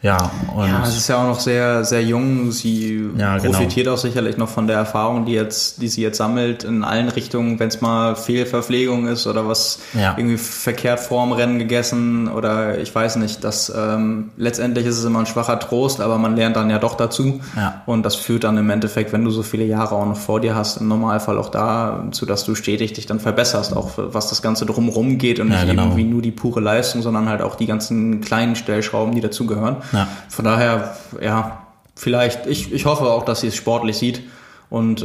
Ja, 0.00 0.30
und 0.54 0.68
Ja, 0.68 0.84
es 0.84 0.96
ist 0.96 1.08
ja 1.08 1.16
auch 1.20 1.26
noch 1.26 1.40
sehr, 1.40 1.84
sehr 1.84 2.02
jung. 2.04 2.52
Sie 2.52 3.10
Ja, 3.16 3.38
genau. 3.38 3.50
profitiert 3.50 3.88
auch 3.88 3.98
sicherlich 3.98 4.36
noch 4.36 4.48
von 4.48 4.68
der 4.68 4.76
Erfahrung, 4.76 5.24
die 5.24 5.32
jetzt, 5.32 5.82
die 5.82 5.88
sie 5.88 6.02
jetzt 6.02 6.18
sammelt 6.18 6.62
in 6.62 6.84
allen 6.84 7.08
Richtungen, 7.08 7.58
wenn 7.58 7.66
es 7.66 7.80
mal 7.80 8.14
Fehlverpflegung 8.14 9.08
ist 9.08 9.26
oder 9.26 9.48
was 9.48 9.80
Ja. 9.94 10.14
irgendwie 10.16 10.36
verkehrt 10.36 11.00
vorm 11.00 11.32
Rennen 11.32 11.58
gegessen 11.58 12.28
oder 12.28 12.78
ich 12.78 12.94
weiß 12.94 13.16
nicht. 13.16 13.42
Das 13.42 13.72
ähm, 13.76 14.30
letztendlich 14.36 14.86
ist 14.86 14.98
es 14.98 15.04
immer 15.04 15.18
ein 15.18 15.26
schwacher 15.26 15.58
Trost, 15.58 16.00
aber 16.00 16.16
man 16.18 16.36
lernt 16.36 16.54
dann 16.54 16.70
ja 16.70 16.78
doch 16.78 16.94
dazu. 16.94 17.40
Ja. 17.56 17.82
Und 17.86 18.04
das 18.04 18.14
führt 18.14 18.44
dann 18.44 18.56
im 18.56 18.70
Endeffekt, 18.70 19.12
wenn 19.12 19.24
du 19.24 19.30
so 19.32 19.42
viele 19.42 19.64
Jahre 19.64 19.96
auch 19.96 20.06
noch 20.06 20.16
vor 20.16 20.40
dir 20.40 20.54
hast, 20.54 20.76
im 20.76 20.86
Normalfall 20.86 21.38
auch 21.38 21.48
dazu, 21.48 22.24
dass 22.24 22.44
du 22.44 22.54
stetig 22.54 22.92
dich 22.92 23.06
dann 23.06 23.18
verbesserst, 23.18 23.76
auch 23.76 23.90
was 23.96 24.28
das 24.28 24.42
Ganze 24.42 24.64
drumherum 24.64 25.18
geht 25.18 25.40
und 25.40 25.48
nicht 25.48 25.66
genau. 25.66 25.86
irgendwie 25.86 26.04
nur 26.04 26.22
die 26.22 26.30
pure 26.30 26.60
Leistung, 26.60 27.02
sondern 27.02 27.28
halt 27.28 27.42
auch 27.42 27.56
die 27.56 27.66
ganzen 27.66 28.20
kleinen 28.20 28.54
Stellschrauben, 28.54 29.12
die 29.16 29.20
dazugehören. 29.20 29.78
Ja. 29.92 30.08
Von 30.28 30.44
daher, 30.44 30.96
ja, 31.20 31.58
vielleicht, 31.94 32.46
ich, 32.46 32.72
ich 32.72 32.86
hoffe 32.86 33.04
auch, 33.04 33.24
dass 33.24 33.40
sie 33.40 33.48
es 33.48 33.56
sportlich 33.56 33.96
sieht 33.98 34.22
und 34.70 35.00
äh, 35.02 35.04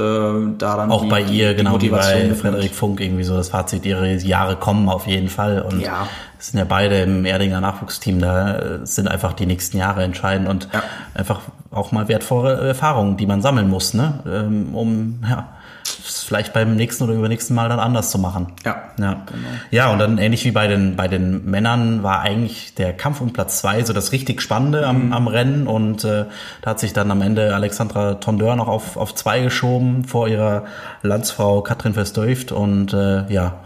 da 0.57 0.75
dann 0.75 0.91
auch 0.91 1.03
die, 1.03 1.07
bei 1.09 1.21
ihr 1.21 1.53
genau 1.53 1.71
wie 1.71 1.73
Motivation 1.89 2.13
bei 2.13 2.19
mitnimmt. 2.27 2.41
Frederik 2.41 2.75
Funk 2.75 2.99
irgendwie 2.99 3.23
so 3.23 3.35
das 3.37 3.49
Fazit 3.49 3.85
ihre 3.85 4.13
Jahre 4.15 4.57
kommen 4.57 4.89
auf 4.89 5.07
jeden 5.07 5.29
Fall 5.29 5.61
und 5.61 5.79
Ja. 5.79 6.07
es 6.37 6.47
sind 6.47 6.59
ja 6.59 6.65
beide 6.65 6.97
im 7.01 7.23
Erdinger 7.25 7.61
Nachwuchsteam 7.61 8.19
da 8.19 8.85
sind 8.85 9.07
einfach 9.07 9.31
die 9.33 9.45
nächsten 9.45 9.77
Jahre 9.77 10.03
entscheidend 10.03 10.49
und 10.49 10.67
Ja. 10.73 10.83
einfach 11.13 11.39
auch 11.71 11.93
mal 11.93 12.09
wertvolle 12.09 12.59
Erfahrungen 12.67 13.15
die 13.15 13.25
man 13.25 13.41
sammeln 13.41 13.69
muss 13.69 13.93
ne 13.93 14.19
ähm, 14.27 14.75
um 14.75 15.23
ja 15.27 15.47
vielleicht 15.83 16.53
beim 16.53 16.75
nächsten 16.75 17.03
oder 17.03 17.13
übernächsten 17.13 17.55
Mal 17.55 17.69
dann 17.69 17.79
anders 17.79 18.09
zu 18.09 18.17
machen. 18.17 18.47
Ja, 18.65 18.83
ja, 18.99 19.25
ja, 19.71 19.91
und 19.91 19.99
dann 19.99 20.17
ähnlich 20.17 20.45
wie 20.45 20.51
bei 20.51 20.67
den, 20.67 20.95
bei 20.95 21.07
den 21.07 21.45
Männern 21.45 22.03
war 22.03 22.21
eigentlich 22.21 22.73
der 22.75 22.93
Kampf 22.93 23.21
um 23.21 23.33
Platz 23.33 23.59
zwei 23.59 23.83
so 23.83 23.93
das 23.93 24.11
richtig 24.11 24.41
Spannende 24.41 24.87
am, 24.87 25.13
am 25.13 25.27
Rennen 25.27 25.67
und 25.67 26.03
äh, 26.03 26.25
da 26.61 26.71
hat 26.71 26.79
sich 26.79 26.93
dann 26.93 27.11
am 27.11 27.21
Ende 27.21 27.53
Alexandra 27.53 28.15
Tondeur 28.15 28.55
noch 28.55 28.67
auf, 28.67 28.97
auf 28.97 29.13
zwei 29.15 29.41
geschoben 29.41 30.05
vor 30.05 30.27
ihrer 30.27 30.63
Landsfrau 31.01 31.61
Katrin 31.61 31.93
Versteuft 31.93 32.51
und 32.51 32.93
äh, 32.93 33.31
ja, 33.31 33.59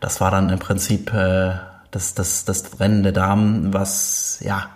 das 0.00 0.20
war 0.20 0.30
dann 0.30 0.50
im 0.50 0.58
Prinzip 0.58 1.12
äh, 1.12 1.52
das, 1.90 2.14
das, 2.14 2.44
das 2.44 2.80
Rennen 2.80 3.02
der 3.02 3.12
Damen, 3.12 3.72
was 3.72 4.40
ja 4.42 4.68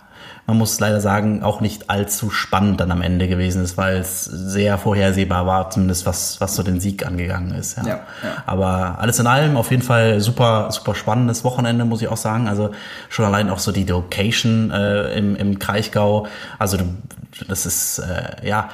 man 0.46 0.58
muss 0.58 0.80
leider 0.80 1.00
sagen, 1.00 1.42
auch 1.42 1.60
nicht 1.60 1.88
allzu 1.88 2.30
spannend 2.30 2.80
dann 2.80 2.90
am 2.90 3.00
Ende 3.00 3.28
gewesen 3.28 3.62
ist, 3.62 3.76
weil 3.76 3.98
es 3.98 4.24
sehr 4.24 4.76
vorhersehbar 4.76 5.46
war, 5.46 5.70
zumindest 5.70 6.04
was, 6.04 6.40
was 6.40 6.56
so 6.56 6.62
den 6.62 6.80
Sieg 6.80 7.06
angegangen 7.06 7.54
ist. 7.54 7.78
Ja. 7.78 7.84
Ja, 7.84 7.94
ja. 8.22 8.42
Aber 8.46 8.98
alles 8.98 9.18
in 9.20 9.26
allem 9.26 9.56
auf 9.56 9.70
jeden 9.70 9.82
Fall 9.82 10.20
super, 10.20 10.70
super 10.72 10.94
spannendes 10.94 11.44
Wochenende, 11.44 11.84
muss 11.84 12.02
ich 12.02 12.08
auch 12.08 12.16
sagen. 12.16 12.48
Also 12.48 12.72
schon 13.08 13.24
allein 13.24 13.50
auch 13.50 13.60
so 13.60 13.70
die 13.70 13.84
Location 13.84 14.70
äh, 14.72 15.16
im, 15.16 15.36
im 15.36 15.58
Kraichgau. 15.60 16.26
Also 16.58 16.78
das 17.48 17.64
ist 17.64 18.00
äh, 18.00 18.46
ja 18.46 18.68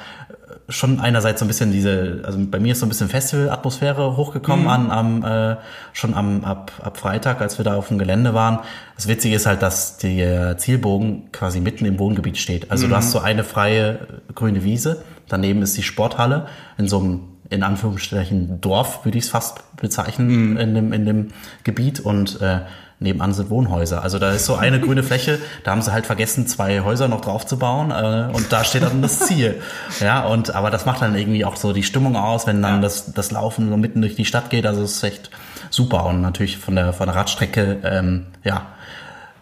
schon 0.69 0.99
einerseits 0.99 1.39
so 1.39 1.45
ein 1.45 1.47
bisschen 1.47 1.71
diese, 1.71 2.21
also 2.23 2.39
bei 2.39 2.59
mir 2.59 2.71
ist 2.73 2.79
so 2.79 2.85
ein 2.85 2.89
bisschen 2.89 3.09
Festival-Atmosphäre 3.09 4.15
hochgekommen 4.15 4.67
an, 4.67 4.91
am, 4.91 5.23
äh, 5.23 5.57
schon 5.93 6.13
am, 6.13 6.43
ab, 6.43 6.71
ab 6.81 6.97
Freitag, 6.97 7.41
als 7.41 7.57
wir 7.57 7.65
da 7.65 7.75
auf 7.75 7.89
dem 7.89 7.97
Gelände 7.97 8.33
waren. 8.33 8.59
Das 8.95 9.07
Witzige 9.07 9.35
ist 9.35 9.45
halt, 9.45 9.61
dass 9.61 9.97
der 9.97 10.57
Zielbogen 10.57 11.31
quasi 11.31 11.59
mitten 11.59 11.85
im 11.85 11.99
Wohngebiet 11.99 12.37
steht. 12.37 12.71
Also 12.71 12.87
du 12.87 12.95
hast 12.95 13.11
so 13.11 13.19
eine 13.19 13.43
freie 13.43 14.21
grüne 14.35 14.63
Wiese, 14.63 15.03
daneben 15.27 15.61
ist 15.61 15.75
die 15.77 15.83
Sporthalle 15.83 16.47
in 16.77 16.87
so 16.87 16.99
einem 16.99 17.21
in 17.49 17.63
Anführungsstrichen 17.63 18.61
Dorf, 18.61 19.05
würde 19.05 19.17
ich 19.17 19.23
es 19.25 19.29
fast 19.29 19.75
bezeichnen, 19.77 20.57
in, 20.57 20.75
dem, 20.75 20.93
in 20.93 21.05
dem 21.05 21.27
Gebiet 21.63 21.99
und 21.99 22.39
äh, 22.41 22.59
nebenan 22.99 23.33
sind 23.33 23.49
Wohnhäuser. 23.49 24.03
Also 24.03 24.19
da 24.19 24.31
ist 24.31 24.45
so 24.45 24.55
eine 24.55 24.79
grüne 24.79 25.03
Fläche, 25.03 25.39
da 25.63 25.71
haben 25.71 25.81
sie 25.81 25.91
halt 25.93 26.05
vergessen, 26.05 26.47
zwei 26.47 26.81
Häuser 26.81 27.07
noch 27.07 27.21
drauf 27.21 27.45
zu 27.45 27.57
bauen 27.57 27.91
äh, 27.91 28.29
und 28.33 28.51
da 28.51 28.63
steht 28.63 28.83
dann 28.83 29.01
das 29.01 29.19
Ziel. 29.19 29.61
Ja, 30.01 30.25
und 30.25 30.53
aber 30.53 30.69
das 30.69 30.85
macht 30.85 31.01
dann 31.01 31.15
irgendwie 31.15 31.45
auch 31.45 31.55
so 31.55 31.71
die 31.73 31.83
Stimmung 31.83 32.15
aus, 32.17 32.45
wenn 32.47 32.61
dann 32.61 32.81
das, 32.81 33.13
das 33.13 33.31
Laufen 33.31 33.69
so 33.69 33.77
mitten 33.77 34.01
durch 34.01 34.15
die 34.15 34.25
Stadt 34.25 34.49
geht. 34.49 34.65
Also 34.65 34.83
es 34.83 34.97
ist 34.97 35.03
echt 35.03 35.29
super 35.69 36.05
und 36.07 36.21
natürlich 36.21 36.57
von 36.57 36.75
der 36.75 36.93
von 36.93 37.07
der 37.07 37.15
Radstrecke, 37.15 37.77
ähm, 37.83 38.25
ja, 38.43 38.63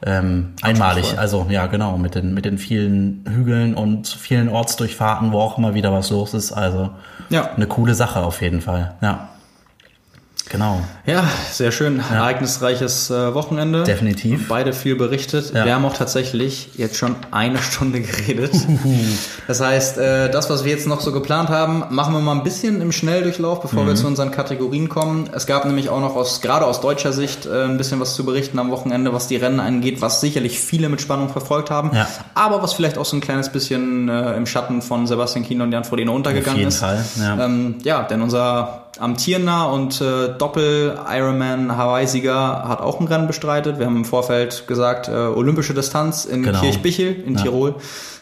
ähm, 0.05 0.53
einmalig. 0.61 1.17
Also 1.17 1.47
ja, 1.49 1.65
genau, 1.65 1.97
mit 1.97 2.13
den, 2.13 2.35
mit 2.35 2.45
den 2.45 2.59
vielen 2.59 3.25
Hügeln 3.27 3.73
und 3.73 4.07
vielen 4.07 4.49
Ortsdurchfahrten, 4.49 5.31
wo 5.31 5.39
auch 5.39 5.57
immer 5.57 5.73
wieder 5.73 5.91
was 5.91 6.11
los 6.11 6.35
ist. 6.35 6.51
Also 6.51 6.91
Ja. 7.29 7.49
eine 7.55 7.65
coole 7.65 7.95
Sache 7.95 8.19
auf 8.23 8.41
jeden 8.43 8.61
Fall. 8.61 8.93
Ja. 9.01 9.29
Genau. 10.49 10.81
Ja, 11.05 11.23
sehr 11.51 11.71
schön. 11.71 11.99
Ereignisreiches 11.99 13.09
äh, 13.09 13.33
Wochenende. 13.33 13.83
Definitiv. 13.83 14.47
Beide 14.47 14.73
viel 14.73 14.95
berichtet. 14.95 15.53
Ja. 15.53 15.65
Wir 15.65 15.75
haben 15.75 15.85
auch 15.85 15.93
tatsächlich 15.95 16.69
jetzt 16.77 16.95
schon 16.97 17.15
eine 17.31 17.57
Stunde 17.59 18.01
geredet. 18.01 18.51
Das 19.47 19.61
heißt, 19.61 19.97
äh, 19.97 20.29
das, 20.29 20.49
was 20.49 20.63
wir 20.63 20.71
jetzt 20.71 20.87
noch 20.87 21.01
so 21.01 21.11
geplant 21.11 21.49
haben, 21.49 21.83
machen 21.89 22.13
wir 22.13 22.19
mal 22.21 22.33
ein 22.33 22.43
bisschen 22.43 22.81
im 22.81 22.91
Schnelldurchlauf, 22.91 23.61
bevor 23.61 23.83
Mhm. 23.83 23.87
wir 23.87 23.95
zu 23.95 24.07
unseren 24.07 24.31
Kategorien 24.31 24.89
kommen. 24.89 25.29
Es 25.33 25.47
gab 25.47 25.65
nämlich 25.65 25.89
auch 25.89 25.99
noch 25.99 26.15
aus, 26.15 26.41
gerade 26.41 26.65
aus 26.65 26.81
deutscher 26.81 27.13
Sicht, 27.13 27.45
äh, 27.45 27.63
ein 27.65 27.77
bisschen 27.77 27.99
was 27.99 28.15
zu 28.15 28.25
berichten 28.25 28.59
am 28.59 28.71
Wochenende, 28.71 29.13
was 29.13 29.27
die 29.27 29.35
Rennen 29.37 29.59
angeht, 29.59 30.01
was 30.01 30.21
sicherlich 30.21 30.59
viele 30.59 30.89
mit 30.89 31.01
Spannung 31.01 31.29
verfolgt 31.29 31.71
haben. 31.71 31.91
Ja. 31.93 32.07
Aber 32.35 32.61
was 32.61 32.73
vielleicht 32.73 32.97
auch 32.97 33.05
so 33.05 33.15
ein 33.17 33.21
kleines 33.21 33.49
bisschen 33.49 34.09
äh, 34.09 34.35
im 34.35 34.45
Schatten 34.45 34.81
von 34.81 35.07
Sebastian 35.07 35.45
Kien 35.45 35.61
und 35.61 35.71
Jan 35.71 35.83
Frodeno 35.83 36.13
untergegangen 36.15 36.51
Auf 36.53 36.57
jeden 36.57 36.69
ist. 36.69 36.79
Fall, 36.79 37.03
ja. 37.19 37.45
Ähm, 37.45 37.75
ja, 37.83 38.03
denn 38.03 38.21
unser 38.21 38.83
amtierender 38.99 39.71
und 39.71 39.99
äh, 40.01 40.29
Doppel-Ironman 40.37 41.75
Hawaii-Sieger 41.77 42.67
hat 42.67 42.81
auch 42.81 42.99
ein 42.99 43.07
Rennen 43.07 43.27
bestreitet. 43.27 43.79
Wir 43.79 43.85
haben 43.85 43.95
im 43.97 44.05
Vorfeld 44.05 44.67
gesagt, 44.67 45.07
äh, 45.07 45.11
olympische 45.11 45.73
Distanz 45.73 46.25
in 46.25 46.43
Genau. 46.43 46.59
Kirchbichel 46.61 47.13
in 47.25 47.35
Ja. 47.35 47.41
Tirol. 47.43 47.75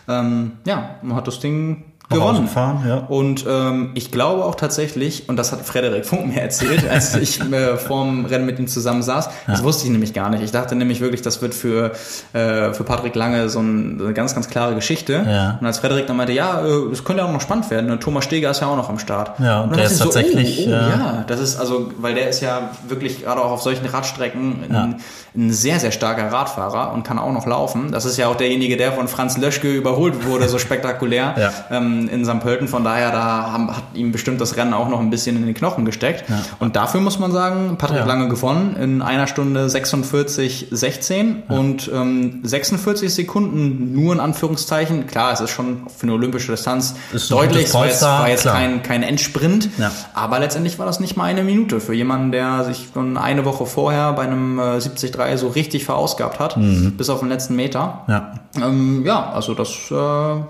Ähm, 0.07 0.53
ja, 0.65 0.91
man 1.01 1.15
hat 1.17 1.28
das 1.28 1.39
Ding 1.39 1.84
gewonnen. 2.10 2.43
gefahren, 2.43 2.84
ja. 2.88 2.97
Und 3.08 3.45
ähm, 3.47 3.91
ich 3.95 4.12
glaube 4.12 4.45
auch 4.45 4.56
tatsächlich, 4.56 5.28
und 5.30 5.38
das 5.38 5.51
hat 5.51 5.62
Frederik 5.62 6.06
Funk 6.06 6.28
mir 6.28 6.41
erzählt, 6.41 6.89
als 6.91 7.16
ich 7.16 7.41
äh, 7.41 7.78
vorm 7.78 8.26
Rennen 8.26 8.45
mit 8.45 8.60
ihm 8.60 8.68
zusammen 8.68 9.03
saß, 9.03 9.30
das 9.47 9.64
wusste 9.64 9.86
ich 9.86 9.91
nämlich 9.91 10.14
gar 10.14 10.30
nicht. 10.30 10.43
Ich 10.43 10.51
dachte 10.51 10.76
nämlich 10.76 11.01
wirklich, 11.01 11.22
das 11.22 11.41
wird 11.41 11.53
für, 11.53 11.91
äh, 12.34 12.74
für 12.74 12.84
Patrick 12.84 13.16
Lange 13.16 13.49
so 13.49 13.60
ein, 13.60 13.97
so 13.99 14.06
eine 14.06 14.14
ganz, 14.14 14.34
ganz 14.34 14.47
klare 14.49 14.76
Geschichte. 14.76 15.26
Ja. 15.28 15.58
Und 15.60 15.66
als 15.66 15.80
Frederik 15.80 16.08
dann 16.08 16.18
meinte, 16.18 16.34
ja, 16.34 16.62
äh, 16.66 16.89
das 16.89 17.03
könnte 17.03 17.22
ja 17.22 17.28
auch 17.28 17.34
noch 17.34 17.41
spannend 17.41 17.70
werden. 17.70 17.88
ne? 17.88 17.99
Thomas 17.99 18.26
Steger 18.26 18.51
ist 18.51 18.62
ja 18.62 18.68
auch 18.68 18.78
noch 18.78 18.89
am 18.89 18.99
Start. 18.99 19.39
Ja, 19.39 19.62
und 19.62 19.72
dann 19.72 19.78
der 19.78 19.88
ist 19.88 19.93
ich 19.93 19.99
tatsächlich, 19.99 20.68
oh, 20.68 20.70
oh, 20.70 20.74
äh, 20.74 20.89
ja, 20.89 21.24
das 21.28 21.39
ist 21.39 21.60
also, 21.60 21.91
weil 21.97 22.16
der 22.16 22.30
ist 22.30 22.41
ja 22.41 22.72
wirklich 22.88 23.24
gerade 23.24 23.41
auch 23.41 23.51
auf 23.51 23.62
solchen 23.62 23.86
Radstrecken 23.86 24.64
ein, 24.70 24.95
ein 25.36 25.51
sehr, 25.51 25.80
sehr 25.80 25.91
starker 25.91 26.32
Radfahrer 26.32 26.93
und 26.93 27.03
kann 27.03 27.20
auch 27.20 27.32
noch 27.32 27.45
laufen. 27.45 27.91
Das 27.91 28.06
ist 28.06 28.18
ja 28.18 28.28
auch 28.28 28.36
derjenige, 28.36 28.78
der 28.78 28.91
von 28.93 29.08
Franz 29.08 29.38
Löschke 29.38 29.72
überholt 29.72 30.26
wurde, 30.26 30.47
so 30.47 30.60
spektakulär 30.66 31.36
Ja. 31.38 31.53
ähm, 31.72 31.94
in 32.09 32.25
St. 32.25 32.39
Pölten. 32.39 32.67
Von 32.67 32.83
daher, 32.83 33.11
da 33.11 33.51
haben, 33.51 33.69
hat 33.75 33.83
ihm 33.93 34.11
bestimmt 34.11 34.39
das 34.41 34.55
Rennen 34.57 34.73
auch 34.73 34.89
noch 34.89 34.99
ein 34.99 35.09
bisschen 35.09 35.35
in 35.35 35.45
den 35.45 35.53
Knochen 35.55 35.85
gesteckt. 35.85 36.25
Und 36.59 36.75
dafür 36.75 37.01
muss 37.01 37.19
man 37.19 37.31
sagen, 37.31 37.75
Patrick 37.77 37.99
Ja. 37.99 38.05
Lange 38.05 38.27
gewonnen 38.29 38.75
in 38.75 39.01
einer 39.01 39.27
Stunde 39.27 39.69
46, 39.69 40.67
16 40.71 41.43
und 41.47 41.89
ähm, 41.93 42.41
46 42.43 43.13
Sekunden 43.13 43.93
nur 43.93 44.13
in 44.13 44.19
Anführungszeichen. 44.19 45.07
Klar, 45.07 45.33
es 45.33 45.39
ist 45.41 45.49
schon 45.51 45.83
für 45.95 46.03
eine 46.03 46.13
olympische 46.13 46.51
Distanz 46.51 46.95
Ist 47.13 47.31
deutlich. 47.31 47.65
Es 47.65 47.73
war 47.73 47.87
jetzt, 47.87 48.01
war 48.45 48.53
kein, 48.53 48.83
kein 48.83 49.03
Endsprint, 49.03 49.69
Ja. 49.77 49.91
aber 50.13 50.39
letztendlich 50.39 50.77
war 50.79 50.85
das 50.85 50.99
nicht 50.99 51.17
mal 51.17 51.25
eine 51.25 51.43
Minute 51.43 51.79
für 51.79 51.93
jemanden, 51.93 52.31
der 52.31 52.63
sich 52.65 52.89
schon 52.93 53.17
eine 53.17 53.45
Woche 53.45 53.65
vorher 53.65 54.13
bei 54.13 54.23
einem 54.23 54.59
äh, 54.59 54.79
73 54.79 55.15
so 55.39 55.47
richtig 55.49 55.85
verausgabt 55.85 56.39
hat, 56.39 56.57
Mhm. 56.57 56.93
bis 56.97 57.09
auf 57.09 57.19
den 57.19 57.29
letzten 57.29 57.55
Meter. 57.55 58.03
Ja. 58.07 58.33
Ähm, 58.57 59.03
ja, 59.05 59.29
also 59.31 59.53
das, 59.53 59.69
äh, 59.91 60.41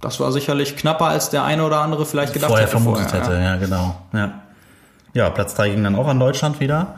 das 0.00 0.18
war 0.20 0.32
sicherlich 0.32 0.76
knapper, 0.76 1.06
als 1.06 1.30
der 1.30 1.44
eine 1.44 1.64
oder 1.64 1.80
andere 1.80 2.06
vielleicht 2.06 2.32
gedacht 2.32 2.48
vorher 2.50 2.66
hätte. 2.66 2.76
vermutet 2.80 3.10
vorher, 3.10 3.22
hätte, 3.28 3.34
Ja. 3.36 3.42
ja. 3.42 3.56
genau. 3.56 3.94
Ja. 4.12 4.30
ja, 5.14 5.30
Platz 5.30 5.54
3 5.54 5.70
ging 5.70 5.84
dann 5.84 5.96
auch 5.96 6.08
an 6.08 6.18
Deutschland 6.20 6.60
wieder. 6.60 6.94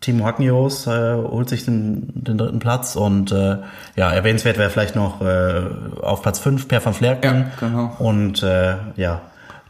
Timo 0.00 0.24
Hacknios 0.24 0.88
äh, 0.88 1.14
holt 1.14 1.48
sich 1.48 1.64
den, 1.64 2.10
den 2.14 2.36
dritten 2.36 2.58
Platz 2.58 2.96
und 2.96 3.30
äh, 3.30 3.58
ja, 3.94 4.10
erwähnenswert 4.10 4.58
wäre 4.58 4.68
vielleicht 4.68 4.96
noch 4.96 5.20
äh, 5.20 5.62
auf 6.00 6.22
Platz 6.22 6.40
5 6.40 6.66
Per 6.66 6.84
van 6.84 6.92
Flerken. 6.94 7.50
Ja, 7.60 7.68
genau. 7.68 7.92
Und 8.00 8.42
äh, 8.42 8.74
ja, 8.96 9.20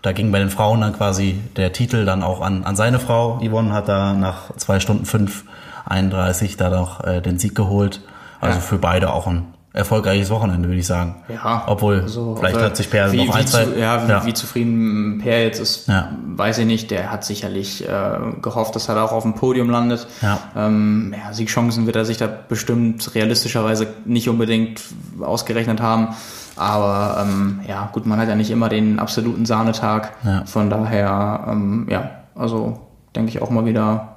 da 0.00 0.12
ging 0.12 0.32
bei 0.32 0.38
den 0.38 0.48
Frauen 0.48 0.80
dann 0.80 0.94
quasi 0.94 1.38
der 1.56 1.72
Titel 1.74 2.06
dann 2.06 2.22
auch 2.22 2.40
an, 2.40 2.64
an 2.64 2.76
seine 2.76 2.98
Frau. 2.98 3.40
Yvonne 3.46 3.72
hat 3.74 3.88
da 3.88 4.14
nach 4.14 4.56
zwei 4.56 4.80
Stunden 4.80 5.04
5, 5.04 5.44
31 5.84 6.56
da 6.56 6.70
noch 6.70 7.04
äh, 7.04 7.20
den 7.20 7.38
Sieg 7.38 7.54
geholt. 7.54 8.00
Also 8.40 8.56
Ja. 8.56 8.60
für 8.62 8.78
beide 8.78 9.12
auch 9.12 9.26
ein 9.26 9.44
erfolgreiches 9.74 10.28
Wochenende, 10.30 10.68
würde 10.68 10.80
ich 10.80 10.86
sagen. 10.86 11.16
Ja, 11.28 11.64
Obwohl, 11.66 12.02
also, 12.02 12.36
vielleicht 12.36 12.56
also, 12.56 12.66
hat 12.66 12.76
sich 12.76 12.90
Per 12.90 13.10
wie, 13.12 13.24
noch 13.24 13.34
ein, 13.34 13.46
zwei... 13.46 13.64
Zu, 13.64 13.78
ja, 13.78 14.22
wie, 14.22 14.26
wie 14.26 14.34
zufrieden 14.34 15.18
Per 15.22 15.42
jetzt 15.42 15.60
ist, 15.60 15.88
Ja. 15.88 16.10
weiß 16.26 16.58
ich 16.58 16.66
nicht. 16.66 16.90
Der 16.90 17.10
hat 17.10 17.24
sicherlich 17.24 17.88
äh, 17.88 18.18
gehofft, 18.42 18.76
dass 18.76 18.88
er 18.88 18.96
da 18.96 19.04
auch 19.04 19.12
auf 19.12 19.22
dem 19.22 19.34
Podium 19.34 19.70
landet. 19.70 20.06
Ja. 20.20 20.38
Ähm, 20.54 21.14
ja, 21.16 21.32
Siegchancen 21.32 21.86
wird 21.86 21.96
er 21.96 22.04
sich 22.04 22.18
da 22.18 22.26
bestimmt 22.26 23.14
realistischerweise 23.14 23.86
nicht 24.04 24.28
unbedingt 24.28 24.82
ausgerechnet 25.20 25.80
haben. 25.80 26.08
Aber 26.56 27.22
ähm, 27.22 27.60
ja, 27.66 27.88
gut, 27.92 28.04
man 28.04 28.18
hat 28.18 28.28
ja 28.28 28.34
nicht 28.34 28.50
immer 28.50 28.68
den 28.68 28.98
absoluten 28.98 29.46
Sahnetag. 29.46 30.12
Ja. 30.22 30.44
Von 30.44 30.68
daher, 30.68 31.46
ähm, 31.48 31.86
ja, 31.90 32.10
also 32.34 32.80
denke 33.16 33.30
ich 33.30 33.40
auch 33.40 33.50
mal 33.50 33.64
wieder 33.64 34.11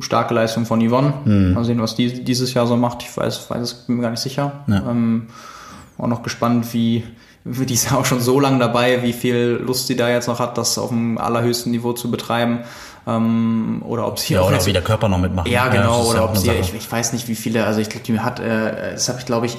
starke 0.00 0.34
Leistung 0.34 0.66
von 0.66 0.86
Yvonne. 0.86 1.14
Mhm. 1.24 1.54
Mal 1.54 1.64
sehen, 1.64 1.80
was 1.80 1.94
die 1.94 2.24
dieses 2.24 2.54
Jahr 2.54 2.66
so 2.66 2.76
macht. 2.76 3.02
Ich 3.02 3.16
weiß, 3.16 3.50
weiß 3.50 3.62
es, 3.62 3.74
bin 3.74 3.96
mir 3.96 4.02
gar 4.02 4.10
nicht 4.10 4.20
sicher. 4.20 4.64
Ja. 4.66 4.90
Ähm, 4.90 5.28
auch 5.96 6.06
noch 6.06 6.22
gespannt, 6.22 6.72
wie, 6.72 7.04
wie 7.44 7.66
die 7.66 7.74
ist 7.74 7.90
ja 7.90 7.96
auch 7.96 8.04
schon 8.04 8.20
so 8.20 8.38
lange 8.40 8.58
dabei, 8.58 9.02
wie 9.02 9.12
viel 9.12 9.60
Lust 9.64 9.86
sie 9.86 9.96
da 9.96 10.08
jetzt 10.08 10.28
noch 10.28 10.38
hat, 10.38 10.58
das 10.58 10.78
auf 10.78 10.90
dem 10.90 11.18
allerhöchsten 11.18 11.72
Niveau 11.72 11.92
zu 11.92 12.10
betreiben. 12.10 12.60
Ähm, 13.06 13.82
oder 13.86 14.06
ob 14.06 14.18
sie 14.18 14.34
Ja, 14.34 14.40
auch 14.42 14.46
oder 14.48 14.56
jetzt- 14.56 14.66
wie 14.66 14.72
der 14.72 14.82
Körper 14.82 15.08
noch 15.08 15.18
mitmacht. 15.18 15.48
ja, 15.48 15.68
genau, 15.68 16.02
oder 16.06 16.18
ja 16.18 16.24
auch 16.24 16.30
ob 16.30 16.36
sie, 16.36 16.50
ich, 16.50 16.74
ich 16.74 16.90
weiß 16.92 17.12
nicht, 17.14 17.26
wie 17.28 17.34
viele, 17.34 17.64
also 17.64 17.80
ich 17.80 17.88
glaube, 17.88 18.04
die 18.04 18.20
hat, 18.20 18.38
äh, 18.40 18.92
das 18.92 19.08
habe 19.08 19.18
ich, 19.18 19.26
glaube 19.26 19.46
ich, 19.46 19.56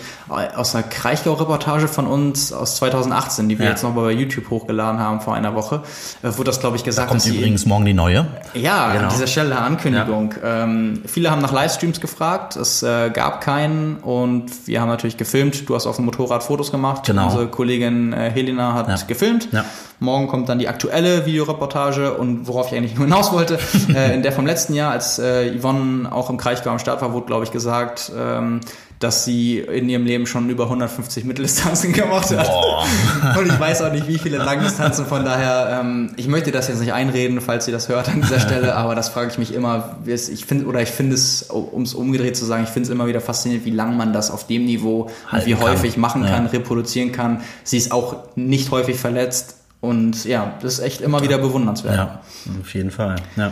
aus 0.55 0.75
einer 0.75 0.83
Kraichgau-Reportage 0.83 1.87
von 1.87 2.05
uns 2.05 2.53
aus 2.53 2.75
2018, 2.75 3.49
die 3.49 3.57
wir 3.57 3.65
Ja. 3.65 3.71
jetzt 3.71 3.83
noch 3.83 3.93
mal 3.93 4.01
bei 4.03 4.11
YouTube 4.11 4.49
hochgeladen 4.49 4.99
haben 4.99 5.21
vor 5.21 5.33
einer 5.35 5.55
Woche, 5.55 5.81
äh, 6.21 6.27
wurde 6.37 6.43
das, 6.45 6.59
glaube 6.59 6.75
ich, 6.77 6.83
gesagt, 6.83 7.07
Kommt 7.09 7.21
dass 7.21 7.25
sie 7.25 7.37
übrigens 7.37 7.65
morgen 7.65 7.85
die 7.85 7.93
neue. 7.93 8.27
ja, 8.53 8.91
Genau. 8.93 9.03
an 9.05 9.09
dieser 9.09 9.27
Stelle 9.27 9.57
Ankündigung. 9.57 10.35
Ähm, 10.43 11.01
viele 11.05 11.31
haben 11.31 11.41
nach 11.41 11.51
Livestreams 11.51 11.99
gefragt, 12.01 12.55
es 12.55 12.83
äh, 12.83 13.09
gab 13.09 13.41
keinen 13.41 13.97
und 13.97 14.67
wir 14.67 14.81
haben 14.81 14.89
natürlich 14.89 15.17
gefilmt. 15.17 15.67
Du 15.67 15.75
hast 15.75 15.87
auf 15.87 15.95
dem 15.95 16.05
Motorrad 16.05 16.43
Fotos 16.43 16.71
gemacht. 16.71 17.03
Genau. 17.05 17.25
Unsere 17.25 17.47
Kollegin 17.47 18.13
äh, 18.13 18.29
Helena 18.29 18.73
hat 18.73 18.87
Ja. 18.87 18.95
gefilmt. 19.07 19.47
Ja. 19.51 19.65
Morgen 19.99 20.27
kommt 20.27 20.47
dann 20.49 20.59
die 20.59 20.67
aktuelle 20.67 21.25
Videoreportage 21.25 22.13
und 22.13 22.47
worauf 22.47 22.71
ich 22.71 22.77
eigentlich 22.77 22.95
nur 22.95 23.05
hinaus 23.05 23.31
wollte, 23.33 23.59
äh, 23.95 24.13
in 24.15 24.23
der 24.23 24.31
vom 24.31 24.45
letzten 24.45 24.73
Jahr, 24.73 24.91
als 24.91 25.19
äh, 25.19 25.57
Yvonne 25.59 26.11
auch 26.11 26.29
im 26.29 26.37
Kraichgau 26.37 26.69
am 26.71 26.79
Start 26.79 27.01
war, 27.01 27.11
wurde, 27.13 27.25
glaube 27.25 27.43
ich, 27.43 27.51
gesagt, 27.51 28.11
ähm, 28.17 28.61
dass 28.99 29.23
sie 29.23 29.59
in 29.59 29.87
ihrem 29.87 30.05
Leben 30.05 30.25
schon 30.25 30.49
über 30.49 30.65
150 30.65 31.23
Mitteldistanzen 31.23 31.93
gemacht 31.93 32.29
hat. 32.35 32.47
Boah. 32.47 32.85
Und 33.39 33.45
ich 33.47 33.57
weiß 33.57 33.81
auch 33.81 33.93
nicht, 33.93 34.07
wie 34.09 34.17
viele 34.17 34.37
Langdistanzen, 34.37 35.05
von 35.05 35.23
daher, 35.23 35.79
ähm, 35.79 36.11
ich 36.17 36.27
möchte 36.27 36.51
das 36.51 36.67
jetzt 36.67 36.79
nicht 36.81 36.91
einreden, 36.91 37.39
falls 37.39 37.63
sie 37.65 37.71
das 37.71 37.87
hört 37.87 38.09
an 38.09 38.21
dieser 38.21 38.41
Stelle, 38.41 38.75
aber 38.75 38.95
das 38.95 39.07
frage 39.07 39.31
ich 39.31 39.37
mich 39.37 39.53
immer, 39.53 39.97
ich 40.05 40.45
finde, 40.45 40.65
oder 40.65 40.81
ich 40.81 40.89
finde 40.89 41.15
es, 41.15 41.43
um 41.43 41.83
es 41.83 41.93
umgedreht 41.93 42.35
zu 42.35 42.43
sagen, 42.45 42.63
ich 42.63 42.69
finde 42.69 42.87
es 42.87 42.93
immer 42.93 43.07
wieder 43.07 43.21
faszinierend, 43.21 43.65
wie 43.65 43.71
lang 43.71 43.95
man 43.95 44.11
das 44.11 44.31
auf 44.31 44.45
dem 44.47 44.65
Niveau 44.65 45.09
und 45.31 45.45
wie 45.45 45.53
kann. 45.53 45.61
häufig 45.63 45.95
machen 45.95 46.25
kann, 46.25 46.45
Ja. 46.45 46.51
reproduzieren 46.51 47.13
kann. 47.13 47.39
Sie 47.63 47.77
ist 47.77 47.93
auch 47.93 48.15
nicht 48.35 48.69
häufig 48.71 48.97
verletzt 48.97 49.55
und 49.81 50.25
ja, 50.25 50.53
das 50.61 50.73
ist 50.73 50.79
echt 50.79 51.01
immer 51.01 51.21
wieder 51.21 51.37
bewundernswert. 51.37 51.95
Ja, 51.95 52.19
auf 52.61 52.73
jeden 52.73 52.91
Fall. 52.91 53.15
Ja. 53.35 53.51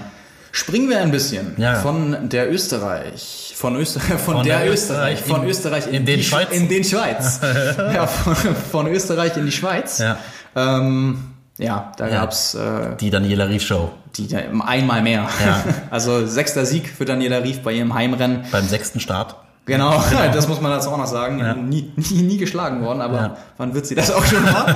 Springen 0.52 0.90
wir 0.90 1.00
ein 1.00 1.12
bisschen 1.12 1.54
Ja. 1.58 1.76
von 1.76 2.30
der 2.30 2.52
Österreich, 2.52 3.54
von, 3.56 3.76
Öster 3.76 4.00
von, 4.18 4.18
Von 4.36 4.44
der, 4.46 4.60
der 4.62 4.72
Österreich, 4.74 5.22
von 5.22 5.44
in- 5.44 5.50
Österreich 5.50 5.88
in 5.88 6.06
den 6.06 6.18
die, 6.18 6.24
Schweiz. 6.24 6.50
In 6.52 6.68
den 6.68 6.84
Schweiz. 6.84 7.40
ja, 7.78 8.08
von, 8.08 8.36
von 8.72 8.88
Österreich 8.88 9.38
in 9.38 9.46
die 9.46 9.52
Schweiz. 9.52 10.00
Ja. 10.00 10.18
Ähm, 10.56 11.20
ja, 11.60 11.92
da 11.98 12.08
Ja. 12.08 12.22
gab's 12.22 12.56
äh, 12.56 12.96
Die 13.00 13.10
Daniela 13.10 13.46
Rief 13.48 13.64
Show 13.64 13.92
die 14.18 14.36
einmal 14.36 15.04
mehr. 15.04 15.28
Ja. 15.46 15.64
Also 15.92 16.26
sechster 16.26 16.66
Sieg 16.66 16.90
für 16.90 17.06
Daniela 17.06 17.38
Rief 17.44 17.62
bei 17.62 17.74
ihrem 17.74 17.94
Heimrennen. 17.94 18.46
beim 18.52 18.68
sechsten 18.68 19.00
Start. 19.00 19.36
Genau, 19.66 20.02
das 20.34 20.48
muss 20.48 20.60
man 20.62 20.72
dazu 20.72 20.90
auch 20.90 20.98
noch 20.98 21.06
sagen. 21.08 21.40
Ja. 21.40 21.54
Nie, 21.54 21.92
nie, 21.98 22.22
nie 22.24 22.38
geschlagen 22.38 22.82
worden, 22.84 23.02
aber 23.02 23.18
Ja. 23.18 23.38
wann 23.58 23.74
wird 23.76 23.86
sie 23.86 23.94
das 23.96 24.10
auch 24.12 24.24
schon 24.26 24.42
machen? 24.44 24.76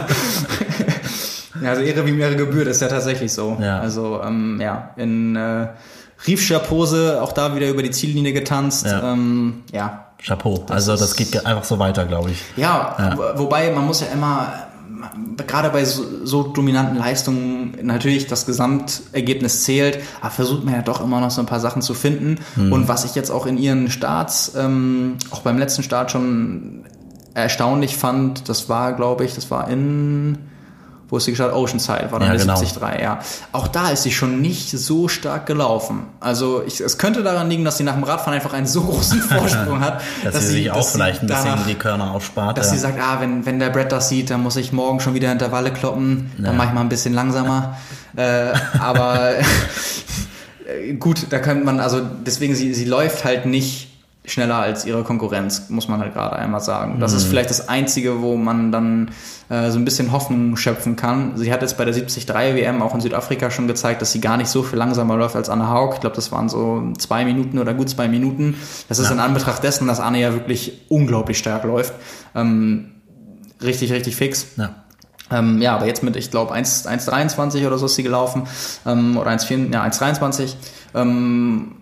Ja, 1.61 1.69
also 1.69 1.81
Ehre 1.81 2.05
wie 2.05 2.19
Ehre 2.19 2.35
gebührt, 2.35 2.67
ist 2.67 2.81
ja 2.81 2.87
tatsächlich 2.87 3.31
so. 3.33 3.57
Ja. 3.61 3.79
Also 3.79 4.21
ähm, 4.23 4.59
ja, 4.61 4.91
in 4.97 5.35
äh, 5.35 5.67
Riefscher 6.27 6.59
Pose 6.59 7.19
auch 7.21 7.31
da 7.31 7.55
wieder 7.55 7.69
über 7.69 7.81
die 7.83 7.91
Ziellinie 7.91 8.33
getanzt. 8.33 8.85
Ja. 8.85 9.13
Ähm, 9.13 9.63
ja, 9.71 10.07
Chapeau. 10.23 10.65
also 10.69 10.95
das 10.95 11.15
geht 11.15 11.31
ge- 11.31 11.43
einfach 11.43 11.63
so 11.63 11.79
weiter, 11.79 12.05
glaube 12.05 12.31
ich. 12.31 12.43
ja, 12.57 12.95
Ja. 12.99 13.17
wo- 13.17 13.39
wobei 13.43 13.71
man 13.71 13.85
muss 13.87 14.01
ja 14.01 14.07
immer, 14.13 14.53
gerade 15.47 15.69
bei 15.71 15.83
so, 15.83 16.03
so 16.25 16.43
dominanten 16.43 16.97
Leistungen, 16.97 17.75
natürlich 17.81 18.27
das 18.27 18.45
Gesamtergebnis 18.45 19.63
zählt, 19.63 19.97
aber 20.21 20.29
versucht 20.29 20.63
man 20.63 20.75
ja 20.75 20.81
doch 20.83 21.01
immer 21.03 21.19
noch 21.21 21.31
so 21.31 21.41
ein 21.41 21.47
paar 21.47 21.59
Sachen 21.59 21.81
zu 21.81 21.95
finden. 21.95 22.37
Hm. 22.55 22.71
Und 22.71 22.87
was 22.87 23.03
ich 23.03 23.15
jetzt 23.15 23.31
auch 23.31 23.47
in 23.47 23.57
ihren 23.57 23.89
Starts, 23.89 24.51
ähm, 24.55 25.15
auch 25.31 25.39
beim 25.41 25.57
letzten 25.57 25.81
Start 25.81 26.11
schon 26.11 26.83
erstaunlich 27.33 27.97
fand, 27.97 28.47
das 28.49 28.69
war, 28.69 28.93
glaube 28.93 29.23
ich, 29.25 29.33
das 29.33 29.49
war 29.49 29.69
in, 29.69 30.37
wo 31.11 31.17
ist 31.17 31.25
sie 31.25 31.31
gestartet? 31.33 31.55
Oceanside 31.55 32.07
war 32.09 32.19
dann 32.19 32.29
Ja, 32.29 32.33
der 32.35 32.41
genau. 32.45 32.55
73, 32.59 32.99
ja. 33.01 33.19
Auch 33.51 33.67
da 33.67 33.89
ist 33.91 34.01
sie 34.01 34.11
schon 34.11 34.41
nicht 34.41 34.71
so 34.71 35.07
stark 35.07 35.45
gelaufen. 35.45 36.07
Also 36.19 36.63
ich, 36.65 36.81
es 36.81 36.97
könnte 36.97 37.21
daran 37.21 37.47
liegen, 37.49 37.63
dass 37.63 37.77
sie 37.77 37.83
nach 37.83 37.93
dem 37.93 38.03
Radfahren 38.03 38.33
einfach 38.33 38.53
einen 38.53 38.65
so 38.65 38.81
großen 38.81 39.19
Vorsprung 39.29 39.81
hat, 39.81 40.01
Dass, 40.23 40.39
sie 40.47 40.53
sich 40.53 40.71
auch 40.71 40.77
dass 40.77 40.93
vielleicht 40.93 41.21
ein 41.21 41.27
bisschen 41.27 41.43
danach- 41.45 41.67
die 41.67 41.75
Körner 41.75 42.11
aufspart. 42.11 42.57
dass 42.57 42.67
ja. 42.67 42.73
sie 42.73 42.79
sagt, 42.79 42.99
ah, 42.99 43.17
wenn, 43.19 43.45
wenn 43.45 43.59
der 43.59 43.69
Brett 43.69 43.91
das 43.91 44.09
sieht, 44.09 44.29
dann 44.31 44.41
muss 44.41 44.55
ich 44.55 44.71
morgen 44.71 44.99
schon 44.99 45.13
wieder 45.13 45.31
Intervalle 45.31 45.71
kloppen, 45.71 46.31
dann 46.37 46.45
Ja. 46.45 46.53
mache 46.53 46.67
ich 46.69 46.73
mal 46.73 46.81
ein 46.81 46.89
bisschen 46.89 47.13
langsamer. 47.13 47.77
äh, 48.15 48.53
aber 48.79 49.31
äh, 50.65 50.93
gut, 50.93 51.27
da 51.29 51.39
könnte 51.39 51.65
man, 51.65 51.79
also 51.79 52.01
deswegen, 52.25 52.55
sie, 52.55 52.73
sie 52.73 52.85
läuft 52.85 53.25
halt 53.25 53.45
nicht 53.45 53.89
schneller 54.23 54.57
als 54.57 54.85
ihre 54.85 55.03
Konkurrenz, 55.03 55.69
muss 55.69 55.87
man 55.87 55.99
halt 55.99 56.13
gerade 56.13 56.35
einmal 56.35 56.59
sagen. 56.61 56.99
Das 56.99 57.11
Mhm. 57.11 57.17
ist 57.17 57.23
vielleicht 57.25 57.49
das 57.49 57.67
Einzige, 57.69 58.21
wo 58.21 58.35
man 58.37 58.71
dann 58.71 59.09
äh, 59.49 59.71
so 59.71 59.79
ein 59.79 59.85
bisschen 59.85 60.11
Hoffnung 60.11 60.55
schöpfen 60.57 60.95
kann. 60.95 61.35
Sie 61.37 61.51
hat 61.51 61.61
jetzt 61.63 61.75
bei 61.77 61.85
der 61.85 61.93
73 61.93 62.27
WM 62.29 62.81
auch 62.83 62.93
in 62.93 63.01
Südafrika 63.01 63.49
schon 63.49 63.67
gezeigt, 63.67 64.01
dass 64.01 64.11
sie 64.11 64.21
gar 64.21 64.37
nicht 64.37 64.47
so 64.49 64.61
viel 64.61 64.77
langsamer 64.77 65.17
läuft 65.17 65.35
als 65.35 65.49
Anne 65.49 65.69
Haug. 65.69 65.95
Ich 65.95 66.01
glaube, 66.01 66.15
das 66.15 66.31
waren 66.31 66.49
so 66.49 66.93
zwei 66.99 67.25
Minuten 67.25 67.57
oder 67.57 67.73
gut 67.73 67.89
zwei 67.89 68.07
Minuten. 68.07 68.55
Das 68.89 68.99
ist 68.99 69.09
in 69.09 69.19
Anbetracht 69.19 69.63
dessen, 69.63 69.87
dass 69.87 69.99
Anne 69.99 70.19
ja 70.21 70.33
wirklich 70.33 70.85
unglaublich 70.89 71.39
stark 71.39 71.63
läuft. 71.63 71.93
Ähm, 72.35 72.91
richtig, 73.63 73.91
richtig 73.91 74.15
fix. 74.15 74.47
ja. 74.57 74.75
Ähm, 75.31 75.61
ja, 75.61 75.75
aber 75.77 75.85
jetzt 75.87 76.03
mit, 76.03 76.17
ich 76.17 76.29
glaube, 76.29 76.53
1,23 76.53 77.65
oder 77.65 77.77
so 77.77 77.85
ist 77.85 77.95
sie 77.95 78.03
gelaufen. 78.03 78.43
Ähm, 78.85 79.15
oder 79.17 79.31
1,4, 79.31 79.71
ja, 79.73 79.81
1,23. 79.83 80.55
Ähm, 80.93 81.77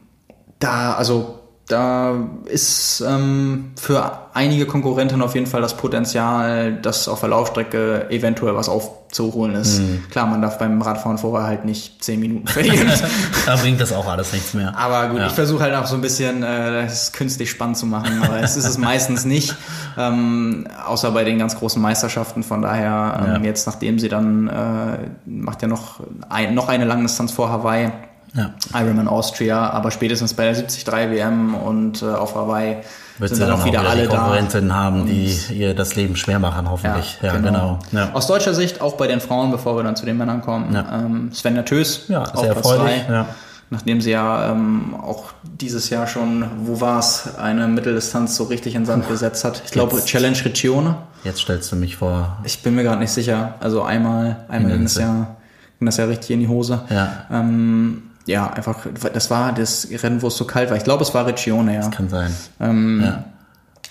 da, 0.60 0.94
also, 0.94 1.39
da 1.70 2.16
ist 2.46 3.02
ähm, 3.08 3.72
für 3.80 4.12
einige 4.34 4.66
Konkurrenten 4.66 5.22
auf 5.22 5.36
jeden 5.36 5.46
Fall 5.48 5.62
das 5.62 5.78
Potenzial, 5.78 6.74
dass 6.74 7.08
auf 7.08 7.20
der 7.20 7.30
Laufstrecke 7.30 8.10
eventuell 8.10 8.56
was 8.56 8.68
aufzuholen 8.70 9.54
ist. 9.56 9.80
Klar, 10.10 10.26
man 10.28 10.42
darf 10.42 10.58
beim 10.58 10.82
Radfahren 10.82 11.18
vorher 11.20 11.48
halt 11.48 11.66
nicht 11.66 12.04
10 12.04 12.20
Minuten 12.20 12.48
verlieren. 12.48 12.90
Da 13.46 13.56
bringt 13.56 13.80
das 13.82 13.94
auch 13.94 14.08
alles 14.08 14.34
nichts 14.34 14.54
mehr. 14.54 14.76
Aber 14.78 15.10
gut, 15.10 15.20
Ja. 15.20 15.28
ich 15.28 15.34
versuche 15.34 15.62
halt 15.64 15.76
auch 15.76 15.86
so 15.86 15.96
ein 15.96 16.02
bisschen 16.02 16.42
äh, 16.44 16.86
es 16.86 17.12
künstlich 17.12 17.50
spannend 17.52 17.78
zu 17.78 17.86
machen, 17.86 18.22
aber 18.24 18.40
es 18.42 18.58
ist 18.58 18.66
es 18.66 18.78
meistens 18.78 19.26
nicht, 19.26 19.56
ähm, 19.98 20.68
außer 20.88 21.12
bei 21.12 21.24
den 21.24 21.38
ganz 21.40 21.56
großen 21.58 21.82
Meisterschaften. 21.82 22.44
Von 22.44 22.62
daher, 22.64 23.24
ähm, 23.36 23.44
Ja. 23.44 23.50
jetzt 23.50 23.68
nachdem 23.68 24.00
sie 24.00 24.10
dann, 24.10 24.48
äh, 24.48 24.98
macht 25.26 25.62
ja 25.62 25.68
noch, 25.68 26.00
ein, 26.30 26.54
noch 26.56 26.68
eine 26.68 26.86
Langdistanz 26.86 27.32
vor 27.32 27.50
Hawaii, 27.52 27.92
Ja. 28.36 28.52
Ironman 28.74 29.08
Austria, 29.08 29.70
aber 29.72 29.90
spätestens 29.92 30.34
bei 30.34 30.44
der 30.44 30.54
73 30.54 30.86
WM 30.88 31.56
und 31.56 32.02
äh, 32.04 32.06
auf 32.06 32.36
Hawaii 32.36 32.78
Wird 33.18 33.30
sind 33.30 33.38
sie 33.40 33.46
dann 33.46 33.60
auch 33.60 33.66
wieder 33.66 33.82
alle 33.82 34.04
die 34.04 34.08
da. 34.08 34.74
Haben, 34.74 35.06
die 35.08 35.36
ihr 35.52 35.74
das 35.74 35.96
Leben 35.96 36.16
schwer 36.16 36.38
machen, 36.40 36.70
hoffentlich. 36.70 37.18
Ja, 37.22 37.38
genau. 37.38 37.80
Ja. 37.92 38.12
Aus 38.14 38.28
deutscher 38.28 38.54
Sicht, 38.54 38.82
auch 38.82 38.94
bei 38.98 39.08
den 39.08 39.20
Frauen, 39.20 39.50
bevor 39.52 39.76
wir 39.78 39.84
dann 39.84 39.96
zu 39.96 40.06
den 40.06 40.18
Männern 40.18 40.42
kommen, 40.42 40.74
Ja. 40.74 40.86
ähm, 40.94 41.32
Sven 41.34 41.64
Tös, 41.66 42.06
Ja, 42.08 42.22
auf 42.24 42.40
sehr 42.42 42.54
Platz 42.54 42.66
erfreulich. 42.70 43.02
drei. 43.08 43.14
Ja. 43.14 43.26
Nachdem 43.72 44.02
sie 44.02 44.10
ja 44.12 44.52
ähm, 44.52 44.96
auch 45.00 45.26
dieses 45.44 45.90
Jahr 45.92 46.08
schon, 46.08 46.44
wo 46.64 46.82
war 46.82 46.98
es, 47.00 47.36
eine 47.38 47.68
Mitteldistanz 47.68 48.36
so 48.36 48.46
richtig 48.46 48.74
in 48.74 48.86
Sand 48.86 49.08
gesetzt 49.08 49.44
hat. 49.44 49.62
Ich 49.66 49.72
glaube. 49.72 50.04
Challenge 50.04 50.38
Regione. 50.44 50.96
Jetzt 51.24 51.42
stellst 51.42 51.72
du 51.72 51.76
mich 51.76 51.98
vor. 51.98 52.38
Ich 52.44 52.64
bin 52.64 52.74
mir 52.74 52.82
gerade 52.84 53.00
nicht 53.00 53.12
sicher. 53.12 53.56
Also 53.60 53.84
einmal, 53.84 54.38
einmal 54.48 54.72
ging 54.72 54.84
das, 54.84 54.94
Hindernisse. 54.98 55.02
ja, 55.02 55.36
ging 55.78 55.86
das 55.86 55.98
ja 55.98 56.06
richtig 56.06 56.32
in 56.32 56.40
die 56.40 56.48
Hose. 56.48 56.82
Ja, 56.90 57.26
Ähm, 57.32 58.04
ja, 58.26 58.52
einfach, 58.52 58.86
das 59.14 59.32
war 59.32 59.54
das 59.54 59.88
Rennen, 59.92 60.22
wo 60.22 60.28
es 60.28 60.38
so 60.38 60.46
kalt 60.46 60.70
war. 60.70 60.78
Ich 60.78 60.84
glaube, 60.84 61.04
es 61.04 61.14
war 61.14 61.26
Regione, 61.26 61.76
ja. 61.76 61.90
kann 61.90 62.10
sein. 62.10 62.36
Ähm, 62.60 63.02
Ja. 63.04 63.24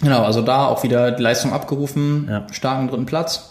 Genau, 0.01 0.23
also 0.23 0.43
da 0.43 0.67
auch 0.67 0.85
wieder 0.85 1.11
die 1.11 1.23
Leistung 1.23 1.53
abgerufen. 1.53 2.29
Ja. 2.31 2.47
Starken 2.53 2.89
dritten 2.89 3.07
Platz. 3.07 3.49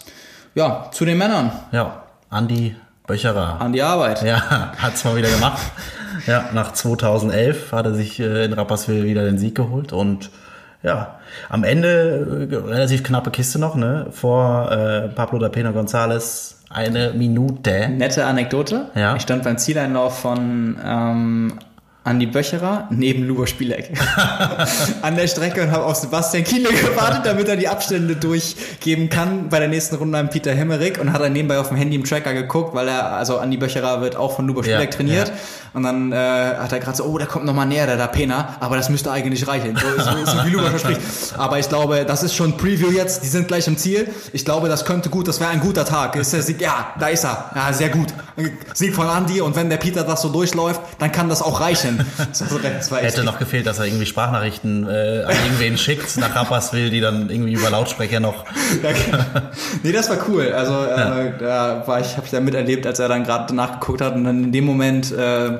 Ja, 0.54 0.90
zu 0.92 1.04
den 1.04 1.18
Männern. 1.18 1.52
Ja, 1.72 2.04
Andi 2.30 2.74
Böcherer. 3.06 3.60
An 3.60 3.72
die 3.72 3.82
Arbeit. 3.82 4.22
Ja, 4.22 4.72
hat's 4.78 5.04
mal 5.04 5.16
wieder 5.16 5.28
gemacht. 5.28 5.60
Ja, 6.26 6.46
nach 6.54 6.72
2011 6.72 7.72
hat 7.72 7.86
er 7.86 7.94
sich 7.94 8.18
äh, 8.18 8.44
in 8.44 8.52
Rapperswil 8.52 9.04
wieder 9.04 9.24
den 9.24 9.38
Sieg 9.38 9.54
geholt 9.54 9.92
und 9.92 10.30
ja, 10.82 11.18
am 11.48 11.64
Ende 11.64 12.48
äh, 12.50 12.54
relativ 12.54 13.02
knappe 13.02 13.30
Kiste 13.30 13.58
noch, 13.58 13.74
ne? 13.74 14.06
Vor 14.10 14.70
äh, 14.70 15.08
Pablo 15.08 15.38
da 15.38 15.48
Pena 15.48 15.70
González 15.70 16.54
eine 16.70 17.12
Minute. 17.12 17.88
Nette 17.88 18.24
Anekdote. 18.24 18.90
Ja. 18.94 19.16
Ich 19.16 19.22
stand 19.22 19.42
beim 19.44 19.58
Zieleinlauf 19.58 20.18
von 20.18 20.76
ähm, 20.84 21.58
Andi 22.08 22.26
Böcherer 22.26 22.88
neben 22.90 23.24
Lubo 23.24 23.44
Spieleck 23.44 23.90
an 25.02 25.16
der 25.16 25.28
Strecke 25.28 25.62
und 25.62 25.70
habe 25.70 25.84
auf 25.84 25.96
Sebastian 25.96 26.42
Kiele 26.42 26.70
gewartet, 26.70 27.26
damit 27.26 27.48
er 27.48 27.56
die 27.56 27.68
Abstände 27.68 28.16
durchgeben 28.16 29.10
kann 29.10 29.50
bei 29.50 29.58
der 29.58 29.68
nächsten 29.68 29.96
Runde 29.96 30.16
an 30.16 30.30
Peter 30.30 30.54
Hemmerich 30.54 30.98
und 30.98 31.12
hat 31.12 31.20
dann 31.20 31.34
nebenbei 31.34 31.58
auf 31.58 31.68
dem 31.68 31.76
Handy 31.76 31.96
im 31.96 32.04
Tracker 32.04 32.32
geguckt, 32.32 32.74
weil 32.74 32.88
er, 32.88 33.12
also 33.12 33.38
Andi 33.38 33.58
Böcherer 33.58 34.00
wird 34.00 34.16
auch 34.16 34.36
von 34.36 34.46
Lubo 34.46 34.62
Spieleck 34.62 34.90
Ja, 34.90 34.96
trainiert 34.96 35.28
ja. 35.28 35.34
Und 35.74 35.82
dann 35.82 36.12
äh, 36.12 36.16
hat 36.16 36.72
er 36.72 36.80
gerade 36.80 36.96
so, 36.96 37.04
oh, 37.04 37.18
der 37.18 37.26
kommt 37.26 37.44
nochmal 37.44 37.66
näher, 37.66 37.86
der 37.86 37.96
da 37.96 38.06
Pena, 38.06 38.56
aber 38.60 38.76
das 38.76 38.88
müsste 38.88 39.10
eigentlich 39.10 39.46
reichen, 39.46 39.76
so, 39.76 40.02
so, 40.02 40.24
so 40.24 40.44
wie 40.44 40.50
Lubo 40.50 40.66
verspricht. 40.66 41.00
Aber 41.36 41.58
ich 41.58 41.68
glaube, 41.68 42.04
das 42.04 42.22
ist 42.22 42.34
schon 42.34 42.56
Preview 42.56 42.90
jetzt, 42.90 43.22
die 43.22 43.28
sind 43.28 43.48
gleich 43.48 43.66
im 43.66 43.76
Ziel. 43.76 44.08
Ich 44.32 44.44
glaube, 44.44 44.68
das 44.68 44.84
könnte 44.84 45.08
gut, 45.10 45.28
das 45.28 45.40
wäre 45.40 45.50
ein 45.50 45.60
guter 45.60 45.84
Tag. 45.84 46.16
Ist 46.16 46.32
der 46.32 46.42
Sieg, 46.42 46.60
ja, 46.60 46.88
da 46.98 47.08
ist 47.08 47.24
er. 47.24 47.50
Ja, 47.54 47.72
sehr 47.72 47.88
gut. 47.88 48.08
Sieg 48.74 48.94
von 48.94 49.06
Andi 49.06 49.40
und 49.40 49.56
wenn 49.56 49.68
der 49.68 49.78
Peter 49.78 50.04
das 50.04 50.22
so 50.22 50.28
durchläuft, 50.28 50.80
dann 50.98 51.12
kann 51.12 51.28
das 51.28 51.42
auch 51.42 51.60
reichen. 51.60 52.04
Das 52.28 52.40
das 52.40 52.90
Hätte 52.90 53.24
noch 53.24 53.38
gefehlt, 53.38 53.66
dass 53.66 53.78
er 53.78 53.86
irgendwie 53.86 54.06
Sprachnachrichten 54.06 54.86
äh, 54.88 55.24
an 55.24 55.34
irgendwen 55.44 55.78
schickt 55.78 56.16
nach 56.16 56.34
Rapperswil, 56.34 56.90
die 56.90 57.00
dann 57.00 57.30
irgendwie 57.30 57.52
über 57.54 57.70
Lautsprecher 57.70 58.20
noch. 58.20 58.44
nee, 59.82 59.92
das 59.92 60.10
war 60.10 60.18
cool. 60.28 60.52
Also 60.52 60.72
äh, 60.84 61.32
da 61.38 61.82
war 61.86 62.00
ich, 62.00 62.16
habe 62.16 62.26
ich 62.26 62.30
da 62.30 62.40
miterlebt, 62.40 62.86
als 62.86 62.98
er 62.98 63.08
dann 63.08 63.24
gerade 63.24 63.54
nachgeguckt 63.54 64.00
hat 64.00 64.14
und 64.14 64.24
dann 64.24 64.44
in 64.44 64.52
dem 64.52 64.64
Moment 64.64 65.12
äh, 65.12 65.58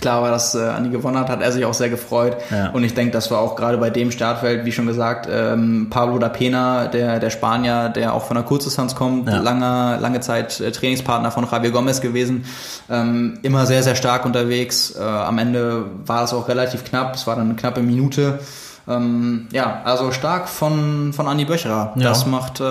klar 0.00 0.22
war, 0.22 0.30
dass 0.30 0.54
äh, 0.54 0.60
Andi 0.60 0.90
gewonnen 0.90 1.18
hat, 1.18 1.28
hat 1.28 1.42
er 1.42 1.52
sich 1.52 1.64
auch 1.64 1.74
sehr 1.74 1.90
gefreut. 1.90 2.36
Ja. 2.50 2.70
Und 2.70 2.84
ich 2.84 2.94
denke, 2.94 3.12
das 3.12 3.30
war 3.30 3.38
auch 3.40 3.54
gerade 3.54 3.76
bei 3.78 3.90
dem 3.90 4.10
Startfeld, 4.10 4.64
wie 4.64 4.72
schon 4.72 4.86
gesagt, 4.86 5.28
ähm, 5.30 5.88
Pablo 5.90 6.18
da 6.18 6.28
Pena, 6.30 6.86
der 6.86 7.20
der 7.20 7.30
Spanier, 7.30 7.90
der 7.90 8.14
auch 8.14 8.24
von 8.24 8.36
der 8.36 8.44
Kurzdistanz 8.44 8.94
kommt, 8.94 9.28
Ja. 9.28 9.38
lange 9.38 9.98
lange 10.00 10.20
Zeit 10.20 10.58
äh, 10.60 10.72
Trainingspartner 10.72 11.30
von 11.30 11.46
Javier 11.50 11.70
Gomez 11.70 12.00
gewesen, 12.00 12.44
ähm, 12.90 13.38
immer 13.42 13.66
sehr 13.66 13.82
sehr 13.82 13.94
stark 13.94 14.24
unterwegs. 14.24 14.94
Äh, 14.98 15.02
am 15.02 15.36
Ende 15.38 15.84
war 16.06 16.24
es 16.24 16.32
auch 16.32 16.48
relativ 16.48 16.84
knapp. 16.84 17.14
Es 17.14 17.26
war 17.26 17.36
dann 17.36 17.44
eine 17.46 17.54
knappe 17.56 17.82
Minute. 17.82 18.38
Ähm, 18.86 19.48
ja, 19.50 19.80
also 19.84 20.12
stark 20.12 20.46
von, 20.46 21.12
von 21.14 21.26
Andi 21.26 21.46
Böcherer. 21.46 21.92
Ja. 21.96 22.08
Das 22.10 22.26
macht 22.26 22.60
äh, 22.60 22.64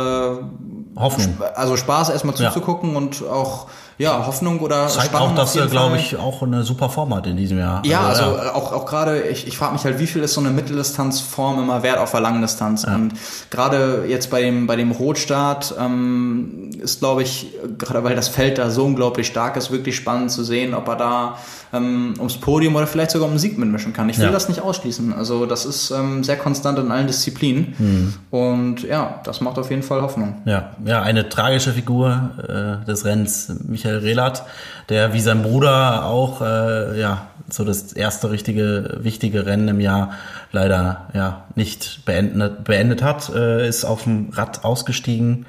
Hoffnung. 0.96 1.38
Also 1.56 1.76
Spaß 1.76 2.10
erstmal 2.10 2.36
zuzugucken 2.36 2.96
und 2.96 3.24
auch 3.24 3.68
ja, 4.04 4.28
Hoffnung 4.28 4.60
oder 4.60 4.88
Zeigt 4.88 5.08
Spannung 5.08 5.30
auch, 5.32 5.36
dass 5.36 5.56
er, 5.56 5.68
glaube 5.68 5.98
ich, 5.98 6.18
auch 6.18 6.42
eine 6.42 6.64
super 6.64 6.90
Form 6.90 7.14
hat 7.16 7.28
in 7.28 7.38
diesem 7.38 7.60
Jahr. 7.60 7.82
Ja, 7.86 8.02
also, 8.08 8.24
also 8.24 8.38
ja. 8.38 8.54
auch, 8.54 8.72
auch 8.72 8.86
gerade, 8.86 9.22
ich, 9.24 9.48
ich 9.48 9.58
frage 9.58 9.74
mich 9.74 9.84
halt, 9.84 10.00
wie 10.00 10.08
viel 10.08 10.22
ist 10.24 10.34
so 10.34 10.42
eine 10.42 10.50
Mitteldistanzform 10.52 11.60
immer 11.60 11.84
wert 11.84 11.98
auf 11.98 12.12
der 12.12 12.22
Langdistanz? 12.22 12.84
Ja. 12.84 12.96
Und 12.96 13.14
gerade 13.50 14.06
jetzt 14.08 14.30
bei 14.30 14.42
dem, 14.42 14.68
bei 14.68 14.76
dem 14.76 14.92
Rotstart 14.92 15.76
ähm, 15.80 16.72
ist, 16.82 17.00
glaube 17.00 17.24
ich, 17.24 17.48
gerade 17.78 18.04
weil 18.04 18.16
das 18.16 18.28
Feld 18.28 18.58
da 18.58 18.70
so 18.70 18.86
unglaublich 18.86 19.28
stark 19.28 19.58
ist, 19.58 19.72
wirklich 19.72 19.96
spannend 19.96 20.32
zu 20.32 20.44
sehen, 20.44 20.74
ob 20.74 20.88
er 20.88 20.96
da 20.96 21.38
ähm, 21.74 22.14
ums 22.18 22.38
Podium 22.38 22.76
oder 22.76 22.88
vielleicht 22.88 23.12
sogar 23.12 23.28
um 23.28 23.34
den 23.34 23.40
Sieg 23.40 23.58
mitmischen 23.58 23.94
kann. 23.94 24.08
Ich 24.10 24.18
will 24.20 24.26
ja. 24.26 24.32
das 24.32 24.48
nicht 24.48 24.62
ausschließen. 24.62 25.14
Also 25.14 25.46
das 25.46 25.66
ist 25.66 25.92
ähm, 25.92 26.24
sehr 26.24 26.38
konstant 26.38 26.78
in 26.80 26.92
allen 26.92 27.08
Disziplinen. 27.08 27.74
Mhm. 27.78 28.14
Und 28.30 28.84
ja, 28.84 29.22
das 29.24 29.42
macht 29.42 29.58
auf 29.58 29.70
jeden 29.70 29.84
Fall 29.84 30.02
Hoffnung. 30.02 30.42
Ja, 30.46 30.72
ja 30.86 31.02
eine 31.02 31.30
tragische 31.30 31.74
Figur 31.74 32.32
äh, 32.48 32.86
des 32.86 33.06
Rennens, 33.06 33.52
Michael 33.68 33.93
Relat, 34.02 34.44
der 34.90 35.14
wie 35.14 35.20
sein 35.20 35.44
Bruder 35.44 36.06
auch 36.06 36.42
äh, 36.42 37.00
ja 37.00 37.28
so 37.50 37.64
das 37.64 37.94
erste 37.94 38.32
richtige 38.32 39.00
wichtige 39.02 39.46
Rennen 39.46 39.68
im 39.68 39.80
Jahr 39.80 40.14
leider 40.52 41.10
ja 41.14 41.44
nicht 41.56 42.06
beendet, 42.06 42.64
beendet 42.64 43.04
hat, 43.04 43.30
äh, 43.36 43.68
ist 43.68 43.86
auf 43.86 44.04
dem 44.04 44.30
Rad 44.32 44.64
ausgestiegen 44.64 45.46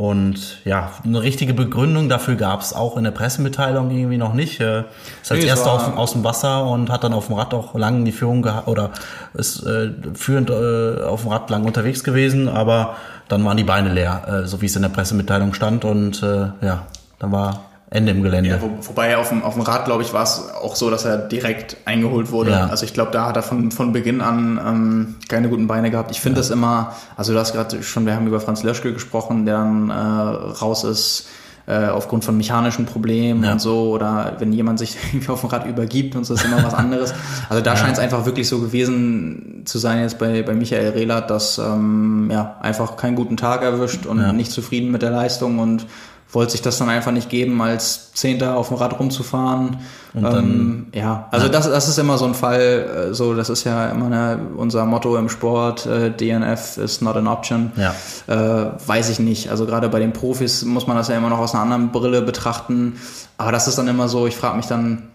und 0.00 0.64
ja, 0.64 0.92
eine 1.04 1.20
richtige 1.20 1.52
Begründung 1.52 2.08
dafür 2.08 2.36
gab 2.36 2.62
es 2.62 2.72
auch 2.72 2.96
in 2.96 3.04
der 3.04 3.10
Pressemitteilung 3.10 3.90
irgendwie 3.90 4.16
noch 4.16 4.32
nicht. 4.32 4.58
Er 4.58 4.86
ist 5.20 5.30
als 5.30 5.42
nee, 5.42 5.46
erster 5.46 5.72
auf, 5.72 5.94
aus 5.94 6.12
dem 6.12 6.24
Wasser 6.24 6.64
und 6.64 6.90
hat 6.90 7.04
dann 7.04 7.12
auf 7.12 7.26
dem 7.26 7.36
Rad 7.36 7.52
auch 7.52 7.74
lang 7.74 8.06
die 8.06 8.12
Führung 8.12 8.40
gehabt 8.40 8.66
oder 8.66 8.92
ist 9.34 9.62
äh, 9.66 9.90
führend 10.14 10.48
äh, 10.48 11.02
auf 11.02 11.22
dem 11.22 11.32
Rad 11.32 11.50
lang 11.50 11.64
unterwegs 11.66 12.02
gewesen, 12.02 12.48
aber 12.48 12.96
dann 13.28 13.44
waren 13.44 13.58
die 13.58 13.64
Beine 13.64 13.92
leer, 13.92 14.42
äh, 14.44 14.46
so 14.46 14.62
wie 14.62 14.66
es 14.66 14.76
in 14.76 14.80
der 14.80 14.88
Pressemitteilung 14.88 15.52
stand. 15.52 15.84
Und 15.84 16.22
äh, 16.22 16.48
ja, 16.62 16.86
dann 17.20 17.30
war 17.30 17.70
Ende 17.90 18.12
im 18.12 18.22
Gelände. 18.22 18.50
Ja, 18.50 18.62
wo, 18.62 18.70
wobei 18.80 19.16
auf 19.16 19.28
dem, 19.30 19.42
auf 19.42 19.54
dem 19.54 19.62
Rad, 19.62 19.84
glaube 19.84 20.02
ich, 20.02 20.12
war 20.12 20.22
es 20.22 20.48
auch 20.62 20.76
so, 20.76 20.90
dass 20.90 21.04
er 21.04 21.18
direkt 21.18 21.76
eingeholt 21.84 22.30
wurde. 22.30 22.52
Ja. 22.52 22.66
Also 22.66 22.84
ich 22.84 22.94
glaube, 22.94 23.10
da 23.10 23.26
hat 23.26 23.36
er 23.36 23.42
von, 23.42 23.72
von 23.72 23.92
Beginn 23.92 24.20
an 24.20 24.60
ähm, 24.64 25.14
keine 25.28 25.48
guten 25.48 25.66
Beine 25.66 25.90
gehabt. 25.90 26.12
Ich 26.12 26.20
finde 26.20 26.36
ja. 26.36 26.42
das 26.42 26.50
immer, 26.50 26.94
also 27.16 27.32
du 27.32 27.38
hast 27.38 27.52
gerade 27.52 27.82
schon, 27.82 28.06
wir 28.06 28.14
haben 28.14 28.26
über 28.28 28.40
Franz 28.40 28.62
Löschke 28.62 28.92
gesprochen, 28.92 29.44
der 29.44 29.56
dann 29.56 29.90
äh, 29.90 29.94
raus 29.94 30.84
ist 30.84 31.28
äh, 31.66 31.86
aufgrund 31.86 32.24
von 32.24 32.36
mechanischen 32.36 32.86
Problemen 32.86 33.44
ja. 33.44 33.52
und 33.52 33.60
so 33.60 33.90
oder 33.90 34.36
wenn 34.38 34.52
jemand 34.52 34.78
sich 34.78 34.96
irgendwie 35.12 35.28
auf 35.28 35.40
dem 35.40 35.50
Rad 35.50 35.66
übergibt 35.66 36.16
und 36.16 36.24
so 36.24 36.34
ist 36.34 36.44
immer 36.44 36.62
was 36.62 36.74
anderes. 36.74 37.12
Also 37.48 37.62
da 37.62 37.76
scheint 37.76 37.94
es 37.94 37.98
einfach 37.98 38.24
wirklich 38.24 38.48
so 38.48 38.60
gewesen 38.60 39.62
zu 39.64 39.78
sein 39.78 40.00
jetzt 40.00 40.18
bei, 40.18 40.42
bei 40.42 40.54
Michael 40.54 40.90
Rehlert, 40.90 41.28
dass 41.30 41.58
ähm, 41.58 42.28
ja 42.30 42.56
einfach 42.60 42.96
keinen 42.96 43.16
guten 43.16 43.36
Tag 43.36 43.62
erwischt 43.62 44.06
und 44.06 44.36
nicht 44.36 44.52
zufrieden 44.52 44.90
mit 44.90 45.02
der 45.02 45.10
Leistung 45.10 45.58
und 45.58 45.86
wollte 46.32 46.52
sich 46.52 46.62
das 46.62 46.78
dann 46.78 46.88
einfach 46.88 47.12
nicht 47.12 47.28
geben, 47.28 47.60
als 47.60 48.12
Zehnter 48.12 48.56
auf 48.56 48.68
dem 48.68 48.76
Rad 48.76 48.98
rumzufahren. 48.98 49.78
Und 50.14 50.22
dann, 50.22 50.38
ähm, 50.38 50.86
ja, 50.94 51.28
also 51.30 51.46
ja. 51.46 51.52
Das, 51.52 51.68
das 51.68 51.88
ist 51.88 51.98
immer 51.98 52.18
so 52.18 52.24
ein 52.24 52.34
Fall, 52.34 53.10
äh, 53.10 53.14
so 53.14 53.34
das 53.34 53.48
ist 53.48 53.64
ja 53.64 53.88
immer 53.88 54.06
eine, 54.06 54.38
unser 54.56 54.84
Motto 54.84 55.16
im 55.16 55.28
Sport, 55.28 55.86
äh, 55.86 56.10
DNF 56.10 56.78
is 56.78 57.00
not 57.00 57.16
an 57.16 57.26
option. 57.26 57.72
Ja. 57.76 57.94
Äh, 58.26 58.72
weiß 58.86 59.10
ich 59.10 59.20
nicht. 59.20 59.50
Also 59.50 59.66
gerade 59.66 59.88
bei 59.88 59.98
den 59.98 60.12
Profis 60.12 60.64
muss 60.64 60.86
man 60.86 60.96
das 60.96 61.08
ja 61.08 61.16
immer 61.16 61.30
noch 61.30 61.38
aus 61.38 61.54
einer 61.54 61.62
anderen 61.62 61.90
Brille 61.90 62.22
betrachten. 62.22 62.98
Aber 63.38 63.52
das 63.52 63.68
ist 63.68 63.78
dann 63.78 63.88
immer 63.88 64.08
so, 64.08 64.26
ich 64.26 64.36
frage 64.36 64.56
mich 64.56 64.66
dann, 64.66 65.09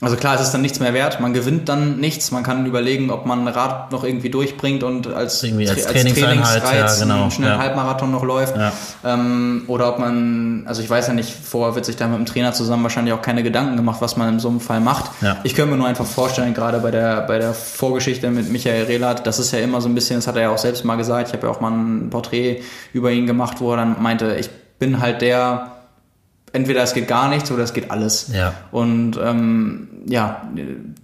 also 0.00 0.16
klar, 0.16 0.34
es 0.34 0.40
ist 0.40 0.50
dann 0.50 0.60
nichts 0.60 0.80
mehr 0.80 0.92
wert, 0.92 1.20
man 1.20 1.32
gewinnt 1.32 1.68
dann 1.68 1.98
nichts, 1.98 2.32
man 2.32 2.42
kann 2.42 2.66
überlegen, 2.66 3.10
ob 3.10 3.26
man 3.26 3.46
ein 3.46 3.48
Rad 3.48 3.92
noch 3.92 4.02
irgendwie 4.02 4.28
durchbringt 4.28 4.82
und 4.82 5.06
als, 5.06 5.42
irgendwie 5.44 5.68
als, 5.68 5.86
als 5.86 6.02
Trainingsreiz 6.02 6.98
ja, 6.98 7.04
genau. 7.04 7.22
einen 7.22 7.30
schnellen 7.30 7.54
ja. 7.54 7.58
Halbmarathon 7.60 8.10
noch 8.10 8.24
läuft. 8.24 8.56
Ja. 8.56 8.72
Ähm, 9.04 9.62
oder 9.68 9.88
ob 9.88 10.00
man, 10.00 10.64
also 10.66 10.82
ich 10.82 10.90
weiß 10.90 11.06
ja 11.06 11.12
nicht, 11.12 11.30
vorher 11.30 11.76
wird 11.76 11.84
sich 11.84 11.94
da 11.94 12.08
mit 12.08 12.18
dem 12.18 12.26
Trainer 12.26 12.52
zusammen 12.52 12.82
wahrscheinlich 12.82 13.14
auch 13.14 13.22
keine 13.22 13.44
Gedanken 13.44 13.76
gemacht, 13.76 14.00
was 14.00 14.16
man 14.16 14.30
in 14.30 14.40
so 14.40 14.48
einem 14.48 14.60
Fall 14.60 14.80
macht. 14.80 15.12
Ich 15.44 15.54
könnte 15.54 15.70
mir 15.70 15.78
nur 15.78 15.86
einfach 15.86 16.06
vorstellen, 16.06 16.54
gerade 16.54 16.80
bei 16.80 16.90
der, 16.90 17.20
bei 17.22 17.38
der 17.38 17.54
Vorgeschichte 17.54 18.30
mit 18.30 18.50
Michael 18.50 18.84
Rehlert, 18.84 19.26
das 19.26 19.38
ist 19.38 19.52
ja 19.52 19.60
immer 19.60 19.80
so 19.80 19.88
ein 19.88 19.94
bisschen, 19.94 20.16
das 20.16 20.26
hat 20.26 20.34
er 20.34 20.42
ja 20.42 20.50
auch 20.50 20.58
selbst 20.58 20.84
mal 20.84 20.96
gesagt, 20.96 21.28
ich 21.28 21.34
habe 21.34 21.46
ja 21.46 21.52
auch 21.52 21.60
mal 21.60 21.70
ein 21.70 22.10
Porträt 22.10 22.62
über 22.92 23.12
ihn 23.12 23.26
gemacht, 23.26 23.60
wo 23.60 23.70
er 23.70 23.76
dann 23.76 24.02
meinte, 24.02 24.34
ich 24.34 24.50
bin 24.80 25.00
halt 25.00 25.22
der, 25.22 25.73
entweder 26.54 26.82
es 26.82 26.94
geht 26.94 27.08
gar 27.08 27.28
nichts 27.28 27.50
oder 27.50 27.64
es 27.64 27.74
geht 27.74 27.90
alles. 27.90 28.30
Ja. 28.32 28.54
Und 28.70 29.18
ähm, 29.22 29.88
ja, 30.06 30.48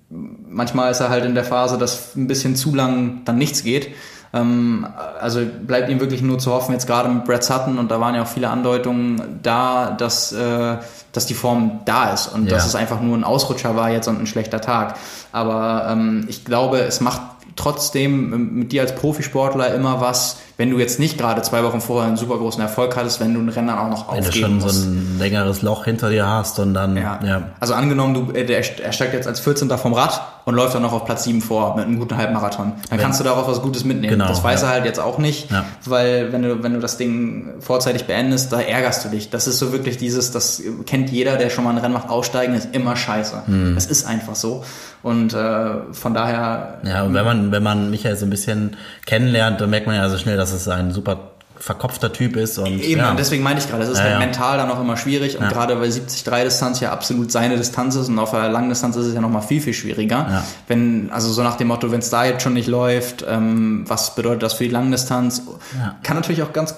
manchmal 0.09 0.91
ist 0.91 1.01
er 1.01 1.11
halt 1.11 1.25
in 1.25 1.35
der 1.35 1.45
Phase, 1.45 1.77
dass 1.77 2.17
ein 2.17 2.27
bisschen 2.27 2.57
zu 2.57 2.75
lang 2.75 3.23
dann 3.25 3.37
nichts 3.37 3.65
geht. 3.65 3.89
Ähm, 4.33 4.87
also 5.21 5.41
bleibt 5.67 5.91
ihm 5.91 5.99
wirklich 5.99 6.23
nur 6.23 6.39
zu 6.39 6.53
hoffen, 6.53 6.73
jetzt 6.73 6.87
gerade 6.87 7.09
mit 7.09 7.25
Brad 7.25 7.43
Sutton, 7.43 7.79
und 7.79 7.91
da 7.91 8.01
waren 8.01 8.15
ja 8.15 8.23
auch 8.23 8.29
viele 8.29 8.49
Andeutungen 8.49 9.41
da, 9.43 9.91
dass, 9.91 10.33
äh, 10.33 10.77
dass 11.13 11.27
die 11.27 11.35
Form 11.35 11.81
da 11.85 12.13
ist 12.13 12.29
und 12.29 12.45
ja. 12.45 12.51
dass 12.53 12.65
es 12.65 12.77
einfach 12.77 13.01
nur 13.01 13.17
ein 13.17 13.25
Ausrutscher 13.25 13.75
war 13.75 13.91
jetzt 13.91 14.07
und 14.07 14.21
ein 14.21 14.27
schlechter 14.27 14.61
Tag. 14.61 14.95
Aber 15.33 15.89
ähm, 15.91 16.27
ich 16.29 16.45
glaube, 16.45 16.79
es 16.79 17.01
macht 17.01 17.23
trotzdem 17.57 18.55
mit 18.55 18.71
dir 18.71 18.83
als 18.83 18.95
Profisportler 18.95 19.75
immer 19.75 20.01
was, 20.01 20.39
wenn 20.61 20.69
du 20.69 20.79
jetzt 20.79 21.01
nicht 21.01 21.17
gerade 21.17 21.41
zwei 21.41 21.65
Wochen 21.65 21.81
vorher 21.81 22.07
einen 22.07 22.19
super 22.19 22.37
großen 22.37 22.61
Erfolg 22.61 22.95
hattest, 22.95 23.19
wenn 23.19 23.33
du 23.33 23.41
einen 23.41 23.49
Renner 23.49 23.81
auch 23.81 23.89
noch 23.89 24.13
wenn 24.13 24.19
aufgeben 24.19 24.61
Wenn 24.61 24.61
du 24.61 24.69
schon 24.69 24.71
so 24.71 24.89
ein 24.91 25.19
längeres 25.19 25.63
Loch 25.63 25.87
hinter 25.87 26.11
dir 26.11 26.27
hast 26.27 26.59
und 26.59 26.75
dann, 26.75 26.99
ja. 26.99 27.19
ja. 27.25 27.43
Also 27.61 27.73
angenommen, 27.73 28.13
du, 28.13 28.33
äh, 28.35 28.45
er 28.45 28.93
steigt 28.93 29.15
jetzt 29.15 29.27
als 29.27 29.41
14. 29.41 29.71
vom 29.79 29.95
Rad 29.95 30.21
und 30.45 30.55
läuft 30.55 30.75
dann 30.75 30.83
noch 30.83 30.93
auf 30.93 31.07
Platz 31.07 31.25
7 31.25 31.41
vor 31.41 31.77
mit 31.77 31.87
einem 31.87 31.99
guten 31.99 32.15
Halbmarathon. 32.15 32.73
Dann 32.73 32.91
wenn, 32.91 32.99
kannst 32.99 33.21
du 33.21 33.25
darauf 33.25 33.49
was 33.49 33.63
Gutes 33.63 33.85
mitnehmen. 33.85 34.13
Genau, 34.13 34.29
das 34.29 34.45
weiß 34.45 34.61
ja. 34.61 34.69
er 34.69 34.73
halt 34.75 34.85
jetzt 34.85 35.01
auch 35.01 35.17
nicht, 35.17 35.51
ja. 35.51 35.65
weil 35.87 36.31
wenn 36.31 36.43
du, 36.43 36.63
wenn 36.63 36.75
du 36.75 36.81
das 36.81 36.99
Ding 36.99 37.55
vorzeitig 37.61 38.05
beendest, 38.05 38.53
da 38.53 38.61
ärgerst 38.61 39.03
du 39.07 39.09
dich. 39.09 39.31
Das 39.31 39.47
ist 39.47 39.59
so 39.59 39.73
wirklich 39.73 39.97
dieses, 39.97 40.31
das 40.31 40.63
kennt 40.85 41.09
jeder, 41.09 41.37
der 41.37 41.49
schon 41.49 41.65
mal 41.65 41.71
ein 41.71 41.79
Rennen 41.79 41.95
macht, 41.95 42.11
aussteigen 42.11 42.55
ist 42.55 42.75
immer 42.75 42.97
scheiße. 42.97 43.45
Hm. 43.47 43.75
Das 43.77 43.87
ist 43.87 44.07
einfach 44.07 44.35
so. 44.35 44.63
Und 45.03 45.33
äh, 45.33 45.93
von 45.93 46.13
daher. 46.13 46.81
Ja, 46.85 47.05
und 47.05 47.15
wenn 47.15 47.25
man, 47.25 47.53
wenn 47.53 47.63
man 47.63 47.91
Michael 47.91 48.17
so 48.17 48.27
ein 48.27 48.31
bisschen 48.31 48.77
kennenlernt, 49.07 49.61
dann 49.61 49.71
merkt 49.71 49.87
man 49.87 49.97
ja 49.97 50.09
so 50.11 50.19
schnell, 50.19 50.37
dass 50.37 50.50
es 50.53 50.69
ein 50.69 50.93
super 50.93 51.31
verkopfter 51.61 52.13
Typ 52.13 52.37
ist. 52.37 52.59
Und, 52.59 52.81
Eben, 52.81 53.01
ja. 53.01 53.11
und 53.11 53.19
deswegen 53.19 53.43
meine 53.43 53.61
ich 53.61 53.69
gerade, 53.69 53.83
es 53.85 53.91
ist 53.91 53.99
ja, 53.99 54.05
halt 54.05 54.13
ja. 54.15 54.19
mental 54.19 54.57
dann 54.57 54.71
auch 54.71 54.81
immer 54.81 54.97
schwierig 54.97 55.39
und 55.39 55.49
gerade 55.49 55.79
weil 55.79 55.91
70-3-Distanz 55.91 56.81
ja 56.81 56.91
absolut 56.91 57.31
seine 57.31 57.57
Distanz 57.57 57.97
ist 57.97 58.09
und 58.09 58.19
auf 58.19 58.31
der 58.31 58.49
Langdistanz 58.49 58.97
ist 58.97 59.07
es 59.07 59.15
ja 59.15 59.21
nochmal 59.21 59.43
viel, 59.43 59.61
viel 59.61 59.75
schwieriger. 59.75 60.43
Wenn, 60.69 61.11
also 61.13 61.31
so 61.31 61.43
nach 61.43 61.57
dem 61.57 61.69
Motto, 61.69 61.93
wenn 61.93 62.01
es 62.01 62.09
da 62.09 62.25
jetzt 62.25 62.43
schon 62.43 62.55
nicht 62.55 62.67
läuft, 62.67 63.25
ähm, 63.29 63.85
was 63.87 64.15
bedeutet 64.15 64.43
das 64.43 64.55
für 64.55 64.65
die 64.65 64.71
Langdistanz? 64.71 65.43
Kann 66.03 66.17
natürlich 66.17 66.43
auch 66.43 66.53
ganz 66.53 66.75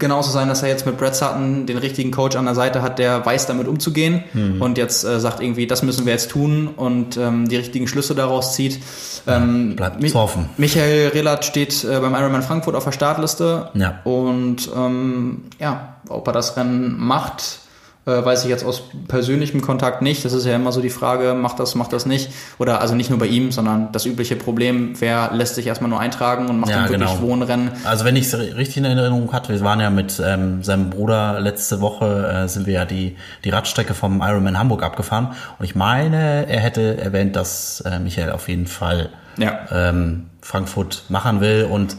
genauso 0.00 0.30
sein, 0.30 0.48
dass 0.48 0.62
er 0.62 0.68
jetzt 0.68 0.86
mit 0.86 0.98
Brad 0.98 1.14
Sutton 1.14 1.66
den 1.66 1.78
richtigen 1.78 2.10
Coach 2.10 2.36
an 2.36 2.46
der 2.46 2.54
Seite 2.54 2.82
hat, 2.82 2.98
der 2.98 3.24
weiß, 3.24 3.46
damit 3.46 3.68
umzugehen 3.68 4.24
mhm. 4.32 4.60
und 4.60 4.78
jetzt 4.78 5.04
äh, 5.04 5.20
sagt 5.20 5.40
irgendwie, 5.40 5.66
das 5.66 5.82
müssen 5.82 6.06
wir 6.06 6.12
jetzt 6.12 6.30
tun 6.30 6.68
und 6.68 7.16
ähm, 7.16 7.48
die 7.48 7.56
richtigen 7.56 7.86
Schlüsse 7.86 8.14
daraus 8.14 8.54
zieht. 8.54 8.80
Ähm, 9.26 9.76
Bleibt 9.76 10.00
Mi 10.02 10.10
hoffen. 10.10 10.48
Michael 10.56 11.08
Relat 11.08 11.44
steht 11.44 11.84
äh, 11.84 12.00
beim 12.00 12.14
Ironman 12.14 12.42
Frankfurt 12.42 12.74
auf 12.74 12.84
der 12.84 12.92
Startliste 12.92 13.70
ja. 13.74 14.00
und 14.04 14.68
ähm, 14.74 15.44
ja, 15.58 15.96
ob 16.08 16.26
er 16.26 16.32
das 16.32 16.56
Rennen 16.56 16.96
macht, 16.98 17.60
äh, 18.06 18.24
weiß 18.24 18.44
ich 18.44 18.50
jetzt 18.50 18.64
aus 18.64 18.82
persönlichem 19.08 19.60
Kontakt 19.60 20.00
nicht. 20.00 20.24
Das 20.24 20.32
ist 20.32 20.46
ja 20.46 20.56
immer 20.56 20.72
so 20.72 20.80
die 20.80 20.90
Frage, 20.90 21.34
macht 21.34 21.60
das, 21.60 21.74
macht 21.74 21.92
das 21.92 22.06
nicht. 22.06 22.30
Oder 22.58 22.80
also 22.80 22.94
nicht 22.94 23.10
nur 23.10 23.18
bei 23.18 23.26
ihm, 23.26 23.52
sondern 23.52 23.92
das 23.92 24.06
übliche 24.06 24.36
Problem, 24.36 24.94
wer 25.00 25.30
lässt 25.32 25.54
sich 25.54 25.66
erstmal 25.66 25.90
nur 25.90 26.00
eintragen 26.00 26.48
und 26.48 26.60
macht 26.60 26.70
ja, 26.70 26.82
dann 26.82 26.90
wirklich 26.90 27.10
genau. 27.10 27.22
Wohnrennen. 27.22 27.72
Also 27.84 28.04
wenn 28.04 28.16
ich 28.16 28.26
es 28.26 28.38
richtig 28.38 28.78
in 28.78 28.84
Erinnerung 28.84 29.32
hatte, 29.32 29.52
wir 29.52 29.60
waren 29.60 29.80
ja 29.80 29.90
mit 29.90 30.20
ähm, 30.24 30.62
seinem 30.62 30.90
Bruder 30.90 31.40
letzte 31.40 31.80
Woche, 31.80 32.44
äh, 32.44 32.48
sind 32.48 32.66
wir 32.66 32.74
ja 32.74 32.84
die, 32.84 33.16
die 33.44 33.50
Radstrecke 33.50 33.94
vom 33.94 34.22
Ironman 34.22 34.58
Hamburg 34.58 34.82
abgefahren. 34.82 35.34
Und 35.58 35.64
ich 35.64 35.74
meine, 35.74 36.48
er 36.48 36.60
hätte 36.60 36.98
erwähnt, 36.98 37.36
dass 37.36 37.82
äh, 37.82 37.98
Michael 37.98 38.32
auf 38.32 38.48
jeden 38.48 38.66
Fall 38.66 39.10
ja. 39.36 39.66
ähm, 39.70 40.30
Frankfurt 40.40 41.04
machen 41.08 41.40
will 41.40 41.68
und 41.70 41.96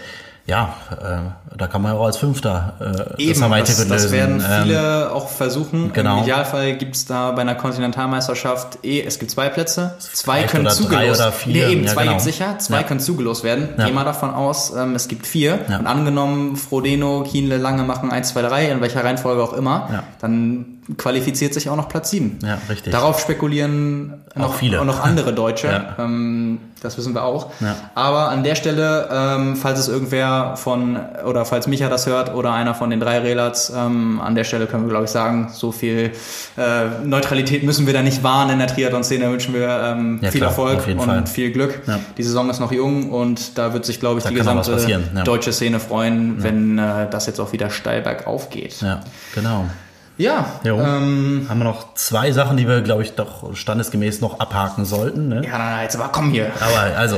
ja, 0.52 0.74
äh, 0.92 1.56
da 1.58 1.68
kann 1.68 1.82
man 1.82 1.94
ja 1.94 1.98
auch 1.98 2.08
als 2.08 2.18
Fünfter 2.18 2.74
äh, 3.18 3.24
Eben, 3.24 3.40
das, 3.40 3.78
das, 3.78 3.88
das 3.88 4.12
werden 4.12 4.42
viele 4.42 5.04
ähm, 5.04 5.12
auch 5.14 5.30
versuchen. 5.30 5.94
Genau. 5.94 6.18
Im 6.18 6.24
Idealfall 6.24 6.76
gibt's 6.76 7.06
da 7.06 7.32
bei 7.32 7.42
einer 7.42 7.56
Kontinentalmeisterschaft 7.56 8.80
eh, 8.84 9.02
es 9.02 9.18
gibt 9.18 9.32
zwei 9.32 9.48
Plätze, 9.48 9.96
zwei 10.00 10.44
können 10.44 10.70
zugelost. 10.70 11.24
Nee, 11.46 11.64
eben, 11.64 11.86
ja, 11.86 11.94
zwei 11.94 12.02
genau. 12.02 12.14
gibt 12.16 12.24
sicher, 12.24 12.60
zwei 12.60 12.82
ja. 12.82 12.84
können 12.84 13.00
zugelost 13.00 13.46
werden. 13.46 13.70
Ja. 13.78 13.86
Geh 13.86 13.94
mal 13.94 14.04
davon 14.04 14.34
aus, 14.34 14.76
ähm, 14.76 14.94
es 14.94 15.08
gibt 15.08 15.26
vier. 15.26 15.58
Und 15.70 15.88
angenommen, 15.88 16.58
Frodeno, 16.58 17.24
Kienle, 17.24 17.56
Lange 17.56 17.84
machen 17.84 18.12
eins, 18.12 18.30
zwei, 18.30 18.42
drei, 18.42 18.70
in 18.70 18.82
welcher 18.82 19.06
Reihenfolge 19.06 19.42
auch 19.42 19.54
immer, 19.54 20.04
dann 20.20 20.81
qualifiziert 20.98 21.54
sich 21.54 21.70
auch 21.70 21.76
noch 21.76 21.88
Platz 21.90 22.10
7. 22.12 22.40
Ja, 22.44 22.58
richtig. 22.70 22.92
Darauf 22.92 23.20
spekulieren 23.20 24.22
Auch 24.36 24.40
noch, 24.40 24.54
viele. 24.56 24.82
auch 24.82 24.86
noch 24.86 25.00
andere 25.04 25.34
Deutsche. 25.34 25.68
Ja. 25.72 25.96
ähm, 26.04 26.60
das 26.82 26.98
wissen 26.98 27.14
wir 27.14 27.24
auch. 27.24 27.52
Ja. 27.60 27.76
Aber 27.94 28.30
an 28.30 28.44
der 28.44 28.56
Stelle, 28.56 29.08
ähm, 29.12 29.56
falls 29.56 29.78
es 29.78 29.88
irgendwer 29.88 30.56
von, 30.58 30.98
oder 31.26 31.46
falls 31.46 31.68
Micha 31.68 31.90
das 31.90 32.08
hört 32.08 32.34
oder 32.34 32.52
einer 32.54 32.74
von 32.74 32.90
den 32.90 33.00
drei 33.00 33.20
Relats, 33.20 33.72
ähm, 33.76 34.20
an 34.20 34.34
der 34.34 34.44
Stelle 34.44 34.66
können 34.66 34.84
wir, 34.86 34.90
glaube 34.90 35.06
ich, 35.06 35.12
sagen, 35.12 35.50
so 35.54 35.72
viel 35.72 36.12
äh, 36.58 36.86
Neutralität 37.06 37.62
müssen 37.64 37.86
wir 37.86 37.94
da 37.94 38.02
nicht 38.02 38.24
wahren 38.24 38.50
in 38.50 38.58
der 38.58 38.68
Triathlon-Szene. 38.68 39.26
Da 39.26 39.32
wünschen 39.32 39.54
wir 39.54 39.70
ähm, 39.70 40.20
Ja, 40.24 40.32
viel 40.32 40.40
klar, 40.42 40.50
Erfolg 40.50 40.88
und 40.88 41.00
Fall. 41.02 41.28
viel 41.28 41.52
Glück. 41.52 41.82
Die 42.18 42.24
Saison 42.24 42.50
ist 42.50 42.60
noch 42.60 42.72
jung 42.72 43.12
und 43.12 43.58
da 43.60 43.74
wird 43.74 43.86
sich, 43.86 44.00
glaube 44.00 44.18
ich, 44.18 44.24
Da 44.24 44.32
die 44.32 44.38
gesamte 44.38 44.72
deutsche 45.24 45.54
Szene 45.54 45.80
freuen, 45.80 46.42
wenn 46.44 46.80
äh, 46.80 47.08
das 47.10 47.28
jetzt 47.28 47.40
auch 47.40 47.54
wieder 47.54 47.70
steil 47.70 48.02
bergauf 48.02 48.50
geht. 48.50 48.82
Ja, 48.82 49.02
genau. 49.36 49.66
Ja, 50.18 50.46
ähm, 50.64 51.48
Haben 51.50 51.60
wir 51.60 51.64
noch 51.64 51.96
zwei 51.96 52.32
Sachen, 52.32 52.58
die 52.58 52.68
wir, 52.68 52.82
glaube 52.82 53.02
ich, 53.02 53.14
doch 53.14 53.56
standesgemäß 53.56 54.22
noch 54.22 54.40
abhaken 54.40 54.86
sollten. 54.86 55.30
Ne? 55.30 55.44
ja, 55.46 55.58
na, 55.58 55.84
jetzt 55.84 55.96
aber 55.96 56.10
komm 56.10 56.32
hier. 56.32 56.52
Aber 56.60 56.98
also, 56.98 57.18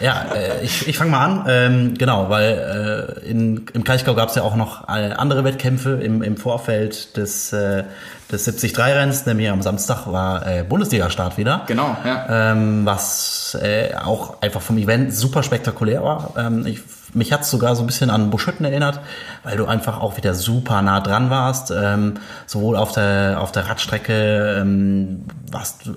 ja, 0.00 0.26
äh, 0.34 0.64
ich, 0.64 0.86
ich 0.86 0.96
fange 0.98 1.10
mal 1.10 1.24
an. 1.24 1.44
Ähm, 1.48 1.94
genau, 1.98 2.28
weil 2.28 3.18
äh, 3.24 3.28
in, 3.28 3.66
im 3.72 3.84
Kraichgau 3.84 4.14
gab 4.14 4.28
es 4.28 4.34
ja 4.34 4.42
auch 4.42 4.54
noch 4.54 4.88
äh, 4.88 5.12
andere 5.12 5.44
Wettkämpfe 5.44 5.92
im, 6.02 6.22
im 6.22 6.36
Vorfeld 6.36 7.16
des, 7.16 7.52
äh, 7.52 7.84
des 8.30 8.46
73-Renns, 8.46 9.26
nämlich 9.26 9.50
am 9.50 9.62
Samstag 9.62 10.06
war 10.06 10.46
äh, 10.46 10.62
Bundesliga-Start 10.62 11.38
wieder. 11.38 11.62
Genau, 11.66 11.96
ja. 12.04 12.52
Ähm, 12.52 12.82
was 12.84 13.58
äh, 13.60 13.94
auch 13.96 14.42
einfach 14.42 14.60
vom 14.60 14.78
Event 14.78 15.14
super 15.14 15.42
spektakulär 15.42 16.02
war. 16.02 16.34
Ähm, 16.36 16.66
ich, 16.66 16.80
mich 17.16 17.32
hat's 17.32 17.50
sogar 17.50 17.74
so 17.74 17.82
ein 17.82 17.86
bisschen 17.86 18.10
an 18.10 18.30
Buschütten 18.30 18.64
erinnert, 18.64 19.00
weil 19.42 19.56
du 19.56 19.66
einfach 19.66 20.00
auch 20.00 20.16
wieder 20.16 20.34
super 20.34 20.82
nah 20.82 21.00
dran 21.00 21.30
warst. 21.30 21.72
Ähm, 21.76 22.14
sowohl 22.46 22.76
auf 22.76 22.92
der, 22.92 23.38
auf 23.40 23.52
der 23.52 23.68
Radstrecke 23.68 24.58
ähm, 24.60 25.24
warst, 25.50 25.90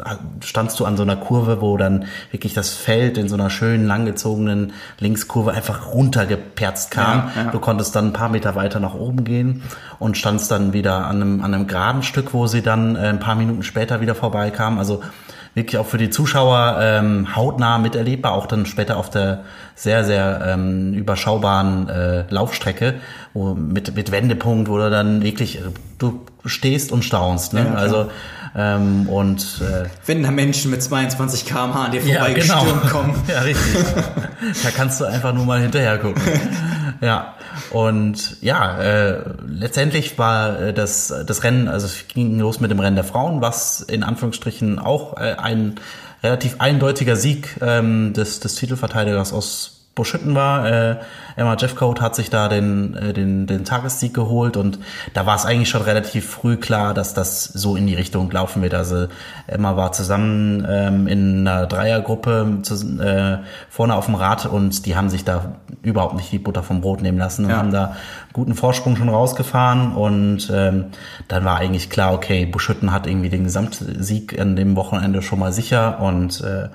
standst 0.44 0.80
du 0.80 0.86
an 0.86 0.98
so 0.98 1.04
einer 1.04 1.18
Kurve, 1.18 1.62
wo 1.62 1.78
dann 1.78 2.06
wirklich 2.32 2.54
das 2.54 2.70
Feld 2.70 3.18
in 3.18 3.28
so 3.28 3.36
einer 3.36 3.50
schönen, 3.50 3.86
langgezogenen 3.86 4.74
Linkskurve 5.00 5.52
einfach 5.52 5.94
runtergeperzt 5.94 6.92
kam. 6.92 7.30
Ja, 7.36 7.44
ja. 7.44 7.52
Du 7.52 7.60
konntest 7.60 7.96
dann 7.96 8.08
ein 8.08 8.14
paar 8.14 8.30
Meter 8.30 8.56
weiter 8.56 8.80
nach 8.80 8.94
oben 8.94 9.24
gehen 9.24 9.64
und 10.00 10.18
standst 10.18 10.50
dann 10.52 10.74
wieder 10.74 11.06
an 11.06 11.18
einem, 11.18 11.44
an 11.44 11.54
einem 11.54 11.68
geraden 11.68 12.04
Stück, 12.04 12.34
wo 12.34 12.48
sie 12.48 12.62
dann 12.62 12.96
äh, 12.96 13.00
ein 13.10 13.20
paar 13.20 13.36
Minuten 13.36 13.64
später 13.64 14.02
wieder 14.02 14.16
vorbeikam. 14.16 14.80
Also 14.80 15.02
wirklich 15.54 15.78
auch 15.78 15.86
für 15.86 15.98
die 15.98 16.10
Zuschauer 16.10 16.78
ähm, 16.82 17.36
hautnah 17.36 17.78
miterlebbar, 17.78 18.34
auch 18.34 18.46
dann 18.46 18.66
später 18.66 18.98
auf 18.98 19.10
der 19.10 19.44
sehr, 19.76 20.04
sehr 20.04 20.42
ähm, 20.46 20.94
überschaubaren 20.94 21.90
äh, 21.90 22.24
Laufstrecke, 22.30 22.96
wo 23.34 23.54
mit, 23.54 23.96
mit 23.96 24.12
Wendepunkt, 24.12 24.70
wo 24.70 24.78
du 24.78 24.90
dann 24.90 25.22
wirklich, 25.24 25.60
äh, 25.60 25.70
du 25.98 26.26
stehst 26.46 26.92
und 26.92 27.04
staunst. 27.04 27.54
Ne? 27.54 27.66
Ja, 27.66 27.74
also 27.76 28.10
ähm, 28.56 29.08
und 29.08 29.62
äh, 29.62 29.88
Wenn 30.06 30.24
da 30.24 30.32
Menschen 30.32 30.72
mit 30.72 30.82
22 30.82 31.46
km/h 31.46 31.86
an 31.86 31.92
dir 31.92 32.02
ja, 32.02 32.28
genau. 32.28 32.58
vorbeigestürmt 32.58 32.90
kommen. 32.90 33.24
Ja, 33.28 33.42
richtig. 33.42 33.86
da 34.64 34.70
kannst 34.76 35.00
du 35.00 35.06
einfach 35.06 35.34
nur 35.34 35.46
mal 35.46 35.62
hinterher 35.62 35.98
gucken. 35.98 36.22
Ja, 37.02 37.36
und 37.72 38.38
ja, 38.42 38.80
äh, 38.82 39.24
letztendlich 39.48 40.18
war 40.18 40.60
äh, 40.60 40.74
das, 40.74 41.14
das 41.26 41.44
Rennen, 41.44 41.68
also 41.68 41.86
es 41.86 42.08
ging 42.08 42.40
los 42.40 42.60
mit 42.60 42.72
dem 42.72 42.80
Rennen 42.80 42.96
der 42.96 43.06
Frauen, 43.06 43.42
was 43.42 43.82
in 43.82 44.04
Anführungsstrichen 44.04 44.80
auch 44.80 45.18
äh, 45.18 45.36
ein 45.38 45.76
relativ 46.24 46.60
eindeutiger 46.60 47.16
Sieg 47.16 47.58
ähm, 47.62 48.14
des, 48.14 48.40
des 48.40 48.56
Titelverteidigers 48.56 49.34
aus 49.34 49.79
Buschütten 50.00 50.34
war. 50.34 50.66
Äh, 50.66 50.96
Emma 51.36 51.58
Jeffcoat 51.58 52.00
hat 52.00 52.16
sich 52.16 52.30
da 52.30 52.48
den, 52.48 52.96
äh, 52.96 53.12
den, 53.12 53.48
den 53.48 53.66
Tagessieg 53.66 54.14
geholt 54.14 54.56
und 54.56 54.80
da 55.14 55.26
war 55.26 55.36
es 55.36 55.46
eigentlich 55.46 55.68
schon 55.70 55.82
relativ 55.82 56.26
früh 56.26 56.56
klar, 56.56 56.94
dass 56.94 57.14
das 57.14 57.44
so 57.44 57.76
in 57.76 57.86
die 57.86 57.96
Richtung 57.96 58.32
laufen 58.32 58.62
wird. 58.62 58.74
Also 58.74 59.08
Emma 59.46 59.76
war 59.76 59.92
zusammen 59.92 60.66
ähm, 60.70 61.08
in 61.08 61.46
einer 61.46 61.66
Dreiergruppe 61.66 62.60
zu, 62.62 62.76
äh, 63.02 63.40
vorne 63.70 63.96
auf 63.96 64.06
dem 64.06 64.16
Rad 64.16 64.46
und 64.46 64.86
die 64.86 64.96
haben 64.96 65.10
sich 65.10 65.26
da 65.26 65.56
überhaupt 65.84 66.16
nicht 66.16 66.32
die 66.32 66.40
Butter 66.40 66.64
vom 66.64 66.80
Brot 66.80 67.02
nehmen 67.02 67.18
lassen 67.18 67.44
und 67.46 67.52
Ja. 67.52 67.58
haben 67.58 67.72
da 67.72 67.96
guten 68.32 68.54
Vorsprung 68.56 68.96
schon 68.96 69.10
rausgefahren 69.10 69.94
und 69.96 70.50
ähm, 70.54 70.86
dann 71.28 71.44
war 71.44 71.58
eigentlich 71.58 71.90
klar, 71.90 72.14
okay, 72.14 72.46
Buschütten 72.46 72.94
hat 72.94 73.06
irgendwie 73.06 73.30
den 73.30 73.44
Gesamtsieg 73.44 74.40
an 74.40 74.56
dem 74.56 74.78
Wochenende 74.78 75.22
schon 75.22 75.40
mal 75.40 75.52
sicher 75.52 76.00
und 76.00 76.40
äh, 76.42 76.70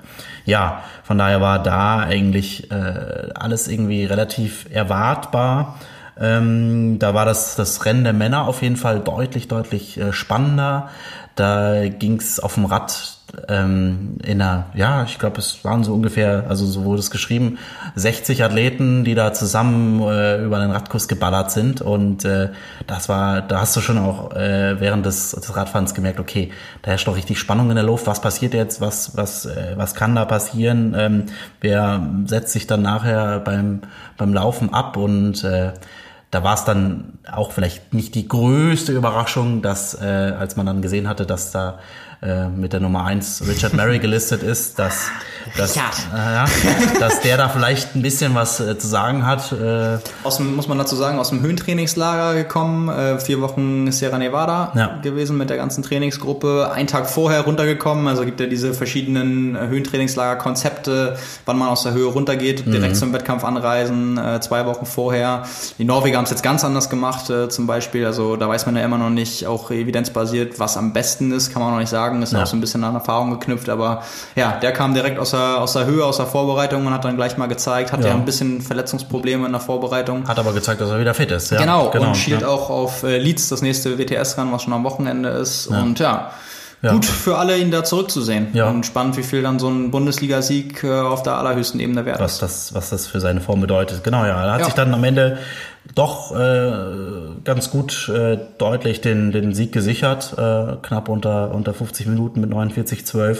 ja, 0.45 0.83
von 1.03 1.17
daher 1.17 1.41
war 1.41 1.61
da 1.61 1.99
eigentlich 1.99 2.71
äh, 2.71 3.29
alles 3.33 3.67
irgendwie 3.67 4.05
relativ 4.05 4.67
erwartbar. 4.71 5.79
Ähm, 6.19 6.97
da 6.99 7.13
war 7.13 7.25
das, 7.25 7.55
das 7.55 7.85
Rennen 7.85 8.03
der 8.03 8.13
Männer 8.13 8.47
auf 8.47 8.61
jeden 8.61 8.77
Fall 8.77 8.99
deutlich, 8.99 9.47
deutlich 9.47 9.97
äh, 9.97 10.13
spannender. 10.13 10.89
Da 11.35 11.89
ging's 11.89 12.39
auf 12.39 12.53
dem 12.53 12.65
Rad 12.65 13.14
ähm, 13.47 14.17
in 14.23 14.41
einer, 14.41 14.65
ja, 14.73 15.03
ich 15.03 15.19
glaube, 15.19 15.39
es 15.39 15.63
waren 15.63 15.83
so 15.83 15.93
ungefähr, 15.93 16.45
also 16.47 16.65
so 16.65 16.83
wurde 16.83 16.99
es 16.99 17.11
geschrieben, 17.11 17.57
60 17.95 18.43
Athleten, 18.43 19.03
die 19.03 19.15
da 19.15 19.33
zusammen 19.33 20.01
äh, 20.01 20.43
über 20.43 20.59
den 20.59 20.71
Radkurs 20.71 21.07
geballert 21.07 21.51
sind. 21.51 21.81
Und 21.81 22.25
äh, 22.25 22.49
das 22.87 23.09
war, 23.09 23.41
da 23.41 23.61
hast 23.61 23.75
du 23.75 23.81
schon 23.81 23.97
auch 23.97 24.35
äh, 24.35 24.79
während 24.79 25.05
des, 25.05 25.31
des 25.31 25.55
Radfahrens 25.55 25.93
gemerkt, 25.93 26.19
okay, 26.19 26.51
da 26.81 26.91
herrscht 26.91 27.07
doch 27.07 27.15
richtig 27.15 27.39
Spannung 27.39 27.69
in 27.69 27.75
der 27.75 27.85
Luft. 27.85 28.07
Was 28.07 28.21
passiert 28.21 28.53
jetzt? 28.53 28.81
Was, 28.81 29.15
was, 29.17 29.45
äh, 29.45 29.73
was 29.75 29.95
kann 29.95 30.15
da 30.15 30.25
passieren? 30.25 30.95
Ähm, 30.97 31.25
wer 31.61 32.07
setzt 32.25 32.53
sich 32.53 32.67
dann 32.67 32.81
nachher 32.81 33.39
beim, 33.39 33.81
beim 34.17 34.33
Laufen 34.33 34.73
ab? 34.73 34.97
Und 34.97 35.43
äh, 35.43 35.73
da 36.31 36.43
war 36.43 36.55
es 36.55 36.65
dann 36.65 37.19
auch 37.31 37.53
vielleicht 37.53 37.93
nicht 37.93 38.13
die 38.15 38.27
größte 38.27 38.91
Überraschung, 38.91 39.61
dass 39.61 39.93
äh, 40.01 40.05
als 40.37 40.57
man 40.57 40.65
dann 40.65 40.81
gesehen 40.81 41.07
hatte, 41.07 41.25
dass 41.25 41.51
da 41.51 41.79
äh, 42.25 42.49
mit 42.49 42.73
der 42.73 42.79
Nummer 42.79 43.05
eins 43.05 43.43
Richard 43.47 43.73
Murray 43.73 43.99
gelistet 43.99 44.41
ist, 44.43 44.79
dass, 44.79 45.05
dass, 45.57 45.75
Richard. 45.75 45.95
äh, 46.13 46.17
ja, 46.33 46.45
dass 46.99 47.21
der 47.21 47.37
da 47.37 47.49
vielleicht 47.49 47.95
ein 47.95 48.01
bisschen 48.01 48.33
was 48.35 48.59
äh, 48.59 48.77
zu 48.77 48.87
sagen 48.87 49.25
hat. 49.25 49.51
Äh, 49.51 49.97
Aus 50.23 50.37
dem, 50.37 50.55
muss 50.55 50.67
man 50.67 50.77
dazu 50.77 50.95
sagen, 50.95 51.19
aus 51.19 51.29
dem 51.29 51.41
Höhentrainingslager 51.41 52.33
gekommen, 52.35 52.89
äh, 52.89 53.19
vier 53.19 53.41
Wochen 53.41 53.91
Sierra 53.91 54.17
Nevada 54.17 54.71
Ja. 54.75 54.99
gewesen 55.01 55.37
mit 55.37 55.49
der 55.49 55.57
ganzen 55.57 55.83
Trainingsgruppe, 55.83 56.71
einen 56.73 56.87
Tag 56.87 57.09
vorher 57.09 57.41
runtergekommen, 57.41 58.07
also 58.07 58.25
gibt 58.25 58.39
ja 58.39 58.47
diese 58.47 58.73
verschiedenen 58.73 59.55
äh, 59.55 59.67
Höhentrainingslager-Konzepte, 59.67 61.17
wann 61.45 61.57
man 61.57 61.69
aus 61.69 61.83
der 61.83 61.93
Höhe 61.93 62.07
runtergeht, 62.07 62.65
direkt 62.65 62.95
zum 62.97 63.13
Wettkampf 63.13 63.43
anreisen, 63.43 64.17
äh, 64.17 64.39
zwei 64.41 64.65
Wochen 64.65 64.85
vorher. 64.85 65.43
Die 65.77 65.83
Norweger 65.85 66.17
haben 66.17 66.25
es 66.25 66.31
jetzt 66.31 66.43
ganz 66.43 66.63
anders 66.63 66.89
gemacht, 66.89 67.29
äh, 67.29 67.49
zum 67.49 67.67
Beispiel, 67.67 68.05
also 68.05 68.35
da 68.35 68.47
weiß 68.49 68.65
man 68.65 68.75
ja 68.75 68.83
immer 68.83 68.97
noch 68.97 69.09
nicht, 69.09 69.45
auch 69.45 69.71
evidenzbasiert, 69.71 70.59
was 70.59 70.77
am 70.77 70.93
besten 70.93 71.31
ist, 71.31 71.51
kann 71.53 71.61
man 71.61 71.71
noch 71.71 71.79
nicht 71.79 71.89
sagen, 71.89 72.14
ist 72.21 72.33
Ja. 72.33 72.43
auch 72.43 72.47
so 72.47 72.55
ein 72.55 72.61
bisschen 72.61 72.83
an 72.83 72.95
Erfahrung 72.95 73.31
geknüpft, 73.31 73.69
aber 73.69 74.01
ja, 74.35 74.53
der 74.61 74.71
kam 74.71 74.93
direkt 74.93 75.19
aus 75.19 75.31
der, 75.31 75.59
aus 75.61 75.73
der 75.73 75.85
Höhe, 75.85 76.03
aus 76.05 76.17
der 76.17 76.25
Vorbereitung 76.25 76.85
und 76.85 76.93
hat 76.93 77.05
dann 77.05 77.15
gleich 77.15 77.37
mal 77.37 77.47
gezeigt, 77.47 77.91
hat 77.91 78.01
ja, 78.01 78.07
Ja. 78.09 78.13
ein 78.15 78.25
bisschen 78.25 78.61
Verletzungsprobleme 78.61 79.45
in 79.45 79.51
der 79.51 79.61
Vorbereitung. 79.61 80.27
hat 80.27 80.39
aber 80.39 80.53
gezeigt, 80.53 80.81
dass 80.81 80.89
er 80.89 80.99
wieder 80.99 81.13
fit 81.13 81.31
ist. 81.31 81.51
Ja, 81.51 81.59
Genau, 81.59 81.87
und 81.91 82.15
schielt 82.17 82.43
auch 82.43 82.69
auf 82.69 83.03
äh, 83.03 83.17
Leeds, 83.17 83.49
das 83.49 83.61
nächste 83.61 83.97
WTS-Rennen, 83.97 84.51
was 84.51 84.63
schon 84.63 84.73
am 84.73 84.83
Wochenende 84.83 85.29
ist. 85.29 85.67
Und 85.67 85.99
ja, 85.99 86.31
Ja. 86.85 86.93
gut 86.93 87.05
für 87.05 87.37
alle, 87.37 87.57
ihn 87.57 87.71
da 87.71 87.83
zurückzusehen. 87.83 88.47
Ja. 88.53 88.69
Und 88.69 88.85
spannend, 88.85 89.17
wie 89.17 89.23
viel 89.23 89.41
dann 89.41 89.59
so 89.59 89.67
ein 89.67 89.91
Bundesligasieg 89.91 90.83
äh, 90.83 90.99
auf 91.01 91.23
der 91.23 91.37
allerhöchsten 91.37 91.79
Ebene 91.79 92.05
wert 92.05 92.19
was 92.19 92.33
ist. 92.33 92.41
das, 92.41 92.73
was 92.73 92.89
das 92.91 93.07
für 93.07 93.19
seine 93.19 93.41
Form 93.41 93.59
bedeutet. 93.61 94.03
Genau, 94.03 94.23
ja. 94.25 94.43
Er 94.45 94.51
hat 94.53 94.59
Ja. 94.59 94.65
sich 94.65 94.73
dann 94.75 94.93
am 94.93 95.03
Ende 95.03 95.37
doch 95.93 96.35
äh, 96.35 96.71
ganz 97.43 97.69
gut 97.71 98.09
äh, 98.09 98.37
deutlich 98.57 99.01
den, 99.01 99.31
den 99.31 99.53
Sieg 99.53 99.71
gesichert, 99.71 100.33
äh, 100.37 100.77
knapp 100.81 101.09
unter, 101.09 101.53
unter 101.53 101.73
50 101.73 102.07
Minuten 102.07 102.41
mit 102.41 102.51
49,12. 102.51 103.37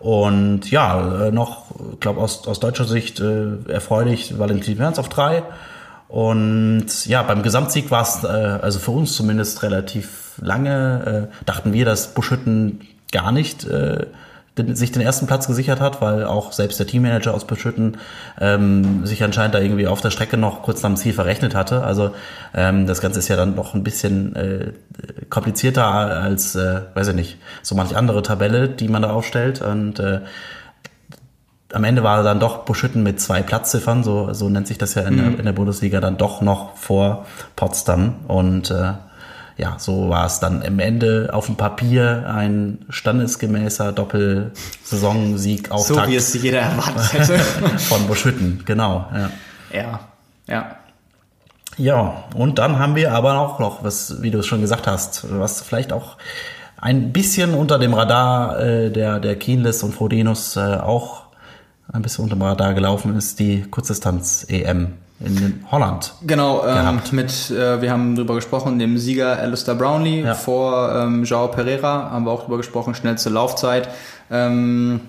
Und 0.00 0.70
ja, 0.70 1.26
äh, 1.26 1.30
noch, 1.32 1.64
ich 1.94 2.00
glaube 2.00 2.20
aus, 2.20 2.46
aus 2.46 2.60
deutscher 2.60 2.84
Sicht 2.84 3.20
äh, 3.20 3.46
erfreulich 3.68 4.38
Valentin 4.38 4.78
Werns 4.78 4.98
auf 4.98 5.08
drei. 5.08 5.42
Und 6.08 7.06
ja, 7.06 7.22
beim 7.22 7.42
Gesamtsieg 7.42 7.90
war 7.90 8.02
es, 8.02 8.24
äh, 8.24 8.26
also 8.26 8.78
für 8.78 8.92
uns 8.92 9.14
zumindest 9.14 9.62
relativ 9.62 10.32
lange, 10.40 11.28
äh, 11.30 11.44
dachten 11.44 11.72
wir, 11.72 11.84
dass 11.84 12.14
Buschütten 12.14 12.80
gar 13.12 13.30
nicht 13.32 13.64
äh, 13.64 14.06
den, 14.58 14.74
sich 14.74 14.92
den 14.92 15.02
ersten 15.02 15.26
Platz 15.26 15.46
gesichert 15.46 15.80
hat, 15.80 16.00
weil 16.00 16.24
auch 16.24 16.52
selbst 16.52 16.78
der 16.78 16.86
Teammanager 16.86 17.34
aus 17.34 17.46
Buschütten 17.46 17.98
ähm, 18.40 19.06
sich 19.06 19.22
anscheinend 19.22 19.54
da 19.54 19.60
irgendwie 19.60 19.86
auf 19.86 20.00
der 20.00 20.10
Strecke 20.10 20.36
noch 20.36 20.62
kurz 20.62 20.82
nach 20.82 20.90
dem 20.90 20.96
Ziel 20.96 21.12
verrechnet 21.12 21.54
hatte. 21.54 21.84
Also 21.84 22.10
ähm, 22.54 22.86
das 22.86 23.00
Ganze 23.00 23.20
ist 23.20 23.28
ja 23.28 23.36
dann 23.36 23.54
noch 23.54 23.74
ein 23.74 23.84
bisschen 23.84 24.34
äh, 24.34 24.72
komplizierter 25.30 25.86
als, 25.86 26.54
äh, 26.56 26.80
weiß 26.94 27.08
ich 27.08 27.14
nicht, 27.14 27.38
so 27.62 27.74
manche 27.74 27.96
andere 27.96 28.22
Tabelle, 28.22 28.68
die 28.68 28.88
man 28.88 29.02
da 29.02 29.10
aufstellt. 29.10 29.62
Und 29.62 30.00
äh, 30.00 30.20
am 31.72 31.84
Ende 31.84 32.02
war 32.02 32.22
dann 32.22 32.40
doch 32.40 32.64
Buschütten 32.64 33.02
mit 33.02 33.20
zwei 33.20 33.42
Platzziffern, 33.42 34.02
so, 34.02 34.32
so 34.32 34.48
nennt 34.48 34.66
sich 34.66 34.78
das 34.78 34.94
ja 34.94 35.02
in, 35.02 35.16
der, 35.16 35.38
in 35.38 35.44
der 35.44 35.52
Bundesliga, 35.52 36.00
dann 36.00 36.16
doch 36.16 36.40
noch 36.40 36.76
vor 36.76 37.26
Potsdam. 37.56 38.16
Und 38.26 38.70
äh, 38.70 38.94
ja, 39.58 39.74
so 39.78 40.08
war 40.08 40.24
es 40.24 40.40
dann 40.40 40.62
im 40.62 40.78
Ende 40.78 41.30
auf 41.32 41.46
dem 41.46 41.56
Papier 41.56 42.32
ein 42.32 42.86
standesgemäßer 42.88 43.92
Doppelsaisonsieg 43.92 45.68
So 45.68 45.74
Auftakt 45.74 46.08
wie 46.08 46.16
es 46.16 46.32
jeder 46.40 46.60
erwartet 46.60 47.12
hätte. 47.12 47.38
von 47.78 48.06
Buschütten, 48.06 48.62
genau. 48.64 49.06
Ja. 49.12 49.30
ja, 49.72 50.00
ja. 50.46 50.76
Ja, 51.76 52.24
und 52.34 52.58
dann 52.58 52.78
haben 52.78 52.96
wir 52.96 53.12
aber 53.12 53.38
auch 53.38 53.60
noch, 53.60 53.84
was, 53.84 54.20
wie 54.22 54.30
du 54.30 54.38
es 54.38 54.46
schon 54.46 54.60
gesagt 54.60 54.86
hast, 54.86 55.26
was 55.30 55.60
vielleicht 55.60 55.92
auch 55.92 56.16
ein 56.80 57.12
bisschen 57.12 57.54
unter 57.54 57.78
dem 57.78 57.94
Radar 57.94 58.58
äh, 58.60 58.90
der, 58.90 59.20
der 59.20 59.36
Kienlis 59.36 59.82
und 59.82 59.94
Frodenus 59.94 60.56
äh, 60.56 60.60
auch 60.60 61.27
ein 61.92 62.02
bisschen 62.02 62.24
unter 62.24 62.44
Radar 62.44 62.74
gelaufen 62.74 63.16
ist, 63.16 63.38
die 63.38 63.62
Kurzdistanz-EM 63.70 64.88
in 65.20 65.64
Holland. 65.70 66.14
Genau, 66.26 66.64
ähm, 66.66 67.00
mit, 67.12 67.50
äh, 67.50 67.82
wir 67.82 67.90
haben 67.90 68.14
drüber 68.14 68.36
gesprochen, 68.36 68.78
dem 68.78 68.98
Sieger 68.98 69.38
Alistair 69.38 69.74
Brownlee 69.74 70.22
Ja. 70.22 70.34
vor 70.34 70.94
ähm, 70.94 71.24
Joao 71.24 71.48
Pereira, 71.48 72.10
haben 72.10 72.24
wir 72.24 72.30
auch 72.30 72.44
drüber 72.44 72.58
gesprochen, 72.58 72.94
schnellste 72.94 73.28
Laufzeit. 73.30 73.88
Ähm, 74.30 75.00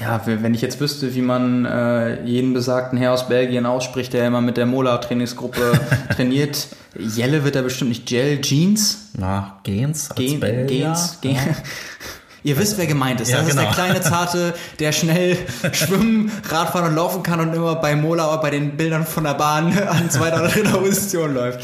ja, 0.00 0.20
wenn 0.24 0.54
ich 0.54 0.62
jetzt 0.62 0.80
wüsste, 0.80 1.14
wie 1.14 1.20
man 1.22 1.66
äh, 1.66 2.24
jeden 2.24 2.54
besagten 2.54 2.96
Herr 2.98 3.12
aus 3.12 3.28
Belgien 3.28 3.66
ausspricht, 3.66 4.12
der 4.12 4.26
immer 4.26 4.40
mit 4.40 4.56
der 4.56 4.64
Mola-Trainingsgruppe 4.66 5.72
trainiert, 6.16 6.68
Jelle 6.98 7.44
wird 7.44 7.56
er 7.56 7.62
bestimmt 7.62 7.90
nicht 7.90 8.06
Gel, 8.06 8.40
Jeans, 8.40 9.10
Na, 9.18 9.58
Gens 9.64 10.10
als 10.10 10.18
Gen, 10.18 10.40
Belgier. 10.40 10.84
Gens, 10.86 11.18
Gen. 11.20 11.36
Ihr 12.44 12.58
wisst, 12.58 12.76
wer 12.76 12.86
gemeint 12.86 13.20
ist. 13.20 13.30
Ja, 13.30 13.38
das 13.38 13.48
ist 13.48 13.52
genau. 13.52 13.68
der 13.68 13.72
kleine 13.72 14.00
Zarte, 14.00 14.54
der 14.80 14.90
schnell 14.90 15.36
schwimmen, 15.72 16.32
Radfahren 16.48 16.88
und 16.88 16.96
laufen 16.96 17.22
kann 17.22 17.38
und 17.40 17.54
immer 17.54 17.76
bei 17.76 17.94
Mola 17.94 18.28
oder 18.28 18.42
bei 18.42 18.50
den 18.50 18.76
Bildern 18.76 19.06
von 19.06 19.24
der 19.24 19.34
Bahn 19.34 19.76
an 19.88 20.10
zweiter 20.10 20.40
oder 20.40 20.48
dritter 20.48 20.78
Position 20.78 21.34
läuft. 21.34 21.60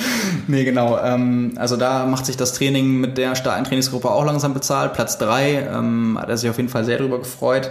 Nee, 0.47 0.65
genau. 0.65 0.99
Ähm, 1.03 1.53
also 1.57 1.77
da 1.77 2.07
macht 2.07 2.27
sich 2.27 2.37
das 2.37 2.53
Training 2.53 3.01
mit 3.01 3.19
der 3.19 3.35
starken 3.35 3.65
Trainingsgruppe 3.65 4.09
auch 4.09 4.25
langsam 4.25 4.55
bezahlt. 4.55 4.93
Platz 4.93 5.19
drei 5.19 5.67
ähm, 5.69 6.17
hat 6.21 6.29
er 6.29 6.37
sich 6.37 6.49
auf 6.49 6.57
jeden 6.59 6.69
Fall 6.69 6.85
sehr 6.85 6.99
drüber 6.99 7.19
gefreut. 7.19 7.71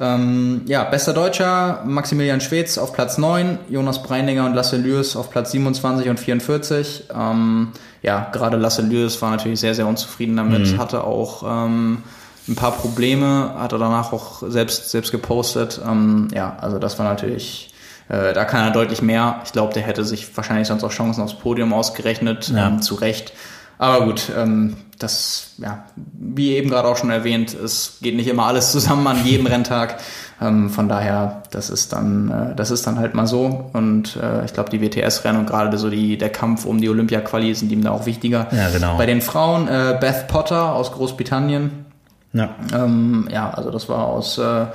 Ähm, 0.00 0.62
ja, 0.66 0.84
bester 0.84 1.12
Deutscher, 1.12 1.82
Maximilian 1.84 2.40
Schwedz 2.40 2.78
auf 2.78 2.92
Platz 2.92 3.18
9, 3.18 3.58
Jonas 3.68 4.02
Breininger 4.02 4.46
und 4.46 4.54
Lasse 4.54 4.76
Lürs 4.76 5.16
auf 5.16 5.30
Platz 5.30 5.52
27 5.52 6.08
und 6.08 6.20
44. 6.20 7.04
Ähm, 7.16 7.68
ja, 8.02 8.28
gerade 8.32 8.56
Lasse 8.56 8.82
Lürs 8.82 9.20
war 9.22 9.30
natürlich 9.30 9.58
sehr, 9.60 9.74
sehr 9.74 9.86
unzufrieden 9.86 10.36
damit, 10.36 10.78
hatte 10.78 11.02
auch 11.02 11.42
ähm, 11.44 12.02
ein 12.48 12.56
paar 12.56 12.72
Probleme, 12.72 13.54
hat 13.58 13.72
er 13.72 13.78
danach 13.78 14.12
auch 14.12 14.42
selbst, 14.48 14.90
selbst 14.90 15.12
gepostet. 15.12 15.80
Ähm, 15.86 16.28
ja, 16.34 16.56
also 16.60 16.78
das 16.78 16.98
war 16.98 17.06
natürlich, 17.06 17.72
äh, 18.08 18.32
da 18.32 18.44
kann 18.44 18.64
er 18.64 18.70
deutlich 18.70 19.02
mehr. 19.02 19.40
Ich 19.44 19.52
glaube, 19.52 19.74
der 19.74 19.82
hätte 19.82 20.04
sich 20.04 20.36
wahrscheinlich 20.36 20.68
sonst 20.68 20.84
auch 20.84 20.90
Chancen 20.92 21.22
aufs 21.22 21.34
Podium 21.38 21.72
ausgerechnet, 21.72 22.48
Ja. 22.48 22.68
ähm, 22.68 22.82
zu 22.82 22.94
Recht. 22.94 23.32
Aber 23.80 24.04
gut, 24.06 24.32
ähm, 24.36 24.76
das, 24.98 25.52
ja, 25.58 25.84
wie 25.94 26.56
eben 26.56 26.68
gerade 26.68 26.88
auch 26.88 26.96
schon 26.96 27.10
erwähnt, 27.10 27.54
es 27.54 27.98
geht 28.02 28.16
nicht 28.16 28.26
immer 28.26 28.46
alles 28.46 28.72
zusammen 28.72 29.06
an 29.06 29.24
jedem 29.24 29.46
Renntag. 29.54 29.98
Ähm, 30.40 30.70
von 30.70 30.88
daher, 30.88 31.42
das 31.52 31.70
ist 31.70 31.92
dann, 31.92 32.30
äh, 32.30 32.56
das 32.56 32.72
ist 32.72 32.86
dann 32.88 32.98
halt 32.98 33.14
mal 33.14 33.28
so. 33.28 33.70
Und 33.72 34.16
äh, 34.16 34.44
ich 34.44 34.52
glaube, 34.52 34.70
die 34.70 34.80
WTS-Rennen 34.80 35.38
und 35.40 35.46
gerade 35.46 35.78
so 35.78 35.90
die, 35.90 36.18
der 36.18 36.30
Kampf 36.30 36.64
um 36.64 36.80
die 36.80 36.88
Olympia-Quali 36.88 37.54
sind 37.54 37.70
ihm 37.70 37.82
da 37.84 37.92
auch 37.92 38.06
wichtiger. 38.06 38.48
Ja, 38.50 38.70
genau. 38.70 38.96
Bei 38.96 39.06
den 39.06 39.20
Frauen, 39.20 39.68
äh, 39.68 39.96
Beth 40.00 40.26
Potter 40.26 40.72
aus 40.74 40.90
Großbritannien, 40.92 41.84
Ja. 42.32 42.54
ähm, 42.74 43.28
ja, 43.32 43.50
also 43.50 43.70
das 43.70 43.88
war 43.88 44.06
aus, 44.06 44.38
äh, 44.38 44.66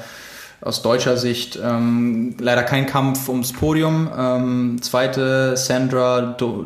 aus 0.62 0.82
deutscher 0.82 1.18
Sicht 1.18 1.60
ähm, 1.64 2.36
leider 2.40 2.64
kein 2.64 2.86
Kampf 2.86 3.30
ums 3.30 3.54
Podium. 3.54 4.10
Ähm, 4.18 4.78
zweite 4.82 5.56
Sandra 5.58 6.22
Do 6.38 6.66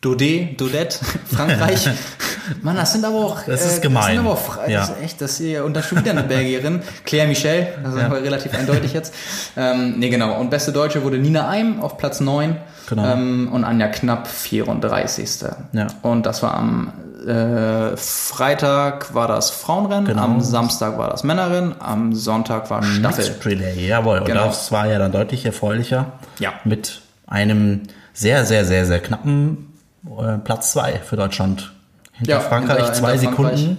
Daudet, 0.00 0.60
Daudet, 0.60 0.92
Frankreich. 1.26 1.88
Mann, 2.62 2.76
das 2.76 2.92
sind 2.92 3.04
aber 3.04 3.16
auch. 3.16 3.42
Das 3.46 3.62
ist 3.64 3.72
Das 3.72 3.80
gemein. 3.80 4.14
sind 4.14 4.18
aber 4.20 4.30
auch, 4.34 4.38
Fra- 4.38 4.68
Ja. 4.68 4.78
das 4.80 4.90
ist 4.90 5.02
echt, 5.02 5.20
das 5.20 5.38
hier, 5.38 5.64
und 5.64 5.74
da 5.74 5.82
schon 5.82 5.98
wieder 5.98 6.12
eine 6.12 6.22
Belgierin, 6.22 6.82
Claire 7.04 7.26
Michel, 7.26 7.66
das 7.82 7.94
ist 7.94 8.00
Ja. 8.00 8.06
aber 8.06 8.22
relativ 8.22 8.54
eindeutig 8.54 8.92
jetzt. 8.92 9.12
Ähm, 9.56 9.98
nee, 9.98 10.08
genau. 10.08 10.38
Und 10.38 10.50
beste 10.50 10.70
Deutsche 10.70 11.02
wurde 11.02 11.18
Nina 11.18 11.48
Eim 11.48 11.80
auf 11.80 11.98
Platz 11.98 12.20
9 12.20 12.56
Genau. 12.88 13.04
ähm, 13.12 13.48
und 13.52 13.64
Anja 13.64 13.88
Knapp 13.88 14.28
34. 14.28 15.28
Ja. 15.72 15.88
Und 16.02 16.26
das 16.26 16.44
war 16.44 16.54
am 16.54 16.92
äh, 17.28 17.96
Freitag 17.96 19.14
war 19.14 19.28
das 19.28 19.50
Frauenrennen, 19.50 20.06
Genau. 20.06 20.22
am 20.24 20.40
Samstag 20.40 20.98
war 20.98 21.10
das 21.10 21.24
Männerrennen, 21.24 21.74
am 21.80 22.14
Sonntag 22.14 22.70
war 22.70 22.82
Staffel. 22.82 23.24
Mixed 23.24 23.46
Relay, 23.46 23.86
jawohl. 23.88 24.18
Und 24.20 24.24
Genau. 24.26 24.46
das 24.46 24.72
war 24.72 24.86
ja 24.86 24.98
dann 24.98 25.12
deutlich 25.12 25.44
erfreulicher. 25.44 26.12
Ja. 26.38 26.52
Mit 26.64 27.02
einem 27.26 27.82
sehr, 28.12 28.44
sehr, 28.44 28.64
sehr, 28.64 28.86
sehr 28.86 29.00
knappen 29.00 29.72
äh, 30.18 30.38
Platz 30.38 30.72
zwei 30.72 30.94
für 31.04 31.16
Deutschland. 31.16 31.72
Hinter 32.12 32.32
Ja, 32.32 32.40
Frankreich 32.40 32.78
hinter- 32.78 32.92
zwei 32.94 33.12
hinter 33.18 33.32
Frankreich. 33.36 33.58
Sekunden 33.60 33.76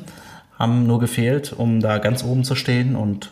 haben 0.57 0.87
nur 0.87 0.99
gefehlt, 0.99 1.53
um 1.53 1.79
da 1.79 1.97
ganz 1.97 2.23
oben 2.23 2.43
zu 2.43 2.55
stehen. 2.55 2.95
Und 2.95 3.31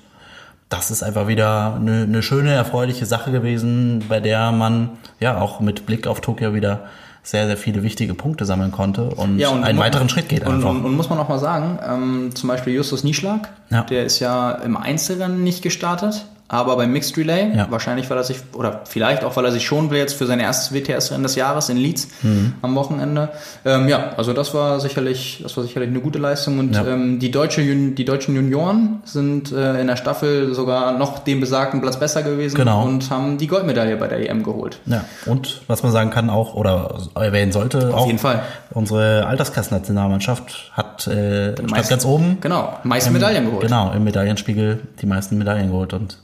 das 0.70 0.92
ist 0.92 1.04
einfach 1.04 1.28
wieder 1.28 1.76
eine, 1.76 2.04
eine 2.04 2.24
schöne, 2.24 2.54
erfreuliche 2.54 3.06
Sache 3.06 3.32
gewesen, 3.32 4.04
bei 4.10 4.20
der 4.20 4.52
man 4.52 4.90
ja 5.20 5.38
auch 5.40 5.60
mit 5.60 5.86
Blick 5.86 6.08
auf 6.08 6.22
Tokio 6.22 6.54
wieder 6.54 6.86
sehr, 7.28 7.46
sehr 7.48 7.58
viele 7.58 7.84
wichtige 7.84 8.14
Punkte 8.14 8.46
sammeln 8.46 8.72
konnte 8.72 9.10
und, 9.10 9.38
Ja, 9.38 9.50
und 9.50 9.66
einen 9.66 9.78
weiteren 9.80 10.08
Schritt 10.08 10.30
geht 10.30 10.46
und, 10.46 10.56
einfach. 10.56 10.70
Und, 10.70 10.86
und 10.86 10.96
muss 10.96 11.10
man 11.10 11.20
auch 11.20 11.28
mal 11.28 11.40
sagen, 11.40 11.78
ähm, 11.86 12.30
zum 12.34 12.48
Beispiel 12.48 12.74
Justus 12.74 13.04
Nieschlag, 13.04 13.50
Ja. 13.70 13.82
der 13.82 14.06
ist 14.06 14.20
ja 14.20 14.52
im 14.52 14.78
Einzelrennen 14.78 15.44
nicht 15.44 15.62
gestartet, 15.62 16.26
aber 16.50 16.78
beim 16.78 16.92
Mixed 16.94 17.18
Relay, 17.18 17.56
Ja. 17.56 17.68
wahrscheinlich 17.70 18.10
weil 18.10 18.18
er 18.18 18.24
sich, 18.24 18.38
oder 18.54 18.82
vielleicht 18.86 19.24
auch 19.26 19.36
weil 19.36 19.44
er 19.46 19.52
sich 19.52 19.66
schon 19.66 19.90
will 19.90 19.98
jetzt 19.98 20.14
für 20.14 20.26
sein 20.26 20.40
erstes 20.40 20.74
WTS-Rennen 20.74 21.24
des 21.24 21.36
Jahres 21.36 21.68
in 21.70 21.76
Leeds 21.78 22.08
Mhm. 22.24 22.54
am 22.62 22.74
Wochenende. 22.76 23.30
Ähm, 23.66 23.90
ja, 23.90 24.12
also 24.16 24.32
das 24.32 24.54
war 24.54 24.80
sicherlich, 24.80 25.42
das 25.44 25.58
war 25.58 25.64
sicherlich 25.66 25.90
eine 25.90 26.00
gute 26.00 26.20
Leistung 26.20 26.60
und 26.60 26.74
Ja. 26.74 26.86
ähm, 26.88 27.20
die, 27.20 27.32
deutsche, 27.32 27.62
die 27.64 28.06
deutschen 28.06 28.34
Junioren 28.36 29.02
sind 29.04 29.52
äh, 29.52 29.82
in 29.82 29.88
der 29.88 29.98
Staffel 29.98 30.54
sogar 30.54 30.98
noch 30.98 31.20
den 31.20 31.40
besagten 31.42 31.82
Platz 31.82 32.00
besser 32.00 32.24
gewesen 32.24 32.56
Genau. 32.56 32.84
und 32.86 33.10
haben 33.10 33.38
die 33.38 33.48
Goldmedaille 33.48 33.98
bei 33.98 34.08
der 34.08 34.20
EM 34.30 34.44
geholt. 34.44 34.80
Ja, 34.86 35.04
und 35.26 35.62
was 35.68 35.84
man 35.84 35.92
sagen 35.92 36.12
kann 36.12 36.30
auch, 36.30 36.54
oder 36.54 36.98
erwähnen 37.16 37.52
sollte, 37.52 37.94
auch 37.94 38.06
jeden 38.06 38.20
Fall. 38.20 38.42
unsere 38.72 39.26
Altersklassennationalmannschaft 39.28 40.72
hat 40.74 41.08
äh, 41.08 41.54
meisten- 41.70 41.90
ganz 41.90 42.06
oben. 42.06 42.38
Genau, 42.42 42.78
meiste 42.84 43.12
Medaillen 43.12 43.46
geholt. 43.46 43.64
Genau, 43.64 43.92
im 43.92 44.04
Medaillenspiegel 44.04 44.80
die 45.02 45.06
meisten 45.06 45.38
Medaillen 45.38 45.72
geholt 45.72 45.94
und 45.94 46.18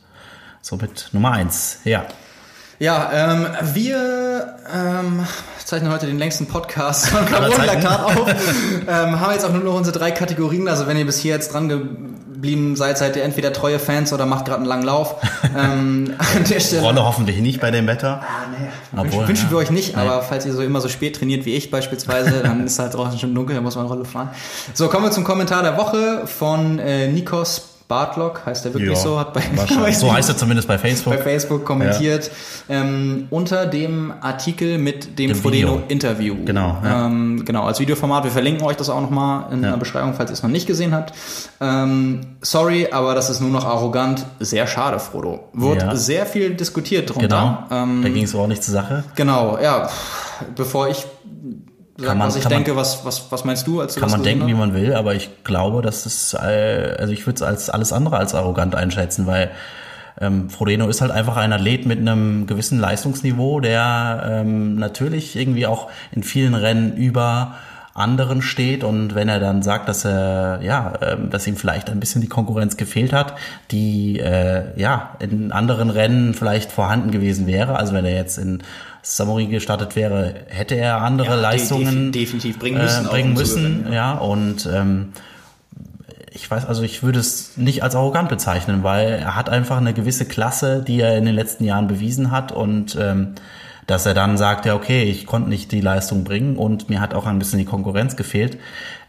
somit 0.63 1.09
Nummer 1.11 1.31
eins. 1.33 1.79
Ja, 1.83 2.05
Ja, 2.79 3.11
ähm, 3.13 3.47
wir 3.73 4.55
ähm, 4.73 5.25
zeichnen 5.63 5.91
heute 5.91 6.05
den 6.07 6.17
längsten 6.17 6.47
Podcast 6.47 7.07
von 7.07 7.25
Carbonlaktat 7.25 7.99
auf. 8.01 8.27
ähm, 8.87 9.19
haben 9.19 9.31
jetzt 9.33 9.45
auch 9.45 9.51
nur 9.53 9.63
noch 9.63 9.75
unsere 9.75 9.97
drei 9.97 10.11
Kategorien. 10.11 10.67
Also 10.67 10.87
wenn 10.87 10.97
ihr 10.97 11.05
bis 11.05 11.19
hier 11.19 11.33
jetzt 11.35 11.53
dran 11.53 11.69
geblieben 11.69 12.75
seid, 12.75 12.97
seid 12.97 13.15
ihr 13.15 13.23
entweder 13.23 13.53
treue 13.53 13.77
Fans 13.77 14.11
oder 14.11 14.25
macht 14.25 14.45
gerade 14.45 14.57
einen 14.57 14.65
langen 14.65 14.83
Lauf. 14.83 15.15
ähm, 15.57 16.15
an 16.17 16.43
der 16.49 16.59
Stelle. 16.59 16.81
Rolle 16.81 17.03
hoffentlich 17.05 17.37
nicht 17.41 17.59
bei 17.61 17.69
dem 17.71 17.85
Wetter. 17.87 18.21
Ah, 18.21 18.47
nee. 18.57 18.99
Obwohl, 18.99 19.27
Wünschen, 19.27 19.45
ja. 19.45 19.51
wir 19.51 19.57
euch 19.59 19.69
nicht, 19.69 19.95
Nee. 19.95 20.01
aber 20.01 20.21
falls 20.23 20.45
ihr 20.45 20.53
so 20.53 20.61
immer 20.61 20.81
so 20.81 20.89
spät 20.89 21.17
trainiert 21.17 21.45
wie 21.45 21.55
ich 21.55 21.71
beispielsweise, 21.71 22.41
dann 22.41 22.65
ist 22.65 22.79
halt 22.79 22.93
draußen 22.93 23.19
schon 23.19 23.35
dunkel, 23.35 23.55
dann 23.55 23.63
muss 23.63 23.75
man 23.75 23.85
Rolle 23.85 24.05
fahren. 24.05 24.29
So, 24.73 24.87
kommen 24.87 25.05
wir 25.05 25.11
zum 25.11 25.25
Kommentar 25.25 25.61
der 25.63 25.77
Woche 25.77 26.25
von 26.25 26.79
äh, 26.79 27.07
Nikos 27.07 27.69
Bartlock, 27.87 28.45
heißt 28.45 28.65
der 28.65 28.73
wirklich 28.73 28.91
Ja, 28.91 28.95
so, 28.95 29.19
hat 29.19 29.33
bei, 29.33 29.91
so 29.91 30.11
heißt 30.11 30.29
er 30.29 30.37
zumindest 30.37 30.67
bei 30.67 30.77
Facebook. 30.77 31.13
bei 31.13 31.21
Facebook 31.21 31.65
kommentiert 31.65 32.31
ähm, 32.69 33.27
unter 33.29 33.65
dem 33.65 34.13
Artikel 34.21 34.77
mit 34.77 35.19
dem 35.19 35.27
Dem 35.29 35.35
Frodeno 35.35 35.73
Video. 35.73 35.83
Interview. 35.89 36.35
Genau, 36.45 36.77
ja. 36.83 37.05
Ähm, 37.05 37.43
genau, 37.45 37.63
als 37.65 37.79
Videoformat. 37.79 38.23
Wir 38.23 38.31
verlinken 38.31 38.65
euch 38.65 38.77
das 38.77 38.89
auch 38.89 39.01
nochmal 39.01 39.51
in 39.53 39.63
Ja. 39.63 39.71
der 39.71 39.77
Beschreibung, 39.77 40.13
falls 40.13 40.29
ihr 40.31 40.33
es 40.33 40.43
noch 40.43 40.49
nicht 40.49 40.65
gesehen 40.67 40.93
habt. 40.93 41.13
Ähm, 41.61 42.21
sorry, 42.41 42.87
aber 42.91 43.15
das 43.15 43.29
ist 43.29 43.41
nur 43.41 43.49
noch 43.51 43.65
arrogant. 43.65 44.25
Sehr 44.39 44.65
schade, 44.67 44.99
Frodo. 44.99 45.49
Wurde 45.53 45.81
Ja. 45.81 45.95
sehr 45.95 46.25
viel 46.25 46.55
diskutiert 46.55 47.09
drunter. 47.13 47.67
Genau, 47.69 47.83
Ähm, 47.83 48.01
da 48.03 48.09
ging 48.09 48.23
es 48.23 48.33
auch 48.35 48.47
nicht 48.47 48.63
zur 48.63 48.73
Sache. 48.73 49.03
genau, 49.15 49.57
ja. 49.61 49.89
Bevor 50.55 50.87
ich 50.89 51.05
sag, 51.97 52.17
man- 52.17 52.27
was 52.27 52.35
ich 52.35 52.43
kann 52.43 52.51
man- 52.51 52.63
denke, 52.63 52.75
was, 52.77 53.05
was, 53.05 53.31
was 53.31 53.43
meinst 53.45 53.67
du? 53.67 53.81
Als 53.81 53.95
du 53.95 53.99
Kann 54.01 54.11
man 54.11 54.23
denken, 54.23 54.47
wie 54.47 54.51
gesehen 54.51 54.59
man 54.59 54.73
will, 54.73 54.93
aber 54.93 55.15
ich 55.15 55.29
glaube, 55.43 55.81
dass 55.81 56.05
es, 56.05 56.33
äh, 56.33 56.95
also 56.99 57.11
ich 57.13 57.25
würde 57.25 57.35
es 57.35 57.41
als 57.41 57.69
alles 57.69 57.93
andere 57.93 58.17
als 58.17 58.33
arrogant 58.35 58.75
einschätzen, 58.75 59.27
weil 59.27 59.51
ähm, 60.21 60.49
Frodeno 60.49 60.87
ist 60.89 61.01
halt 61.01 61.11
einfach 61.11 61.37
ein 61.37 61.51
Athlet 61.53 61.85
mit 61.87 61.99
einem 61.99 62.45
gewissen 62.45 62.79
Leistungsniveau, 62.79 63.59
der 63.61 64.23
ähm, 64.27 64.75
natürlich 64.75 65.35
irgendwie 65.35 65.65
auch 65.65 65.89
in 66.11 66.21
vielen 66.23 66.53
Rennen 66.53 66.95
über 66.95 67.55
anderen 67.95 68.41
steht 68.41 68.83
und 68.83 69.13
wenn 69.13 69.29
er 69.29 69.39
dann 69.39 69.61
sagt, 69.61 69.87
dass 69.87 70.03
er 70.05 70.59
ja, 70.63 70.93
ähm, 71.01 71.29
dass 71.29 71.45
ihm 71.45 71.55
vielleicht 71.57 71.89
ein 71.91 71.99
bisschen 71.99 72.21
die 72.21 72.27
Konkurrenz 72.27 72.75
gefehlt 72.77 73.13
hat, 73.13 73.35
die 73.69 74.19
äh, 74.19 74.63
ja 74.79 75.11
in 75.19 75.51
anderen 75.51 75.89
Rennen 75.91 76.33
vielleicht 76.33 76.71
vorhanden 76.71 77.11
gewesen 77.11 77.45
wäre. 77.45 77.75
Also 77.75 77.93
wenn 77.93 78.05
er 78.05 78.15
jetzt 78.15 78.37
in 78.39 78.63
Samori 79.05 79.47
gestartet 79.47 79.95
wäre, 79.95 80.33
hätte 80.47 80.75
er 80.75 81.01
andere 81.01 81.27
Ja, 81.31 81.35
Leistungen 81.35 82.09
defi- 82.11 82.19
definitiv 82.19 82.57
bringen 82.57 82.81
müssen, 82.81 83.05
äh, 83.05 83.09
bringen 83.09 83.33
müssen, 83.33 83.63
gewinnen, 83.81 83.93
ja. 83.93 84.13
Und 84.13 84.67
ähm, 84.73 85.09
ich 86.31 86.49
weiß, 86.49 86.65
also 86.65 86.81
ich 86.83 87.03
würde 87.03 87.19
es 87.19 87.57
nicht 87.57 87.83
als 87.83 87.95
arrogant 87.95 88.29
bezeichnen, 88.29 88.81
weil 88.83 89.09
er 89.19 89.35
hat 89.35 89.49
einfach 89.49 89.77
eine 89.77 89.93
gewisse 89.93 90.25
Klasse, 90.25 90.83
die 90.87 90.99
er 91.01 91.17
in 91.17 91.25
den 91.25 91.35
letzten 91.35 91.63
Jahren 91.65 91.87
bewiesen 91.87 92.31
hat 92.31 92.51
und 92.51 92.97
ähm, 92.99 93.33
dass 93.87 94.05
er 94.05 94.13
dann 94.13 94.37
sagt, 94.37 94.65
ja, 94.65 94.75
okay, 94.75 95.03
ich 95.03 95.25
konnte 95.25 95.49
nicht 95.49 95.71
die 95.71 95.81
Leistung 95.81 96.23
bringen 96.23 96.57
und 96.57 96.89
mir 96.89 97.01
hat 97.01 97.13
auch 97.13 97.25
ein 97.25 97.39
bisschen 97.39 97.59
die 97.59 97.65
Konkurrenz 97.65 98.15
gefehlt. 98.15 98.57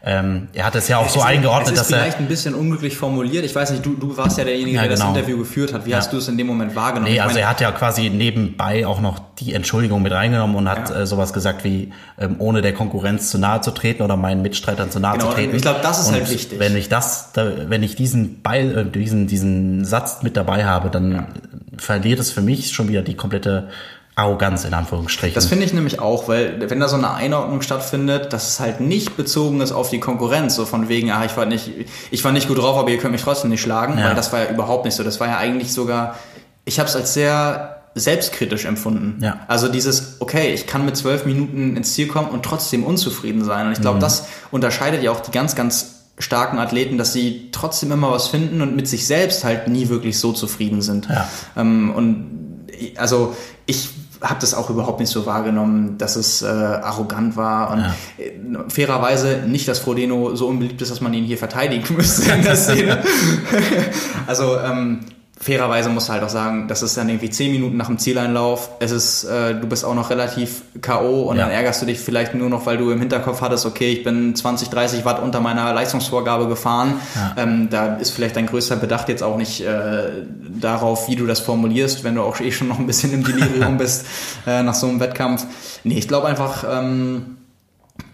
Ähm, 0.07 0.49
er 0.53 0.67
hat 0.67 0.75
es 0.75 0.87
ja 0.87 0.99
auch 0.99 1.07
es 1.07 1.13
so 1.13 1.19
ist, 1.19 1.25
eingeordnet, 1.25 1.73
es 1.73 1.81
ist 1.81 1.91
dass 1.91 1.99
vielleicht 1.99 2.19
ein 2.19 2.27
bisschen 2.27 2.53
unglücklich 2.53 2.95
formuliert. 2.95 3.43
Ich 3.43 3.55
weiß 3.55 3.71
nicht, 3.71 3.83
du, 3.83 3.95
du 3.95 4.15
warst 4.15 4.37
ja 4.37 4.43
derjenige, 4.43 4.75
ja, 4.75 4.83
der 4.83 4.91
genau. 4.91 5.07
das 5.07 5.17
Interview 5.17 5.39
geführt 5.39 5.73
hat. 5.73 5.87
Wie 5.87 5.89
ja. 5.89 5.97
hast 5.97 6.13
du 6.13 6.17
es 6.17 6.27
in 6.27 6.37
dem 6.37 6.45
Moment 6.45 6.75
wahrgenommen? 6.75 7.11
Nee, 7.11 7.19
also 7.19 7.39
er 7.39 7.49
hat 7.49 7.59
ja 7.59 7.71
quasi 7.71 8.11
nebenbei 8.11 8.85
auch 8.85 9.01
noch 9.01 9.17
die 9.39 9.53
Entschuldigung 9.53 10.03
mit 10.03 10.13
reingenommen 10.13 10.55
und 10.55 10.69
hat 10.69 10.91
ja. 10.91 11.01
äh, 11.01 11.07
sowas 11.07 11.33
gesagt 11.33 11.63
wie, 11.63 11.91
ähm, 12.19 12.35
ohne 12.37 12.61
der 12.61 12.73
Konkurrenz 12.73 13.31
zu 13.31 13.39
nahe 13.39 13.61
zu 13.61 13.71
treten 13.71 14.03
oder 14.03 14.15
meinen 14.15 14.43
Mitstreitern 14.43 14.91
zu 14.91 14.99
nahe 14.99 15.17
genau, 15.17 15.29
zu 15.29 15.37
treten. 15.37 15.55
Ich 15.55 15.63
glaube, 15.63 15.79
das 15.81 15.99
ist 15.99 16.09
und 16.09 16.13
halt 16.13 16.29
wichtig. 16.29 16.59
Wenn 16.59 16.77
ich 16.77 16.87
das, 16.87 17.31
da, 17.33 17.69
wenn 17.69 17.81
ich 17.81 17.95
diesen 17.95 18.43
Beil, 18.43 18.77
äh, 18.77 18.85
diesen, 18.85 19.25
diesen 19.25 19.85
Satz 19.85 20.21
mit 20.21 20.37
dabei 20.37 20.65
habe, 20.65 20.91
dann 20.91 21.25
verliert 21.77 22.19
es 22.19 22.29
für 22.29 22.41
mich 22.41 22.71
schon 22.73 22.89
wieder 22.89 23.01
die 23.01 23.15
komplette 23.15 23.69
Arroganz 24.15 24.63
in 24.63 24.73
Anführungsstrichen. 24.73 25.35
Das 25.35 25.45
finde 25.45 25.65
ich 25.65 25.73
nämlich 25.73 25.99
auch, 25.99 26.29
weil 26.29 26.69
wenn 26.69 26.79
da 26.79 26.87
so 26.87 26.95
eine 26.95 27.13
Einordnung 27.13 27.61
stattfindet, 27.61 28.31
dass 28.31 28.47
es 28.47 28.59
halt 28.61 28.79
nicht 28.79 29.17
bezogen 29.17 29.59
ist 29.59 29.73
auf 29.73 29.89
die 29.89 29.99
Konkurrenz, 29.99 30.55
so 30.55 30.65
von 30.65 30.87
wegen, 30.87 31.11
ah, 31.11 31.25
ich 31.25 31.35
war 31.35 31.45
nicht, 31.45 31.69
ich 32.11 32.23
war 32.23 32.31
nicht 32.31 32.47
gut 32.47 32.57
drauf, 32.57 32.77
aber 32.77 32.89
ihr 32.89 32.97
könnt 32.97 33.11
mich 33.11 33.23
trotzdem 33.23 33.49
nicht 33.49 33.61
schlagen, 33.61 33.97
ja. 33.97 34.05
weil 34.05 34.15
das 34.15 34.31
war 34.31 34.39
ja 34.39 34.49
überhaupt 34.49 34.85
nicht 34.85 34.95
so. 34.95 35.03
Das 35.03 35.19
war 35.19 35.27
ja 35.27 35.37
eigentlich 35.37 35.73
sogar, 35.73 36.15
ich 36.63 36.79
habe 36.79 36.87
es 36.87 36.95
als 36.95 37.13
sehr 37.13 37.83
selbstkritisch 37.93 38.65
empfunden. 38.65 39.21
Ja. 39.21 39.39
Also 39.47 39.69
dieses, 39.69 40.17
okay, 40.19 40.53
ich 40.53 40.67
kann 40.67 40.85
mit 40.85 40.95
zwölf 40.95 41.25
Minuten 41.25 41.75
ins 41.75 41.93
Ziel 41.93 42.07
kommen 42.07 42.29
und 42.29 42.43
trotzdem 42.43 42.83
unzufrieden 42.83 43.43
sein. 43.43 43.67
Und 43.67 43.73
ich 43.73 43.81
glaube, 43.81 43.97
mhm. 43.97 44.01
das 44.01 44.27
unterscheidet 44.51 45.01
ja 45.03 45.11
auch 45.11 45.21
die 45.21 45.31
ganz, 45.31 45.55
ganz 45.55 46.03
starken 46.19 46.59
Athleten, 46.59 46.97
dass 46.97 47.13
sie 47.13 47.49
trotzdem 47.51 47.91
immer 47.91 48.11
was 48.11 48.27
finden 48.27 48.61
und 48.61 48.75
mit 48.75 48.87
sich 48.87 49.07
selbst 49.07 49.43
halt 49.43 49.67
nie 49.67 49.89
wirklich 49.89 50.19
so 50.19 50.31
zufrieden 50.31 50.81
sind. 50.81 51.07
Ja. 51.09 51.27
Ähm, 51.57 51.91
und 51.91 52.35
also 52.97 53.35
ich 53.65 53.89
habe 54.29 54.41
das 54.41 54.53
auch 54.53 54.69
überhaupt 54.69 54.99
nicht 54.99 55.09
so 55.09 55.25
wahrgenommen, 55.25 55.97
dass 55.97 56.15
es 56.15 56.41
äh, 56.41 56.47
arrogant 56.47 57.37
war 57.37 57.71
und 57.71 57.79
ja. 57.79 57.95
äh, 58.17 58.69
fairerweise 58.69 59.43
nicht, 59.47 59.67
dass 59.67 59.79
Frodeno 59.79 60.35
so 60.35 60.47
unbeliebt 60.47 60.81
ist, 60.81 60.91
dass 60.91 61.01
man 61.01 61.13
ihn 61.13 61.23
hier 61.23 61.37
verteidigen 61.37 61.95
müsste 61.95 62.31
in 62.31 62.43
der 62.43 62.55
Szene. 62.55 63.03
also 64.27 64.57
ähm, 64.59 65.01
fairerweise 65.45 65.89
musst 65.89 66.09
du 66.09 66.13
halt 66.13 66.23
auch 66.23 66.29
sagen, 66.29 66.67
das 66.67 66.81
ist 66.81 66.97
dann 66.97 67.07
irgendwie 67.07 67.29
zehn 67.29 67.51
Minuten 67.51 67.77
nach 67.77 67.85
dem 67.85 67.99
Zieleinlauf. 67.99 68.71
Es 68.79 68.89
ist, 68.89 69.25
äh, 69.25 69.53
du 69.53 69.67
bist 69.67 69.85
auch 69.85 69.93
noch 69.93 70.09
relativ 70.09 70.63
K.O. 70.81 71.29
und 71.29 71.37
ja. 71.37 71.43
dann 71.43 71.51
ärgerst 71.51 71.83
du 71.83 71.85
dich 71.85 71.99
vielleicht 71.99 72.33
nur 72.33 72.49
noch, 72.49 72.65
weil 72.65 72.77
du 72.77 72.89
im 72.89 72.99
Hinterkopf 72.99 73.41
hattest, 73.41 73.67
okay, 73.67 73.91
ich 73.93 74.03
bin 74.03 74.35
20, 74.35 74.69
30 74.69 75.05
Watt 75.05 75.21
unter 75.21 75.41
meiner 75.41 75.71
Leistungsvorgabe 75.71 76.47
gefahren. 76.47 76.95
Ja. 77.13 77.43
Ähm, 77.43 77.69
da 77.69 77.93
ist 77.97 78.09
vielleicht 78.09 78.37
dein 78.37 78.47
größter 78.47 78.75
Bedacht 78.77 79.07
jetzt 79.07 79.21
auch 79.21 79.37
nicht 79.37 79.61
äh, 79.61 80.23
darauf, 80.59 81.07
wie 81.09 81.15
du 81.15 81.27
das 81.27 81.41
formulierst, 81.41 82.03
wenn 82.03 82.15
du 82.15 82.23
auch 82.23 82.39
eh 82.39 82.51
schon 82.51 82.67
noch 82.67 82.79
ein 82.79 82.87
bisschen 82.87 83.13
im 83.13 83.23
Delirium 83.23 83.77
bist 83.77 84.07
äh, 84.47 84.63
nach 84.63 84.73
so 84.73 84.87
einem 84.87 84.99
Wettkampf. 84.99 85.45
Nee, 85.83 85.99
ich 85.99 86.07
glaube 86.07 86.25
einfach, 86.25 86.63
ähm, 86.67 87.37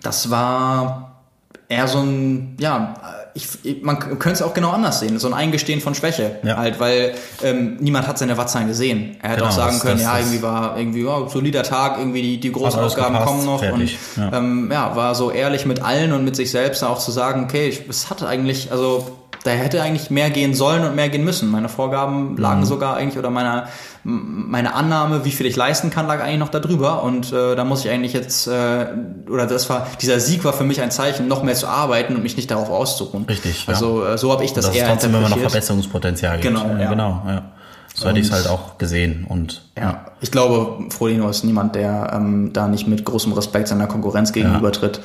das 0.04 0.30
war 0.32 1.22
eher 1.70 1.88
so 1.88 2.00
ein, 2.00 2.58
ja, 2.60 2.94
ich, 3.34 3.82
man 3.82 4.00
könnte 4.00 4.32
es 4.32 4.42
auch 4.42 4.54
genau 4.54 4.72
anders 4.72 5.00
sehen, 5.00 5.18
so 5.20 5.28
ein 5.28 5.34
Eingestehen 5.34 5.82
von 5.82 5.96
Schwäche, 5.96 6.40
ja. 6.44 6.58
halt, 6.58 6.80
weil 6.80 7.14
ähm, 7.44 7.78
niemand 7.80 8.08
hat 8.08 8.18
seine 8.18 8.38
Wattzahlen 8.38 8.68
gesehen. 8.68 9.18
Er 9.22 9.30
hätte 9.30 9.40
genau, 9.40 9.52
auch 9.52 9.56
sagen 9.56 9.74
das, 9.74 9.82
können, 9.82 9.98
das, 9.98 10.04
ja, 10.04 10.18
irgendwie 10.20 10.42
war 10.42 10.78
irgendwie 10.78 11.04
ja, 11.04 11.30
solider 11.30 11.64
Tag, 11.64 11.98
irgendwie 11.98 12.22
die, 12.22 12.40
die 12.40 12.52
großen 12.52 12.80
Ausgaben 12.80 13.14
gepasst, 13.14 13.32
kommen 13.32 13.46
noch 13.46 13.60
fertig. 13.60 13.98
und 14.18 14.24
ja. 14.24 14.38
Ähm, 14.38 14.70
ja, 14.72 14.96
war 14.96 15.16
so 15.16 15.32
ehrlich 15.32 15.66
mit 15.66 15.82
allen 15.82 16.12
und 16.14 16.24
mit 16.26 16.36
sich 16.36 16.52
selbst 16.52 16.84
auch 16.84 17.00
zu 17.00 17.12
sagen, 17.12 17.46
okay, 17.46 17.78
es 17.88 18.10
hatte 18.10 18.28
eigentlich, 18.28 18.72
also 18.72 19.21
da 19.44 19.52
hätte 19.52 19.82
eigentlich 19.82 20.12
mehr 20.12 20.30
gehen 20.30 20.54
sollen 20.54 20.84
und 20.86 20.96
mehr 20.96 21.10
gehen 21.10 21.24
müssen. 21.24 21.50
Meine 21.50 21.68
Vorgaben 21.68 22.38
lagen 22.38 22.62
mhm. 22.62 22.66
sogar 22.66 22.96
eigentlich 22.96 23.18
oder 23.18 23.32
meine, 23.32 23.68
meine 24.04 24.76
Annahme, 24.76 25.26
wie 25.26 25.32
viel 25.32 25.48
ich 25.48 25.56
leisten 25.56 25.90
kann, 25.90 26.06
lag 26.08 26.22
eigentlich 26.22 26.40
noch 26.40 26.50
darüber. 26.50 27.04
Und 27.04 27.34
äh, 27.34 27.56
da 27.56 27.64
muss 27.64 27.84
ich 27.84 27.92
eigentlich 27.92 28.14
jetzt, 28.14 28.48
äh, 28.48 28.88
oder 29.30 29.48
das 29.48 29.70
war, 29.70 29.88
dieser 30.00 30.20
Sieg 30.20 30.44
war 30.44 30.54
für 30.54 30.64
mich 30.64 30.82
ein 30.82 30.92
Zeichen, 30.92 31.28
noch 31.28 31.42
mehr 31.42 31.56
zu 31.56 31.68
arbeiten 31.68 32.16
und 32.16 32.24
mich 32.24 32.38
nicht 32.38 32.52
darauf 32.52 32.70
auszuruhen. 32.70 33.26
Richtig. 33.26 33.66
Also 33.68 34.06
äh, 34.06 34.18
so 34.18 34.32
habe 34.32 34.44
ich 34.44 34.54
das, 34.54 34.68
das 34.68 34.76
eher 34.76 34.84
ist 34.84 34.92
trotzdem 34.92 35.16
immer 35.16 35.30
noch 35.30 35.40
Verbesserungspotenzial 35.40 36.40
gibt. 36.40 36.54
Genau, 36.54 36.76
ja. 36.78 36.90
genau, 36.90 37.24
ja. 37.28 37.52
So 37.94 38.08
hätte 38.08 38.20
ich 38.20 38.28
es 38.28 38.32
halt 38.32 38.48
auch 38.48 38.78
gesehen. 38.78 39.26
Und 39.28 39.64
ja, 39.76 39.84
ja. 39.84 40.06
ich 40.22 40.32
glaube, 40.32 40.86
Frodeno 40.90 41.30
ist 41.30 41.44
niemand, 41.44 41.76
der 41.76 42.12
ähm, 42.14 42.54
da 42.54 42.68
nicht 42.68 42.88
mit 42.88 43.04
großem 43.04 43.34
Respekt 43.34 43.68
seiner 43.68 43.88
Konkurrenz 43.88 44.32
gegenübertritt. 44.32 45.02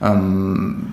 Ja. 0.00 0.12
Ähm, 0.12 0.92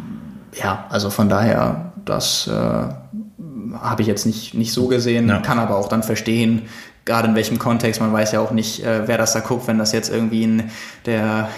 ja, 0.54 0.86
also 0.90 1.10
von 1.10 1.30
daher 1.30 1.93
das 2.06 2.48
äh, 2.48 2.52
habe 2.52 4.02
ich 4.02 4.08
jetzt 4.08 4.26
nicht, 4.26 4.54
nicht 4.54 4.74
so 4.74 4.88
gesehen, 4.88 5.30
ja. 5.30 5.40
kann 5.40 5.60
aber 5.60 5.78
auch 5.78 5.88
dann 5.88 6.04
verstehen, 6.04 6.64
gerade 7.06 7.28
in 7.28 7.36
welchem 7.36 7.60
Kontext. 7.60 8.02
Man 8.02 8.14
weiß 8.14 8.32
ja 8.32 8.40
auch 8.40 8.52
nicht, 8.52 8.84
äh, 8.84 9.08
wer 9.08 9.18
das 9.18 9.34
da 9.34 9.40
guckt, 9.40 9.68
wenn 9.68 9.78
das 9.78 9.92
jetzt 9.92 10.10
irgendwie 10.10 10.46
ein, 10.46 10.72
der 11.06 11.50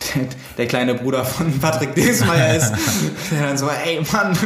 der, 0.58 0.66
kleine 0.66 0.94
Bruder 0.94 1.24
von 1.24 1.58
Patrick 1.58 1.94
Desmeier 1.94 2.54
ist, 2.54 2.72
der 3.32 3.48
dann 3.48 3.58
so, 3.58 3.68
ey 3.68 4.00
Mann, 4.12 4.36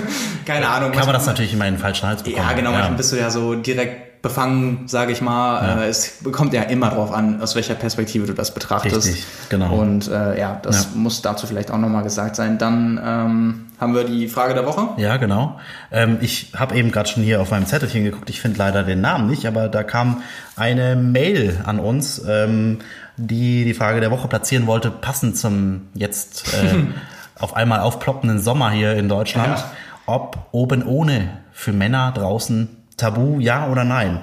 keine 0.47 0.67
Ahnung. 0.69 0.93
Kann 0.93 1.05
man 1.05 1.15
das 1.15 1.27
natürlich 1.27 1.53
immer 1.53 1.67
in 1.67 1.75
den 1.75 1.81
falschen 1.81 2.09
Hals 2.09 2.23
bekommen. 2.23 2.47
Ja, 2.49 2.55
genau, 2.55 2.71
ja. 2.71 2.79
manchmal 2.79 2.97
bist 2.97 3.13
du 3.13 3.17
ja 3.17 3.29
so 3.29 3.55
direkt 3.55 4.12
befangen, 4.23 4.85
sage 4.87 5.11
ich 5.11 5.21
mal. 5.21 5.63
Ja. 5.63 5.83
Äh, 5.83 5.89
es 5.89 6.19
kommt 6.31 6.55
ja 6.55 6.63
immer 6.63 6.91
darauf 6.91 7.13
an, 7.13 7.43
aus 7.43 7.57
welcher 7.57 7.75
Perspektive 7.75 8.27
du 8.27 8.33
das 8.33 8.55
betrachtest. 8.55 9.09
Richtig, 9.09 9.25
genau. 9.49 9.75
Und 9.75 10.09
äh, 10.09 10.39
ja, 10.39 10.61
das 10.63 10.85
ja. 10.85 10.91
muss 10.95 11.23
dazu 11.23 11.49
vielleicht 11.49 11.73
auch 11.73 11.79
nochmal 11.79 12.05
gesagt 12.05 12.37
sein. 12.37 12.57
Dann 12.57 13.01
ähm, 13.05 13.67
haben 13.81 13.95
wir 13.95 14.05
die 14.05 14.29
Frage 14.29 14.55
der 14.55 14.65
Woche. 14.65 14.91
Ja, 14.97 15.17
genau. 15.17 15.59
Ähm, 15.91 16.19
ich 16.21 16.53
habe 16.57 16.77
eben 16.77 16.93
gerade 16.93 17.09
schon 17.09 17.25
hier 17.25 17.41
auf 17.41 17.51
meinem 17.51 17.67
Zettelchen 17.67 18.05
geguckt. 18.05 18.31
Ich 18.31 18.41
finde 18.41 18.59
leider 18.59 18.85
den 18.85 19.01
Namen 19.01 19.29
nicht, 19.29 19.45
aber 19.45 19.69
da 19.69 19.83
kam 19.83 20.23
eine 20.55 20.95
Mail 20.95 21.61
an 21.65 21.81
uns, 21.81 22.23
ähm, 22.27 22.79
die 23.17 23.65
die 23.65 23.75
Frage 23.75 24.01
der 24.01 24.13
Woche 24.13 24.29
platzieren 24.29 24.69
wollte, 24.69 24.93
passend 24.93 25.37
zum 25.37 25.89
jetzt 25.95 26.55
äh, 26.55 26.85
auf 27.41 27.57
einmal 27.57 27.81
aufploppenden 27.81 28.39
Sommer 28.39 28.71
hier 28.71 28.95
in 28.95 29.09
Deutschland. 29.09 29.59
Ja. 29.59 29.71
Ob 30.07 30.47
oben 30.53 30.85
ohne 30.85 31.41
für 31.53 31.73
Männer 31.73 32.13
draußen 32.13 32.69
Tabu, 33.03 33.41
ja 33.41 33.69
oder 33.69 33.85
nein? 33.85 34.21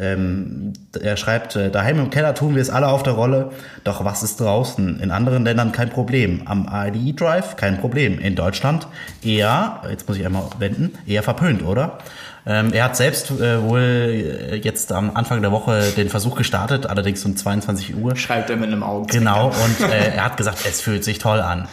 Ähm, 0.00 0.74
er 1.00 1.16
schreibt, 1.16 1.56
äh, 1.56 1.70
daheim 1.70 1.98
im 1.98 2.10
Keller 2.10 2.34
tun 2.34 2.54
wir 2.54 2.62
es 2.62 2.70
alle 2.70 2.88
auf 2.88 3.02
der 3.02 3.14
Rolle, 3.14 3.50
doch 3.82 4.04
was 4.04 4.22
ist 4.22 4.38
draußen? 4.38 5.00
In 5.00 5.10
anderen 5.10 5.44
Ländern 5.44 5.72
kein 5.72 5.90
Problem. 5.90 6.42
Am 6.44 6.70
IDE 6.72 7.14
Drive 7.14 7.56
kein 7.56 7.80
Problem. 7.80 8.20
In 8.20 8.36
Deutschland 8.36 8.86
eher, 9.24 9.82
jetzt 9.90 10.06
muss 10.06 10.16
ich 10.16 10.24
einmal 10.24 10.44
wenden, 10.58 10.92
eher 11.06 11.24
verpönt, 11.24 11.64
oder? 11.64 11.98
Ähm, 12.46 12.72
er 12.72 12.84
hat 12.84 12.96
selbst 12.96 13.30
äh, 13.32 13.60
wohl 13.62 13.80
äh, 13.80 14.56
jetzt 14.56 14.92
am 14.92 15.16
Anfang 15.16 15.42
der 15.42 15.50
Woche 15.50 15.82
den 15.96 16.08
Versuch 16.08 16.36
gestartet, 16.36 16.86
allerdings 16.86 17.24
um 17.24 17.36
22 17.36 17.96
Uhr. 17.96 18.14
Schreibt 18.14 18.50
er 18.50 18.56
mit 18.56 18.68
einem 18.68 18.84
Auge. 18.84 19.12
Genau, 19.12 19.48
und 19.48 19.80
äh, 19.80 20.14
er 20.14 20.24
hat 20.24 20.36
gesagt, 20.36 20.64
es 20.68 20.80
fühlt 20.80 21.02
sich 21.02 21.18
toll 21.18 21.40
an. 21.40 21.66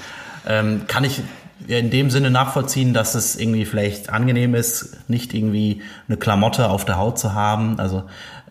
Ähm, 0.47 0.81
kann 0.87 1.03
ich 1.03 1.21
in 1.67 1.89
dem 1.89 2.09
Sinne 2.09 2.31
nachvollziehen, 2.31 2.93
dass 2.93 3.15
es 3.15 3.35
irgendwie 3.35 3.65
vielleicht 3.65 4.09
angenehm 4.09 4.55
ist, 4.55 4.97
nicht 5.09 5.33
irgendwie 5.33 5.81
eine 6.07 6.17
Klamotte 6.17 6.69
auf 6.69 6.85
der 6.85 6.97
Haut 6.97 7.19
zu 7.19 7.33
haben. 7.33 7.79
Also 7.79 8.03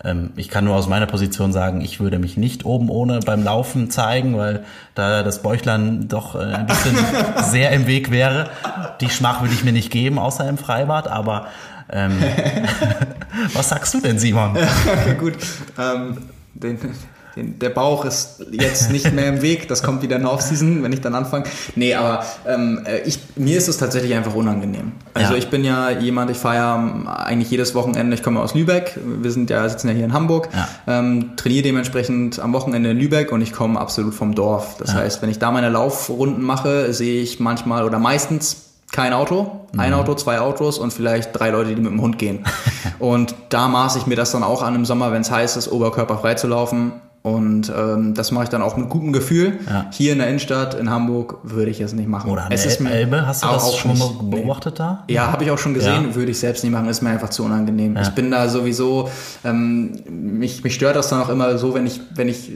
ähm, 0.05 0.33
ich 0.37 0.49
kann 0.49 0.65
nur 0.65 0.77
aus 0.77 0.89
meiner 0.89 1.07
Position 1.07 1.53
sagen, 1.53 1.81
ich 1.81 2.01
würde 2.01 2.19
mich 2.19 2.37
nicht 2.37 2.65
oben 2.65 2.91
ohne 2.91 3.21
beim 3.21 3.43
Laufen 3.43 3.91
zeigen, 3.91 4.37
weil 4.37 4.65
da 4.95 5.23
das 5.23 5.43
Bäuchlein 5.43 6.09
doch 6.09 6.35
äh, 6.35 6.55
ein 6.55 6.67
bisschen 6.67 6.97
sehr 7.45 7.71
im 7.71 7.87
Weg 7.87 8.11
wäre. 8.11 8.51
Die 9.01 9.11
Schmach 9.11 9.41
würde 9.41 9.55
ich 9.55 9.65
mir 9.65 9.73
nicht 9.73 9.91
geben, 9.91 10.19
außer 10.19 10.49
im 10.49 10.59
Freibad, 10.59 11.09
aber 11.09 11.49
ähm, 11.91 12.13
was 13.55 13.69
sagst 13.69 13.95
du 13.95 14.01
denn, 14.01 14.19
Simon? 14.19 14.51
okay, 14.53 15.15
gut. 15.19 15.35
Ähm, 15.79 16.19
den, 16.55 16.79
den, 17.37 17.59
der 17.59 17.71
Bauch 17.71 18.05
ist 18.05 18.45
jetzt 18.51 18.91
nicht 18.91 19.13
mehr 19.13 19.29
im 19.29 19.43
Weg, 19.43 19.69
das 19.69 19.83
kommt 19.83 20.03
wieder 20.03 20.17
in 20.17 20.27
Off-Season, 20.27 20.83
wenn 20.83 20.93
ich 20.93 21.01
dann 21.01 21.15
anfange. 21.15 21.45
Nee, 21.75 21.95
aber 21.95 22.25
ähm, 22.47 22.85
äh, 22.87 23.01
ich, 23.01 23.19
mir 23.37 23.59
ist 23.59 23.69
es 23.69 23.79
tatsächlich 23.79 24.15
einfach 24.15 24.35
unangenehm. 24.35 24.93
Also 25.15 25.33
ja. 25.33 25.39
ich 25.39 25.51
bin 25.51 25.65
ja 25.65 25.91
jemand, 25.91 26.31
ich 26.31 26.37
fahre 26.37 26.57
ja 26.57 27.15
eigentlich 27.25 27.51
jedes 27.51 27.75
Wochenende, 27.75 28.15
ich 28.15 28.23
komme 28.23 28.41
aus 28.41 28.55
Lübeck, 28.55 28.99
wir 29.05 29.31
sind 29.31 29.51
ja, 29.51 29.69
sitzen 29.69 29.89
ja 29.89 29.95
hier 29.95 30.05
in 30.05 30.13
Hamburg, 30.13 30.49
ja. 30.53 30.69
ähm, 30.87 31.37
trainiere 31.37 31.63
dementsprechend 31.63 32.39
am 32.39 32.53
Wochenende 32.53 32.91
in 32.91 32.99
Lübeck 32.99 33.33
und 33.33 33.41
ich 33.41 33.53
komme 33.53 33.81
absolut 33.81 34.15
vom 34.15 34.35
Dorf. 34.35 34.77
Das 34.79 34.93
ja. 34.93 35.01
heißt, 35.01 35.23
wenn 35.23 35.31
ich 35.31 35.39
da 35.39 35.51
meine 35.51 35.71
Laufrunden 35.71 36.43
mache, 36.43 36.93
sehe 36.93 37.23
ich 37.23 37.41
manchmal 37.41 37.85
oder 37.85 37.99
meistens 37.99 38.65
kein 38.95 39.13
Auto, 39.13 39.67
ein 39.77 39.91
mhm. 39.91 39.97
Auto, 39.97 40.15
zwei 40.15 40.39
Autos 40.39 40.79
und 40.79 40.93
vielleicht 40.93 41.37
drei 41.37 41.51
Leute, 41.51 41.75
die 41.75 41.81
mit 41.81 41.91
dem 41.91 42.01
Hund 42.01 42.17
gehen. 42.17 42.45
und 43.01 43.35
da 43.49 43.67
maße 43.67 43.99
ich 43.99 44.07
mir 44.07 44.15
das 44.15 44.31
dann 44.31 44.45
auch 44.45 44.63
an 44.63 44.77
im 44.77 44.85
Sommer, 44.85 45.11
wenn 45.11 45.23
es 45.23 45.33
heiß 45.33 45.57
ist, 45.57 45.73
oberkörperfrei 45.73 46.35
zu 46.35 46.47
laufen. 46.47 46.93
Und 47.27 47.73
ähm, 47.75 48.13
das 48.13 48.33
mache 48.33 48.45
ich 48.45 48.51
dann 48.51 48.61
auch 48.61 48.77
mit 48.77 48.91
gutem 48.91 49.15
Gefühl. 49.15 49.59
Ja. 49.67 49.87
Hier 49.91 50.13
in 50.13 50.19
der 50.19 50.29
Innenstadt 50.29 50.75
in 50.75 50.91
Hamburg 50.91 51.39
würde 51.43 51.71
ich 51.71 51.81
es 51.81 51.95
nicht 51.95 52.07
machen. 52.07 52.31
Oder 52.31 52.45
an 52.45 52.53
es 52.53 52.67
ist 52.67 52.83
Elbe, 52.83 53.27
hast 53.27 53.43
du 53.43 53.49
das 53.49 53.65
auch 53.65 53.79
schon 53.79 53.97
mal 53.97 54.11
beobachtet 54.21 54.75
nee. 54.75 54.79
da? 54.79 55.05
Ja, 55.09 55.33
habe 55.33 55.43
ich 55.43 55.51
auch 55.51 55.57
schon 55.57 55.73
gesehen, 55.73 56.09
ja. 56.11 56.15
würde 56.15 56.33
ich 56.33 56.39
selbst 56.39 56.65
nicht 56.65 56.73
machen, 56.75 56.87
ist 56.87 57.01
mir 57.01 57.09
einfach 57.09 57.31
zu 57.31 57.43
unangenehm. 57.43 57.97
Ja. 57.97 58.03
Ich 58.03 58.11
bin 58.11 58.31
da 58.31 58.51
sowieso, 58.51 59.09
ähm, 59.43 60.03
mich, 60.07 60.65
mich 60.65 60.75
stört 60.75 60.97
das 60.97 61.09
dann 61.09 61.23
auch 61.23 61.31
immer 61.31 61.57
so, 61.57 61.73
wenn 61.73 61.87
ich, 61.87 62.03
wenn 62.15 62.29
ich 62.29 62.53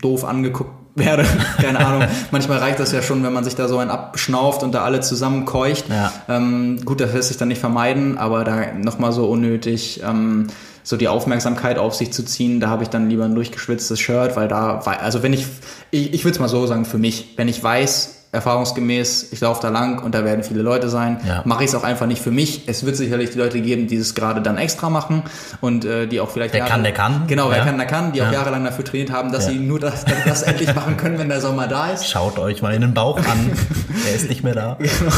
doof 0.00 0.24
angeguckt 0.24 0.72
werde. 0.96 1.24
Keine 1.58 1.78
Ahnung. 1.86 2.08
Manchmal 2.32 2.58
reicht 2.58 2.80
das 2.80 2.90
ja 2.90 3.02
schon, 3.02 3.22
wenn 3.22 3.32
man 3.32 3.44
sich 3.44 3.54
da 3.54 3.68
so 3.68 3.78
ein 3.78 3.90
abschnauft 3.90 4.64
und 4.64 4.74
da 4.74 4.82
alle 4.82 4.98
zusammen 5.02 5.44
keucht. 5.44 5.84
Ja. 5.88 6.12
Ähm, 6.28 6.80
gut, 6.84 7.00
das 7.00 7.12
lässt 7.12 7.28
sich 7.28 7.36
dann 7.36 7.46
nicht 7.46 7.60
vermeiden, 7.60 8.18
aber 8.18 8.42
da 8.42 8.72
nochmal 8.76 9.12
so 9.12 9.26
unnötig. 9.26 10.02
Ähm, 10.04 10.48
so 10.90 10.96
die 10.96 11.08
Aufmerksamkeit 11.08 11.78
auf 11.78 11.94
sich 11.94 12.12
zu 12.12 12.24
ziehen. 12.24 12.58
Da 12.60 12.68
habe 12.68 12.82
ich 12.82 12.90
dann 12.90 13.08
lieber 13.08 13.24
ein 13.24 13.34
durchgeschwitztes 13.34 13.98
Shirt, 13.98 14.36
weil 14.36 14.48
da, 14.48 14.80
also 14.80 15.22
wenn 15.22 15.32
ich, 15.32 15.46
ich, 15.92 16.12
ich 16.12 16.24
würde 16.24 16.34
es 16.34 16.40
mal 16.40 16.48
so 16.48 16.66
sagen, 16.66 16.84
für 16.84 16.98
mich, 16.98 17.34
wenn 17.36 17.48
ich 17.48 17.62
weiß, 17.62 18.19
erfahrungsgemäß, 18.32 19.32
ich 19.32 19.40
laufe 19.40 19.60
da 19.60 19.70
lang 19.70 20.02
und 20.04 20.14
da 20.14 20.24
werden 20.24 20.44
viele 20.44 20.62
Leute 20.62 20.88
sein, 20.88 21.18
ja. 21.26 21.42
mache 21.44 21.64
ich 21.64 21.70
es 21.70 21.74
auch 21.74 21.82
einfach 21.82 22.06
nicht 22.06 22.22
für 22.22 22.30
mich. 22.30 22.68
Es 22.68 22.86
wird 22.86 22.94
sicherlich 22.94 23.30
die 23.30 23.38
Leute 23.38 23.60
geben, 23.60 23.88
die 23.88 23.96
es 23.96 24.14
gerade 24.14 24.40
dann 24.40 24.56
extra 24.56 24.88
machen 24.88 25.24
und 25.60 25.84
äh, 25.84 26.06
die 26.06 26.20
auch 26.20 26.30
vielleicht... 26.30 26.54
Wer 26.54 26.60
Jahre, 26.60 26.70
kann, 26.70 26.82
der 26.84 26.92
kann. 26.92 27.26
Genau, 27.26 27.50
wer 27.50 27.58
ja. 27.58 27.64
kann, 27.64 27.76
der 27.76 27.88
kann, 27.88 28.12
die 28.12 28.20
ja. 28.20 28.28
auch 28.28 28.32
jahrelang 28.32 28.64
dafür 28.64 28.84
trainiert 28.84 29.10
haben, 29.10 29.32
dass 29.32 29.46
sie 29.46 29.58
nur 29.58 29.80
das, 29.80 30.04
das 30.26 30.42
endlich 30.42 30.72
machen 30.74 30.96
können, 30.96 31.18
wenn 31.18 31.28
der 31.28 31.40
Sommer 31.40 31.66
da 31.66 31.90
ist. 31.90 32.08
Schaut 32.08 32.38
euch 32.38 32.62
mal 32.62 32.72
in 32.72 32.82
den 32.82 32.94
Bauch 32.94 33.18
an, 33.18 33.50
er 34.06 34.14
ist 34.14 34.28
nicht 34.28 34.44
mehr 34.44 34.54
da. 34.54 34.78
Genau. 34.78 35.12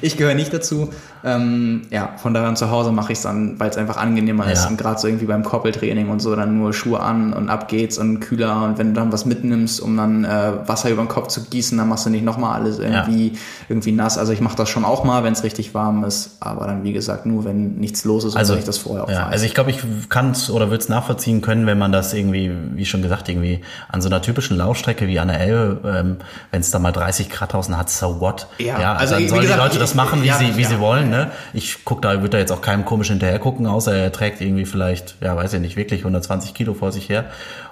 Ich 0.00 0.16
gehöre 0.16 0.34
nicht 0.34 0.52
dazu. 0.52 0.90
Ähm, 1.24 1.82
ja, 1.90 2.14
von 2.16 2.34
daher 2.34 2.54
zu 2.54 2.70
Hause 2.70 2.92
mache 2.92 3.12
ich 3.12 3.18
es 3.18 3.22
dann, 3.22 3.58
weil 3.60 3.70
es 3.70 3.76
einfach 3.76 3.96
angenehmer 3.96 4.50
ist 4.50 4.66
und 4.68 4.78
gerade 4.78 5.00
so 5.00 5.06
irgendwie 5.06 5.26
beim 5.26 5.44
Koppeltraining 5.44 6.08
und 6.08 6.20
so 6.20 6.34
dann 6.34 6.58
nur 6.58 6.72
Schuhe 6.72 7.00
an 7.00 7.32
und 7.32 7.48
ab 7.48 7.68
geht's 7.68 7.98
und 7.98 8.20
kühler 8.20 8.64
und 8.64 8.78
wenn 8.78 8.88
du 8.88 9.00
dann 9.00 9.12
was 9.12 9.24
mitnimmst, 9.24 9.80
um 9.80 9.96
dann 9.96 10.24
äh, 10.24 10.52
Wasser 10.66 10.90
über 10.90 11.02
den 11.02 11.08
Kopf 11.08 11.28
zu 11.28 11.44
gießen, 11.44 11.76
dann 11.76 11.88
machst 11.88 12.06
du 12.06 12.10
nicht 12.10 12.24
nochmal 12.24 12.47
alles 12.54 12.78
irgendwie, 12.78 13.28
ja. 13.28 13.38
irgendwie 13.68 13.92
nass. 13.92 14.18
Also 14.18 14.32
ich 14.32 14.40
mache 14.40 14.56
das 14.56 14.68
schon 14.68 14.84
auch 14.84 15.04
mal, 15.04 15.24
wenn 15.24 15.32
es 15.32 15.42
richtig 15.42 15.74
warm 15.74 16.04
ist, 16.04 16.36
aber 16.40 16.66
dann 16.66 16.84
wie 16.84 16.92
gesagt 16.92 17.26
nur, 17.26 17.44
wenn 17.44 17.76
nichts 17.76 18.04
los 18.04 18.24
ist 18.24 18.36
also, 18.36 18.56
ich 18.56 18.64
das 18.64 18.78
vorher 18.78 19.04
auch 19.04 19.10
ja, 19.10 19.26
weiß. 19.26 19.32
Also 19.32 19.44
ich 19.44 19.54
glaube, 19.54 19.70
ich 19.70 19.78
kann 20.08 20.32
es 20.32 20.50
oder 20.50 20.70
würde 20.70 20.82
es 20.82 20.88
nachvollziehen 20.88 21.40
können, 21.40 21.66
wenn 21.66 21.78
man 21.78 21.92
das 21.92 22.12
irgendwie, 22.14 22.52
wie 22.74 22.86
schon 22.86 23.02
gesagt, 23.02 23.28
irgendwie 23.28 23.60
an 23.88 24.00
so 24.00 24.08
einer 24.08 24.22
typischen 24.22 24.56
Laufstrecke 24.56 25.06
wie 25.06 25.18
an 25.18 25.28
der 25.28 25.40
Elbe, 25.40 25.80
ähm, 25.84 26.16
wenn 26.50 26.60
es 26.60 26.70
da 26.70 26.78
mal 26.78 26.92
30 26.92 27.30
Grad 27.30 27.52
draußen 27.52 27.76
hat, 27.76 27.90
so 27.90 28.20
what? 28.20 28.48
Ja, 28.58 28.80
ja 28.80 28.92
also 28.94 29.14
dann 29.14 29.28
sollen 29.28 29.42
gesagt, 29.42 29.60
die 29.60 29.64
Leute 29.64 29.78
das 29.78 29.94
machen, 29.94 30.22
wie, 30.22 30.28
ja, 30.28 30.38
sie, 30.38 30.56
wie 30.56 30.64
sie 30.64 30.80
wollen. 30.80 31.10
Ne? 31.10 31.30
Ich 31.52 31.84
guck 31.84 32.02
da, 32.02 32.12
würde 32.20 32.30
da 32.30 32.38
jetzt 32.38 32.52
auch 32.52 32.60
keinem 32.60 32.84
komisch 32.84 33.08
hinterher 33.08 33.38
gucken, 33.38 33.66
außer 33.66 33.94
er 33.94 34.12
trägt 34.12 34.40
irgendwie 34.40 34.64
vielleicht, 34.64 35.16
ja, 35.20 35.36
weiß 35.36 35.54
ich 35.54 35.60
nicht, 35.60 35.76
wirklich 35.76 36.00
120 36.00 36.54
Kilo 36.54 36.74
vor 36.74 36.92
sich 36.92 37.08
her. 37.08 37.26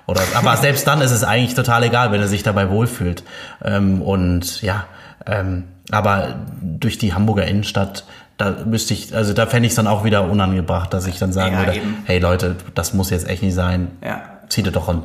Oder, 0.09 0.23
aber 0.35 0.57
selbst 0.57 0.86
dann 0.86 1.01
ist 1.01 1.11
es 1.11 1.24
eigentlich 1.24 1.55
total 1.55 1.82
egal, 1.82 2.12
wenn 2.12 2.20
er 2.20 2.28
sich 2.28 2.44
dabei 2.44 2.70
wohlfühlt. 2.70 3.24
Ähm, 3.65 4.01
und 4.03 4.62
ja, 4.67 4.85
ähm, 5.27 5.65
aber 5.91 6.37
durch 6.61 6.99
die 6.99 7.15
Hamburger 7.15 7.47
Innenstadt, 7.47 8.05
da 8.37 8.51
müsste 8.67 8.93
ich, 8.93 9.15
also 9.15 9.33
da 9.33 9.47
fände 9.47 9.67
ich 9.67 9.73
es 9.73 9.77
dann 9.77 9.87
auch 9.87 10.05
wieder 10.05 10.29
unangebracht, 10.29 10.93
dass 10.93 11.07
ich 11.07 11.19
dann 11.19 11.33
sagen 11.33 11.55
ja, 11.55 11.61
würde, 11.61 11.77
eben. 11.77 11.97
hey 12.05 12.19
Leute, 12.19 12.57
das 12.75 12.93
muss 12.93 13.11
jetzt 13.11 13.29
echt 13.29 13.43
nicht 13.43 13.55
sein. 13.55 13.93
Ja. 14.05 14.23
Zieht 14.49 14.67
ihr 14.67 14.73
doch 14.73 14.89
an. 14.89 15.05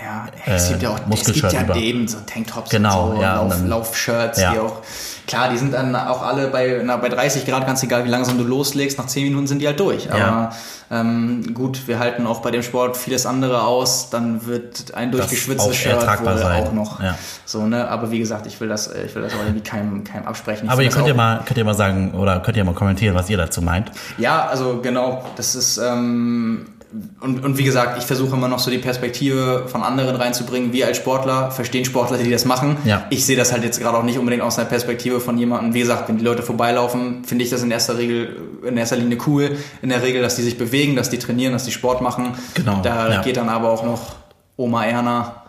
Ja, 0.00 0.26
es 0.46 0.68
gibt 0.70 0.82
ja 0.82 0.90
auch 0.90 1.00
es 1.10 1.24
gibt 1.24 1.52
ja 1.52 1.76
eben 1.76 2.08
so 2.08 2.18
Tanktops 2.20 2.70
genau, 2.70 3.10
und 3.10 3.16
so, 3.16 3.22
ja, 3.22 3.36
Lauf, 3.36 3.64
Laufshirts, 3.66 4.40
ja. 4.40 4.52
die 4.52 4.58
auch, 4.58 4.80
klar, 5.26 5.50
die 5.50 5.58
sind 5.58 5.74
dann 5.74 5.94
auch 5.94 6.22
alle 6.22 6.48
bei, 6.48 6.80
na, 6.82 6.96
bei 6.96 7.10
30 7.10 7.44
Grad, 7.44 7.66
ganz 7.66 7.82
egal 7.82 8.04
wie 8.06 8.08
langsam 8.08 8.38
du 8.38 8.44
loslegst, 8.44 8.96
nach 8.96 9.06
10 9.06 9.24
Minuten 9.24 9.46
sind 9.46 9.60
die 9.60 9.66
halt 9.66 9.78
durch. 9.78 10.10
Aber 10.10 10.18
ja. 10.18 10.52
ähm, 10.90 11.52
gut, 11.52 11.86
wir 11.88 11.98
halten 11.98 12.26
auch 12.26 12.40
bei 12.40 12.50
dem 12.50 12.62
Sport 12.62 12.96
vieles 12.96 13.26
andere 13.26 13.64
aus, 13.64 14.08
dann 14.08 14.46
wird 14.46 14.94
ein 14.94 15.12
durchgeschwitztes 15.12 15.76
Shirt 15.76 16.00
wohl 16.24 16.38
sein. 16.38 16.64
auch 16.64 16.72
noch 16.72 17.00
so, 17.44 17.66
ne? 17.66 17.86
Aber 17.88 18.10
wie 18.10 18.18
gesagt, 18.18 18.46
ich 18.46 18.58
will 18.60 18.68
das, 18.68 18.90
ich 18.90 19.14
will 19.14 19.22
das 19.22 19.34
auch 19.34 19.40
irgendwie 19.40 19.62
keinem, 19.62 20.04
keinem 20.04 20.26
absprechen. 20.26 20.66
Ich 20.66 20.72
aber 20.72 20.82
ihr 20.82 20.90
könnt 20.90 21.06
ja 21.06 21.14
mal, 21.14 21.42
könnt 21.44 21.58
ihr 21.58 21.64
mal 21.64 21.74
sagen, 21.74 22.14
oder 22.14 22.40
könnt 22.40 22.56
ihr 22.56 22.64
mal 22.64 22.74
kommentieren, 22.74 23.14
was 23.14 23.28
ihr 23.28 23.36
dazu 23.36 23.60
meint? 23.60 23.92
Ja, 24.16 24.46
also 24.46 24.80
genau, 24.80 25.22
das 25.36 25.54
ist, 25.54 25.76
ähm, 25.76 26.66
und, 27.20 27.44
und 27.44 27.58
wie 27.58 27.64
gesagt, 27.64 27.98
ich 27.98 28.04
versuche 28.04 28.36
immer 28.36 28.48
noch 28.48 28.58
so 28.58 28.70
die 28.70 28.78
Perspektive 28.78 29.64
von 29.66 29.82
anderen 29.82 30.16
reinzubringen. 30.16 30.72
Wir 30.72 30.86
als 30.86 30.98
Sportler 30.98 31.50
verstehen 31.50 31.84
Sportler, 31.84 32.18
die 32.18 32.30
das 32.30 32.44
machen. 32.44 32.76
Ja. 32.84 33.06
Ich 33.10 33.24
sehe 33.24 33.36
das 33.36 33.52
halt 33.52 33.64
jetzt 33.64 33.80
gerade 33.80 33.96
auch 33.96 34.02
nicht 34.02 34.18
unbedingt 34.18 34.42
aus 34.42 34.58
einer 34.58 34.68
Perspektive 34.68 35.20
von 35.20 35.38
jemandem. 35.38 35.72
Wie 35.74 35.80
gesagt, 35.80 36.08
wenn 36.08 36.18
die 36.18 36.24
Leute 36.24 36.42
vorbeilaufen, 36.42 37.24
finde 37.24 37.44
ich 37.44 37.50
das 37.50 37.62
in 37.62 37.70
erster 37.70 37.96
Regel, 37.96 38.36
in 38.66 38.76
erster 38.76 38.96
Linie 38.96 39.18
cool. 39.26 39.56
In 39.80 39.88
der 39.88 40.02
Regel, 40.02 40.20
dass 40.20 40.36
die 40.36 40.42
sich 40.42 40.58
bewegen, 40.58 40.96
dass 40.96 41.08
die 41.08 41.18
trainieren, 41.18 41.52
dass 41.52 41.64
die 41.64 41.72
Sport 41.72 42.02
machen. 42.02 42.34
Genau. 42.54 42.80
Da 42.82 43.10
ja. 43.10 43.22
geht 43.22 43.36
dann 43.36 43.48
aber 43.48 43.70
auch 43.70 43.84
noch 43.84 44.16
Oma 44.56 44.84
Erna 44.84 45.42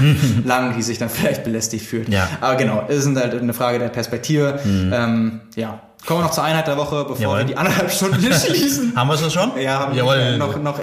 lang, 0.44 0.76
die 0.76 0.82
sich 0.82 0.98
dann 0.98 1.08
vielleicht 1.08 1.44
belästigt 1.44 1.86
fühlt. 1.86 2.08
Ja. 2.08 2.28
Aber 2.40 2.56
genau, 2.56 2.84
es 2.88 3.04
ist 3.04 3.16
halt 3.16 3.34
eine 3.34 3.52
Frage 3.52 3.78
der 3.78 3.88
Perspektive. 3.88 4.60
Mhm. 4.64 4.92
Ähm, 4.92 5.40
ja, 5.56 5.80
Kommen 6.06 6.20
wir 6.20 6.24
noch 6.24 6.32
zur 6.32 6.44
Einheit 6.44 6.66
der 6.66 6.76
Woche, 6.76 7.04
bevor 7.04 7.18
Jawohl. 7.18 7.38
wir 7.38 7.44
die 7.44 7.56
anderthalb 7.56 7.90
Stunden 7.90 8.20
schließen. 8.32 8.92
haben 8.94 9.08
wir 9.08 9.14
es 9.14 9.32
schon? 9.32 9.52
Ja, 9.58 9.80
haben 9.80 9.94
Jawohl. 9.94 10.36
noch, 10.36 10.56
noch, 10.58 10.78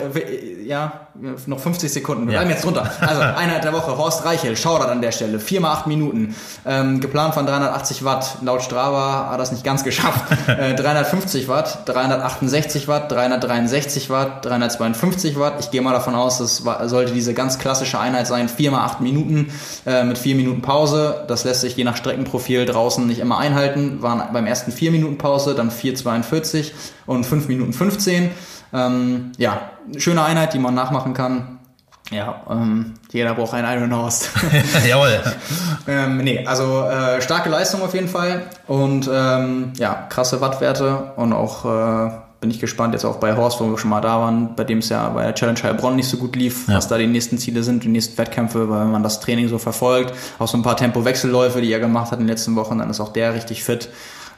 ja, 0.65 1.07
noch 1.45 1.59
50 1.59 1.91
Sekunden. 1.91 2.25
Wir 2.25 2.33
ja. 2.33 2.39
bleiben 2.39 2.51
jetzt 2.51 2.65
drunter. 2.65 2.89
Also, 3.01 3.21
Einheit 3.37 3.63
der 3.63 3.73
Woche, 3.73 3.97
Horst 3.97 4.25
Reichel, 4.25 4.57
Schaudert 4.57 4.89
an 4.89 5.01
der 5.01 5.11
Stelle, 5.11 5.39
4 5.39 5.61
mal 5.61 5.73
8 5.73 5.87
Minuten. 5.87 6.35
Ähm, 6.65 6.99
geplant 7.01 7.33
von 7.35 7.45
380 7.45 8.03
Watt. 8.03 8.37
Laut 8.41 8.63
Strava 8.63 9.25
hat 9.27 9.33
er 9.33 9.37
das 9.37 9.51
nicht 9.51 9.63
ganz 9.63 9.83
geschafft. 9.83 10.21
Äh, 10.47 10.75
350 10.75 11.47
Watt, 11.47 11.87
368 11.87 12.87
Watt, 12.87 13.11
363 13.11 14.09
Watt, 14.09 14.43
352 14.45 15.39
Watt. 15.39 15.55
Ich 15.59 15.71
gehe 15.71 15.81
mal 15.81 15.93
davon 15.93 16.13
aus, 16.13 16.39
das 16.39 16.63
sollte 16.89 17.13
diese 17.13 17.33
ganz 17.33 17.57
klassische 17.57 17.99
Einheit 17.99 18.27
sein. 18.27 18.49
4 18.49 18.71
mal 18.71 18.83
8 18.83 19.01
Minuten 19.01 19.51
äh, 19.85 20.03
mit 20.03 20.17
4 20.17 20.35
Minuten 20.35 20.61
Pause. 20.61 21.23
Das 21.27 21.45
lässt 21.45 21.61
sich 21.61 21.77
je 21.77 21.83
nach 21.83 21.95
Streckenprofil 21.95 22.65
draußen 22.65 23.05
nicht 23.07 23.19
immer 23.19 23.37
einhalten. 23.37 24.01
Waren 24.01 24.33
beim 24.33 24.45
ersten 24.45 24.71
4 24.71 24.91
Minuten 24.91 25.10
Pause, 25.17 25.55
dann 25.55 25.71
4,42 25.71 26.71
und 27.05 27.25
5 27.25 27.47
Minuten 27.47 27.73
15. 27.73 28.31
Ähm, 28.73 29.31
ja, 29.37 29.71
schöne 29.97 30.23
Einheit, 30.23 30.53
die 30.53 30.59
man 30.59 30.73
nachmachen 30.73 31.13
kann. 31.13 31.59
Ja, 32.11 32.41
ähm, 32.49 32.95
jeder 33.11 33.33
braucht 33.35 33.53
ein 33.53 33.65
Iron 33.65 33.95
Horse. 33.95 34.27
Jawohl. 34.87 35.21
ähm, 35.87 36.17
nee, 36.17 36.45
also 36.45 36.83
äh, 36.83 37.21
starke 37.21 37.49
Leistung 37.49 37.81
auf 37.81 37.93
jeden 37.93 38.09
Fall 38.09 38.43
und 38.67 39.09
ähm, 39.11 39.71
ja, 39.77 40.07
krasse 40.09 40.41
Wattwerte 40.41 41.13
und 41.15 41.31
auch 41.31 41.65
äh, 41.65 42.11
bin 42.41 42.49
ich 42.49 42.59
gespannt 42.59 42.93
jetzt 42.93 43.05
auch 43.05 43.17
bei 43.17 43.37
Horst, 43.37 43.61
wo 43.61 43.69
wir 43.69 43.77
schon 43.77 43.91
mal 43.91 44.01
da 44.01 44.19
waren, 44.19 44.55
bei 44.55 44.63
dem 44.63 44.79
es 44.79 44.89
ja 44.89 45.07
bei 45.09 45.23
der 45.23 45.35
Challenge 45.35 45.61
Heilbronn 45.61 45.95
nicht 45.95 46.09
so 46.09 46.17
gut 46.17 46.35
lief, 46.35 46.67
ja. 46.67 46.75
was 46.75 46.87
da 46.87 46.97
die 46.97 47.07
nächsten 47.07 47.37
Ziele 47.37 47.63
sind, 47.63 47.83
die 47.83 47.87
nächsten 47.87 48.17
Wettkämpfe, 48.17 48.67
weil 48.67 48.81
wenn 48.81 48.91
man 48.91 49.03
das 49.03 49.19
Training 49.19 49.47
so 49.47 49.59
verfolgt, 49.59 50.13
auch 50.39 50.47
so 50.47 50.57
ein 50.57 50.63
paar 50.63 50.75
Tempo-Wechselläufe, 50.75 51.61
die 51.61 51.71
er 51.71 51.79
gemacht 51.79 52.11
hat 52.11 52.19
in 52.19 52.25
den 52.25 52.29
letzten 52.29 52.55
Wochen, 52.55 52.79
dann 52.79 52.89
ist 52.89 52.99
auch 52.99 53.13
der 53.13 53.35
richtig 53.35 53.63
fit 53.63 53.89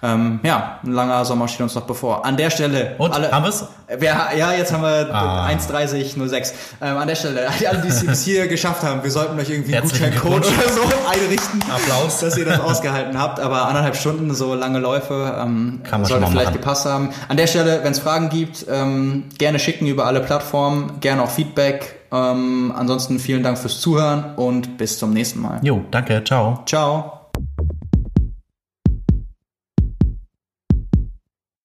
ähm, 0.03 0.41
ja, 0.43 0.80
ein 0.84 0.91
langer 0.91 1.23
Sommer 1.23 1.47
steht 1.47 1.61
uns 1.61 1.75
noch 1.75 1.84
bevor. 1.84 2.25
An 2.25 2.35
der 2.35 2.49
Stelle. 2.49 2.95
Und 2.97 3.13
alle, 3.13 3.31
haben 3.31 3.43
wir 3.43 3.49
es? 3.49 3.65
Ja, 4.01 4.51
jetzt 4.51 4.73
haben 4.73 4.84
wir 4.84 5.09
ah. 5.13 5.47
1,30,06. 5.47 6.53
Ähm, 6.81 6.97
an 6.97 7.07
der 7.07 7.15
Stelle, 7.15 7.47
alle, 7.69 7.80
die 7.80 7.88
es 7.88 8.05
bis 8.05 8.25
hier 8.25 8.47
geschafft 8.47 8.84
haben, 8.84 9.01
wir 9.01 9.11
sollten 9.11 9.39
euch 9.39 9.49
irgendwie 9.49 9.75
einen 9.75 9.88
Gutscheincode 9.88 10.45
oder 10.45 10.69
so 10.69 10.81
einrichten. 11.09 11.63
Applaus. 11.71 12.19
Dass 12.19 12.38
ihr 12.38 12.43
das 12.43 12.59
ausgehalten 12.59 13.17
habt. 13.17 13.39
Aber 13.39 13.67
anderthalb 13.67 13.95
Stunden, 13.95 14.35
so 14.35 14.53
lange 14.55 14.80
Läufe, 14.80 15.38
ähm, 15.41 15.81
sollte 16.03 16.27
vielleicht 16.27 16.35
machen. 16.35 16.53
gepasst 16.53 16.85
haben. 16.85 17.09
An 17.30 17.38
der 17.38 17.47
Stelle, 17.47 17.80
wenn 17.84 17.93
es 17.93 17.99
Fragen 17.99 18.27
gibt, 18.27 18.65
ähm, 18.69 19.30
gerne 19.38 19.57
schicken 19.57 19.88
über 19.88 20.05
alle 20.05 20.19
Plattformen, 20.19 20.99
gerne 20.99 21.23
auch 21.23 21.30
Feedback. 21.30 21.95
Ähm, 22.11 22.73
ansonsten 22.75 23.19
vielen 23.19 23.41
Dank 23.41 23.57
fürs 23.57 23.80
Zuhören 23.80 24.35
und 24.35 24.77
bis 24.77 24.99
zum 24.99 25.13
nächsten 25.13 25.41
Mal. 25.41 25.59
Jo, 25.63 25.81
danke, 25.91 26.21
ciao. 26.25 26.61
Ciao. 26.65 27.23